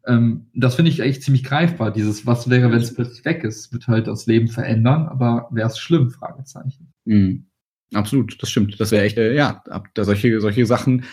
ähm, 0.06 0.46
das 0.54 0.74
finde 0.76 0.90
ich 0.90 1.00
echt 1.00 1.22
ziemlich 1.22 1.44
greifbar. 1.44 1.92
Dieses, 1.92 2.26
was 2.26 2.48
wäre, 2.48 2.70
wenn 2.70 2.78
es 2.78 2.94
plötzlich 2.94 3.24
weg 3.24 3.44
ist, 3.44 3.72
wird 3.72 3.88
halt 3.88 4.06
das 4.06 4.26
Leben 4.26 4.48
verändern, 4.48 5.06
aber 5.06 5.48
wäre 5.50 5.68
es 5.68 5.78
schlimm? 5.78 6.10
Fragezeichen. 6.10 6.92
Mhm. 7.04 7.46
Absolut, 7.94 8.40
das 8.42 8.50
stimmt. 8.50 8.80
Das 8.80 8.90
wäre 8.90 9.04
echt, 9.04 9.16
äh, 9.16 9.34
ja, 9.34 9.62
da 9.94 10.04
solche, 10.04 10.40
solche 10.40 10.66
Sachen, 10.66 11.04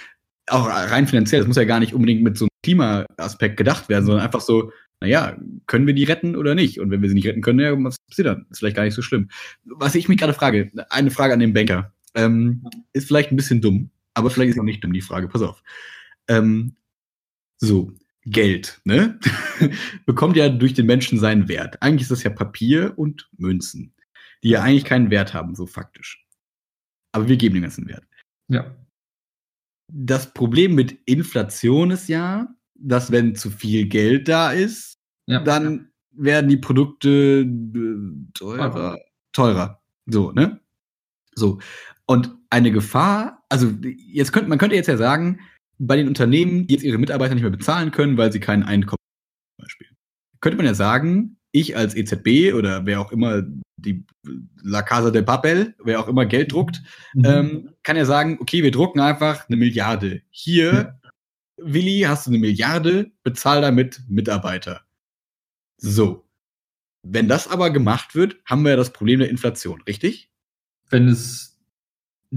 auch 0.48 0.68
rein 0.68 1.08
finanziell, 1.08 1.42
das 1.42 1.48
muss 1.48 1.56
ja 1.56 1.64
gar 1.64 1.80
nicht 1.80 1.94
unbedingt 1.94 2.24
mit 2.24 2.38
so 2.38 2.46
einem 2.46 2.50
Klimaaspekt 2.64 3.58
gedacht 3.58 3.90
werden, 3.90 4.06
sondern 4.06 4.26
einfach 4.26 4.42
so, 4.42 4.72
naja, 5.00 5.38
können 5.68 5.88
wir 5.88 5.94
die 5.94 6.04
retten 6.04 6.36
oder 6.36 6.56
nicht? 6.56 6.80
Und 6.80 6.90
wenn 6.90 7.02
wir 7.02 7.10
sie 7.10 7.16
nicht 7.16 7.28
retten 7.28 7.42
können, 7.42 7.60
ja, 7.60 7.72
was 7.84 7.98
passiert 8.08 8.28
dann? 8.28 8.46
Ist 8.50 8.60
vielleicht 8.60 8.76
gar 8.76 8.84
nicht 8.84 8.94
so 8.94 9.02
schlimm. 9.02 9.30
Was 9.66 9.96
ich 9.96 10.08
mich 10.08 10.18
gerade 10.18 10.34
frage, 10.34 10.72
eine 10.90 11.12
Frage 11.12 11.34
an 11.34 11.40
den 11.40 11.54
Banker, 11.54 11.94
ähm, 12.16 12.68
ist 12.94 13.08
vielleicht 13.08 13.32
ein 13.32 13.36
bisschen 13.36 13.62
dumm, 13.62 13.90
aber 14.14 14.30
vielleicht 14.30 14.52
ist 14.52 14.60
auch 14.60 14.64
nicht 14.64 14.84
dumm 14.84 14.94
die 14.94 15.02
Frage, 15.02 15.28
pass 15.28 15.42
auf. 15.42 15.64
Ähm, 16.28 16.76
so, 17.58 17.92
Geld, 18.26 18.80
ne? 18.86 19.20
bekommt 20.06 20.38
ja 20.38 20.50
durch 20.50 20.74
den 20.74 20.86
Menschen 20.86 21.20
seinen 21.20 21.48
Wert. 21.48 21.82
Eigentlich 21.82 22.04
ist 22.04 22.12
das 22.12 22.24
ja 22.24 22.30
Papier 22.30 22.94
und 22.98 23.30
Münzen, 23.38 23.94
die 24.44 24.50
ja 24.50 24.62
eigentlich 24.62 24.86
keinen 24.86 25.10
Wert 25.10 25.34
haben, 25.34 25.56
so 25.56 25.66
faktisch. 25.66 26.26
Aber 27.12 27.28
wir 27.28 27.38
geben 27.38 27.56
den 27.56 27.64
ganzen 27.64 27.88
Wert. 27.88 28.06
Ja. 28.48 28.76
Das 29.92 30.34
Problem 30.34 30.76
mit 30.76 30.98
Inflation 31.06 31.92
ist 31.92 32.08
ja, 32.08 32.48
dass 32.76 33.12
wenn 33.12 33.36
zu 33.36 33.50
viel 33.50 33.88
Geld 33.88 34.28
da 34.28 34.52
ist, 34.52 35.00
ja. 35.28 35.44
dann 35.44 35.92
werden 36.12 36.50
die 36.50 36.58
Produkte 36.58 37.10
äh, 37.42 38.34
teurer. 38.34 39.00
Teurer. 39.34 39.82
So, 40.06 40.32
ne? 40.32 40.60
So. 41.36 41.60
Und 42.06 42.36
eine 42.50 42.72
Gefahr, 42.72 43.44
also 43.50 43.74
jetzt 43.98 44.34
könnte, 44.34 44.50
man 44.50 44.58
könnte 44.58 44.76
jetzt 44.76 44.88
ja 44.88 44.98
sagen, 44.98 45.40
bei 45.80 45.96
den 45.96 46.08
Unternehmen, 46.08 46.68
die 46.68 46.74
jetzt 46.74 46.84
ihre 46.84 46.98
Mitarbeiter 46.98 47.34
nicht 47.34 47.44
mehr 47.44 47.52
bezahlen 47.52 47.92
können, 47.92 48.18
weil 48.18 48.32
sie 48.32 48.40
kein 48.40 48.64
Einkommen 48.64 49.00
haben, 49.00 49.58
zum 49.58 49.64
Beispiel. 49.64 49.88
Könnte 50.42 50.58
man 50.58 50.66
ja 50.66 50.74
sagen, 50.74 51.38
ich 51.52 51.78
als 51.78 51.96
EZB 51.96 52.54
oder 52.54 52.86
wer 52.86 53.00
auch 53.00 53.12
immer 53.12 53.44
die 53.78 54.06
La 54.62 54.82
Casa 54.82 55.12
de 55.12 55.22
Papel, 55.22 55.76
wer 55.84 56.00
auch 56.00 56.08
immer 56.08 56.26
Geld 56.26 56.52
druckt, 56.52 56.82
mhm. 57.14 57.26
ähm, 57.26 57.70
kann 57.84 57.96
ja 57.96 58.06
sagen, 58.06 58.38
okay, 58.40 58.64
wir 58.64 58.72
drucken 58.72 59.00
einfach 59.00 59.48
eine 59.48 59.58
Milliarde. 59.58 60.22
Hier, 60.30 60.74
ja. 60.74 61.00
Willi, 61.58 62.02
hast 62.08 62.26
du 62.26 62.32
eine 62.32 62.40
Milliarde, 62.40 63.12
bezahl 63.24 63.62
damit 63.62 64.02
Mitarbeiter. 64.08 64.82
So. 65.78 66.26
Wenn 67.06 67.28
das 67.28 67.48
aber 67.48 67.70
gemacht 67.70 68.16
wird, 68.16 68.38
haben 68.46 68.64
wir 68.64 68.72
ja 68.72 68.78
das 68.78 68.94
Problem 68.94 69.20
der 69.20 69.30
Inflation, 69.30 69.82
richtig? 69.82 70.32
Wenn 70.90 71.08
es 71.08 71.53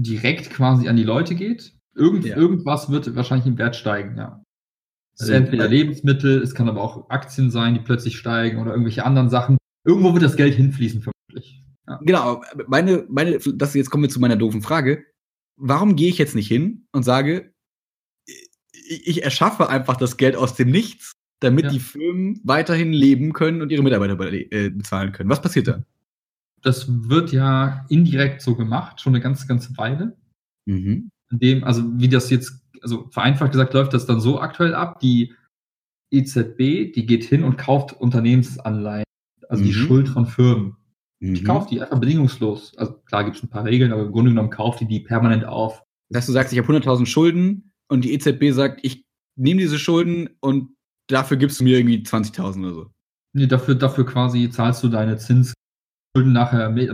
direkt 0.03 0.49
quasi 0.49 0.87
an 0.87 0.95
die 0.95 1.03
Leute 1.03 1.35
geht, 1.35 1.77
Irgend, 1.97 2.25
ja. 2.25 2.37
Irgendwas 2.37 2.91
wird 2.91 3.15
wahrscheinlich 3.15 3.47
im 3.47 3.57
Wert 3.57 3.75
steigen, 3.75 4.17
ja. 4.17 4.43
Es 5.15 5.23
ist 5.23 5.29
entweder 5.29 5.67
Lebensmittel, 5.67 6.43
es 6.43 6.53
kann 6.53 6.69
aber 6.69 6.83
auch 6.83 7.09
Aktien 7.09 7.49
sein, 7.49 7.73
die 7.73 7.79
plötzlich 7.79 8.17
steigen 8.17 8.59
oder 8.59 8.69
irgendwelche 8.69 9.03
anderen 9.03 9.31
Sachen. 9.31 9.57
Irgendwo 9.83 10.13
wird 10.13 10.23
das 10.23 10.35
Geld 10.35 10.53
hinfließen, 10.53 11.01
vermutlich. 11.01 11.63
Ja. 11.87 11.99
Genau, 12.03 12.43
meine, 12.67 13.03
meine, 13.09 13.39
das 13.39 13.73
jetzt 13.73 13.89
kommen 13.89 14.03
wir 14.03 14.11
zu 14.11 14.19
meiner 14.19 14.35
doofen 14.35 14.61
Frage. 14.61 15.05
Warum 15.55 15.95
gehe 15.95 16.09
ich 16.09 16.19
jetzt 16.19 16.35
nicht 16.35 16.47
hin 16.47 16.85
und 16.91 17.01
sage, 17.01 17.51
ich 18.87 19.23
erschaffe 19.23 19.69
einfach 19.69 19.95
das 19.95 20.17
Geld 20.17 20.35
aus 20.35 20.53
dem 20.53 20.69
Nichts, 20.69 21.13
damit 21.39 21.65
ja. 21.65 21.71
die 21.71 21.79
Firmen 21.79 22.39
weiterhin 22.43 22.93
leben 22.93 23.33
können 23.33 23.63
und 23.63 23.71
ihre 23.71 23.81
Mitarbeiter 23.81 24.19
äh, 24.31 24.69
bezahlen 24.69 25.13
können? 25.13 25.31
Was 25.31 25.41
passiert 25.41 25.67
dann? 25.67 25.85
Das 26.61 27.09
wird 27.09 27.31
ja 27.31 27.85
indirekt 27.89 28.41
so 28.41 28.55
gemacht, 28.55 28.99
schon 29.01 29.13
eine 29.13 29.21
ganze, 29.21 29.47
ganze 29.47 29.77
Weile. 29.77 30.17
Mhm 30.65 31.09
in 31.31 31.39
dem, 31.39 31.63
also 31.63 31.83
wie 31.99 32.09
das 32.09 32.29
jetzt, 32.29 32.61
also 32.81 33.07
vereinfacht 33.11 33.51
gesagt, 33.51 33.73
läuft 33.73 33.93
das 33.93 34.05
dann 34.05 34.19
so 34.19 34.39
aktuell 34.39 34.73
ab, 34.73 34.99
die 34.99 35.33
EZB, 36.11 36.93
die 36.93 37.05
geht 37.05 37.25
hin 37.25 37.43
und 37.43 37.57
kauft 37.57 37.93
Unternehmensanleihen, 37.93 39.05
also 39.49 39.63
mhm. 39.63 39.67
die 39.67 39.73
Schuld 39.73 40.09
von 40.09 40.25
Firmen. 40.25 40.77
Mhm. 41.19 41.33
Die 41.33 41.43
kauft 41.43 41.71
die 41.71 41.81
einfach 41.81 41.99
bedingungslos. 41.99 42.77
Also 42.77 42.93
klar 43.05 43.23
gibt 43.23 43.37
es 43.37 43.43
ein 43.43 43.49
paar 43.49 43.65
Regeln, 43.65 43.91
aber 43.91 44.03
im 44.03 44.11
Grunde 44.11 44.31
genommen 44.31 44.49
kauft 44.49 44.79
die 44.79 44.87
die 44.87 45.01
permanent 45.01 45.45
auf. 45.45 45.83
Dass 46.09 46.25
du 46.25 46.31
sagst, 46.31 46.53
ich 46.53 46.59
habe 46.59 46.71
100.000 46.71 47.05
Schulden 47.05 47.73
und 47.89 48.05
die 48.05 48.13
EZB 48.13 48.51
sagt, 48.51 48.79
ich 48.83 49.03
nehme 49.35 49.59
diese 49.59 49.79
Schulden 49.79 50.29
und 50.39 50.69
dafür 51.07 51.37
gibst 51.37 51.59
du 51.59 51.65
mir 51.65 51.77
irgendwie 51.77 51.97
20.000 51.97 52.59
oder 52.59 52.73
so. 52.73 52.91
Nee, 53.33 53.47
dafür, 53.47 53.75
dafür 53.75 54.05
quasi 54.05 54.49
zahlst 54.49 54.83
du 54.83 54.87
deine 54.87 55.17
Zinsschulden 56.13 56.33
nachher 56.33 56.69
mit, 56.69 56.91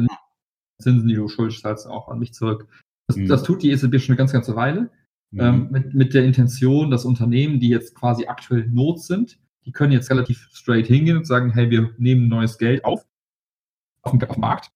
Zinsen, 0.80 1.08
die 1.08 1.16
du 1.16 1.28
schuldest, 1.28 1.62
zahlst 1.62 1.88
auch 1.88 2.10
an 2.10 2.20
mich 2.20 2.34
zurück. 2.34 2.68
Das, 3.08 3.18
mhm. 3.18 3.28
das 3.28 3.44
tut 3.44 3.64
die 3.64 3.72
EZB 3.72 4.00
schon 4.00 4.14
eine 4.14 4.18
ganz, 4.18 4.34
ganze 4.34 4.56
Weile. 4.56 4.92
Mhm. 5.32 5.40
Ähm, 5.40 5.68
mit, 5.72 5.94
mit 5.94 6.14
der 6.14 6.26
Intention, 6.26 6.92
dass 6.92 7.06
Unternehmen, 7.06 7.60
die 7.60 7.70
jetzt 7.70 7.96
quasi 7.96 8.26
aktuell 8.26 8.68
Not 8.68 9.02
sind, 9.02 9.40
die 9.66 9.72
können 9.72 9.94
jetzt 9.94 10.10
relativ 10.10 10.50
straight 10.54 10.88
hingehen 10.88 11.18
und 11.18 11.26
sagen, 11.26 11.52
hey, 11.52 11.70
wir 11.70 11.92
nehmen 11.98 12.28
neues 12.28 12.58
Geld 12.58 12.84
auf, 12.84 13.06
auf 14.02 14.12
dem, 14.12 14.22
auf 14.22 14.36
dem 14.36 14.42
Markt. 14.42 14.70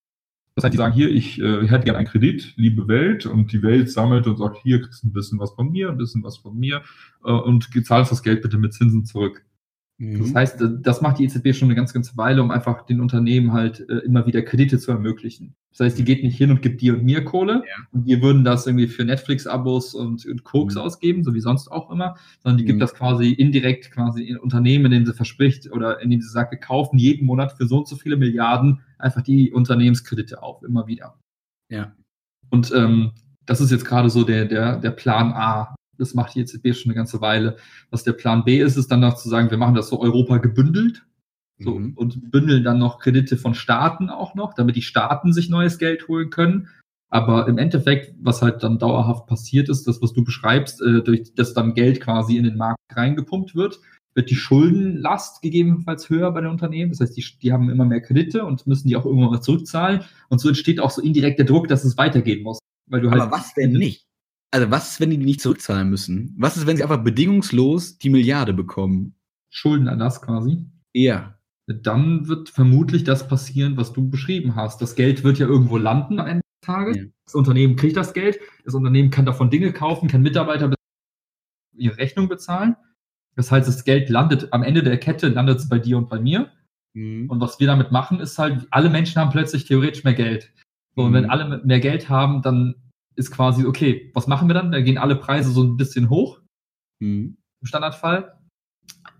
Das 0.55 0.63
heißt, 0.63 0.73
die 0.73 0.77
sagen, 0.77 0.95
hier, 0.95 1.11
ich 1.11 1.39
äh, 1.39 1.67
hätte 1.67 1.85
gerne 1.85 1.99
einen 1.99 2.07
Kredit, 2.07 2.53
liebe 2.55 2.88
Welt, 2.88 3.27
und 3.27 3.51
die 3.51 3.61
Welt 3.61 3.91
sammelt 3.91 4.25
und 4.25 4.38
sagt, 4.38 4.57
hier 4.63 4.81
kriegst 4.81 5.03
du 5.03 5.07
ein 5.07 5.13
bisschen 5.13 5.38
was 5.38 5.51
von 5.51 5.69
mir, 5.69 5.89
ein 5.89 5.97
bisschen 5.97 6.23
was 6.23 6.38
von 6.38 6.57
mir, 6.57 6.81
äh, 7.23 7.31
und 7.31 7.69
zahlst 7.85 8.11
das 8.11 8.23
Geld 8.23 8.41
bitte 8.41 8.57
mit 8.57 8.73
Zinsen 8.73 9.05
zurück. 9.05 9.45
Mhm. 10.00 10.20
Das 10.20 10.36
heißt, 10.36 10.64
das 10.82 11.02
macht 11.02 11.18
die 11.18 11.26
EZB 11.26 11.54
schon 11.54 11.68
eine 11.68 11.76
ganz, 11.76 11.91
ganze 11.91 12.16
Weile, 12.18 12.43
um 12.43 12.52
einfach 12.52 12.86
den 12.86 13.02
Unternehmen 13.02 13.52
halt 13.52 13.80
äh, 13.89 13.98
immer 14.00 14.28
wieder 14.28 14.43
Kredite 14.43 14.78
zu 14.78 14.91
ermöglichen. 14.91 15.56
Das 15.72 15.86
heißt, 15.86 15.98
die 15.98 16.04
geht 16.04 16.24
nicht 16.24 16.38
hin 16.38 16.52
und 16.52 16.62
gibt 16.62 16.82
dir 16.82 16.93
und 16.93 17.04
mir 17.04 17.24
Kohle 17.24 17.64
ja. 17.68 17.86
und 17.91 18.06
wir 18.06 18.22
würden 18.22 18.43
das 18.43 18.68
irgendwie 18.68 18.88
für 18.88 19.06
Netflix-Abos 19.06 19.95
und, 19.95 20.26
und 20.26 20.43
Koks 20.43 20.76
mhm. 20.76 20.82
ausgeben, 20.82 21.24
so 21.24 21.34
wie 21.34 21.39
sonst 21.39 21.72
auch 21.72 21.91
immer, 21.91 22.16
sondern 22.43 22.58
die 22.58 22.64
mhm. 22.64 22.68
gibt 22.68 22.82
das 22.82 22.93
quasi 22.93 23.32
indirekt 23.32 23.91
quasi 23.91 24.24
in 24.24 24.38
Unternehmen, 24.38 24.86
in 24.86 24.91
denen 24.91 25.06
sie 25.06 25.14
verspricht 25.14 25.72
oder 25.72 26.00
in 26.02 26.10
denen 26.10 26.22
sie 26.22 26.30
sagt, 26.30 26.52
wir 26.52 26.60
kaufen 26.60 27.00
jeden 27.00 27.26
Monat 27.26 27.54
für 27.54 27.66
so 27.66 27.78
und 27.80 27.88
so 27.88 27.95
viele 27.95 28.18
Milliarden 28.18 28.82
einfach 29.00 29.22
die 29.22 29.52
Unternehmenskredite 29.52 30.43
auf, 30.43 30.64
immer 30.64 30.88
wieder. 30.88 31.20
Ja. 31.70 31.93
Und 32.50 32.72
ähm, 32.76 33.12
das 33.45 33.62
ist 33.62 33.72
jetzt 33.72 33.86
gerade 33.86 34.10
so 34.10 34.24
der, 34.24 34.45
der, 34.45 34.78
der 34.78 34.91
Plan 34.91 35.32
A. 35.34 35.76
Das 35.98 36.14
macht 36.14 36.36
die 36.36 36.41
EZB 36.41 36.74
schon 36.74 36.91
eine 36.91 36.95
ganze 36.95 37.22
Weile. 37.22 37.58
Was 37.89 38.04
der 38.04 38.14
Plan 38.14 38.43
B 38.43 38.60
ist, 38.60 38.78
ist 38.78 38.91
dann 38.91 39.02
noch 39.02 39.16
zu 39.16 39.30
sagen, 39.30 39.52
wir 39.52 39.58
machen 39.58 39.76
das 39.76 39.89
so 39.89 40.00
Europa 40.00 40.38
gebündelt. 40.38 41.04
So, 41.60 41.80
mhm. 41.80 41.93
und 41.95 42.32
bündeln 42.32 42.64
dann 42.64 42.78
noch 42.78 43.00
Kredite 43.00 43.36
von 43.36 43.56
Staaten 43.56 44.10
auch 44.12 44.36
noch, 44.36 44.54
damit 44.54 44.76
die 44.76 44.84
Staaten 44.84 45.34
sich 45.34 45.50
neues 45.50 45.80
Geld 45.80 46.08
holen 46.08 46.30
können. 46.30 46.68
Aber 47.10 47.48
im 47.48 47.58
Endeffekt, 47.58 48.14
was 48.22 48.41
halt 48.41 48.64
dann 48.64 48.80
dauerhaft 48.80 49.28
passiert 49.28 49.70
ist, 49.70 49.88
das, 49.88 50.02
was 50.02 50.14
du 50.14 50.24
beschreibst, 50.24 50.82
äh, 50.82 51.02
durch 51.02 51.34
das 51.36 51.54
dann 51.54 51.74
Geld 51.74 52.02
quasi 52.02 52.38
in 52.38 52.43
den 52.43 52.58
Markt 52.58 52.78
reingepumpt 52.91 53.56
wird, 53.56 53.80
wird 54.14 54.30
die 54.30 54.36
Schuldenlast 54.36 55.41
gegebenenfalls 55.41 56.10
höher 56.10 56.32
bei 56.32 56.41
den 56.41 56.50
Unternehmen. 56.50 56.91
Das 56.91 57.00
heißt, 57.00 57.16
die, 57.16 57.24
die 57.41 57.54
haben 57.54 57.70
immer 57.70 57.86
mehr 57.86 58.02
Kredite 58.02 58.43
und 58.43 58.68
müssen 58.68 58.88
die 58.88 58.95
auch 58.95 59.06
irgendwann 59.06 59.30
mal 59.30 59.41
zurückzahlen. 59.41 60.02
Und 60.28 60.39
so 60.39 60.50
entsteht 60.50 60.80
auch 60.80 60.91
so 60.91 61.02
indirekt 61.02 61.39
der 61.39 61.45
Druck, 61.45 61.68
dass 61.68 61.86
es 61.86 61.98
weitergehen 61.98 62.43
muss. 62.43 62.60
Weil 62.89 63.02
du 63.02 63.12
halt 63.12 63.22
Aber 63.22 63.32
was 63.32 63.54
denn 63.54 63.74
nicht? 63.74 64.07
Also 64.52 64.72
was 64.72 64.91
ist, 64.91 65.00
wenn 65.00 65.10
die 65.10 65.18
nicht 65.18 65.41
zurückzahlen 65.41 65.89
müssen? 65.89 66.34
Was 66.38 66.58
ist, 66.58 66.68
wenn 66.68 66.78
sie 66.78 66.84
einfach 66.84 67.04
bedingungslos 67.04 67.98
die 67.98 68.10
Milliarde 68.10 68.54
bekommen? 68.54 69.16
Schuldenerlass 69.50 70.22
quasi? 70.22 70.66
Ja. 70.93 71.38
Dann 71.68 72.28
wird 72.28 72.50
vermutlich 72.50 73.04
das 73.04 73.28
passieren, 73.28 73.76
was 73.76 73.91
du 73.91 74.10
beschrieben 74.10 74.56
hast. 74.56 74.82
Das 74.82 74.95
Geld 74.95 75.24
wird 75.24 75.38
ja 75.38 75.48
irgendwo 75.48 75.78
landen 75.78 76.20
am 76.20 76.28
Ende 76.28 76.41
des 76.41 76.66
Tages. 76.66 76.98
Ja. 76.98 77.04
Das 77.26 77.36
Unternehmen 77.36 77.76
kriegt 77.76 77.98
das 77.98 78.14
Geld. 78.14 78.39
Das 78.64 78.74
Unternehmen 78.74 79.10
kann 79.10 79.26
davon 79.26 79.50
Dinge 79.50 79.74
kaufen, 79.74 80.08
kann 80.08 80.22
Mitarbeiter 80.22 80.74
ihre 81.76 81.98
Rechnung 81.98 82.30
bezahlen. 82.30 82.76
Das 83.36 83.52
heißt, 83.52 83.68
das 83.68 83.84
Geld 83.84 84.10
landet 84.10 84.52
am 84.52 84.64
Ende 84.64 84.82
der 84.82 84.98
Kette, 84.98 85.28
landet 85.28 85.60
es 85.60 85.70
bei 85.70 85.78
dir 85.78 85.98
und 85.98 86.10
bei 86.10 86.20
mir. 86.20 86.52
Mhm. 86.93 87.30
Und 87.30 87.39
was 87.39 87.60
wir 87.60 87.68
damit 87.68 87.91
machen, 87.91 88.20
ist 88.20 88.39
halt, 88.39 88.66
alle 88.72 88.89
Menschen 88.89 89.22
haben 89.22 89.30
plötzlich 89.30 89.66
theoretisch 89.66 90.04
mehr 90.04 90.16
Geld. 90.16 90.52
So, 90.95 91.02
mhm. 91.02 91.08
Und 91.08 91.14
wenn 91.14 91.24
mhm. 91.26 91.30
alle 91.30 91.62
mehr 91.64 91.80
Geld 91.80 92.10
haben, 92.10 92.41
dann 92.41 92.76
ist 93.18 93.32
quasi, 93.32 93.65
okay, 93.65 94.11
was 94.13 94.28
machen 94.28 94.47
wir 94.47 94.53
dann? 94.53 94.72
Da 94.72 94.82
gehen 94.82 94.97
alle 94.97 95.15
Preise 95.15 95.51
so 95.51 95.63
ein 95.63 95.78
bisschen 95.78 96.09
hoch. 96.09 96.39
Mhm. 96.99 97.38
Im 97.61 97.68
Standardfall. 97.68 98.38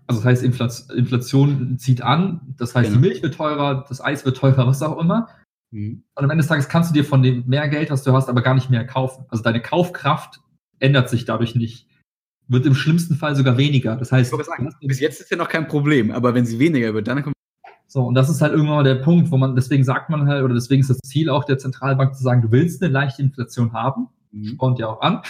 Also 0.06 0.20
das 0.20 0.24
heißt, 0.24 0.42
Inflation, 0.42 0.96
Inflation 0.96 1.78
zieht 1.78 2.00
an, 2.00 2.54
das 2.56 2.74
heißt, 2.74 2.88
genau. 2.88 3.02
die 3.02 3.08
Milch 3.08 3.22
wird 3.22 3.34
teurer, 3.34 3.84
das 3.88 4.00
Eis 4.00 4.24
wird 4.24 4.38
teurer, 4.38 4.66
was 4.66 4.82
auch 4.82 4.98
immer. 4.98 5.28
Mhm. 5.70 6.04
Und 6.14 6.24
am 6.24 6.30
Ende 6.30 6.42
des 6.42 6.48
Tages 6.48 6.68
kannst 6.68 6.90
du 6.90 6.94
dir 6.94 7.04
von 7.04 7.22
dem 7.22 7.46
mehr 7.46 7.68
Geld, 7.68 7.90
was 7.90 8.04
du 8.04 8.12
hast, 8.12 8.28
aber 8.28 8.40
gar 8.40 8.54
nicht 8.54 8.70
mehr 8.70 8.86
kaufen. 8.86 9.26
Also 9.28 9.42
deine 9.42 9.60
Kaufkraft 9.60 10.40
ändert 10.78 11.10
sich 11.10 11.24
dadurch 11.24 11.54
nicht 11.54 11.88
wird 12.48 12.66
im 12.66 12.74
schlimmsten 12.74 13.14
Fall 13.14 13.36
sogar 13.36 13.56
weniger. 13.58 13.96
Das 13.96 14.10
heißt, 14.10 14.30
sagen, 14.30 14.74
bis 14.80 15.00
jetzt 15.00 15.20
ist 15.20 15.30
ja 15.30 15.36
noch 15.36 15.48
kein 15.48 15.68
Problem, 15.68 16.10
aber 16.10 16.34
wenn 16.34 16.46
sie 16.46 16.58
weniger 16.58 16.94
wird, 16.94 17.06
dann 17.06 17.22
kommt. 17.22 17.34
So, 17.90 18.04
und 18.04 18.14
das 18.14 18.28
ist 18.28 18.42
halt 18.42 18.52
irgendwann 18.52 18.76
mal 18.76 18.84
der 18.84 18.96
Punkt, 18.96 19.30
wo 19.30 19.38
man, 19.38 19.56
deswegen 19.56 19.82
sagt 19.82 20.10
man 20.10 20.28
halt, 20.28 20.44
oder 20.44 20.52
deswegen 20.52 20.82
ist 20.82 20.90
das 20.90 20.98
Ziel 20.98 21.30
auch 21.30 21.44
der 21.44 21.56
Zentralbank 21.56 22.14
zu 22.14 22.22
sagen, 22.22 22.42
du 22.42 22.52
willst 22.52 22.82
eine 22.82 22.92
leichte 22.92 23.22
Inflation 23.22 23.72
haben, 23.72 24.08
mhm. 24.30 24.44
spornt 24.44 24.78
ja 24.78 24.88
auch 24.88 25.00
an. 25.00 25.22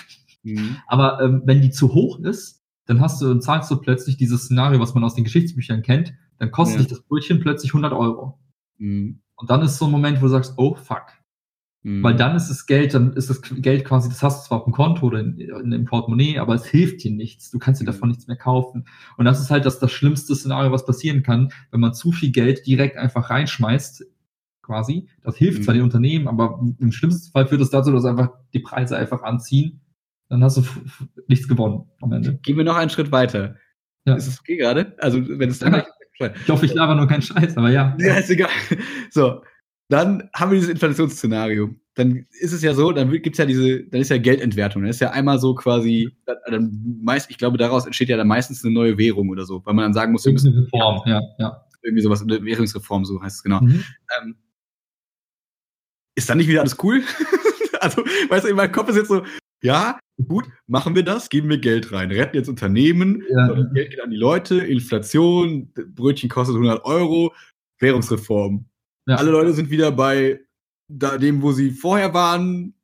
Mhm. 0.43 0.77
Aber 0.89 1.21
ähm, 1.23 1.43
wenn 1.45 1.63
die 1.63 1.71
zu 1.71 1.95
hoch 1.95 2.19
ist, 2.19 2.65
dann 2.87 3.01
hast 3.01 3.23
du, 3.23 3.29
dann 3.29 3.41
zahlst 3.41 3.71
du 3.71 3.77
plötzlich 3.77 4.17
dieses 4.17 4.45
Szenario, 4.45 4.81
was 4.81 4.93
man 4.93 5.05
aus 5.05 5.15
den 5.15 5.23
Geschichtsbüchern 5.23 5.83
kennt, 5.83 6.15
dann 6.39 6.51
kostet 6.51 6.81
ja. 6.81 6.83
dich 6.83 6.91
das 6.91 7.03
Brötchen 7.03 7.39
plötzlich 7.39 7.71
100 7.71 7.93
Euro. 7.93 8.41
Mhm. 8.79 9.21
Und 9.37 9.51
dann 9.51 9.63
ist 9.63 9.79
so 9.79 9.85
ein 9.85 9.93
Moment, 9.93 10.19
wo 10.19 10.23
du 10.23 10.31
sagst, 10.31 10.55
oh 10.57 10.75
fuck, 10.75 11.07
Mhm. 11.89 12.03
Weil 12.03 12.17
dann 12.17 12.37
ist 12.37 12.51
das 12.51 12.67
Geld, 12.67 12.93
dann 12.93 13.15
ist 13.15 13.31
das 13.31 13.41
Geld 13.41 13.87
quasi, 13.87 14.11
das 14.11 14.23
hast 14.23 14.45
du 14.45 14.49
zwar 14.49 14.59
auf 14.59 14.65
dem 14.65 14.75
Konto 14.75 15.07
oder 15.07 15.21
in, 15.21 15.39
in 15.39 15.71
dem 15.71 15.87
Portemonnaie, 15.87 16.39
aber 16.39 16.55
es 16.55 16.67
hilft 16.67 17.03
dir 17.03 17.11
nichts. 17.11 17.51
Du 17.51 17.59
kannst 17.59 17.81
dir 17.81 17.85
mhm. 17.85 17.93
davon 17.93 18.09
nichts 18.11 18.27
mehr 18.27 18.37
kaufen. 18.37 18.87
Und 19.17 19.25
das 19.25 19.41
ist 19.41 19.51
halt 19.51 19.65
das, 19.65 19.79
das 19.79 19.91
schlimmste 19.91 20.37
Szenario, 20.37 20.71
was 20.71 20.85
passieren 20.85 21.23
kann, 21.23 21.51
wenn 21.71 21.81
man 21.81 21.95
zu 21.95 22.13
viel 22.13 22.31
Geld 22.31 22.67
direkt 22.67 22.99
einfach 22.99 23.31
reinschmeißt, 23.31 24.05
quasi. 24.61 25.09
Das 25.23 25.39
hilft 25.39 25.61
mhm. 25.61 25.63
zwar 25.63 25.75
den 25.75 25.83
Unternehmen, 25.83 26.29
aber 26.29 26.61
im 26.79 26.93
schlimmsten 26.93 27.33
Fall 27.33 27.47
führt 27.47 27.63
es 27.63 27.71
das 27.71 27.81
dazu, 27.87 27.93
dass 27.93 28.05
einfach 28.05 28.33
die 28.53 28.61
Preise 28.61 28.99
einfach 28.99 29.23
anziehen. 29.23 29.81
Dann 30.29 30.45
hast 30.45 30.59
du 30.59 30.65
nichts 31.27 31.49
gewonnen 31.49 31.89
am 32.03 32.13
Ende. 32.13 32.39
Gehen 32.43 32.59
wir 32.59 32.65
noch 32.65 32.77
einen 32.77 32.91
Schritt 32.91 33.13
weiter. 33.13 33.57
Ja. 34.05 34.15
Ist 34.15 34.27
es 34.27 34.41
okay 34.41 34.59
gerade? 34.59 34.95
Also, 34.99 35.27
wenn 35.27 35.49
es 35.49 35.59
dann. 35.61 35.73
Ja. 36.21 36.33
Ich 36.35 36.51
hoffe, 36.51 36.67
ich 36.67 36.75
laber 36.75 36.97
nur 36.97 37.07
keinen 37.07 37.23
Scheiß, 37.23 37.57
aber 37.57 37.71
ja. 37.71 37.97
Ja, 37.99 38.17
ist 38.17 38.29
egal. 38.29 38.51
So, 39.11 39.41
dann 39.89 40.29
haben 40.35 40.51
wir 40.51 40.57
dieses 40.57 40.71
Inflationsszenario. 40.71 41.75
Dann 41.95 42.27
ist 42.41 42.53
es 42.53 42.63
ja 42.63 42.75
so, 42.75 42.93
dann 42.93 43.11
gibt's 43.11 43.39
ja 43.39 43.47
diese, 43.47 43.85
dann 43.85 44.01
ist 44.01 44.11
ja 44.11 44.19
Geldentwertung. 44.19 44.83
Dann 44.83 44.91
ist 44.91 45.01
ja 45.01 45.11
einmal 45.11 45.39
so 45.39 45.55
quasi, 45.55 46.15
dann 46.27 46.99
meist, 47.03 47.31
ich 47.31 47.39
glaube, 47.39 47.59
daraus 47.59 47.87
entsteht 47.87 48.09
ja 48.09 48.17
dann 48.17 48.29
meistens 48.29 48.65
eine 48.65 48.73
neue 48.73 48.99
Währung 48.99 49.31
oder 49.31 49.45
so, 49.45 49.65
weil 49.65 49.75
man 49.75 49.85
dann 49.87 49.95
sagen 49.95 50.13
muss, 50.13 50.25
wir 50.25 50.33
müssen. 50.33 50.53
Reform, 50.53 51.03
ja, 51.07 51.23
ja. 51.39 51.65
Irgendwie 51.83 52.03
sowas, 52.03 52.23
eine 52.23 52.45
Währungsreform, 52.45 53.05
so 53.05 53.21
heißt 53.23 53.37
es 53.37 53.43
genau. 53.43 53.61
Mhm. 53.61 53.85
Ähm, 54.21 54.37
ist 56.17 56.29
dann 56.29 56.39
nicht 56.39 56.49
wieder 56.49 56.61
alles 56.61 56.77
cool? 56.83 57.03
also, 57.81 58.03
weißt 58.29 58.45
du, 58.45 58.49
in 58.49 58.57
meinem 58.57 58.73
Kopf 58.73 58.91
ist 58.91 58.97
jetzt 58.97 59.09
so, 59.09 59.23
ja, 59.63 59.99
gut, 60.27 60.45
machen 60.67 60.95
wir 60.95 61.05
das, 61.05 61.29
geben 61.31 61.49
wir 61.49 61.59
Geld 61.59 61.93
rein, 61.93 62.11
retten 62.11 62.37
jetzt 62.37 62.49
Unternehmen, 62.49 63.23
ja. 63.31 63.63
Geld 63.73 63.91
geht 63.91 64.03
an 64.03 64.11
die 64.11 64.17
Leute, 64.17 64.59
Inflation, 64.59 65.73
Brötchen 65.95 66.29
kostet 66.29 66.57
100 66.57 66.85
Euro, 66.85 67.33
Währungsreform. 67.79 68.68
Ja. 69.09 69.17
Alle 69.17 69.31
Leute 69.31 69.55
sind 69.55 69.71
wieder 69.71 69.91
bei 69.91 70.39
da, 70.87 71.17
dem, 71.17 71.41
wo 71.41 71.53
sie 71.53 71.71
vorher 71.71 72.13
waren. 72.13 72.75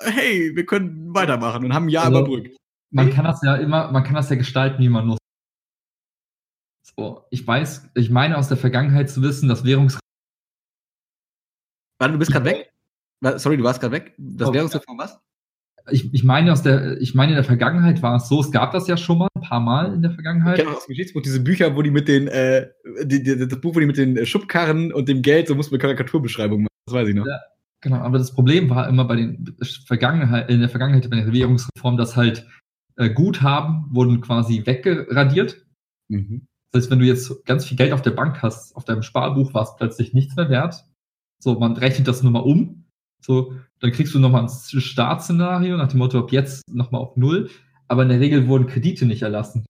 Hey, 0.00 0.54
wir 0.56 0.66
können 0.66 1.14
weitermachen 1.14 1.64
und 1.64 1.72
haben 1.72 1.86
ein 1.86 1.90
Jahr 1.90 2.06
also, 2.06 2.18
überbrückt. 2.18 2.56
Man 2.90 3.10
kann 3.10 3.24
das 3.24 3.40
ja 3.42 3.54
immer, 3.54 3.92
man 3.92 4.02
kann 4.02 4.14
das 4.14 4.28
ja 4.30 4.36
gestalten, 4.36 4.82
wie 4.82 4.88
man 4.88 5.06
muss. 5.06 5.18
So, 6.98 7.24
ich 7.30 7.46
weiß, 7.46 7.90
ich 7.94 8.10
meine 8.10 8.36
aus 8.36 8.48
der 8.48 8.56
Vergangenheit 8.56 9.10
zu 9.10 9.22
wissen, 9.22 9.48
dass 9.48 9.64
Währungs. 9.64 9.98
Warte, 12.00 12.12
du 12.12 12.18
bist 12.18 12.32
gerade 12.32 12.44
weg? 12.44 12.72
Sorry, 13.38 13.56
du 13.56 13.62
warst 13.62 13.80
gerade 13.80 13.92
weg. 13.92 14.14
Das 14.18 14.48
oh, 14.48 14.52
Währungsreform 14.52 14.98
was? 14.98 15.20
ich, 15.90 16.12
ich 16.14 16.24
meine 16.24 16.52
aus 16.52 16.62
der, 16.62 17.00
ich 17.00 17.14
meine 17.14 17.32
in 17.32 17.36
der 17.36 17.44
Vergangenheit 17.44 18.02
war 18.02 18.16
es 18.16 18.28
so, 18.28 18.40
es 18.40 18.52
gab 18.52 18.72
das 18.72 18.86
ja 18.86 18.96
schon 18.96 19.18
mal 19.18 19.28
ein 19.34 19.42
paar 19.42 19.60
Mal 19.60 19.92
in 19.94 20.02
der 20.02 20.12
Vergangenheit. 20.12 20.58
Ich 20.58 20.64
kenne 20.64 20.76
aus 20.76 20.86
dem 20.86 20.90
Geschichtsbuch 20.90 21.22
diese 21.22 21.40
Bücher, 21.40 21.74
wo 21.74 21.82
die 21.82 21.90
mit 21.90 22.08
den, 22.08 22.28
äh, 22.28 22.68
die, 23.04 23.22
die, 23.22 23.48
das 23.48 23.60
Buch, 23.60 23.74
wo 23.74 23.80
die 23.80 23.86
mit 23.86 23.96
den 23.96 24.24
Schubkarren 24.26 24.92
und 24.92 25.08
dem 25.08 25.22
Geld, 25.22 25.48
so 25.48 25.54
muss 25.54 25.70
man 25.70 25.80
Karikaturbeschreibungen 25.80 26.64
machen, 26.64 26.76
das 26.86 26.94
weiß 26.94 27.08
ich 27.08 27.14
noch. 27.14 27.26
Ja, 27.26 27.40
genau, 27.80 27.96
aber 27.96 28.18
das 28.18 28.32
Problem 28.32 28.70
war 28.70 28.88
immer 28.88 29.04
bei 29.04 29.16
den 29.16 29.56
Vergangenheit, 29.86 30.50
in 30.50 30.60
der 30.60 30.68
Vergangenheit 30.68 31.08
bei 31.10 31.16
der 31.16 31.32
Währungsreform, 31.32 31.96
dass 31.96 32.16
halt 32.16 32.46
äh, 32.96 33.10
Guthaben 33.10 33.86
wurden 33.90 34.20
quasi 34.20 34.64
weggeradiert. 34.66 35.64
Mhm. 36.08 36.46
Das 36.70 36.84
heißt, 36.84 36.90
wenn 36.90 37.00
du 37.00 37.06
jetzt 37.06 37.44
ganz 37.44 37.66
viel 37.66 37.76
Geld 37.76 37.92
auf 37.92 38.02
der 38.02 38.12
Bank 38.12 38.42
hast, 38.42 38.74
auf 38.76 38.84
deinem 38.84 39.02
Sparbuch 39.02 39.52
war 39.54 39.62
es 39.62 39.76
plötzlich 39.76 40.14
nichts 40.14 40.36
mehr 40.36 40.48
wert. 40.48 40.84
So, 41.38 41.58
man 41.58 41.76
rechnet 41.76 42.08
das 42.08 42.22
nur 42.22 42.32
mal 42.32 42.40
um 42.40 42.82
so, 43.24 43.54
dann 43.78 43.92
kriegst 43.92 44.14
du 44.14 44.18
nochmal 44.18 44.42
ein 44.42 44.80
Startszenario 44.80 45.76
nach 45.76 45.88
dem 45.88 45.98
Motto, 45.98 46.18
ab 46.18 46.32
jetzt 46.32 46.68
nochmal 46.68 47.00
auf 47.00 47.16
Null. 47.16 47.50
Aber 47.88 48.02
in 48.02 48.08
der 48.08 48.20
Regel 48.20 48.48
wurden 48.48 48.66
Kredite 48.66 49.06
nicht 49.06 49.22
erlassen. 49.22 49.64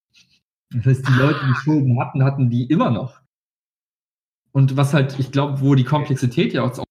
Das 0.75 0.87
heißt, 0.87 1.09
die 1.09 1.13
Leute, 1.13 1.41
die 1.47 1.55
Schulden 1.55 2.01
hatten, 2.01 2.25
hatten 2.25 2.51
die 2.51 2.65
immer 2.65 2.91
noch. 2.91 3.21
Und 4.53 4.77
was 4.77 4.93
halt, 4.93 5.19
ich 5.19 5.33
glaube, 5.33 5.61
wo 5.61 5.75
die 5.75 5.85
Komplexität 5.85 6.53
ja 6.53 6.63
auch. 6.63 6.85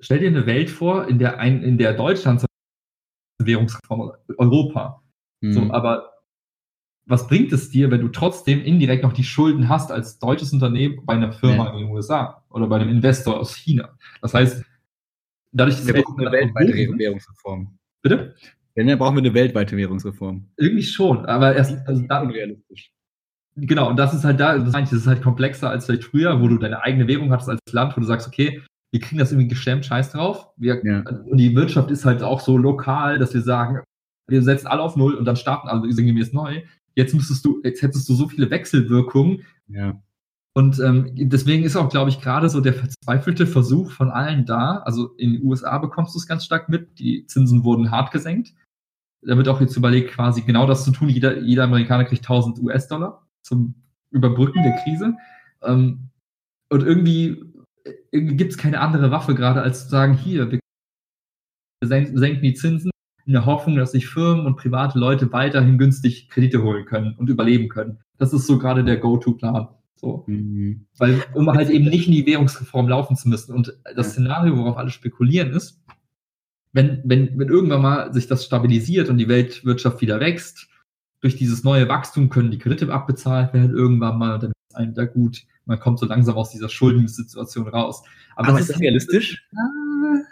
Stell 0.00 0.20
dir 0.20 0.28
eine 0.28 0.46
Welt 0.46 0.70
vor, 0.70 1.08
in 1.08 1.18
der 1.18 1.38
ein, 1.38 1.62
in 1.62 1.78
der 1.78 1.94
Deutschland 1.94 2.44
Währungsreform 3.38 4.12
Europa. 4.38 5.02
Mhm. 5.40 5.52
So, 5.52 5.70
aber 5.70 6.12
was 7.06 7.28
bringt 7.28 7.52
es 7.52 7.70
dir, 7.70 7.90
wenn 7.90 8.00
du 8.00 8.08
trotzdem 8.08 8.62
indirekt 8.62 9.04
noch 9.04 9.12
die 9.12 9.24
Schulden 9.24 9.68
hast 9.68 9.92
als 9.92 10.18
deutsches 10.18 10.52
Unternehmen 10.52 11.04
bei 11.06 11.14
einer 11.14 11.32
Firma 11.32 11.66
ja. 11.66 11.72
in 11.72 11.78
den 11.78 11.90
USA 11.90 12.42
oder 12.50 12.66
bei 12.66 12.76
einem 12.76 12.88
Investor 12.88 13.38
aus 13.38 13.54
China? 13.54 13.96
Das 14.20 14.34
heißt, 14.34 14.64
dadurch, 15.52 15.76
dass 15.76 15.86
wir 15.86 16.02
brauchen 16.02 16.20
eine 16.20 16.32
weltweite 16.32 16.72
Währungsreform. 16.72 17.78
Bitte? 18.02 18.34
Wenn, 18.76 18.86
dann 18.86 18.98
brauchen 18.98 19.16
wir 19.16 19.22
eine 19.22 19.34
weltweite 19.34 19.76
Währungsreform. 19.76 20.46
Irgendwie 20.58 20.82
schon, 20.82 21.24
aber 21.26 21.56
erst 21.56 21.76
also 21.88 22.02
da, 22.02 22.20
unrealistisch. 22.20 22.92
Genau, 23.56 23.88
und 23.88 23.96
das 23.96 24.12
ist 24.12 24.24
halt 24.24 24.38
da, 24.38 24.58
das, 24.58 24.92
ist 24.92 25.06
halt 25.06 25.22
komplexer 25.22 25.70
als 25.70 25.86
vielleicht 25.86 26.04
früher, 26.04 26.40
wo 26.42 26.48
du 26.48 26.58
deine 26.58 26.82
eigene 26.82 27.08
Währung 27.08 27.32
hattest 27.32 27.48
als 27.48 27.60
Land, 27.72 27.96
wo 27.96 28.00
du 28.00 28.06
sagst, 28.06 28.28
okay, 28.28 28.62
wir 28.92 29.00
kriegen 29.00 29.18
das 29.18 29.32
irgendwie 29.32 29.48
gestemmt, 29.48 29.86
scheiß 29.86 30.12
drauf. 30.12 30.50
Wir, 30.58 30.84
ja. 30.84 31.00
Und 31.00 31.38
die 31.38 31.56
Wirtschaft 31.56 31.90
ist 31.90 32.04
halt 32.04 32.22
auch 32.22 32.40
so 32.40 32.58
lokal, 32.58 33.18
dass 33.18 33.32
wir 33.32 33.40
sagen, 33.40 33.82
wir 34.28 34.42
setzen 34.42 34.66
alle 34.66 34.82
auf 34.82 34.96
Null 34.96 35.14
und 35.14 35.24
dann 35.24 35.36
starten 35.36 35.68
alle 35.68 35.90
sinngemäß 35.90 36.34
neu. 36.34 36.62
Jetzt 36.94 37.14
müsstest 37.14 37.44
du, 37.46 37.60
jetzt 37.64 37.80
hättest 37.80 38.08
du 38.08 38.14
so 38.14 38.28
viele 38.28 38.50
Wechselwirkungen, 38.50 39.42
ja. 39.68 40.00
Und 40.56 40.80
ähm, 40.80 41.10
deswegen 41.14 41.64
ist 41.64 41.76
auch, 41.76 41.90
glaube 41.90 42.08
ich, 42.08 42.22
gerade 42.22 42.48
so 42.48 42.62
der 42.62 42.72
verzweifelte 42.72 43.46
Versuch 43.46 43.90
von 43.90 44.10
allen 44.10 44.46
da. 44.46 44.78
Also 44.86 45.14
in 45.16 45.34
den 45.34 45.42
USA 45.42 45.76
bekommst 45.76 46.14
du 46.14 46.18
es 46.18 46.26
ganz 46.26 46.46
stark 46.46 46.70
mit. 46.70 46.98
Die 46.98 47.26
Zinsen 47.26 47.62
wurden 47.62 47.90
hart 47.90 48.10
gesenkt. 48.10 48.54
Da 49.26 49.36
wird 49.36 49.48
auch 49.48 49.60
jetzt 49.60 49.76
überlegt, 49.76 50.12
quasi 50.12 50.42
genau 50.42 50.66
das 50.66 50.84
zu 50.84 50.92
tun. 50.92 51.08
Jeder, 51.08 51.38
jeder 51.38 51.64
Amerikaner 51.64 52.04
kriegt 52.04 52.22
1000 52.22 52.60
US-Dollar 52.60 53.26
zum 53.42 53.74
Überbrücken 54.10 54.62
der 54.62 54.76
Krise. 54.84 55.14
Ähm, 55.62 56.10
und 56.70 56.82
irgendwie, 56.82 57.42
irgendwie 58.10 58.36
gibt 58.36 58.52
es 58.52 58.58
keine 58.58 58.80
andere 58.80 59.10
Waffe 59.10 59.34
gerade, 59.34 59.62
als 59.62 59.84
zu 59.84 59.90
sagen, 59.90 60.14
hier, 60.14 60.50
wir 60.50 60.60
senken 61.82 62.42
die 62.42 62.54
Zinsen 62.54 62.90
in 63.26 63.32
der 63.32 63.46
Hoffnung, 63.46 63.76
dass 63.76 63.92
sich 63.92 64.06
Firmen 64.06 64.46
und 64.46 64.56
private 64.56 64.98
Leute 64.98 65.32
weiterhin 65.32 65.78
günstig 65.78 66.28
Kredite 66.28 66.62
holen 66.62 66.84
können 66.84 67.14
und 67.16 67.28
überleben 67.28 67.68
können. 67.68 67.98
Das 68.18 68.32
ist 68.32 68.46
so 68.46 68.58
gerade 68.58 68.84
der 68.84 68.96
Go-To-Plan. 68.96 69.68
So. 69.96 70.24
Mhm. 70.26 70.86
Weil, 70.98 71.22
um 71.34 71.50
halt 71.50 71.70
eben 71.70 71.86
nicht 71.86 72.06
in 72.06 72.12
die 72.12 72.26
Währungsreform 72.26 72.88
laufen 72.88 73.16
zu 73.16 73.28
müssen. 73.28 73.54
Und 73.54 73.76
das 73.96 74.10
Szenario, 74.10 74.56
worauf 74.56 74.76
alle 74.76 74.90
spekulieren, 74.90 75.50
ist, 75.50 75.82
wenn, 76.76 77.00
wenn, 77.04 77.38
wenn 77.38 77.48
irgendwann 77.48 77.80
mal 77.80 78.12
sich 78.12 78.26
das 78.26 78.44
stabilisiert 78.44 79.08
und 79.08 79.16
die 79.16 79.28
Weltwirtschaft 79.28 80.02
wieder 80.02 80.20
wächst, 80.20 80.68
durch 81.22 81.34
dieses 81.34 81.64
neue 81.64 81.88
Wachstum 81.88 82.28
können 82.28 82.50
die 82.50 82.58
Kredite 82.58 82.92
abbezahlt 82.92 83.54
werden 83.54 83.74
irgendwann 83.74 84.18
mal, 84.18 84.38
dann 84.38 84.52
ist 84.52 84.76
einem 84.76 84.92
da 84.92 85.06
gut. 85.06 85.42
Man 85.64 85.80
kommt 85.80 85.98
so 85.98 86.04
langsam 86.04 86.36
aus 86.36 86.50
dieser 86.50 86.68
Schuldensituation 86.68 87.66
raus. 87.66 88.02
Aber, 88.36 88.48
Aber 88.48 88.60
ist 88.60 88.68
das 88.68 88.78
realistisch? 88.78 89.48
Äh, 89.52 90.22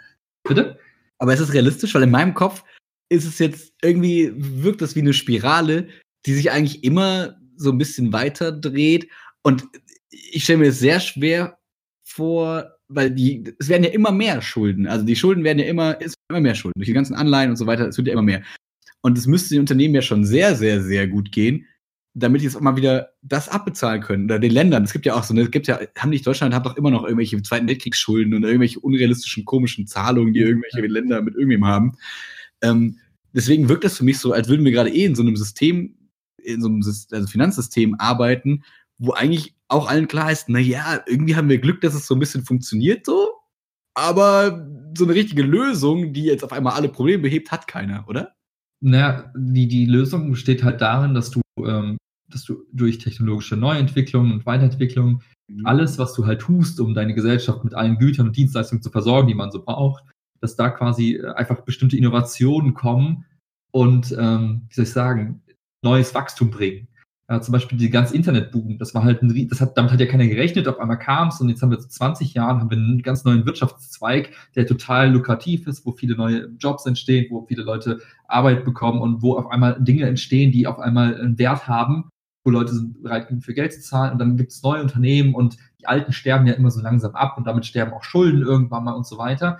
bitte? 0.47 0.77
Aber 1.17 1.33
ist 1.33 1.39
es 1.39 1.51
realistisch? 1.51 1.95
Weil 1.95 2.03
in 2.03 2.11
meinem 2.11 2.35
Kopf 2.35 2.63
ist 3.09 3.25
es 3.25 3.39
jetzt 3.39 3.73
irgendwie, 3.81 4.31
wirkt 4.35 4.81
das 4.81 4.95
wie 4.95 5.01
eine 5.01 5.13
Spirale, 5.13 5.87
die 6.27 6.33
sich 6.33 6.51
eigentlich 6.51 6.83
immer 6.83 7.37
so 7.57 7.71
ein 7.71 7.79
bisschen 7.79 8.13
weiter 8.13 8.51
dreht. 8.51 9.09
Und 9.41 9.65
ich 10.11 10.43
stelle 10.43 10.59
mir 10.59 10.67
das 10.67 10.79
sehr 10.79 10.99
schwer 10.99 11.57
vor, 12.03 12.74
weil 12.87 13.11
die, 13.11 13.43
es 13.59 13.69
werden 13.69 13.83
ja 13.83 13.89
immer 13.89 14.11
mehr 14.11 14.41
Schulden. 14.41 14.87
Also 14.87 15.05
die 15.05 15.15
Schulden 15.15 15.43
werden 15.43 15.59
ja 15.59 15.65
immer, 15.65 15.97
es 16.01 16.13
immer 16.29 16.41
mehr 16.41 16.55
Schulden. 16.55 16.79
Durch 16.79 16.87
die 16.87 16.93
ganzen 16.93 17.15
Anleihen 17.15 17.49
und 17.49 17.57
so 17.57 17.67
weiter, 17.67 17.87
es 17.87 17.97
wird 17.97 18.07
ja 18.07 18.13
immer 18.13 18.21
mehr. 18.21 18.43
Und 19.01 19.17
es 19.17 19.27
müsste 19.27 19.49
den 19.49 19.61
Unternehmen 19.61 19.95
ja 19.95 20.01
schon 20.01 20.25
sehr, 20.25 20.55
sehr, 20.55 20.81
sehr 20.81 21.07
gut 21.07 21.31
gehen, 21.31 21.65
damit 22.13 22.41
die 22.41 22.45
jetzt 22.45 22.55
auch 22.55 22.61
mal 22.61 22.75
wieder 22.75 23.11
das 23.21 23.49
abbezahlen 23.49 24.01
können. 24.01 24.25
Oder 24.25 24.39
den 24.39 24.51
Ländern. 24.51 24.83
Es 24.83 24.93
gibt 24.93 25.05
ja 25.05 25.15
auch 25.15 25.23
so, 25.23 25.35
es 25.35 25.51
gibt 25.51 25.67
ja, 25.67 25.79
haben 25.97 26.09
nicht 26.09 26.25
Deutschland 26.25 26.53
hat 26.53 26.65
doch 26.65 26.77
immer 26.77 26.91
noch 26.91 27.03
irgendwelche 27.03 27.41
Zweiten 27.41 27.67
Weltkriegsschulden 27.67 28.33
und 28.33 28.43
irgendwelche 28.43 28.79
unrealistischen, 28.79 29.45
komischen 29.45 29.87
Zahlungen, 29.87 30.33
die 30.33 30.39
irgendwelche 30.39 30.81
Länder 30.87 31.21
mit 31.21 31.35
irgendwem 31.35 31.65
haben. 31.65 31.97
Ähm, 32.61 32.99
deswegen 33.33 33.69
wirkt 33.69 33.83
das 33.83 33.97
für 33.97 34.05
mich 34.05 34.19
so, 34.19 34.31
als 34.31 34.47
würden 34.47 34.65
wir 34.65 34.71
gerade 34.71 34.89
eh 34.89 35.05
in 35.05 35.15
so 35.15 35.21
einem 35.21 35.35
System, 35.35 35.95
in 36.41 36.61
so 36.61 36.67
einem 36.67 36.81
also 36.83 37.27
Finanzsystem 37.27 37.95
arbeiten, 37.99 38.63
wo 38.97 39.11
eigentlich 39.11 39.55
auch 39.67 39.89
allen 39.89 40.07
klar 40.07 40.31
ist, 40.31 40.49
na 40.49 40.59
ja, 40.59 41.01
irgendwie 41.07 41.35
haben 41.35 41.49
wir 41.49 41.57
Glück, 41.57 41.81
dass 41.81 41.95
es 41.95 42.07
so 42.07 42.15
ein 42.15 42.19
bisschen 42.19 42.45
funktioniert 42.45 43.05
so, 43.05 43.33
aber 43.93 44.67
so 44.97 45.05
eine 45.05 45.13
richtige 45.13 45.41
Lösung, 45.41 46.13
die 46.13 46.23
jetzt 46.23 46.43
auf 46.43 46.51
einmal 46.51 46.73
alle 46.73 46.89
Probleme 46.89 47.23
behebt, 47.23 47.51
hat 47.51 47.67
keiner, 47.67 48.07
oder? 48.07 48.33
Naja, 48.81 49.31
die, 49.35 49.67
die 49.67 49.85
Lösung 49.85 50.29
besteht 50.29 50.63
halt 50.63 50.81
darin, 50.81 51.13
dass 51.13 51.31
du, 51.31 51.41
ähm, 51.57 51.97
dass 52.29 52.43
du 52.43 52.63
durch 52.71 52.99
technologische 52.99 53.55
Neuentwicklung 53.55 54.31
und 54.31 54.45
Weiterentwicklung 54.45 55.23
mhm. 55.47 55.65
alles, 55.65 55.97
was 55.97 56.13
du 56.13 56.25
halt 56.25 56.41
tust, 56.41 56.79
um 56.79 56.93
deine 56.93 57.15
Gesellschaft 57.15 57.63
mit 57.63 57.73
allen 57.73 57.97
Gütern 57.97 58.27
und 58.27 58.37
Dienstleistungen 58.37 58.83
zu 58.83 58.91
versorgen, 58.91 59.27
die 59.27 59.33
man 59.33 59.51
so 59.51 59.63
braucht, 59.63 60.03
dass 60.41 60.55
da 60.55 60.69
quasi 60.69 61.15
äh, 61.15 61.33
einfach 61.33 61.61
bestimmte 61.61 61.97
Innovationen 61.97 62.73
kommen 62.73 63.25
und, 63.71 64.15
ähm, 64.17 64.63
wie 64.69 64.75
soll 64.75 64.83
ich 64.83 64.91
sagen, 64.91 65.41
neues 65.81 66.13
Wachstum 66.13 66.51
bringen. 66.51 66.87
Ja, 67.27 67.41
zum 67.41 67.53
Beispiel 67.53 67.79
die 67.79 67.89
ganze 67.89 68.15
Internetboom, 68.15 68.77
das 68.77 68.93
war 68.93 69.03
halt 69.03 69.23
ein, 69.23 69.47
das 69.49 69.59
hat, 69.59 69.75
damit 69.75 69.91
hat 69.91 69.99
ja 69.99 70.05
keiner 70.05 70.27
gerechnet, 70.27 70.67
auf 70.67 70.79
einmal 70.79 70.99
kam 70.99 71.29
es 71.29 71.41
und 71.41 71.49
jetzt 71.49 71.59
haben 71.63 71.71
wir 71.71 71.79
zu 71.79 71.89
20 71.89 72.35
Jahren 72.35 72.59
haben 72.59 72.69
wir 72.69 72.77
einen 72.77 73.01
ganz 73.01 73.23
neuen 73.23 73.47
Wirtschaftszweig, 73.47 74.29
der 74.55 74.67
total 74.67 75.09
lukrativ 75.11 75.65
ist, 75.65 75.87
wo 75.87 75.91
viele 75.91 76.15
neue 76.15 76.49
Jobs 76.59 76.85
entstehen, 76.85 77.25
wo 77.31 77.43
viele 77.47 77.63
Leute 77.63 77.99
Arbeit 78.27 78.63
bekommen 78.63 79.01
und 79.01 79.23
wo 79.23 79.37
auf 79.37 79.49
einmal 79.49 79.75
Dinge 79.81 80.05
entstehen, 80.05 80.51
die 80.51 80.67
auf 80.67 80.77
einmal 80.77 81.19
einen 81.19 81.39
Wert 81.39 81.67
haben, 81.67 82.09
wo 82.43 82.51
Leute 82.51 82.75
sind 82.75 83.01
bereit 83.01 83.27
für 83.41 83.55
Geld 83.55 83.73
zu 83.73 83.81
zahlen 83.81 84.13
und 84.13 84.19
dann 84.19 84.37
gibt 84.37 84.51
es 84.51 84.61
neue 84.61 84.83
Unternehmen 84.83 85.33
und 85.33 85.57
die 85.79 85.87
alten 85.87 86.13
sterben 86.13 86.45
ja 86.45 86.53
immer 86.53 86.69
so 86.69 86.79
langsam 86.79 87.15
ab 87.15 87.39
und 87.39 87.47
damit 87.47 87.65
sterben 87.65 87.93
auch 87.93 88.03
Schulden 88.03 88.43
irgendwann 88.43 88.83
mal 88.83 88.93
und 88.93 89.07
so 89.07 89.17
weiter. 89.17 89.57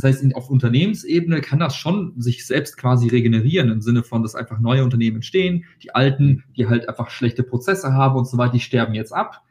Das 0.00 0.04
heißt, 0.04 0.36
auf 0.36 0.48
Unternehmensebene 0.48 1.40
kann 1.40 1.58
das 1.58 1.74
schon 1.74 2.12
sich 2.20 2.46
selbst 2.46 2.76
quasi 2.76 3.08
regenerieren 3.08 3.68
im 3.68 3.80
Sinne 3.80 4.04
von, 4.04 4.22
dass 4.22 4.36
einfach 4.36 4.60
neue 4.60 4.84
Unternehmen 4.84 5.16
entstehen. 5.16 5.64
Die 5.82 5.92
alten, 5.92 6.44
die 6.56 6.68
halt 6.68 6.88
einfach 6.88 7.10
schlechte 7.10 7.42
Prozesse 7.42 7.92
haben 7.94 8.16
und 8.16 8.28
so 8.28 8.38
weiter, 8.38 8.52
die 8.52 8.60
sterben 8.60 8.94
jetzt 8.94 9.12
ab. 9.12 9.42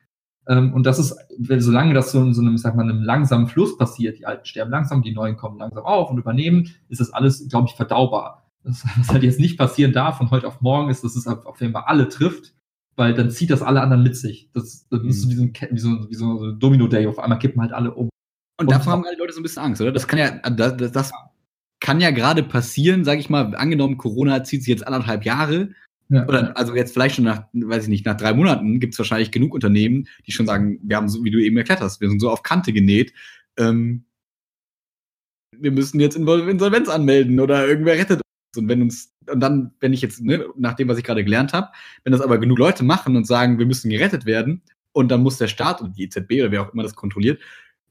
Ähm, 0.48 0.74
und 0.74 0.86
das 0.86 1.00
ist, 1.00 1.18
solange 1.58 1.94
das 1.94 2.14
so 2.14 2.22
in 2.22 2.34
so 2.34 2.42
einem, 2.42 2.58
sag 2.58 2.78
mal, 2.78 2.84
einem 2.84 3.04
langsamen 3.04 3.48
Fluss 3.48 3.78
passiert, 3.78 4.20
die 4.20 4.26
alten 4.26 4.46
sterben 4.46 4.72
langsam, 4.72 5.02
die 5.02 5.12
neuen 5.12 5.36
kommen 5.36 5.60
langsam 5.60 5.84
auf 5.84 6.10
und 6.10 6.18
übernehmen, 6.18 6.70
ist 6.88 7.02
das 7.02 7.12
alles, 7.12 7.46
glaube 7.50 7.68
ich, 7.68 7.76
verdaubar. 7.76 8.50
Das, 8.64 8.86
was 8.98 9.10
halt 9.10 9.24
jetzt 9.24 9.42
nicht 9.42 9.58
passieren 9.58 9.92
darf 9.92 10.18
von 10.18 10.32
heute 10.32 10.48
auf 10.48 10.62
morgen 10.62 10.90
ist, 10.90 11.04
dass 11.04 11.18
es 11.18 11.28
auf 11.28 11.60
jeden 11.60 11.74
Fall 11.74 11.84
alle 11.88 12.08
trifft, 12.08 12.56
weil 12.96 13.14
dann 13.14 13.32
zieht 13.32 13.50
das 13.50 13.62
alle 13.62 13.82
anderen 13.82 14.04
mit 14.04 14.16
sich. 14.16 14.50
Das, 14.54 14.88
das 14.88 15.04
ist 15.04 15.24
so, 15.24 15.28
mhm. 15.28 15.54
wie 15.72 15.80
so, 15.80 16.10
wie 16.10 16.16
so 16.16 16.42
ein 16.42 16.58
Domino-Day, 16.58 17.06
auf 17.08 17.20
einmal 17.20 17.40
kippen 17.40 17.62
halt 17.62 17.74
alle 17.74 17.94
um. 17.94 18.08
Und, 18.60 18.72
davor 18.72 18.94
haben 18.94 19.06
alle 19.06 19.18
Leute 19.18 19.34
so 19.34 19.40
ein 19.40 19.44
bisschen 19.44 19.64
Angst, 19.64 19.82
oder? 19.82 19.92
Das 19.92 20.08
kann 20.08 20.20
ja, 20.20 20.32
das, 20.50 20.92
das 20.92 21.12
kann 21.80 22.02
ja 22.02 22.12
gerade 22.12 22.44
passieren, 22.44 23.06
sage 23.06 23.20
ich 23.20 23.30
mal, 23.30 23.56
angenommen, 23.56 23.98
Corona 23.98 24.44
zieht 24.44 24.62
sich 24.62 24.70
jetzt 24.70 24.88
anderthalb 24.88 25.26
Jahre. 25.26 25.70
Ja. 26.10 26.26
Oder 26.26 26.58
also 26.58 26.74
jetzt 26.74 26.94
vielleicht 26.94 27.16
schon 27.16 27.26
nach, 27.26 27.44
weiß 27.54 27.84
ich 27.84 27.90
nicht, 27.90 28.06
nach 28.06 28.18
drei 28.18 28.34
Monaten 28.34 28.80
gibt 28.80 28.94
es 28.94 29.00
wahrscheinlich 29.00 29.32
genug 29.32 29.54
Unternehmen, 29.54 30.08
die 30.26 30.32
schon 30.32 30.46
sagen, 30.46 30.80
wir 30.82 30.96
haben 30.96 31.10
so, 31.10 31.24
wie 31.24 31.32
du 31.32 31.40
eben 31.40 31.58
erklärt 31.58 31.82
hast, 31.82 32.02
wir 32.02 32.10
sind 32.10 32.20
so 32.20 32.32
auf 32.32 32.44
Kante 32.44 32.74
genäht. 32.74 33.14
Ähm, 33.58 34.06
wir 35.56 35.72
müssen 35.72 36.00
jetzt 36.00 36.16
Insolvenz 36.16 36.90
anmelden 36.90 37.40
oder 37.40 37.68
irgendwer 37.68 37.96
rettet 37.96 38.22
uns. 38.22 38.58
Und 38.58 38.70
wenn 38.70 38.82
uns, 38.82 39.14
und 39.30 39.40
dann, 39.40 39.72
wenn 39.82 39.94
ich 39.94 40.02
jetzt, 40.02 40.22
ne, 40.22 40.46
nach 40.56 40.76
dem, 40.76 40.88
was 40.88 40.98
ich 40.98 41.04
gerade 41.04 41.24
gelernt 41.24 41.54
habe, 41.54 41.70
wenn 42.04 42.12
das 42.12 42.22
aber 42.22 42.38
genug 42.38 42.58
Leute 42.58 42.84
machen 42.84 43.16
und 43.16 43.28
sagen, 43.28 43.60
wir 43.60 43.66
müssen 43.66 43.90
gerettet 43.90 44.26
werden, 44.26 44.62
und 44.98 45.10
dann 45.10 45.22
muss 45.22 45.38
der 45.38 45.48
Staat 45.48 45.80
und 45.80 45.96
die 45.96 46.06
EZB 46.06 46.42
oder 46.42 46.52
wer 46.52 46.62
auch 46.64 46.74
immer 46.74 46.82
das 46.82 46.96
kontrolliert, 46.96 47.40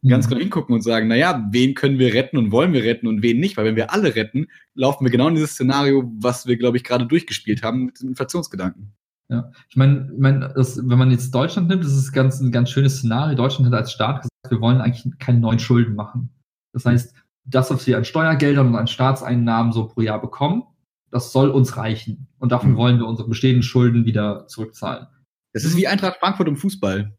ganz 0.09 0.27
mhm. 0.27 0.31
genau 0.31 0.41
hingucken 0.43 0.75
und 0.75 0.83
sagen, 0.83 1.09
naja, 1.09 1.47
wen 1.51 1.75
können 1.75 1.99
wir 1.99 2.15
retten 2.15 2.37
und 2.37 2.53
wollen 2.53 2.73
wir 2.73 2.85
retten 2.85 3.07
und 3.07 3.23
wen 3.23 3.41
nicht? 3.41 3.57
Weil 3.57 3.65
wenn 3.65 3.77
wir 3.77 3.93
alle 3.93 4.15
retten, 4.15 4.47
laufen 4.75 5.05
wir 5.05 5.11
genau 5.11 5.29
in 5.29 5.35
dieses 5.35 5.53
Szenario, 5.53 6.11
was 6.19 6.47
wir, 6.47 6.57
glaube 6.57 6.77
ich, 6.77 6.85
gerade 6.85 7.07
durchgespielt 7.07 7.63
haben 7.63 7.87
mit 7.87 8.01
dem 8.01 8.09
Inflationsgedanken. 8.11 8.93
Ja, 9.29 9.51
ich 9.69 9.77
meine, 9.77 10.11
ich 10.13 10.19
mein, 10.19 10.43
wenn 10.43 10.99
man 10.99 11.11
jetzt 11.11 11.35
Deutschland 11.35 11.69
nimmt, 11.69 11.85
das 11.85 11.93
ist 11.93 12.13
ganz, 12.13 12.41
ein 12.41 12.53
ganz 12.53 12.71
schönes 12.71 12.99
Szenario. 12.99 13.37
Deutschland 13.37 13.73
hat 13.73 13.79
als 13.79 13.93
Staat 13.93 14.23
gesagt, 14.23 14.51
wir 14.51 14.61
wollen 14.61 14.81
eigentlich 14.81 15.13
keine 15.19 15.41
neuen 15.41 15.59
Schulden 15.59 15.97
machen. 15.97 16.31
Das 16.73 16.85
heißt, 16.85 17.15
das, 17.45 17.71
was 17.71 17.87
wir 17.87 17.97
an 17.97 18.05
Steuergeldern 18.05 18.69
und 18.69 18.77
an 18.77 18.87
Staatseinnahmen 18.87 19.73
so 19.73 19.89
pro 19.89 20.01
Jahr 20.01 20.21
bekommen, 20.21 20.65
das 21.11 21.33
soll 21.33 21.51
uns 21.51 21.77
reichen. 21.77 22.29
Und 22.39 22.53
davon 22.53 22.73
mhm. 22.73 22.77
wollen 22.77 22.99
wir 22.99 23.07
unsere 23.07 23.29
bestehenden 23.29 23.63
Schulden 23.63 24.05
wieder 24.05 24.47
zurückzahlen. 24.47 25.07
Das 25.53 25.65
ist 25.65 25.77
wie 25.77 25.89
Eintracht 25.89 26.19
Frankfurt 26.19 26.49
im 26.49 26.57
Fußball. 26.57 27.17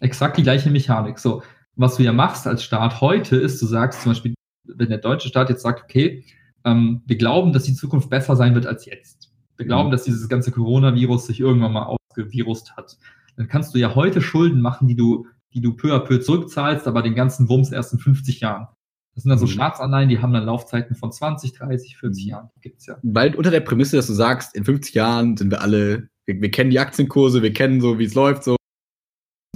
Exakt 0.00 0.36
die 0.36 0.42
gleiche 0.42 0.70
Mechanik. 0.70 1.18
So, 1.18 1.42
was 1.76 1.96
du 1.96 2.02
ja 2.02 2.12
machst 2.12 2.46
als 2.46 2.62
Staat 2.62 3.00
heute 3.00 3.36
ist, 3.36 3.60
du 3.62 3.66
sagst 3.66 4.02
zum 4.02 4.12
Beispiel, 4.12 4.34
wenn 4.64 4.88
der 4.88 4.98
deutsche 4.98 5.28
Staat 5.28 5.50
jetzt 5.50 5.62
sagt, 5.62 5.82
okay, 5.84 6.24
ähm, 6.64 7.02
wir 7.06 7.16
glauben, 7.16 7.52
dass 7.52 7.64
die 7.64 7.74
Zukunft 7.74 8.10
besser 8.10 8.36
sein 8.36 8.54
wird 8.54 8.66
als 8.66 8.86
jetzt. 8.86 9.32
Wir 9.56 9.66
glauben, 9.66 9.88
mhm. 9.88 9.92
dass 9.92 10.04
dieses 10.04 10.28
ganze 10.28 10.52
Coronavirus 10.52 11.26
sich 11.26 11.40
irgendwann 11.40 11.72
mal 11.72 11.84
ausgevirust 11.84 12.76
hat. 12.76 12.96
Dann 13.36 13.48
kannst 13.48 13.74
du 13.74 13.78
ja 13.78 13.94
heute 13.94 14.20
Schulden 14.20 14.60
machen, 14.60 14.88
die 14.88 14.96
du, 14.96 15.26
die 15.54 15.60
du 15.60 15.74
peu 15.74 15.94
à 15.94 16.00
peu 16.00 16.20
zurückzahlst, 16.20 16.86
aber 16.86 17.02
den 17.02 17.14
ganzen 17.14 17.48
Wumms 17.48 17.72
erst 17.72 17.92
in 17.92 17.98
50 17.98 18.40
Jahren. 18.40 18.68
Das 19.14 19.24
sind 19.24 19.30
dann 19.30 19.38
so 19.38 19.46
mhm. 19.46 19.50
Staatsanleihen, 19.50 20.08
die 20.08 20.20
haben 20.20 20.32
dann 20.32 20.44
Laufzeiten 20.44 20.96
von 20.96 21.12
20, 21.12 21.52
30, 21.52 21.96
40 21.98 22.24
Jahren. 22.24 22.50
Gibt's 22.60 22.86
ja. 22.86 22.96
Weil 23.02 23.34
unter 23.34 23.50
der 23.50 23.60
Prämisse, 23.60 23.96
dass 23.96 24.06
du 24.06 24.14
sagst, 24.14 24.54
in 24.54 24.64
50 24.64 24.94
Jahren 24.94 25.36
sind 25.36 25.50
wir 25.50 25.60
alle, 25.60 26.08
wir, 26.24 26.40
wir 26.40 26.50
kennen 26.50 26.70
die 26.70 26.78
Aktienkurse, 26.78 27.42
wir 27.42 27.52
kennen 27.52 27.80
so, 27.80 27.98
wie 27.98 28.04
es 28.04 28.14
läuft, 28.14 28.44
so 28.44 28.56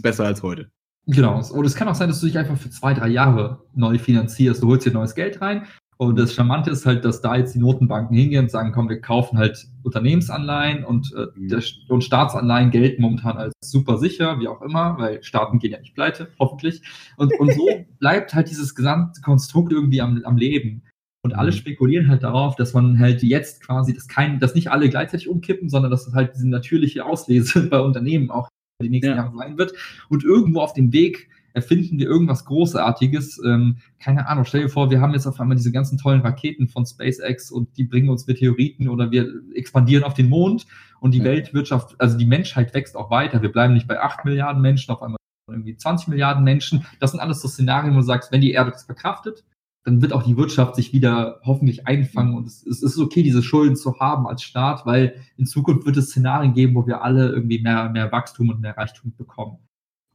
besser 0.02 0.26
als 0.26 0.42
heute. 0.42 0.70
Genau. 1.06 1.40
Und 1.52 1.64
es 1.64 1.76
kann 1.76 1.88
auch 1.88 1.94
sein, 1.94 2.08
dass 2.08 2.20
du 2.20 2.26
dich 2.26 2.36
einfach 2.36 2.56
für 2.56 2.70
zwei, 2.70 2.92
drei 2.92 3.08
Jahre 3.08 3.62
neu 3.74 3.98
finanzierst. 3.98 4.62
Du 4.62 4.68
holst 4.68 4.86
dir 4.86 4.92
neues 4.92 5.14
Geld 5.14 5.40
rein. 5.40 5.66
Und 5.98 6.18
das 6.18 6.34
Charmante 6.34 6.70
ist 6.70 6.84
halt, 6.84 7.04
dass 7.06 7.22
da 7.22 7.36
jetzt 7.36 7.54
die 7.54 7.58
Notenbanken 7.58 8.14
hingehen 8.14 8.44
und 8.44 8.50
sagen, 8.50 8.72
komm, 8.72 8.88
wir 8.88 9.00
kaufen 9.00 9.38
halt 9.38 9.66
Unternehmensanleihen 9.82 10.84
und, 10.84 11.14
äh, 11.14 11.26
mhm. 11.34 11.48
der, 11.48 11.62
und 11.88 12.04
Staatsanleihen 12.04 12.70
gelten 12.70 13.00
momentan 13.00 13.38
als 13.38 13.54
super 13.62 13.96
sicher, 13.96 14.38
wie 14.38 14.48
auch 14.48 14.60
immer, 14.60 14.98
weil 14.98 15.22
Staaten 15.22 15.58
gehen 15.58 15.72
ja 15.72 15.80
nicht 15.80 15.94
pleite, 15.94 16.28
hoffentlich. 16.38 16.82
Und, 17.16 17.32
und 17.40 17.54
so 17.54 17.66
bleibt 17.98 18.34
halt 18.34 18.50
dieses 18.50 18.74
gesamte 18.74 19.22
Konstrukt 19.22 19.72
irgendwie 19.72 20.02
am, 20.02 20.22
am 20.24 20.36
Leben. 20.36 20.82
Und 21.22 21.34
alle 21.34 21.50
mhm. 21.50 21.56
spekulieren 21.56 22.08
halt 22.08 22.22
darauf, 22.22 22.56
dass 22.56 22.74
man 22.74 22.98
halt 22.98 23.22
jetzt 23.22 23.62
quasi, 23.62 23.94
dass 23.94 24.06
kein, 24.06 24.38
dass 24.38 24.54
nicht 24.54 24.70
alle 24.70 24.90
gleichzeitig 24.90 25.28
umkippen, 25.28 25.70
sondern 25.70 25.90
dass 25.90 26.06
es 26.06 26.14
halt 26.14 26.34
diese 26.34 26.48
natürliche 26.48 27.06
Auslese 27.06 27.62
bei 27.70 27.80
Unternehmen 27.80 28.30
auch 28.30 28.48
die 28.82 28.90
nächsten 28.90 29.10
ja. 29.10 29.16
Jahre 29.16 29.36
sein 29.36 29.58
wird. 29.58 29.72
Und 30.08 30.24
irgendwo 30.24 30.60
auf 30.60 30.72
dem 30.72 30.92
Weg 30.92 31.28
erfinden 31.54 31.98
wir 31.98 32.06
irgendwas 32.06 32.44
Großartiges. 32.44 33.40
Ähm, 33.44 33.78
keine 33.98 34.28
Ahnung, 34.28 34.44
stell 34.44 34.62
dir 34.62 34.68
vor, 34.68 34.90
wir 34.90 35.00
haben 35.00 35.14
jetzt 35.14 35.26
auf 35.26 35.40
einmal 35.40 35.56
diese 35.56 35.72
ganzen 35.72 35.96
tollen 35.96 36.20
Raketen 36.20 36.68
von 36.68 36.84
SpaceX 36.84 37.50
und 37.50 37.76
die 37.78 37.84
bringen 37.84 38.10
uns 38.10 38.26
Meteoriten 38.26 38.88
oder 38.88 39.10
wir 39.10 39.26
expandieren 39.54 40.04
auf 40.04 40.14
den 40.14 40.28
Mond 40.28 40.66
und 41.00 41.14
die 41.14 41.18
ja. 41.18 41.24
Weltwirtschaft, 41.24 41.98
also 41.98 42.18
die 42.18 42.26
Menschheit 42.26 42.74
wächst 42.74 42.96
auch 42.96 43.10
weiter. 43.10 43.40
Wir 43.40 43.50
bleiben 43.50 43.72
nicht 43.72 43.88
bei 43.88 44.00
8 44.00 44.26
Milliarden 44.26 44.60
Menschen, 44.60 44.92
auf 44.92 45.02
einmal 45.02 45.16
irgendwie 45.48 45.76
20 45.76 46.08
Milliarden 46.08 46.44
Menschen. 46.44 46.84
Das 47.00 47.12
sind 47.12 47.20
alles 47.20 47.40
so 47.40 47.48
Szenarien, 47.48 47.94
wo 47.94 48.00
du 48.00 48.04
sagst, 48.04 48.32
wenn 48.32 48.42
die 48.42 48.50
Erde 48.50 48.72
das 48.72 48.84
verkraftet, 48.84 49.44
dann 49.86 50.02
wird 50.02 50.12
auch 50.12 50.24
die 50.24 50.36
Wirtschaft 50.36 50.74
sich 50.74 50.92
wieder 50.92 51.40
hoffentlich 51.44 51.86
einfangen 51.86 52.34
und 52.34 52.48
es, 52.48 52.66
es, 52.66 52.82
ist 52.82 52.98
okay, 52.98 53.22
diese 53.22 53.40
Schulden 53.40 53.76
zu 53.76 54.00
haben 54.00 54.26
als 54.26 54.42
Staat, 54.42 54.84
weil 54.84 55.14
in 55.36 55.46
Zukunft 55.46 55.86
wird 55.86 55.96
es 55.96 56.08
Szenarien 56.08 56.54
geben, 56.54 56.74
wo 56.74 56.88
wir 56.88 57.02
alle 57.02 57.28
irgendwie 57.28 57.60
mehr, 57.60 57.88
mehr 57.90 58.10
Wachstum 58.10 58.48
und 58.48 58.60
mehr 58.60 58.76
Reichtum 58.76 59.14
bekommen. 59.16 59.58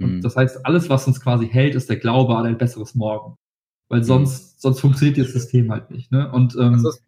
Und 0.02 0.18
mhm. 0.18 0.22
das 0.22 0.36
heißt, 0.36 0.66
alles, 0.66 0.90
was 0.90 1.08
uns 1.08 1.22
quasi 1.22 1.48
hält, 1.48 1.76
ist 1.76 1.90
der 1.90 1.96
Glaube 1.96 2.36
an 2.36 2.46
ein 2.46 2.58
besseres 2.58 2.96
Morgen. 2.96 3.38
Weil 3.88 4.00
mhm. 4.00 4.06
sonst, 4.06 4.42
mhm. 4.42 4.56
sonst 4.58 4.80
funktioniert 4.82 5.18
das 5.18 5.32
System 5.32 5.72
halt 5.72 5.90
nicht. 5.90 6.12
Ne? 6.12 6.30
Und, 6.30 6.54
ähm, 6.60 6.78
sonst, 6.80 7.02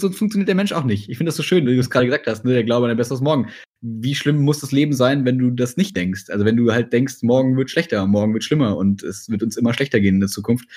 sonst 0.00 0.16
funktioniert 0.16 0.48
der 0.48 0.54
Mensch 0.54 0.72
auch 0.72 0.84
nicht. 0.84 1.10
Ich 1.10 1.18
finde 1.18 1.28
das 1.28 1.36
so 1.36 1.42
schön, 1.42 1.66
wie 1.66 1.74
du 1.74 1.80
es 1.80 1.90
gerade 1.90 2.06
gesagt 2.06 2.26
hast, 2.26 2.46
ne? 2.46 2.54
der 2.54 2.64
Glaube 2.64 2.86
an 2.86 2.90
ein 2.90 2.96
besseres 2.96 3.20
Morgen. 3.20 3.48
Wie 3.82 4.14
schlimm 4.14 4.42
muss 4.42 4.60
das 4.60 4.72
Leben 4.72 4.94
sein, 4.94 5.26
wenn 5.26 5.38
du 5.38 5.50
das 5.50 5.76
nicht 5.76 5.94
denkst? 5.94 6.30
Also 6.30 6.46
wenn 6.46 6.56
du 6.56 6.72
halt 6.72 6.90
denkst, 6.90 7.16
morgen 7.22 7.58
wird 7.58 7.70
schlechter, 7.70 8.06
morgen 8.06 8.32
wird 8.32 8.44
schlimmer 8.44 8.78
und 8.78 9.02
es 9.02 9.28
wird 9.28 9.42
uns 9.42 9.58
immer 9.58 9.74
schlechter 9.74 10.00
gehen 10.00 10.14
in 10.14 10.20
der 10.20 10.30
Zukunft 10.30 10.68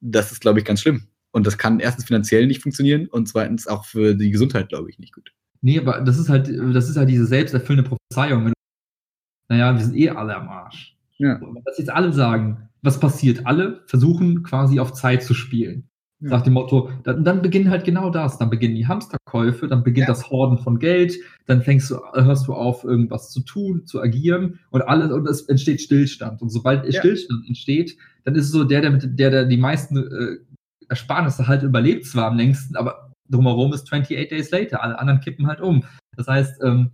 das 0.00 0.32
ist, 0.32 0.40
glaube 0.40 0.58
ich, 0.58 0.64
ganz 0.64 0.80
schlimm. 0.80 1.08
Und 1.32 1.46
das 1.46 1.58
kann 1.58 1.80
erstens 1.80 2.04
finanziell 2.04 2.46
nicht 2.46 2.62
funktionieren 2.62 3.06
und 3.08 3.26
zweitens 3.28 3.66
auch 3.66 3.84
für 3.84 4.14
die 4.14 4.30
Gesundheit, 4.30 4.68
glaube 4.68 4.88
ich, 4.90 4.98
nicht 4.98 5.12
gut. 5.12 5.32
Nee, 5.62 5.78
aber 5.78 6.00
das 6.00 6.18
ist 6.18 6.28
halt, 6.28 6.48
das 6.48 6.88
ist 6.88 6.96
halt 6.96 7.08
diese 7.08 7.26
selbsterfüllende 7.26 7.88
Prophezeiung. 7.88 8.52
Naja, 9.48 9.74
wir 9.74 9.84
sind 9.84 9.96
eh 9.96 10.10
alle 10.10 10.36
am 10.36 10.48
Arsch. 10.48 10.96
Ja. 11.18 11.40
Wenn 11.40 11.62
das 11.64 11.78
jetzt 11.78 11.90
alle 11.90 12.12
sagen, 12.12 12.68
was 12.82 13.00
passiert? 13.00 13.46
Alle 13.46 13.82
versuchen 13.86 14.42
quasi 14.42 14.78
auf 14.78 14.92
Zeit 14.92 15.22
zu 15.22 15.34
spielen. 15.34 15.88
Ja. 16.20 16.30
Nach 16.30 16.42
dem 16.42 16.52
Motto, 16.52 16.90
dann, 17.02 17.24
dann 17.24 17.42
beginnt 17.42 17.68
halt 17.68 17.84
genau 17.84 18.10
das. 18.10 18.38
Dann 18.38 18.50
beginnen 18.50 18.76
die 18.76 18.86
Hamsterkäufe, 18.86 19.66
dann 19.66 19.82
beginnt 19.82 20.08
ja. 20.08 20.14
das 20.14 20.30
Horden 20.30 20.58
von 20.58 20.78
Geld, 20.78 21.16
dann 21.46 21.62
fängst 21.62 21.90
du, 21.90 21.98
hörst 22.14 22.46
du 22.46 22.52
auf, 22.52 22.84
irgendwas 22.84 23.30
zu 23.30 23.40
tun, 23.40 23.86
zu 23.86 24.00
agieren 24.00 24.60
und 24.70 24.82
alles, 24.82 25.10
und 25.10 25.26
es 25.28 25.42
entsteht 25.42 25.80
Stillstand. 25.80 26.42
Und 26.42 26.50
sobald 26.50 26.84
ja. 26.84 27.00
Stillstand 27.00 27.46
entsteht, 27.48 27.96
dann 28.24 28.34
ist 28.34 28.46
es 28.46 28.52
so, 28.52 28.64
der, 28.64 28.80
der, 28.80 28.90
der, 28.90 29.30
der 29.30 29.44
die 29.44 29.56
meisten 29.56 29.96
äh, 29.96 30.38
Ersparnisse 30.88 31.46
halt 31.46 31.62
überlebt 31.62 32.06
zwar 32.06 32.26
am 32.26 32.36
längsten, 32.36 32.76
aber 32.76 33.12
drumherum 33.28 33.72
ist 33.72 33.84
28 33.84 34.28
Days 34.28 34.50
later. 34.50 34.82
Alle 34.82 34.98
anderen 34.98 35.20
kippen 35.20 35.46
halt 35.46 35.60
um. 35.60 35.84
Das 36.16 36.26
heißt, 36.26 36.62
ähm, 36.62 36.90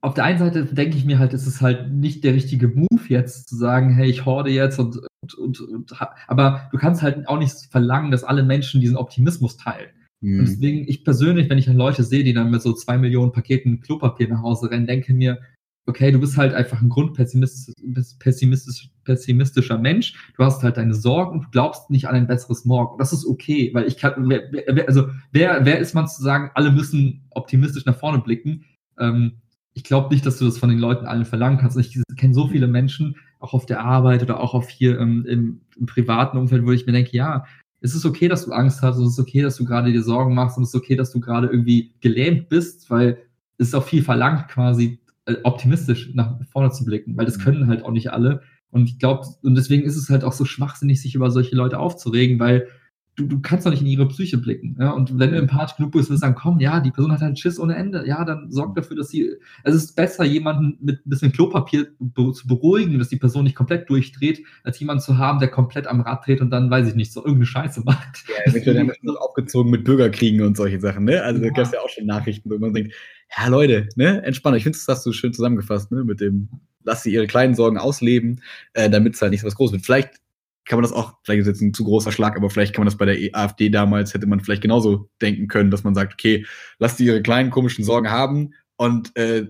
auf 0.00 0.14
der 0.14 0.24
einen 0.24 0.38
Seite 0.38 0.64
denke 0.64 0.96
ich 0.96 1.04
mir 1.04 1.18
halt, 1.18 1.32
ist 1.32 1.46
es 1.46 1.60
halt 1.60 1.92
nicht 1.92 2.24
der 2.24 2.34
richtige 2.34 2.68
Move 2.68 3.04
jetzt 3.08 3.48
zu 3.48 3.56
sagen, 3.56 3.90
hey, 3.90 4.10
ich 4.10 4.24
horde 4.24 4.50
jetzt 4.50 4.78
und, 4.78 4.98
und, 5.20 5.34
und, 5.38 5.60
und 5.60 5.92
aber 6.26 6.68
du 6.72 6.78
kannst 6.78 7.02
halt 7.02 7.28
auch 7.28 7.38
nicht 7.38 7.54
verlangen, 7.70 8.10
dass 8.10 8.24
alle 8.24 8.42
Menschen 8.42 8.80
diesen 8.80 8.96
Optimismus 8.96 9.56
teilen. 9.56 9.90
Mhm. 10.20 10.40
Und 10.40 10.48
deswegen, 10.48 10.88
ich 10.88 11.04
persönlich, 11.04 11.48
wenn 11.48 11.58
ich 11.58 11.66
dann 11.66 11.76
Leute 11.76 12.02
sehe, 12.02 12.24
die 12.24 12.32
dann 12.32 12.50
mit 12.50 12.62
so 12.62 12.72
zwei 12.72 12.98
Millionen 12.98 13.30
Paketen 13.30 13.80
Klopapier 13.80 14.28
nach 14.28 14.42
Hause 14.42 14.70
rennen, 14.70 14.86
denke 14.86 15.14
mir, 15.14 15.38
okay, 15.86 16.12
du 16.12 16.20
bist 16.20 16.36
halt 16.36 16.54
einfach 16.54 16.80
ein 16.80 16.88
grundpessimistischer 16.88 17.72
pessimistisch, 18.18 18.90
pessimistischer 19.04 19.78
Mensch. 19.78 20.14
Du 20.36 20.44
hast 20.44 20.62
halt 20.62 20.76
deine 20.76 20.94
Sorgen 20.94 21.40
du 21.40 21.48
glaubst 21.50 21.90
nicht 21.90 22.06
an 22.06 22.14
ein 22.14 22.26
besseres 22.26 22.64
Morgen. 22.64 22.98
Das 22.98 23.12
ist 23.12 23.26
okay, 23.26 23.70
weil 23.74 23.86
ich 23.86 23.96
kann, 23.96 24.28
wer, 24.28 24.42
wer, 24.50 24.86
also 24.86 25.08
wer, 25.32 25.64
wer 25.64 25.78
ist 25.78 25.94
man 25.94 26.06
zu 26.06 26.22
sagen, 26.22 26.50
alle 26.54 26.70
müssen 26.70 27.24
optimistisch 27.30 27.84
nach 27.84 27.98
vorne 27.98 28.20
blicken? 28.20 28.64
Ähm, 28.98 29.38
ich 29.74 29.84
glaube 29.84 30.12
nicht, 30.12 30.24
dass 30.26 30.38
du 30.38 30.44
das 30.44 30.58
von 30.58 30.68
den 30.68 30.78
Leuten 30.78 31.06
allen 31.06 31.24
verlangen 31.24 31.58
kannst. 31.58 31.78
Ich 31.78 31.98
kenne 32.16 32.34
so 32.34 32.48
viele 32.48 32.66
Menschen, 32.66 33.16
auch 33.40 33.54
auf 33.54 33.66
der 33.66 33.80
Arbeit 33.80 34.22
oder 34.22 34.38
auch 34.38 34.54
auf 34.54 34.68
hier 34.68 34.98
ähm, 35.00 35.24
im, 35.26 35.60
im, 35.76 35.86
privaten 35.86 36.36
Umfeld, 36.36 36.64
wo 36.64 36.72
ich 36.72 36.86
mir 36.86 36.92
denke, 36.92 37.16
ja, 37.16 37.44
es 37.80 37.94
ist 37.94 38.04
okay, 38.04 38.28
dass 38.28 38.44
du 38.44 38.52
Angst 38.52 38.82
hast 38.82 38.98
und 38.98 39.06
es 39.06 39.14
ist 39.14 39.18
okay, 39.18 39.42
dass 39.42 39.56
du 39.56 39.64
gerade 39.64 39.90
dir 39.90 40.02
Sorgen 40.02 40.34
machst 40.34 40.56
und 40.56 40.62
es 40.62 40.68
ist 40.68 40.76
okay, 40.76 40.94
dass 40.94 41.10
du 41.10 41.18
gerade 41.18 41.48
irgendwie 41.48 41.94
gelähmt 42.00 42.48
bist, 42.48 42.88
weil 42.90 43.18
es 43.58 43.68
ist 43.68 43.74
auch 43.74 43.84
viel 43.84 44.02
verlangt, 44.02 44.48
quasi 44.48 45.00
optimistisch 45.44 46.12
nach 46.14 46.38
vorne 46.50 46.70
zu 46.70 46.84
blicken, 46.84 47.16
weil 47.16 47.26
das 47.26 47.38
mhm. 47.38 47.42
können 47.42 47.66
halt 47.68 47.84
auch 47.84 47.92
nicht 47.92 48.12
alle. 48.12 48.42
Und 48.70 48.88
ich 48.88 48.98
glaube, 48.98 49.26
und 49.42 49.54
deswegen 49.54 49.84
ist 49.84 49.96
es 49.96 50.08
halt 50.08 50.24
auch 50.24 50.32
so 50.32 50.44
schwachsinnig, 50.44 51.00
sich 51.00 51.14
über 51.14 51.30
solche 51.30 51.54
Leute 51.54 51.78
aufzuregen, 51.78 52.38
weil 52.38 52.68
du, 53.16 53.26
du 53.26 53.40
kannst 53.40 53.66
doch 53.66 53.70
nicht 53.70 53.82
in 53.82 53.88
ihre 53.88 54.08
Psyche 54.08 54.38
blicken. 54.38 54.76
Ja? 54.80 54.90
Und 54.90 55.18
wenn 55.18 55.30
du 55.30 55.36
empathisch 55.36 55.76
genug 55.76 55.92
bist, 55.92 56.10
wirst 56.10 56.22
du 56.22 56.26
sagen, 56.26 56.34
komm, 56.34 56.60
ja, 56.60 56.80
die 56.80 56.90
Person 56.90 57.12
hat 57.12 57.20
halt 57.20 57.38
Schiss 57.38 57.58
ohne 57.58 57.76
Ende. 57.76 58.06
Ja, 58.06 58.24
dann 58.24 58.50
sorg 58.50 58.74
dafür, 58.74 58.96
dass 58.96 59.08
sie. 59.08 59.32
Es 59.64 59.74
ist 59.74 59.94
besser, 59.94 60.24
jemanden 60.24 60.78
mit 60.80 61.04
ein 61.04 61.10
bisschen 61.10 61.32
Klopapier 61.32 61.88
zu 62.32 62.46
beruhigen, 62.46 62.98
dass 62.98 63.08
die 63.08 63.16
Person 63.16 63.44
nicht 63.44 63.56
komplett 63.56 63.90
durchdreht, 63.90 64.42
als 64.64 64.80
jemanden 64.80 65.02
zu 65.02 65.18
haben, 65.18 65.38
der 65.38 65.48
komplett 65.48 65.86
am 65.86 66.00
Rad 66.00 66.26
dreht 66.26 66.40
und 66.40 66.50
dann, 66.50 66.70
weiß 66.70 66.88
ich 66.88 66.94
nicht, 66.94 67.12
so 67.12 67.20
irgendeine 67.20 67.46
Scheiße 67.46 67.82
macht. 67.84 68.24
Ja, 68.46 68.52
wird 68.52 68.66
dann 68.66 68.92
noch 69.02 69.16
aufgezogen 69.16 69.70
mit 69.70 69.84
Bürgerkriegen 69.84 70.42
und 70.42 70.56
solche 70.56 70.80
Sachen, 70.80 71.04
ne? 71.04 71.22
Also 71.22 71.42
ja. 71.42 71.50
da 71.50 71.62
gab 71.62 71.72
ja 71.72 71.80
auch 71.80 71.90
schon 71.90 72.06
Nachrichten, 72.06 72.50
wo 72.50 72.58
man 72.58 72.72
denkt, 72.72 72.94
ja, 73.36 73.48
Leute, 73.48 73.88
ne, 73.96 74.22
entspannt. 74.24 74.56
Ich 74.56 74.62
finde, 74.62 74.78
das 74.78 74.88
hast 74.88 75.06
du 75.06 75.12
schön 75.12 75.32
zusammengefasst, 75.32 75.90
ne, 75.90 76.04
mit 76.04 76.20
dem, 76.20 76.48
lass 76.84 77.02
sie 77.02 77.12
ihre 77.12 77.26
kleinen 77.26 77.54
Sorgen 77.54 77.78
ausleben, 77.78 78.42
äh, 78.74 78.90
damit 78.90 79.14
es 79.14 79.22
halt 79.22 79.32
nicht 79.32 79.40
so 79.40 79.46
was 79.46 79.54
groß 79.54 79.72
wird. 79.72 79.84
Vielleicht 79.84 80.20
kann 80.64 80.78
man 80.78 80.82
das 80.82 80.92
auch, 80.92 81.14
vielleicht 81.24 81.40
ist 81.40 81.46
jetzt 81.48 81.60
ein 81.60 81.74
zu 81.74 81.84
großer 81.84 82.12
Schlag, 82.12 82.36
aber 82.36 82.50
vielleicht 82.50 82.74
kann 82.74 82.82
man 82.82 82.86
das 82.86 82.96
bei 82.96 83.06
der 83.06 83.16
AfD 83.32 83.68
damals, 83.68 84.14
hätte 84.14 84.26
man 84.26 84.40
vielleicht 84.40 84.62
genauso 84.62 85.10
denken 85.20 85.48
können, 85.48 85.70
dass 85.70 85.84
man 85.84 85.94
sagt, 85.94 86.12
okay, 86.12 86.46
lass 86.78 86.96
die 86.96 87.04
ihre 87.04 87.22
kleinen 87.22 87.50
komischen 87.50 87.84
Sorgen 87.84 88.10
haben 88.10 88.54
und 88.76 89.16
äh, 89.16 89.46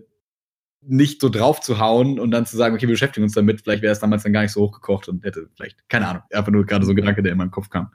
nicht 0.85 1.21
so 1.21 1.29
drauf 1.29 1.61
zu 1.61 1.79
hauen 1.79 2.19
und 2.19 2.31
dann 2.31 2.47
zu 2.47 2.57
sagen, 2.57 2.75
okay, 2.75 2.89
wir 2.89 2.95
beschäftigen 2.95 3.25
uns 3.25 3.35
damit, 3.35 3.61
vielleicht 3.61 3.83
wäre 3.83 3.93
es 3.93 4.01
damals 4.01 4.23
dann 4.23 4.33
gar 4.33 4.43
nicht 4.43 4.53
so 4.53 4.63
hochgekocht 4.63 5.09
und 5.09 5.23
hätte 5.25 5.49
vielleicht, 5.55 5.89
keine 5.89 6.09
Ahnung, 6.09 6.23
einfach 6.33 6.51
nur 6.51 6.65
gerade 6.67 6.85
so 6.85 6.93
ein 6.93 6.97
Gedanke, 6.97 7.23
der 7.23 7.33
in 7.33 7.39
meinen 7.39 7.51
Kopf 7.51 7.69
kam. 7.69 7.91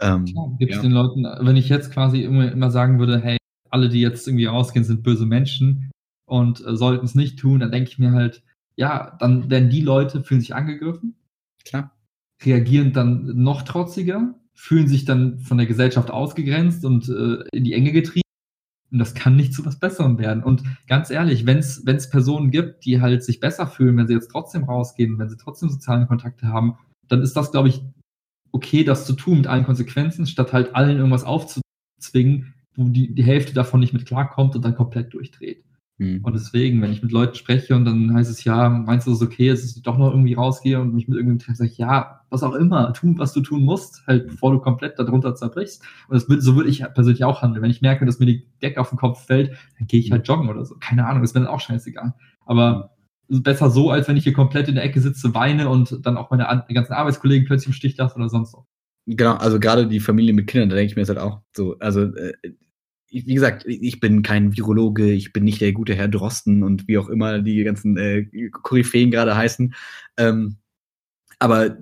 Ähm, 0.00 0.24
Gibt 0.58 0.70
es 0.70 0.76
ja. 0.76 0.82
den 0.82 0.92
Leuten, 0.92 1.24
wenn 1.24 1.56
ich 1.56 1.68
jetzt 1.68 1.92
quasi 1.92 2.22
immer, 2.22 2.50
immer 2.52 2.70
sagen 2.70 2.98
würde, 2.98 3.20
hey, 3.20 3.36
alle, 3.70 3.88
die 3.88 4.00
jetzt 4.00 4.26
irgendwie 4.26 4.46
rausgehen, 4.46 4.84
sind 4.84 5.02
böse 5.02 5.26
Menschen 5.26 5.90
und 6.26 6.64
äh, 6.64 6.76
sollten 6.76 7.04
es 7.04 7.14
nicht 7.14 7.38
tun, 7.38 7.60
dann 7.60 7.72
denke 7.72 7.90
ich 7.90 7.98
mir 7.98 8.12
halt, 8.12 8.42
ja, 8.76 9.16
dann 9.18 9.50
werden 9.50 9.70
die 9.70 9.80
Leute 9.80 10.22
fühlen 10.22 10.40
sich 10.40 10.54
angegriffen. 10.54 11.16
Klar 11.64 11.92
reagieren 12.44 12.92
dann 12.92 13.42
noch 13.42 13.62
trotziger, 13.62 14.34
fühlen 14.54 14.88
sich 14.88 15.04
dann 15.04 15.38
von 15.38 15.58
der 15.58 15.66
Gesellschaft 15.66 16.10
ausgegrenzt 16.10 16.84
und 16.84 17.08
äh, 17.08 17.44
in 17.52 17.64
die 17.64 17.74
Enge 17.74 17.92
getrieben. 17.92 18.22
Und 18.90 19.00
das 19.00 19.14
kann 19.14 19.36
nicht 19.36 19.52
zu 19.52 19.66
was 19.66 19.78
Besserem 19.78 20.18
werden. 20.18 20.42
Und 20.42 20.62
ganz 20.86 21.10
ehrlich, 21.10 21.44
wenn 21.44 21.58
es 21.58 22.10
Personen 22.10 22.50
gibt, 22.50 22.86
die 22.86 23.00
halt 23.00 23.22
sich 23.22 23.38
besser 23.38 23.66
fühlen, 23.66 23.96
wenn 23.96 24.06
sie 24.06 24.14
jetzt 24.14 24.30
trotzdem 24.30 24.64
rausgehen, 24.64 25.18
wenn 25.18 25.28
sie 25.28 25.36
trotzdem 25.36 25.68
soziale 25.68 26.06
Kontakte 26.06 26.48
haben, 26.48 26.78
dann 27.06 27.20
ist 27.22 27.36
das, 27.36 27.52
glaube 27.52 27.68
ich, 27.68 27.82
okay, 28.52 28.84
das 28.84 29.04
zu 29.04 29.12
tun 29.12 29.38
mit 29.38 29.46
allen 29.46 29.66
Konsequenzen, 29.66 30.26
statt 30.26 30.54
halt 30.54 30.74
allen 30.74 30.96
irgendwas 30.96 31.24
aufzuzwingen, 31.24 32.54
wo 32.78 32.88
die, 32.88 33.12
die 33.12 33.24
Hälfte 33.24 33.52
davon 33.52 33.80
nicht 33.80 33.92
mit 33.92 34.06
klarkommt 34.06 34.54
und 34.54 34.64
dann 34.64 34.76
komplett 34.76 35.12
durchdreht. 35.12 35.64
Mhm. 35.98 36.20
Und 36.22 36.34
deswegen, 36.34 36.80
wenn 36.80 36.92
ich 36.92 37.02
mit 37.02 37.10
Leuten 37.10 37.34
spreche 37.34 37.74
und 37.74 37.84
dann 37.84 38.14
heißt 38.14 38.30
es, 38.30 38.44
ja, 38.44 38.68
meinst 38.68 39.08
du 39.08 39.12
es 39.12 39.20
okay, 39.20 39.48
dass 39.48 39.64
ich 39.64 39.82
doch 39.82 39.98
noch 39.98 40.10
irgendwie 40.10 40.34
rausgehe 40.34 40.80
und 40.80 40.94
mich 40.94 41.08
mit 41.08 41.16
irgendeinem 41.16 41.40
treffe, 41.40 41.56
sage 41.56 41.70
ich, 41.70 41.78
ja, 41.78 42.20
was 42.30 42.44
auch 42.44 42.54
immer, 42.54 42.92
tun, 42.92 43.18
was 43.18 43.32
du 43.32 43.40
tun 43.40 43.62
musst, 43.62 44.06
halt 44.06 44.28
bevor 44.28 44.52
du 44.52 44.60
komplett 44.60 44.96
darunter 44.96 45.34
zerbrichst. 45.34 45.82
Und 46.08 46.14
das 46.14 46.28
wird, 46.28 46.40
so 46.42 46.54
würde 46.54 46.70
ich 46.70 46.84
persönlich 46.94 47.24
auch 47.24 47.42
handeln. 47.42 47.62
Wenn 47.62 47.70
ich 47.70 47.82
merke, 47.82 48.06
dass 48.06 48.20
mir 48.20 48.26
die 48.26 48.46
Decke 48.62 48.80
auf 48.80 48.90
den 48.90 48.98
Kopf 48.98 49.26
fällt, 49.26 49.50
dann 49.76 49.88
gehe 49.88 49.98
ich 49.98 50.12
halt 50.12 50.28
joggen 50.28 50.48
oder 50.48 50.64
so. 50.64 50.76
Keine 50.78 51.04
Ahnung, 51.04 51.22
das 51.22 51.34
wäre 51.34 51.44
dann 51.44 51.52
auch 51.52 51.60
scheißegal. 51.60 52.14
Aber 52.46 52.94
besser 53.28 53.70
so, 53.70 53.90
als 53.90 54.06
wenn 54.06 54.16
ich 54.16 54.24
hier 54.24 54.32
komplett 54.32 54.68
in 54.68 54.76
der 54.76 54.84
Ecke 54.84 55.00
sitze, 55.00 55.34
weine 55.34 55.68
und 55.68 56.06
dann 56.06 56.16
auch 56.16 56.30
meine 56.30 56.64
ganzen 56.72 56.92
Arbeitskollegen 56.92 57.46
plötzlich 57.46 57.68
im 57.68 57.72
Stich 57.72 57.96
lasse 57.96 58.14
oder 58.14 58.28
sonst 58.28 58.54
was. 58.54 58.64
Genau, 59.06 59.34
also 59.34 59.58
gerade 59.58 59.86
die 59.86 60.00
Familie 60.00 60.34
mit 60.34 60.46
Kindern, 60.46 60.68
da 60.68 60.76
denke 60.76 60.90
ich 60.90 60.96
mir 60.96 61.02
jetzt 61.02 61.08
halt 61.08 61.18
auch 61.18 61.40
so, 61.56 61.78
also 61.78 62.02
äh, 62.02 62.34
wie 63.10 63.34
gesagt, 63.34 63.64
ich 63.66 64.00
bin 64.00 64.22
kein 64.22 64.56
Virologe, 64.56 65.10
ich 65.10 65.32
bin 65.32 65.44
nicht 65.44 65.60
der 65.60 65.72
gute 65.72 65.94
Herr 65.94 66.08
Drosten 66.08 66.62
und 66.62 66.88
wie 66.88 66.98
auch 66.98 67.08
immer 67.08 67.40
die 67.40 67.64
ganzen 67.64 67.96
äh, 67.96 68.26
Koryphäen 68.50 69.10
gerade 69.10 69.36
heißen. 69.36 69.74
Ähm, 70.18 70.56
aber 71.38 71.78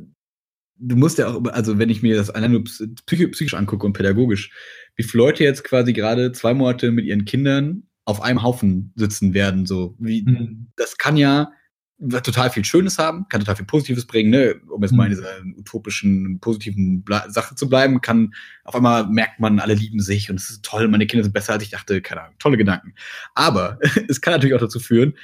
du 0.79 0.97
musst 0.97 1.19
ja 1.19 1.29
auch, 1.29 1.45
also 1.47 1.79
wenn 1.79 1.91
ich 1.91 2.03
mir 2.03 2.17
das 2.17 2.31
allein 2.31 2.53
nur 2.53 2.65
psychisch 2.65 3.55
angucke 3.55 3.87
und 3.87 3.95
pädagogisch, 3.95 4.53
wie 4.95 5.03
viele 5.03 5.25
Leute 5.25 5.45
jetzt 5.45 5.65
quasi 5.65 5.93
gerade 5.93 6.33
zwei 6.33 6.55
Monate 6.55 6.91
mit 6.93 7.05
ihren 7.05 7.25
Kindern 7.25 7.85
auf 8.05 8.23
einem 8.23 8.43
Haufen 8.43 8.93
sitzen 8.95 9.35
werden, 9.35 9.67
so 9.67 9.97
wie, 9.99 10.23
mhm. 10.23 10.69
das 10.77 10.97
kann 10.97 11.17
ja 11.17 11.51
total 11.99 12.51
viel 12.51 12.65
Schönes 12.65 12.99
haben, 12.99 13.27
kann 13.29 13.41
total 13.41 13.57
viel 13.57 13.67
Positives 13.67 14.07
bringen, 14.07 14.31
ne? 14.31 14.61
um 14.69 14.83
jetzt 14.83 14.93
mhm. 14.93 14.99
mal 14.99 15.05
in 15.05 15.11
dieser 15.11 15.29
utopischen, 15.57 16.39
positiven 16.41 17.03
Ble 17.03 17.23
Sache 17.29 17.55
zu 17.55 17.69
bleiben, 17.69 18.01
kann 18.01 18.35
auf 18.65 18.75
einmal 18.75 19.07
merkt 19.07 19.41
man, 19.41 19.61
alle 19.61 19.75
lieben 19.75 20.01
sich 20.01 20.31
und 20.31 20.37
es 20.37 20.51
ist 20.51 20.65
toll, 20.65 20.89
meine 20.89 21.07
Kinder 21.07 21.25
sind 21.25 21.33
besser 21.33 21.55
als 21.55 21.63
ich 21.63 21.71
dachte, 21.71 22.03
keine 22.03 22.23
Ahnung, 22.23 22.35
tolle 22.39 22.59
Gedanken. 22.59 22.95
Aber 23.35 23.79
es 24.09 24.21
kann 24.21 24.35
natürlich 24.35 24.55
auch 24.55 24.61
dazu 24.61 24.79
führen, 24.79 25.15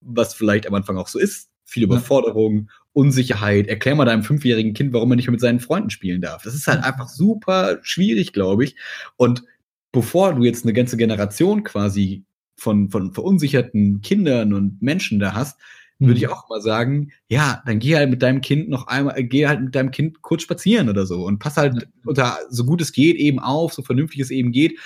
was 0.00 0.34
vielleicht 0.34 0.66
am 0.66 0.74
Anfang 0.74 0.96
auch 0.96 1.08
so 1.08 1.18
ist, 1.18 1.50
viel 1.64 1.84
Überforderung, 1.84 2.70
Unsicherheit. 2.92 3.66
Erklär 3.66 3.94
mal 3.94 4.04
deinem 4.04 4.22
fünfjährigen 4.22 4.74
Kind, 4.74 4.92
warum 4.92 5.12
er 5.12 5.16
nicht 5.16 5.26
mehr 5.26 5.32
mit 5.32 5.40
seinen 5.40 5.60
Freunden 5.60 5.90
spielen 5.90 6.20
darf. 6.20 6.42
Das 6.42 6.54
ist 6.54 6.66
halt 6.66 6.84
einfach 6.84 7.08
super 7.08 7.78
schwierig, 7.82 8.32
glaube 8.32 8.64
ich. 8.64 8.76
Und 9.16 9.44
bevor 9.90 10.34
du 10.34 10.44
jetzt 10.44 10.64
eine 10.64 10.72
ganze 10.72 10.96
Generation 10.96 11.64
quasi 11.64 12.24
von, 12.56 12.90
von 12.90 13.12
verunsicherten 13.12 14.02
Kindern 14.02 14.52
und 14.52 14.82
Menschen 14.82 15.18
da 15.18 15.34
hast, 15.34 15.58
würde 16.06 16.18
ich 16.18 16.26
mhm. 16.26 16.32
auch 16.32 16.48
mal 16.48 16.60
sagen, 16.60 17.12
ja, 17.28 17.62
dann 17.66 17.78
geh 17.78 17.96
halt 17.96 18.10
mit 18.10 18.22
deinem 18.22 18.40
Kind 18.40 18.68
noch 18.68 18.86
einmal, 18.86 19.22
geh 19.24 19.46
halt 19.46 19.60
mit 19.60 19.74
deinem 19.74 19.90
Kind 19.90 20.22
kurz 20.22 20.42
spazieren 20.42 20.88
oder 20.88 21.06
so 21.06 21.24
und 21.24 21.38
pass 21.38 21.56
halt 21.56 21.88
unter, 22.04 22.38
so 22.50 22.64
gut 22.64 22.80
es 22.80 22.92
geht 22.92 23.16
eben 23.16 23.38
auf, 23.38 23.72
so 23.72 23.82
vernünftig 23.82 24.20
es 24.20 24.30
eben 24.30 24.52
geht. 24.52 24.78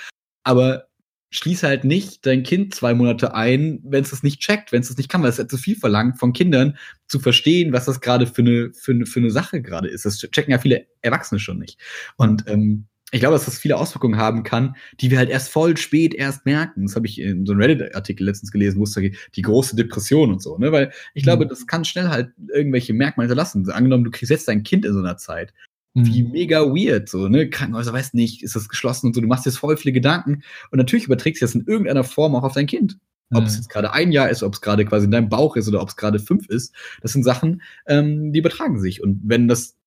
Aber 0.43 0.87
schließ 1.29 1.63
halt 1.63 1.83
nicht 1.83 2.25
dein 2.25 2.43
Kind 2.43 2.73
zwei 2.73 2.93
Monate 2.93 3.33
ein, 3.35 3.79
wenn 3.83 4.03
es 4.03 4.11
das 4.11 4.23
nicht 4.23 4.39
checkt, 4.39 4.71
wenn 4.71 4.81
es 4.81 4.87
das 4.87 4.97
nicht 4.97 5.09
kann, 5.09 5.21
weil 5.21 5.29
es 5.29 5.37
ja 5.37 5.47
zu 5.47 5.57
viel 5.57 5.75
verlangt 5.75 6.19
von 6.19 6.33
Kindern 6.33 6.77
zu 7.07 7.19
verstehen, 7.19 7.73
was 7.73 7.85
das 7.85 7.99
gerade 7.99 8.27
für 8.27 8.41
eine, 8.41 8.71
für 8.73 8.91
eine, 8.91 9.05
für 9.05 9.19
eine 9.19 9.31
Sache 9.31 9.61
gerade 9.61 9.89
ist. 9.89 10.05
Das 10.05 10.17
checken 10.17 10.51
ja 10.51 10.59
viele 10.59 10.87
Erwachsene 11.01 11.39
schon 11.39 11.59
nicht. 11.59 11.79
Und 12.15 12.45
ähm, 12.47 12.87
ich 13.11 13.21
glaube, 13.21 13.35
dass 13.35 13.45
das 13.45 13.57
viele 13.57 13.77
Auswirkungen 13.77 14.17
haben 14.17 14.43
kann, 14.43 14.75
die 14.99 15.11
wir 15.11 15.17
halt 15.17 15.29
erst 15.29 15.49
voll 15.49 15.77
spät 15.77 16.13
erst 16.13 16.45
merken. 16.45 16.85
Das 16.85 16.95
habe 16.97 17.07
ich 17.07 17.21
in 17.21 17.45
so 17.45 17.53
einem 17.53 17.61
Reddit-Artikel 17.61 18.25
letztens 18.25 18.51
gelesen, 18.51 18.79
wo 18.79 18.83
es 18.83 18.91
da 18.91 18.99
geht, 18.99 19.17
die 19.35 19.41
große 19.43 19.77
Depression 19.77 20.31
und 20.31 20.41
so, 20.41 20.57
ne? 20.57 20.73
Weil 20.73 20.91
ich 21.13 21.23
glaube, 21.23 21.45
mhm. 21.45 21.49
das 21.49 21.67
kann 21.67 21.85
schnell 21.85 22.09
halt 22.09 22.31
irgendwelche 22.53 22.93
Merkmale 22.93 23.27
hinterlassen. 23.27 23.69
Angenommen, 23.69 24.03
du 24.03 24.11
kriegst 24.11 24.29
jetzt 24.29 24.47
dein 24.49 24.63
Kind 24.63 24.85
in 24.85 24.93
so 24.93 24.99
einer 24.99 25.15
Zeit. 25.15 25.53
Wie 25.93 26.21
mhm. 26.21 26.31
mega 26.31 26.61
weird, 26.65 27.07
so, 27.07 27.29
ne? 27.29 27.49
Krankenhäuser, 27.49 27.93
weißt 27.93 28.13
nicht, 28.13 28.43
ist 28.43 28.57
das 28.57 28.67
geschlossen 28.67 29.07
und 29.07 29.15
so, 29.15 29.21
du 29.21 29.27
machst 29.27 29.45
jetzt 29.45 29.57
voll 29.57 29.77
viele 29.77 29.93
Gedanken 29.93 30.43
und 30.71 30.77
natürlich 30.77 31.05
überträgst 31.05 31.41
du 31.41 31.45
das 31.45 31.55
in 31.55 31.65
irgendeiner 31.65 32.03
Form 32.03 32.35
auch 32.35 32.43
auf 32.43 32.53
dein 32.53 32.67
Kind. 32.67 32.97
Ob 33.33 33.43
es 33.43 33.57
jetzt 33.57 33.69
gerade 33.69 33.91
ein 33.91 34.13
Jahr 34.13 34.29
ist, 34.29 34.41
ob 34.41 34.53
es 34.53 34.61
gerade 34.61 34.85
quasi 34.85 35.03
in 35.03 35.11
deinem 35.11 35.27
Bauch 35.27 35.57
ist 35.57 35.67
oder 35.67 35.81
ob 35.81 35.89
es 35.89 35.97
gerade 35.97 36.17
fünf 36.17 36.47
ist, 36.47 36.73
das 37.01 37.11
sind 37.11 37.23
Sachen, 37.23 37.61
ähm, 37.85 38.31
die 38.31 38.39
übertragen 38.39 38.79
sich. 38.79 39.03
Und 39.03 39.19
wenn 39.23 39.49
das 39.49 39.77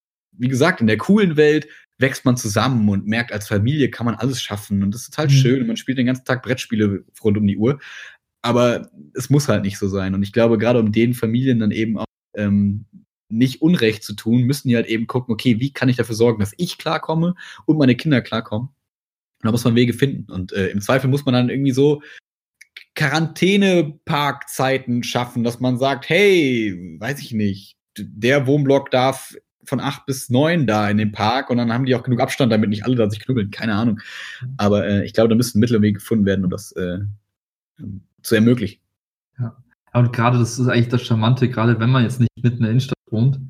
wie 0.41 0.49
gesagt, 0.49 0.81
in 0.81 0.87
der 0.87 0.97
coolen 0.97 1.37
Welt 1.37 1.69
wächst 2.01 2.24
man 2.24 2.36
zusammen 2.36 2.89
und 2.89 3.06
merkt, 3.06 3.32
als 3.32 3.48
Familie 3.48 3.90
kann 3.90 4.06
man 4.06 4.14
alles 4.14 4.40
schaffen 4.43 4.82
und 4.82 4.94
das 4.94 5.02
ist 5.02 5.14
total 5.14 5.27
mhm. 5.27 5.31
schön 5.31 5.60
und 5.60 5.66
man 5.66 5.77
spielt 5.77 5.98
den 5.98 6.06
ganzen 6.06 6.24
Tag 6.24 6.43
Brettspiele 6.43 7.05
rund 7.22 7.36
um 7.36 7.47
die 7.47 7.59
Uhr. 7.59 7.78
Aber 8.43 8.90
es 9.14 9.28
muss 9.28 9.48
halt 9.48 9.64
nicht 9.64 9.78
so 9.78 9.89
sein. 9.89 10.14
Und 10.14 10.22
ich 10.22 10.32
glaube, 10.32 10.56
gerade 10.56 10.81
um 10.81 10.93
den 10.93 11.12
Familien 11.12 11.59
dann 11.59 11.72
eben 11.72 11.98
auch 11.98 12.06
ähm, 12.35 12.86
nicht 13.28 13.60
Unrecht 13.60 14.02
zu 14.02 14.14
tun, 14.14 14.44
müssen 14.44 14.68
die 14.68 14.77
halt 14.77 14.86
eben 14.86 15.06
gucken, 15.06 15.31
okay, 15.32 15.60
wie 15.60 15.72
kann 15.72 15.90
ich 15.90 15.97
dafür 15.97 16.14
sorgen, 16.14 16.40
dass 16.40 16.55
ich 16.56 16.78
klarkomme 16.78 17.35
und 17.66 17.77
meine 17.77 17.97
Kinder 17.97 18.22
klarkommen. 18.22 18.68
Und 18.68 19.47
da 19.47 19.52
muss 19.52 19.64
man 19.64 19.74
Wege 19.74 19.93
finden. 19.93 20.32
Und 20.32 20.52
äh, 20.52 20.68
im 20.68 20.81
Zweifel 20.81 21.10
muss 21.10 21.27
man 21.27 21.35
dann 21.35 21.51
irgendwie 21.51 21.72
so 21.72 22.01
Quarantäneparkzeiten 22.94 25.02
schaffen, 25.02 25.44
dass 25.44 25.60
man 25.60 25.77
sagt, 25.78 26.09
hey, 26.09 26.97
weiß 26.98 27.20
ich 27.20 27.32
nicht, 27.32 27.77
der 27.97 28.47
Wohnblock 28.47 28.90
darf 28.90 29.35
von 29.65 29.81
acht 29.81 30.07
bis 30.07 30.31
neun 30.31 30.66
da 30.66 30.89
in 30.89 30.97
dem 30.97 31.12
Park 31.12 31.51
und 31.51 31.59
dann 31.59 31.73
haben 31.73 31.85
die 31.85 31.95
auch 31.95 32.03
genug 32.03 32.20
Abstand, 32.20 32.53
damit 32.53 32.70
nicht 32.70 32.85
alle 32.85 32.97
da 32.97 33.09
sich 33.09 33.20
knubbeln. 33.20 33.51
Keine 33.51 33.74
Ahnung. 33.74 34.01
Aber 34.57 34.87
äh, 34.87 35.05
ich 35.05 35.12
glaube, 35.12 35.28
da 35.28 35.35
müssen 35.35 35.61
Mittel 35.61 35.77
und 35.77 35.82
Wege 35.82 35.99
gefunden 35.99 36.27
werden, 36.27 36.45
um 36.45 36.51
das 36.51 36.73
äh, 36.73 36.99
zu 38.23 38.35
ermöglichen. 38.35 38.81
Ja. 39.39 39.57
Und 39.93 40.12
gerade 40.12 40.39
das 40.39 40.59
ist 40.59 40.69
eigentlich 40.69 40.89
das 40.89 41.03
Charmante, 41.03 41.49
gerade 41.49 41.78
wenn 41.81 41.91
man 41.91 42.05
jetzt 42.05 42.20
nicht 42.20 42.31
mitten 42.43 42.59
in 42.59 42.62
der 42.62 42.70
Innenstadt 42.70 42.99
wohnt, 43.11 43.41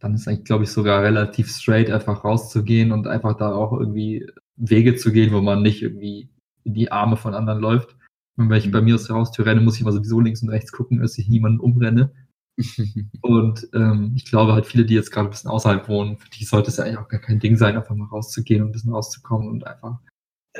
dann 0.00 0.14
ist 0.14 0.28
eigentlich, 0.28 0.44
glaube 0.44 0.64
ich, 0.64 0.70
sogar 0.70 1.02
relativ 1.02 1.48
straight, 1.50 1.90
einfach 1.90 2.24
rauszugehen 2.24 2.92
und 2.92 3.06
einfach 3.06 3.36
da 3.36 3.52
auch 3.52 3.72
irgendwie 3.72 4.26
Wege 4.56 4.96
zu 4.96 5.12
gehen, 5.12 5.32
wo 5.32 5.40
man 5.40 5.62
nicht 5.62 5.82
irgendwie 5.82 6.28
in 6.64 6.74
die 6.74 6.92
Arme 6.92 7.16
von 7.16 7.34
anderen 7.34 7.60
läuft. 7.60 7.96
Und 8.36 8.50
wenn 8.50 8.58
ich 8.58 8.66
mhm. 8.66 8.72
bei 8.72 8.82
mir 8.82 8.96
aus 8.96 9.04
der 9.04 9.16
Haustür 9.16 9.46
renne, 9.46 9.60
muss 9.60 9.76
ich 9.76 9.84
mal 9.84 9.92
sowieso 9.92 10.20
links 10.20 10.42
und 10.42 10.50
rechts 10.50 10.72
gucken, 10.72 11.00
dass 11.00 11.18
ich 11.18 11.28
niemanden 11.28 11.60
umrenne. 11.60 12.12
und 13.22 13.68
ähm, 13.74 14.12
ich 14.14 14.24
glaube 14.26 14.52
halt 14.52 14.66
viele, 14.66 14.84
die 14.84 14.94
jetzt 14.94 15.10
gerade 15.10 15.28
ein 15.28 15.30
bisschen 15.30 15.50
außerhalb 15.50 15.88
wohnen, 15.88 16.18
für 16.18 16.30
die 16.30 16.44
sollte 16.44 16.70
es 16.70 16.76
ja 16.76 16.84
eigentlich 16.84 16.98
auch 16.98 17.08
gar 17.08 17.20
kein 17.20 17.40
Ding 17.40 17.56
sein, 17.56 17.76
einfach 17.76 17.94
mal 17.94 18.06
rauszugehen 18.06 18.62
und 18.62 18.68
ein 18.68 18.72
bisschen 18.72 18.92
rauszukommen 18.92 19.48
und 19.48 19.66
einfach 19.66 19.98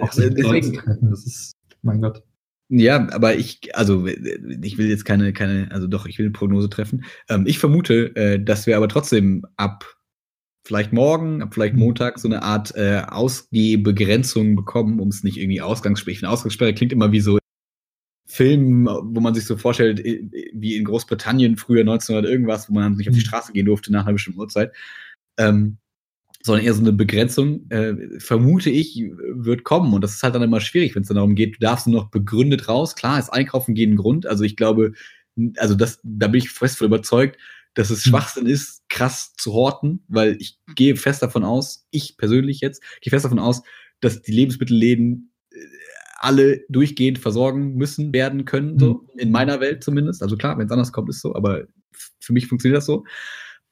auch 0.01 0.17
mit 0.17 0.39
Leuten 0.41 0.75
zu 0.75 0.81
treffen. 0.81 1.11
Das 1.11 1.25
ist, 1.25 1.53
mein 1.83 2.01
Gott. 2.01 2.23
Ja, 2.69 3.09
aber 3.13 3.37
ich, 3.37 3.77
also 3.77 4.07
ich 4.07 4.79
will 4.79 4.89
jetzt 4.89 5.05
keine, 5.05 5.33
keine, 5.33 5.71
also 5.71 5.87
doch, 5.87 6.07
ich 6.07 6.19
will 6.19 6.27
eine 6.27 6.33
Prognose 6.33 6.71
treffen. 6.71 7.05
Ähm, 7.29 7.47
ich 7.47 7.59
vermute, 7.59 8.17
äh, 8.17 8.43
dass 8.43 8.67
wir 8.67 8.77
aber 8.77 8.89
trotzdem 8.89 9.45
ab 9.57 9.85
vielleicht 10.67 10.93
morgen, 10.93 11.43
ab 11.43 11.53
vielleicht 11.53 11.75
mhm. 11.75 11.81
Montag 11.81 12.19
so 12.19 12.27
eine 12.27 12.43
Art 12.43 12.75
äh, 12.75 13.03
Ausgehbegrenzung 13.07 14.57
bekommen, 14.57 14.99
um 14.99 15.09
es 15.09 15.23
nicht 15.23 15.37
irgendwie 15.37 15.61
Ausgangssperre. 15.61 16.13
Ich 16.13 16.19
finde, 16.21 16.33
Ausgangssperre 16.33 16.75
klingt 16.75 16.93
immer 16.93 17.13
wie 17.13 17.21
so 17.21 17.39
Film, 18.35 18.87
wo 18.87 19.21
man 19.21 19.33
sich 19.33 19.45
so 19.45 19.57
vorstellt, 19.57 20.03
wie 20.03 20.77
in 20.77 20.85
Großbritannien 20.85 21.57
früher 21.57 21.83
1900 21.83 22.29
irgendwas, 22.29 22.69
wo 22.69 22.75
man 22.75 22.97
nicht 22.97 23.09
auf 23.09 23.15
die 23.15 23.21
mhm. 23.21 23.27
Straße 23.27 23.53
gehen 23.53 23.67
durfte 23.67 23.93
nach 23.93 24.05
einer 24.05 24.15
bestimmten 24.15 24.41
Uhrzeit. 24.41 24.73
Ähm, 25.39 25.79
sondern 26.43 26.65
eher 26.65 26.75
so 26.75 26.81
eine 26.81 26.93
Begrenzung, 26.93 27.71
äh, 27.71 27.95
vermute 28.19 28.71
ich, 28.71 29.03
wird 29.17 29.63
kommen. 29.63 29.95
Und 29.95 30.03
das 30.03 30.17
ist 30.17 30.23
halt 30.25 30.35
dann 30.35 30.43
immer 30.43 30.61
schwierig, 30.61 30.95
wenn 30.95 31.03
es 31.03 31.09
dann 31.09 31.15
darum 31.15 31.37
geht, 31.37 31.55
du 31.55 31.61
darfst 31.61 31.87
nur 31.87 32.03
noch 32.03 32.11
begründet 32.11 32.69
raus. 32.69 32.97
Klar, 32.97 33.21
ist 33.21 33.33
Einkaufen 33.33 33.75
gehen 33.75 33.93
ein 33.93 33.97
Grund. 33.97 34.27
Also 34.27 34.43
ich 34.43 34.57
glaube, 34.57 34.93
also 35.57 35.77
das, 35.77 36.01
da 36.03 36.27
bin 36.27 36.41
ich 36.41 36.51
fest 36.51 36.79
von 36.79 36.89
überzeugt, 36.89 37.39
dass 37.75 37.91
es 37.91 38.05
mhm. 38.05 38.11
Schwachsinn 38.11 38.47
ist, 38.47 38.83
krass 38.89 39.35
zu 39.37 39.53
horten, 39.53 40.03
weil 40.09 40.37
ich 40.41 40.59
gehe 40.75 40.97
fest 40.97 41.23
davon 41.23 41.45
aus, 41.45 41.87
ich 41.93 42.17
persönlich 42.17 42.61
jetzt, 42.61 42.83
gehe 43.01 43.13
fest 43.13 43.25
davon 43.25 43.39
aus, 43.39 43.63
dass 44.01 44.21
die 44.23 44.33
Lebensmittelläden 44.33 45.33
äh, 45.51 45.57
alle 46.25 46.63
durchgehend 46.69 47.19
versorgen 47.19 47.75
müssen, 47.75 48.13
werden 48.13 48.45
können, 48.45 48.79
so, 48.79 49.05
mhm. 49.15 49.19
in 49.19 49.31
meiner 49.31 49.61
Welt 49.61 49.85
zumindest. 49.85 50.23
Also 50.23 50.37
klar, 50.37 50.59
wenn 50.59 50.67
es 50.67 50.73
anders 50.73 50.93
kommt, 50.93 51.09
ist 51.11 51.21
so, 51.21 51.35
aber 51.35 51.65
für 52.21 52.33
mich 52.33 52.47
funktioniert 52.47 52.79
das 52.79 52.87
so. 52.87 53.05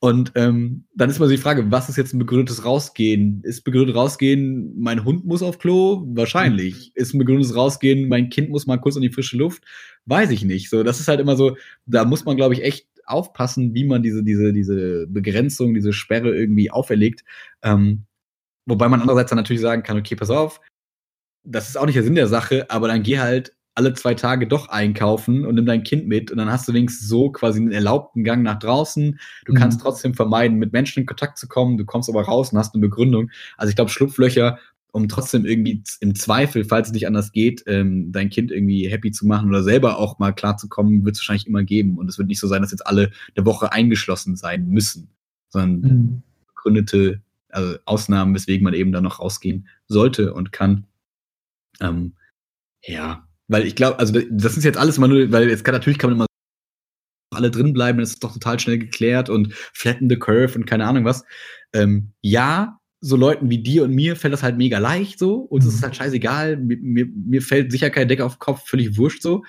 Und 0.04 0.32
ähm, 0.34 0.84
dann 0.96 1.10
ist 1.10 1.20
mal 1.20 1.26
so 1.26 1.32
die 1.32 1.40
Frage, 1.40 1.70
was 1.70 1.88
ist 1.88 1.96
jetzt 1.96 2.12
ein 2.12 2.18
begründetes 2.18 2.64
Rausgehen? 2.64 3.40
Ist 3.44 3.62
begründet 3.62 3.94
Rausgehen, 3.94 4.74
mein 4.76 5.04
Hund 5.04 5.24
muss 5.24 5.44
auf 5.44 5.60
Klo? 5.60 6.02
Wahrscheinlich. 6.08 6.90
Ist 6.96 7.14
ein 7.14 7.18
begründetes 7.18 7.54
Rausgehen, 7.54 8.08
mein 8.08 8.28
Kind 8.28 8.50
muss 8.50 8.66
mal 8.66 8.78
kurz 8.78 8.96
in 8.96 9.02
die 9.02 9.12
frische 9.12 9.36
Luft? 9.36 9.62
Weiß 10.06 10.30
ich 10.30 10.44
nicht. 10.44 10.70
So, 10.70 10.82
das 10.82 10.98
ist 10.98 11.06
halt 11.06 11.20
immer 11.20 11.36
so, 11.36 11.56
da 11.86 12.04
muss 12.04 12.24
man, 12.24 12.36
glaube 12.36 12.54
ich, 12.54 12.64
echt 12.64 12.88
aufpassen, 13.06 13.74
wie 13.74 13.84
man 13.84 14.02
diese, 14.02 14.24
diese, 14.24 14.52
diese 14.52 15.06
Begrenzung, 15.06 15.72
diese 15.72 15.92
Sperre 15.92 16.34
irgendwie 16.34 16.70
auferlegt. 16.70 17.22
Ähm, 17.62 18.06
wobei 18.66 18.88
man 18.88 19.00
andererseits 19.00 19.30
dann 19.30 19.38
natürlich 19.38 19.62
sagen 19.62 19.84
kann, 19.84 19.98
okay, 19.98 20.16
pass 20.16 20.30
auf, 20.30 20.60
das 21.44 21.68
ist 21.68 21.76
auch 21.76 21.86
nicht 21.86 21.96
der 21.96 22.04
Sinn 22.04 22.14
der 22.14 22.28
Sache, 22.28 22.70
aber 22.70 22.88
dann 22.88 23.02
geh 23.02 23.18
halt 23.18 23.54
alle 23.74 23.94
zwei 23.94 24.14
Tage 24.14 24.46
doch 24.46 24.68
einkaufen 24.68 25.46
und 25.46 25.54
nimm 25.54 25.66
dein 25.66 25.82
Kind 25.82 26.06
mit 26.06 26.30
und 26.30 26.36
dann 26.36 26.50
hast 26.50 26.68
du 26.68 26.74
wenigstens 26.74 27.08
so 27.08 27.30
quasi 27.30 27.58
einen 27.58 27.72
erlaubten 27.72 28.22
Gang 28.22 28.42
nach 28.42 28.58
draußen. 28.58 29.18
Du 29.46 29.52
mhm. 29.52 29.56
kannst 29.56 29.80
trotzdem 29.80 30.14
vermeiden, 30.14 30.58
mit 30.58 30.72
Menschen 30.72 31.00
in 31.00 31.06
Kontakt 31.06 31.38
zu 31.38 31.48
kommen, 31.48 31.78
du 31.78 31.84
kommst 31.84 32.10
aber 32.10 32.22
raus 32.22 32.52
und 32.52 32.58
hast 32.58 32.74
eine 32.74 32.82
Begründung. 32.82 33.30
Also 33.56 33.70
ich 33.70 33.76
glaube, 33.76 33.90
Schlupflöcher, 33.90 34.58
um 34.92 35.08
trotzdem 35.08 35.46
irgendwie 35.46 35.82
im 36.00 36.14
Zweifel, 36.14 36.64
falls 36.64 36.88
es 36.88 36.92
nicht 36.92 37.06
anders 37.06 37.32
geht, 37.32 37.64
ähm, 37.66 38.12
dein 38.12 38.28
Kind 38.28 38.50
irgendwie 38.50 38.88
happy 38.88 39.10
zu 39.10 39.26
machen 39.26 39.48
oder 39.48 39.62
selber 39.62 39.98
auch 39.98 40.18
mal 40.18 40.32
klar 40.32 40.58
zu 40.58 40.68
kommen, 40.68 41.06
wird 41.06 41.14
es 41.14 41.20
wahrscheinlich 41.22 41.46
immer 41.46 41.62
geben. 41.62 41.96
Und 41.96 42.08
es 42.08 42.18
wird 42.18 42.28
nicht 42.28 42.40
so 42.40 42.46
sein, 42.46 42.60
dass 42.60 42.72
jetzt 42.72 42.86
alle 42.86 43.10
eine 43.34 43.46
Woche 43.46 43.72
eingeschlossen 43.72 44.36
sein 44.36 44.68
müssen, 44.68 45.08
sondern 45.48 45.80
mhm. 45.80 46.22
begründete 46.48 47.22
also 47.48 47.76
Ausnahmen, 47.86 48.34
weswegen 48.34 48.64
man 48.64 48.74
eben 48.74 48.92
da 48.92 49.00
noch 49.00 49.20
rausgehen 49.20 49.68
sollte 49.86 50.34
und 50.34 50.52
kann. 50.52 50.86
Ähm, 51.82 52.14
ja, 52.84 53.26
weil 53.48 53.66
ich 53.66 53.74
glaube, 53.74 53.98
also 53.98 54.18
das 54.30 54.56
ist 54.56 54.64
jetzt 54.64 54.78
alles 54.78 54.98
mal 54.98 55.08
nur, 55.08 55.30
weil 55.30 55.48
jetzt 55.48 55.64
kann 55.64 55.74
natürlich 55.74 55.98
kann 55.98 56.10
man 56.10 56.16
immer 56.18 56.26
alle 57.34 57.50
drin 57.50 57.72
bleiben, 57.72 57.98
das 57.98 58.10
ist 58.10 58.24
doch 58.24 58.32
total 58.32 58.58
schnell 58.60 58.78
geklärt 58.78 59.28
und 59.28 59.54
flatten 59.54 60.08
the 60.08 60.16
curve 60.16 60.56
und 60.56 60.66
keine 60.66 60.86
Ahnung 60.86 61.04
was. 61.04 61.24
Ähm, 61.72 62.12
ja, 62.20 62.78
so 63.00 63.16
Leuten 63.16 63.50
wie 63.50 63.62
dir 63.62 63.84
und 63.84 63.92
mir 63.92 64.16
fällt 64.16 64.32
das 64.32 64.42
halt 64.42 64.56
mega 64.56 64.78
leicht 64.78 65.18
so. 65.18 65.36
Uns 65.36 65.64
mhm. 65.64 65.70
ist 65.70 65.76
es 65.76 65.82
halt 65.82 65.96
scheißegal. 65.96 66.56
Mir, 66.56 66.78
mir, 66.80 67.06
mir 67.06 67.42
fällt 67.42 67.72
sicher 67.72 67.90
kein 67.90 68.08
Decke 68.08 68.24
auf 68.24 68.36
den 68.36 68.40
Kopf, 68.40 68.68
völlig 68.68 68.96
wurscht 68.96 69.22
so. 69.22 69.42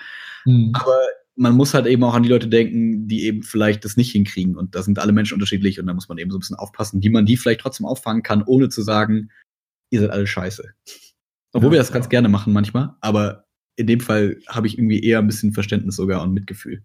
Mhm. 0.44 0.72
Aber 0.74 0.98
man 1.36 1.54
muss 1.54 1.74
halt 1.74 1.86
eben 1.86 2.02
auch 2.04 2.14
an 2.14 2.22
die 2.22 2.28
Leute 2.28 2.48
denken, 2.48 3.06
die 3.06 3.24
eben 3.24 3.42
vielleicht 3.42 3.84
das 3.84 3.96
nicht 3.96 4.12
hinkriegen. 4.12 4.56
Und 4.56 4.74
da 4.74 4.82
sind 4.82 4.98
alle 4.98 5.12
Menschen 5.12 5.34
unterschiedlich 5.34 5.78
und 5.78 5.86
da 5.86 5.94
muss 5.94 6.08
man 6.08 6.18
eben 6.18 6.30
so 6.30 6.36
ein 6.36 6.40
bisschen 6.40 6.56
aufpassen, 6.56 7.02
wie 7.02 7.10
man 7.10 7.26
die 7.26 7.36
vielleicht 7.36 7.60
trotzdem 7.60 7.86
auffangen 7.86 8.22
kann, 8.22 8.42
ohne 8.44 8.68
zu 8.68 8.82
sagen, 8.82 9.30
ihr 9.90 10.00
seid 10.00 10.10
alle 10.10 10.26
scheiße. 10.26 10.74
Obwohl 11.54 11.68
ja, 11.68 11.72
wir 11.72 11.78
das 11.78 11.92
ganz 11.92 12.08
gerne 12.08 12.28
machen 12.28 12.52
manchmal, 12.52 12.94
aber 13.00 13.44
in 13.76 13.86
dem 13.86 14.00
Fall 14.00 14.36
habe 14.48 14.66
ich 14.66 14.76
irgendwie 14.78 15.02
eher 15.02 15.20
ein 15.20 15.26
bisschen 15.26 15.52
Verständnis 15.52 15.96
sogar 15.96 16.22
und 16.22 16.32
Mitgefühl. 16.32 16.82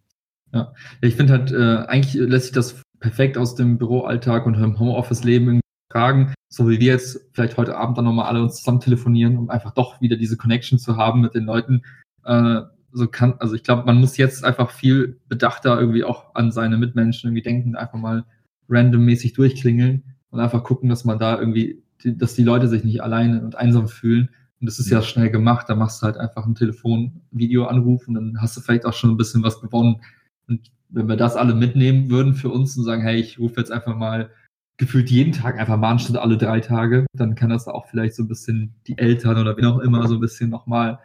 Ja, 0.54 0.74
ich 1.02 1.16
finde 1.16 1.34
halt, 1.34 1.52
äh, 1.52 1.88
eigentlich 1.88 2.14
lässt 2.14 2.46
sich 2.46 2.54
das 2.54 2.82
perfekt 3.00 3.38
aus 3.38 3.56
dem 3.56 3.78
Büroalltag 3.78 4.46
und 4.46 4.56
im 4.56 4.80
Homeoffice-Leben 4.80 5.60
tragen, 5.92 6.34
so 6.50 6.70
wie 6.70 6.80
wir 6.80 6.94
jetzt 6.94 7.20
vielleicht 7.34 7.58
heute 7.58 7.78
Abend 7.78 7.98
dann 7.98 8.06
nochmal 8.06 8.28
alle 8.28 8.42
uns 8.42 8.58
zusammen 8.58 8.80
telefonieren, 8.80 9.38
um 9.38 9.50
einfach 9.50 9.74
doch 9.74 10.02
wieder 10.02 10.18
diese 10.18 10.38
Connection 10.38 10.80
zu 10.80 10.98
haben 10.98 11.22
mit 11.22 11.36
den 11.36 11.46
Leuten. 11.46 11.82
Äh, 12.24 12.62
so 12.92 13.08
kann, 13.08 13.36
also 13.40 13.56
ich 13.56 13.64
glaube, 13.64 13.86
man 13.86 14.00
muss 14.00 14.18
jetzt 14.18 14.44
einfach 14.44 14.72
viel 14.72 15.20
bedachter 15.28 15.80
irgendwie 15.80 16.04
auch 16.04 16.36
an 16.36 16.52
seine 16.52 16.78
Mitmenschen 16.78 17.30
irgendwie 17.30 17.44
denken, 17.44 17.76
einfach 17.76 18.00
mal 18.00 18.26
randommäßig 18.68 19.34
durchklingeln 19.34 20.04
und 20.32 20.40
einfach 20.40 20.64
gucken, 20.64 20.90
dass 20.90 21.06
man 21.06 21.20
da 21.20 21.40
irgendwie, 21.40 21.84
dass 22.04 22.36
die 22.36 22.44
Leute 22.44 22.68
sich 22.68 22.84
nicht 22.84 23.02
alleine 23.02 23.44
und 23.44 23.56
einsam 23.56 23.88
fühlen 23.88 24.30
und 24.60 24.66
das 24.66 24.80
ist 24.80 24.90
ja 24.90 25.02
schnell 25.02 25.30
gemacht. 25.30 25.70
Da 25.70 25.76
machst 25.76 26.02
du 26.02 26.06
halt 26.06 26.18
einfach 26.18 26.46
einen 26.46 26.56
Telefon-Video-Anruf 26.56 28.08
und 28.08 28.16
dann 28.16 28.42
hast 28.42 28.58
du 28.58 28.62
vielleicht 28.62 28.86
auch 28.86 28.94
schon 28.94 29.12
ein 29.12 29.18
bisschen 29.18 29.44
was 29.44 29.62
gewonnen. 29.62 30.02
Und 30.48 30.72
wenn 30.90 31.08
wir 31.08 31.16
das 31.16 31.36
alle 31.36 31.56
mitnehmen 31.56 32.10
würden 32.10 32.34
für 32.34 32.50
uns 32.50 32.76
und 32.78 32.84
sagen, 32.84 33.02
hey, 33.02 33.20
ich 33.20 33.40
rufe 33.40 33.60
jetzt 33.60 33.72
einfach 33.72 33.96
mal 33.96 34.32
gefühlt 34.78 35.10
jeden 35.10 35.34
Tag 35.34 35.60
einfach 35.60 35.78
mal 35.78 35.92
anstatt 35.92 36.18
alle 36.18 36.38
drei 36.38 36.62
Tage, 36.62 37.06
dann 37.14 37.36
kann 37.36 37.50
das 37.50 37.68
auch 37.68 37.88
vielleicht 37.88 38.16
so 38.16 38.24
ein 38.24 38.28
bisschen 38.28 38.74
die 38.88 38.98
Eltern 38.98 39.38
oder 39.38 39.56
wie 39.58 39.66
auch 39.66 39.80
immer 39.80 40.08
so 40.08 40.16
ein 40.16 40.22
bisschen 40.22 40.50
nochmal 40.50 41.00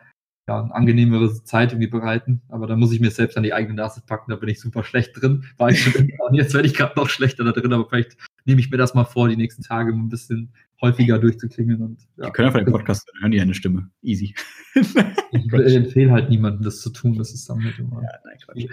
ja, 0.48 0.62
eine 0.62 0.74
angenehmere 0.74 1.42
Zeit 1.44 1.72
irgendwie 1.72 1.88
bereiten. 1.88 2.42
Aber 2.48 2.66
da 2.66 2.76
muss 2.76 2.92
ich 2.92 3.00
mir 3.00 3.10
selbst 3.10 3.36
an 3.36 3.42
die 3.42 3.54
eigene 3.54 3.74
Nase 3.74 4.02
packen, 4.06 4.30
da 4.30 4.36
bin 4.36 4.48
ich 4.48 4.60
super 4.60 4.84
schlecht 4.84 5.20
drin. 5.20 5.44
War 5.56 5.70
ich 5.70 5.82
schon. 5.82 6.10
Und 6.28 6.34
jetzt 6.34 6.54
werde 6.54 6.66
ich 6.66 6.74
gerade 6.74 6.94
noch 6.96 7.08
schlechter 7.08 7.44
da 7.44 7.52
drin, 7.52 7.72
aber 7.72 7.88
vielleicht 7.88 8.16
nehme 8.44 8.60
ich 8.60 8.70
mir 8.70 8.76
das 8.76 8.94
mal 8.94 9.04
vor, 9.04 9.28
die 9.28 9.36
nächsten 9.36 9.62
Tage 9.62 9.92
ein 9.92 10.08
bisschen 10.08 10.52
häufiger 10.84 11.18
durchzuklingeln. 11.18 11.80
Und, 11.80 12.02
ja. 12.16 12.26
Die 12.26 12.32
können 12.32 12.46
einfach 12.46 12.60
den 12.60 12.72
Podcast 12.72 13.10
hören, 13.20 13.32
die 13.32 13.40
eine 13.40 13.54
Stimme. 13.54 13.90
Easy. 14.02 14.34
ich 14.74 15.52
empfehle 15.52 16.12
halt 16.12 16.30
niemandem, 16.30 16.62
das 16.62 16.80
zu 16.80 16.90
tun. 16.90 17.16
Das 17.16 17.32
ist 17.32 17.48
dann 17.48 17.62
halt 17.64 17.78
immer. 17.78 18.02
Ja, 18.02 18.10
nein, 18.24 18.38
Quatsch. 18.44 18.66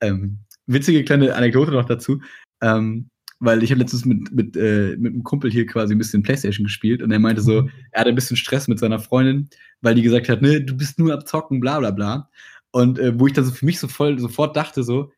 Ähm, 0.00 0.38
witzige 0.66 1.04
kleine 1.04 1.34
Anekdote 1.34 1.72
noch 1.72 1.84
dazu. 1.84 2.20
Ähm, 2.60 3.08
weil 3.44 3.62
ich 3.64 3.72
habe 3.72 3.80
letztens 3.80 4.04
mit, 4.04 4.32
mit, 4.32 4.56
äh, 4.56 4.96
mit 4.98 5.14
einem 5.14 5.24
Kumpel 5.24 5.50
hier 5.50 5.66
quasi 5.66 5.94
ein 5.94 5.98
bisschen 5.98 6.22
Playstation 6.22 6.64
gespielt 6.64 7.02
und 7.02 7.10
er 7.10 7.18
meinte 7.18 7.42
so, 7.42 7.62
mhm. 7.62 7.70
er 7.90 8.00
hatte 8.00 8.10
ein 8.10 8.14
bisschen 8.14 8.36
Stress 8.36 8.68
mit 8.68 8.78
seiner 8.78 9.00
Freundin, 9.00 9.48
weil 9.80 9.96
die 9.96 10.02
gesagt 10.02 10.28
hat, 10.28 10.42
ne, 10.42 10.62
du 10.62 10.76
bist 10.76 11.00
nur 11.00 11.12
ab 11.12 11.26
Zocken, 11.26 11.58
bla 11.58 11.80
bla 11.80 11.90
bla. 11.90 12.30
Und 12.70 13.00
äh, 13.00 13.18
wo 13.18 13.26
ich 13.26 13.32
dann 13.32 13.44
so 13.44 13.50
für 13.50 13.66
mich 13.66 13.80
so 13.80 13.88
voll 13.88 14.18
sofort 14.20 14.56
dachte, 14.56 14.84
so, 14.84 15.10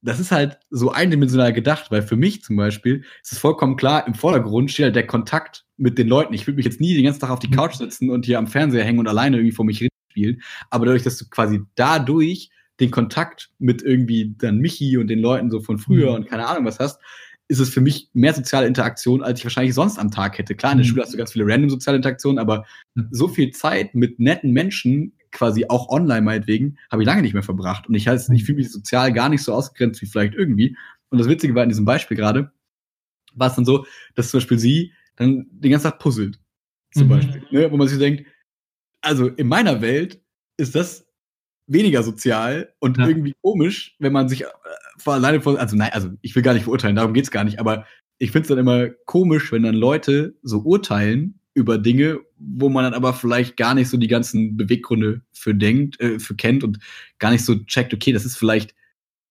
das 0.00 0.20
ist 0.20 0.30
halt 0.30 0.58
so 0.70 0.90
eindimensional 0.90 1.52
gedacht, 1.52 1.90
weil 1.90 2.02
für 2.02 2.16
mich 2.16 2.42
zum 2.42 2.56
Beispiel 2.56 3.04
ist 3.22 3.32
es 3.32 3.38
vollkommen 3.38 3.76
klar, 3.76 4.06
im 4.06 4.14
Vordergrund 4.14 4.70
steht 4.70 4.84
halt 4.84 4.96
der 4.96 5.06
Kontakt 5.06 5.64
mit 5.76 5.98
den 5.98 6.08
Leuten. 6.08 6.34
Ich 6.34 6.46
würde 6.46 6.56
mich 6.56 6.66
jetzt 6.66 6.80
nie 6.80 6.94
den 6.94 7.04
ganzen 7.04 7.20
Tag 7.20 7.30
auf 7.30 7.40
die 7.40 7.50
Couch 7.50 7.74
sitzen 7.74 8.10
und 8.10 8.24
hier 8.24 8.38
am 8.38 8.46
Fernseher 8.46 8.84
hängen 8.84 9.00
und 9.00 9.08
alleine 9.08 9.36
irgendwie 9.36 9.54
vor 9.54 9.64
mich 9.64 9.80
reden 9.80 9.94
spielen. 10.10 10.42
Aber 10.70 10.86
dadurch, 10.86 11.02
dass 11.02 11.18
du 11.18 11.28
quasi 11.28 11.60
dadurch 11.74 12.50
den 12.80 12.90
Kontakt 12.90 13.50
mit 13.58 13.82
irgendwie 13.82 14.34
dann 14.38 14.58
Michi 14.58 14.96
und 14.98 15.08
den 15.08 15.18
Leuten 15.18 15.50
so 15.50 15.60
von 15.60 15.78
früher 15.78 16.10
mhm. 16.10 16.16
und 16.16 16.28
keine 16.28 16.46
Ahnung 16.46 16.64
was 16.64 16.78
hast, 16.78 17.00
ist 17.48 17.58
es 17.58 17.70
für 17.70 17.80
mich 17.80 18.10
mehr 18.12 18.34
soziale 18.34 18.66
Interaktion, 18.66 19.22
als 19.22 19.40
ich 19.40 19.44
wahrscheinlich 19.44 19.74
sonst 19.74 19.98
am 19.98 20.10
Tag 20.10 20.38
hätte. 20.38 20.54
Klar, 20.54 20.72
in 20.72 20.78
der 20.78 20.84
mhm. 20.84 20.90
Schule 20.90 21.02
hast 21.02 21.14
du 21.14 21.18
ganz 21.18 21.32
viele 21.32 21.46
random 21.46 21.70
soziale 21.70 21.96
Interaktionen, 21.96 22.38
aber 22.38 22.66
so 23.10 23.26
viel 23.26 23.50
Zeit 23.50 23.94
mit 23.94 24.20
netten 24.20 24.52
Menschen, 24.52 25.14
quasi 25.32 25.66
auch 25.68 25.88
online 25.88 26.22
meinetwegen, 26.22 26.78
habe 26.90 27.02
ich 27.02 27.06
lange 27.06 27.22
nicht 27.22 27.34
mehr 27.34 27.42
verbracht. 27.42 27.88
Und 27.88 27.94
ich 27.94 28.08
heißt, 28.08 28.30
ich 28.30 28.44
fühle 28.44 28.58
mich 28.58 28.72
sozial 28.72 29.12
gar 29.12 29.28
nicht 29.28 29.42
so 29.42 29.52
ausgegrenzt 29.52 30.00
wie 30.02 30.06
vielleicht 30.06 30.34
irgendwie. 30.34 30.76
Und 31.10 31.18
das 31.18 31.28
Witzige 31.28 31.54
war 31.54 31.62
in 31.62 31.68
diesem 31.68 31.84
Beispiel 31.84 32.16
gerade, 32.16 32.52
war 33.34 33.48
es 33.48 33.54
dann 33.54 33.64
so, 33.64 33.86
dass 34.14 34.30
zum 34.30 34.38
Beispiel 34.38 34.58
sie 34.58 34.92
dann 35.16 35.46
den 35.50 35.70
ganzen 35.70 35.90
Tag 35.90 35.98
puzzelt. 35.98 36.38
Zum 36.92 37.04
mhm. 37.04 37.10
Beispiel. 37.10 37.42
Ne? 37.50 37.70
Wo 37.70 37.76
man 37.76 37.88
sich 37.88 37.98
denkt, 37.98 38.26
also 39.00 39.28
in 39.28 39.48
meiner 39.48 39.80
Welt 39.80 40.20
ist 40.56 40.74
das 40.74 41.06
weniger 41.66 42.02
sozial 42.02 42.72
und 42.78 42.98
ja. 42.98 43.06
irgendwie 43.06 43.34
komisch, 43.42 43.94
wenn 43.98 44.12
man 44.12 44.28
sich 44.28 44.42
äh, 44.42 44.46
vor 44.96 45.14
alleine 45.14 45.40
vor, 45.40 45.58
also 45.58 45.76
nein, 45.76 45.90
also 45.92 46.10
ich 46.22 46.34
will 46.34 46.42
gar 46.42 46.54
nicht 46.54 46.64
verurteilen, 46.64 46.96
darum 46.96 47.12
geht's 47.12 47.30
gar 47.30 47.44
nicht, 47.44 47.60
aber 47.60 47.84
ich 48.18 48.32
finde 48.32 48.42
es 48.42 48.48
dann 48.48 48.58
immer 48.58 48.88
komisch, 49.04 49.52
wenn 49.52 49.62
dann 49.62 49.74
Leute 49.74 50.36
so 50.42 50.60
urteilen 50.60 51.37
über 51.58 51.78
Dinge, 51.78 52.20
wo 52.38 52.68
man 52.68 52.84
dann 52.84 52.94
aber 52.94 53.12
vielleicht 53.12 53.56
gar 53.56 53.74
nicht 53.74 53.88
so 53.88 53.96
die 53.96 54.08
ganzen 54.08 54.56
Beweggründe 54.56 55.22
für 55.32 55.54
denkt, 55.54 56.00
äh, 56.00 56.18
für 56.18 56.34
kennt 56.34 56.64
und 56.64 56.78
gar 57.18 57.30
nicht 57.30 57.44
so 57.44 57.56
checkt, 57.64 57.92
okay, 57.92 58.12
das 58.12 58.24
ist 58.24 58.36
vielleicht 58.36 58.74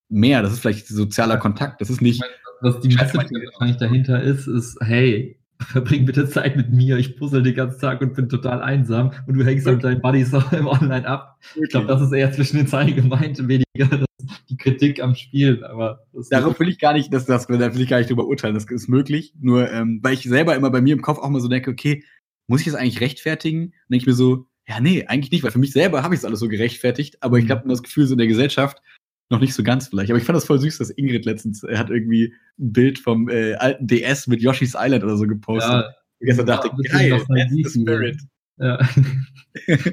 mehr, 0.09 0.41
das 0.41 0.53
ist 0.53 0.59
vielleicht 0.59 0.87
sozialer 0.87 1.37
Kontakt, 1.37 1.81
das 1.81 1.89
ist 1.89 2.01
nicht. 2.01 2.21
Was 2.61 2.79
die 2.79 2.89
Message 2.89 3.13
wahrscheinlich 3.15 3.77
dahinter 3.77 4.21
ist, 4.21 4.47
ist, 4.47 4.77
hey, 4.81 5.39
verbring 5.59 6.05
bitte 6.05 6.27
Zeit 6.29 6.55
mit 6.55 6.71
mir, 6.71 6.97
ich 6.97 7.17
puzzle 7.17 7.43
den 7.43 7.55
ganzen 7.55 7.79
Tag 7.79 8.01
und 8.01 8.13
bin 8.13 8.29
total 8.29 8.61
einsam 8.61 9.11
und 9.25 9.35
du 9.35 9.43
hängst 9.43 9.65
mit 9.65 9.83
deinen 9.83 10.01
Buddies 10.01 10.33
im 10.51 10.67
Online 10.67 11.07
ab. 11.07 11.39
Okay. 11.51 11.63
Ich 11.63 11.69
glaube, 11.69 11.87
das 11.87 12.01
ist 12.01 12.11
eher 12.11 12.31
zwischen 12.31 12.57
den 12.57 12.67
Zeilen 12.67 12.95
gemeint, 12.95 13.39
weniger 13.47 14.05
die 14.49 14.57
Kritik 14.57 15.01
am 15.01 15.15
Spiel. 15.15 15.63
Aber 15.65 16.05
darauf 16.29 16.59
will 16.59 16.69
ich 16.69 16.79
gar 16.79 16.93
nicht, 16.93 17.13
dass 17.13 17.25
das, 17.25 17.47
da 17.47 17.73
will 17.73 17.81
ich 17.81 17.89
gar 17.89 17.97
nicht 17.97 18.09
drüber 18.09 18.27
urteilen. 18.27 18.55
Das 18.55 18.65
ist 18.65 18.87
möglich. 18.87 19.33
Nur, 19.39 19.71
ähm, 19.71 19.99
weil 20.03 20.13
ich 20.13 20.23
selber 20.23 20.55
immer 20.55 20.69
bei 20.69 20.81
mir 20.81 20.93
im 20.93 21.01
Kopf 21.01 21.19
auch 21.19 21.29
mal 21.29 21.41
so 21.41 21.47
denke, 21.47 21.71
okay, 21.71 22.03
muss 22.47 22.61
ich 22.61 22.67
das 22.67 22.75
eigentlich 22.75 23.01
rechtfertigen? 23.01 23.65
Und 23.65 23.73
denke 23.89 24.03
ich 24.03 24.07
mir 24.07 24.13
so, 24.13 24.47
ja, 24.67 24.79
nee, 24.79 25.05
eigentlich 25.05 25.31
nicht, 25.31 25.43
weil 25.43 25.51
für 25.51 25.59
mich 25.59 25.71
selber 25.71 26.03
habe 26.03 26.13
ich 26.13 26.19
es 26.19 26.25
alles 26.25 26.39
so 26.39 26.49
gerechtfertigt, 26.49 27.17
aber 27.21 27.37
ich 27.37 27.45
mhm. 27.45 27.51
habe 27.51 27.69
das 27.69 27.83
Gefühl, 27.83 28.05
so 28.05 28.13
in 28.13 28.17
der 28.17 28.27
Gesellschaft 28.27 28.81
noch 29.29 29.39
nicht 29.39 29.53
so 29.53 29.63
ganz 29.63 29.87
vielleicht. 29.87 30.09
Aber 30.09 30.19
ich 30.19 30.25
fand 30.25 30.35
das 30.35 30.45
voll 30.45 30.59
süß, 30.59 30.77
dass 30.77 30.89
Ingrid 30.89 31.25
letztens 31.25 31.63
äh, 31.63 31.77
hat 31.77 31.89
irgendwie 31.89 32.33
ein 32.59 32.73
Bild 32.73 32.99
vom 32.99 33.29
äh, 33.29 33.55
alten 33.55 33.87
DS 33.87 34.27
mit 34.27 34.41
Yoshi's 34.41 34.75
Island 34.77 35.03
oder 35.03 35.17
so 35.17 35.27
gepostet. 35.27 35.71
Ja, 35.71 35.89
ich 36.19 36.27
gestern 36.27 36.45
dachte, 36.45 36.69
geil, 36.83 37.21
that's 37.27 37.51
the 37.51 37.81
spirit. 37.81 38.21
Ja. 38.57 38.79
ich 39.67 39.85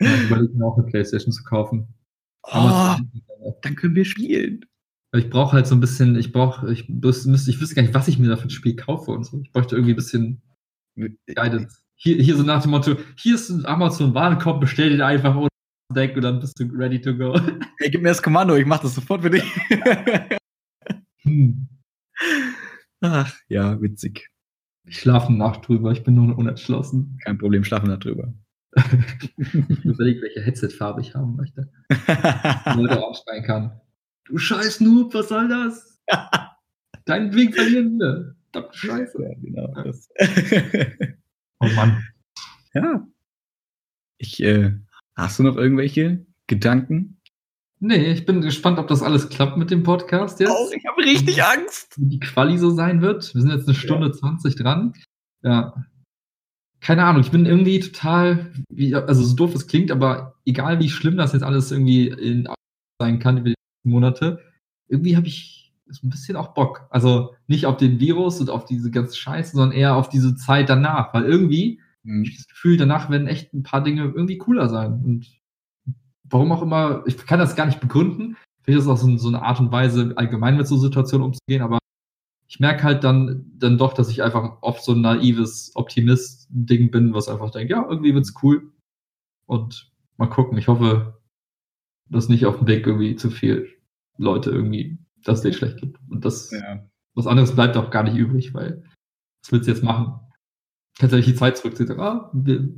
überlege 0.00 0.54
mir 0.54 0.64
auch 0.64 0.76
eine 0.76 0.86
Playstation 0.86 1.32
zu 1.32 1.42
kaufen. 1.44 1.88
Oh, 2.44 2.96
dann 3.62 3.76
können 3.76 3.94
wir 3.94 4.04
spielen. 4.04 4.64
Ich 5.14 5.28
brauche 5.28 5.52
halt 5.52 5.66
so 5.66 5.74
ein 5.74 5.80
bisschen, 5.80 6.16
ich 6.16 6.32
brauche, 6.32 6.72
ich 6.72 6.88
müsste, 6.88 7.30
ich 7.30 7.60
wüsste 7.60 7.74
gar 7.74 7.82
nicht, 7.82 7.94
was 7.94 8.08
ich 8.08 8.18
mir 8.18 8.28
da 8.28 8.36
für 8.36 8.48
ein 8.48 8.50
Spiel 8.50 8.76
kaufe 8.76 9.10
und 9.10 9.24
so. 9.24 9.40
Ich 9.42 9.52
bräuchte 9.52 9.76
irgendwie 9.76 9.92
ein 9.92 9.96
bisschen 9.96 10.42
Guidance. 10.96 11.82
Hier, 11.96 12.16
hier 12.16 12.36
so 12.36 12.42
nach 12.42 12.62
dem 12.62 12.72
Motto, 12.72 12.96
hier 13.16 13.34
ist 13.34 13.50
ein 13.50 13.66
Amazon-Warenkorb, 13.66 14.60
bestell 14.60 14.90
den 14.90 15.02
einfach 15.02 15.36
und 15.36 15.51
Deck 15.94 16.16
und 16.16 16.22
dann 16.22 16.40
bist 16.40 16.58
du 16.58 16.64
ready 16.72 17.00
to 17.00 17.16
go. 17.16 17.34
Hey, 17.78 17.90
gib 17.90 18.02
mir 18.02 18.10
das 18.10 18.22
Kommando, 18.22 18.54
ich 18.54 18.66
mach 18.66 18.80
das 18.80 18.94
sofort 18.94 19.22
für 19.22 19.30
dich. 19.30 19.44
hm. 21.22 21.68
Ach, 23.00 23.34
ja, 23.48 23.80
witzig. 23.80 24.28
Ich 24.84 25.00
schlafe 25.00 25.32
Nacht 25.32 25.66
drüber, 25.66 25.90
ich 25.92 26.04
bin 26.04 26.14
nur 26.14 26.36
unentschlossen. 26.36 27.18
Kein 27.24 27.38
Problem, 27.38 27.64
schlafe 27.64 27.84
eine 27.84 27.94
Nacht 27.94 28.04
drüber. 28.04 28.32
ich 29.38 29.84
überlege, 29.84 30.22
welche 30.22 30.42
Headset-Farbe 30.42 31.00
ich 31.00 31.14
haben 31.14 31.36
möchte. 31.36 31.70
Leute 32.76 33.04
aufschreien 33.04 33.44
kann. 33.44 33.80
Du 34.24 34.38
scheiß 34.38 34.80
Noob, 34.80 35.12
was 35.14 35.28
soll 35.28 35.48
das? 35.48 36.00
Dein 37.04 37.34
Weg 37.34 37.54
verlieren 37.54 37.98
wir. 37.98 38.36
Scheiße. 38.72 39.22
Ja, 39.22 39.34
genau. 39.40 39.82
Das. 39.82 40.08
oh 41.60 41.68
Mann. 41.74 42.04
Ja. 42.74 43.06
Ich 44.18 44.42
äh, 44.42 44.72
Hast 45.14 45.38
du 45.38 45.42
noch 45.42 45.56
irgendwelche 45.56 46.26
Gedanken? 46.46 47.20
Nee, 47.80 48.12
ich 48.12 48.24
bin 48.24 48.40
gespannt, 48.40 48.78
ob 48.78 48.86
das 48.86 49.02
alles 49.02 49.28
klappt 49.28 49.56
mit 49.56 49.70
dem 49.70 49.82
Podcast 49.82 50.38
jetzt. 50.38 50.52
Oh, 50.52 50.70
ich 50.74 50.86
habe 50.86 51.02
richtig 51.02 51.42
Angst. 51.42 51.94
Wie 51.96 52.06
die 52.06 52.20
Quali 52.20 52.56
so 52.56 52.70
sein 52.70 53.02
wird. 53.02 53.34
Wir 53.34 53.40
sind 53.40 53.50
jetzt 53.50 53.66
eine 53.66 53.74
Stunde 53.74 54.06
ja. 54.06 54.12
20 54.12 54.54
dran. 54.54 54.94
Ja. 55.42 55.74
Keine 56.80 57.04
Ahnung, 57.04 57.22
ich 57.22 57.30
bin 57.30 57.44
irgendwie 57.44 57.80
total, 57.80 58.52
wie, 58.68 58.94
also 58.94 59.22
so 59.22 59.34
doof 59.34 59.54
es 59.54 59.66
klingt, 59.66 59.90
aber 59.90 60.36
egal 60.46 60.78
wie 60.80 60.88
schlimm 60.88 61.16
das 61.16 61.32
jetzt 61.32 61.42
alles 61.42 61.70
irgendwie 61.70 62.08
in, 62.08 62.48
sein 63.00 63.18
kann 63.18 63.38
über 63.38 63.50
die 63.50 63.54
Monate, 63.84 64.40
irgendwie 64.88 65.16
habe 65.16 65.26
ich 65.26 65.72
so 65.88 66.06
ein 66.06 66.10
bisschen 66.10 66.36
auch 66.36 66.54
Bock. 66.54 66.86
Also 66.90 67.34
nicht 67.46 67.66
auf 67.66 67.76
den 67.76 68.00
Virus 68.00 68.40
und 68.40 68.50
auf 68.50 68.64
diese 68.64 68.90
ganze 68.90 69.16
Scheiße, 69.16 69.56
sondern 69.56 69.76
eher 69.76 69.96
auf 69.96 70.08
diese 70.08 70.36
Zeit 70.36 70.68
danach, 70.68 71.12
weil 71.14 71.24
irgendwie 71.24 71.80
Mhm. 72.04 72.24
Ich 72.24 72.36
das 72.36 72.48
Gefühl, 72.48 72.76
danach 72.76 73.10
werden 73.10 73.26
echt 73.26 73.52
ein 73.52 73.62
paar 73.62 73.82
Dinge 73.82 74.02
irgendwie 74.02 74.38
cooler 74.38 74.68
sein. 74.68 75.02
Und 75.04 75.40
warum 76.24 76.52
auch 76.52 76.62
immer, 76.62 77.02
ich 77.06 77.16
kann 77.18 77.38
das 77.38 77.56
gar 77.56 77.66
nicht 77.66 77.80
begründen. 77.80 78.36
Vielleicht 78.62 78.78
ist 78.78 78.84
es 78.84 78.90
auch 78.90 78.96
so, 78.96 79.16
so 79.16 79.28
eine 79.28 79.42
Art 79.42 79.60
und 79.60 79.72
Weise, 79.72 80.12
allgemein 80.16 80.56
mit 80.56 80.66
so 80.66 80.76
Situationen 80.76 81.26
umzugehen, 81.26 81.62
aber 81.62 81.78
ich 82.48 82.60
merke 82.60 82.82
halt 82.82 83.02
dann, 83.02 83.50
dann 83.56 83.78
doch, 83.78 83.94
dass 83.94 84.10
ich 84.10 84.22
einfach 84.22 84.58
oft 84.60 84.84
so 84.84 84.92
ein 84.92 85.00
naives 85.00 85.72
Optimist-Ding 85.74 86.90
bin, 86.90 87.14
was 87.14 87.28
einfach 87.28 87.50
denkt, 87.50 87.70
ja, 87.70 87.84
irgendwie 87.88 88.14
wird's 88.14 88.34
cool. 88.42 88.70
Und 89.46 89.90
mal 90.18 90.26
gucken. 90.26 90.58
Ich 90.58 90.68
hoffe, 90.68 91.18
dass 92.10 92.28
nicht 92.28 92.44
auf 92.44 92.58
dem 92.58 92.66
Weg 92.66 92.86
irgendwie 92.86 93.16
zu 93.16 93.30
viel 93.30 93.68
Leute 94.18 94.50
irgendwie 94.50 94.98
das 95.24 95.40
Date 95.40 95.54
schlecht 95.54 95.78
gibt. 95.78 95.98
Und 96.10 96.26
das, 96.26 96.50
ja. 96.50 96.86
was 97.14 97.26
anderes 97.26 97.54
bleibt 97.54 97.76
auch 97.76 97.90
gar 97.90 98.02
nicht 98.02 98.16
übrig, 98.16 98.52
weil 98.52 98.84
was 99.42 99.50
willst 99.50 99.66
du 99.66 99.72
jetzt 99.72 99.82
machen? 99.82 100.20
Kannst 100.98 101.14
du 101.14 101.20
die 101.20 101.34
Zeit 101.34 101.56
sagen, 101.56 102.00
ah, 102.00 102.30
wir 102.32 102.68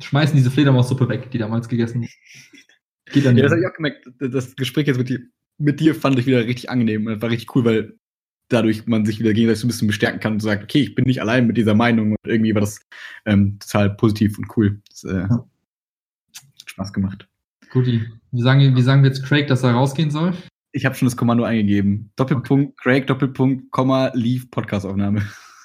schmeißen 0.00 0.36
diese 0.36 0.50
Fledermaussuppe 0.50 1.08
weg, 1.08 1.30
die 1.30 1.38
damals 1.38 1.68
gegessen 1.68 2.08
Geht 3.12 3.26
dann 3.26 3.36
ja, 3.36 3.42
das 3.42 3.52
habe 3.52 3.60
ich 3.60 3.66
auch 3.66 3.74
gemerkt. 3.74 4.06
Das 4.20 4.54
Gespräch 4.54 4.86
jetzt 4.86 4.98
mit 4.98 5.08
dir, 5.08 5.20
mit 5.58 5.80
dir 5.80 5.94
fand 5.94 6.18
ich 6.18 6.26
wieder 6.26 6.46
richtig 6.46 6.70
angenehm. 6.70 7.06
Das 7.06 7.20
war 7.20 7.30
richtig 7.30 7.54
cool, 7.56 7.64
weil 7.64 7.98
dadurch 8.48 8.86
man 8.86 9.04
sich 9.04 9.18
wieder 9.18 9.32
gegenseitig 9.32 9.60
so 9.60 9.66
ein 9.66 9.68
bisschen 9.68 9.88
bestärken 9.88 10.20
kann 10.20 10.34
und 10.34 10.40
sagt, 10.40 10.62
okay, 10.62 10.80
ich 10.80 10.94
bin 10.94 11.06
nicht 11.06 11.20
allein 11.20 11.46
mit 11.46 11.56
dieser 11.56 11.74
Meinung 11.74 12.12
und 12.12 12.18
irgendwie 12.24 12.54
war 12.54 12.60
das 12.60 12.80
ähm, 13.24 13.58
total 13.58 13.90
positiv 13.96 14.38
und 14.38 14.46
cool. 14.56 14.80
Das, 14.88 15.04
äh, 15.04 15.20
ja. 15.20 15.28
hat 15.28 15.46
Spaß 16.66 16.92
gemacht. 16.92 17.26
Guti. 17.70 18.06
Wie 18.32 18.42
sagen, 18.42 18.76
wie 18.76 18.82
sagen 18.82 19.02
wir 19.02 19.10
jetzt 19.10 19.24
Craig, 19.24 19.48
dass 19.48 19.62
er 19.62 19.72
rausgehen 19.72 20.10
soll? 20.10 20.34
Ich 20.72 20.84
habe 20.84 20.94
schon 20.94 21.06
das 21.06 21.16
Kommando 21.16 21.44
eingegeben. 21.44 22.12
Doppelpunkt. 22.16 22.78
Craig, 22.78 23.06
Doppelpunkt, 23.06 23.70
Komma, 23.72 24.12
Leave, 24.14 24.46
Podcast-Aufnahme. 24.50 25.22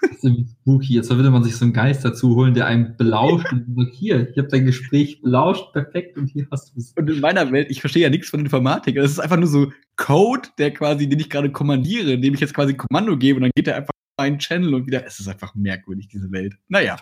Das 0.09 0.23
ist 0.23 0.51
spooky. 0.61 0.93
Jetzt 0.93 1.09
würde 1.09 1.31
man 1.31 1.43
sich 1.43 1.55
so 1.55 1.65
einen 1.65 1.73
Geist 1.73 2.03
dazu 2.05 2.35
holen, 2.35 2.53
der 2.53 2.65
einen 2.67 2.97
belauscht 2.97 3.51
und 3.51 3.75
sagt, 3.75 3.95
hier, 3.95 4.29
ich 4.29 4.37
habe 4.37 4.47
dein 4.47 4.65
Gespräch 4.65 5.21
belauscht, 5.21 5.71
perfekt, 5.73 6.17
und 6.17 6.27
hier 6.27 6.47
hast 6.51 6.73
du 6.73 6.79
es. 6.79 6.93
Und 6.97 7.09
in 7.09 7.19
meiner 7.19 7.51
Welt, 7.51 7.69
ich 7.69 7.81
verstehe 7.81 8.03
ja 8.03 8.09
nichts 8.09 8.29
von 8.29 8.39
Informatik. 8.39 8.97
Es 8.97 9.11
ist 9.11 9.19
einfach 9.19 9.37
nur 9.37 9.47
so 9.47 9.71
Code, 9.97 10.49
der 10.57 10.71
quasi, 10.71 11.07
den 11.07 11.19
ich 11.19 11.29
gerade 11.29 11.51
kommandiere, 11.51 12.17
dem 12.17 12.33
ich 12.33 12.39
jetzt 12.39 12.53
quasi 12.53 12.75
Kommando 12.75 13.17
gebe 13.17 13.37
und 13.37 13.43
dann 13.43 13.51
geht 13.55 13.67
er 13.67 13.77
einfach 13.77 13.93
in 14.17 14.25
einen 14.25 14.39
Channel 14.39 14.73
und 14.73 14.87
wieder. 14.87 15.05
Es 15.05 15.19
ist 15.19 15.27
einfach 15.27 15.55
merkwürdig, 15.55 16.07
diese 16.07 16.31
Welt. 16.31 16.55
Naja. 16.67 16.97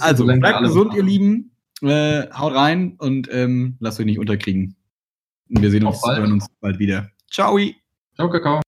Also, 0.00 0.24
bleibt 0.26 0.60
gesund, 0.60 0.94
ihr 0.94 1.04
Lieben. 1.04 1.50
Äh, 1.82 2.30
haut 2.32 2.54
rein 2.54 2.94
und 2.98 3.28
ähm, 3.30 3.76
lasst 3.80 4.00
euch 4.00 4.06
nicht 4.06 4.18
unterkriegen. 4.18 4.76
Wir 5.48 5.70
sehen 5.70 5.84
uns, 5.84 6.00
hören 6.06 6.32
uns 6.32 6.46
bald 6.60 6.78
wieder. 6.78 7.10
Ciao. 7.30 7.58
Ciao, 8.14 8.30
Kakao. 8.30 8.63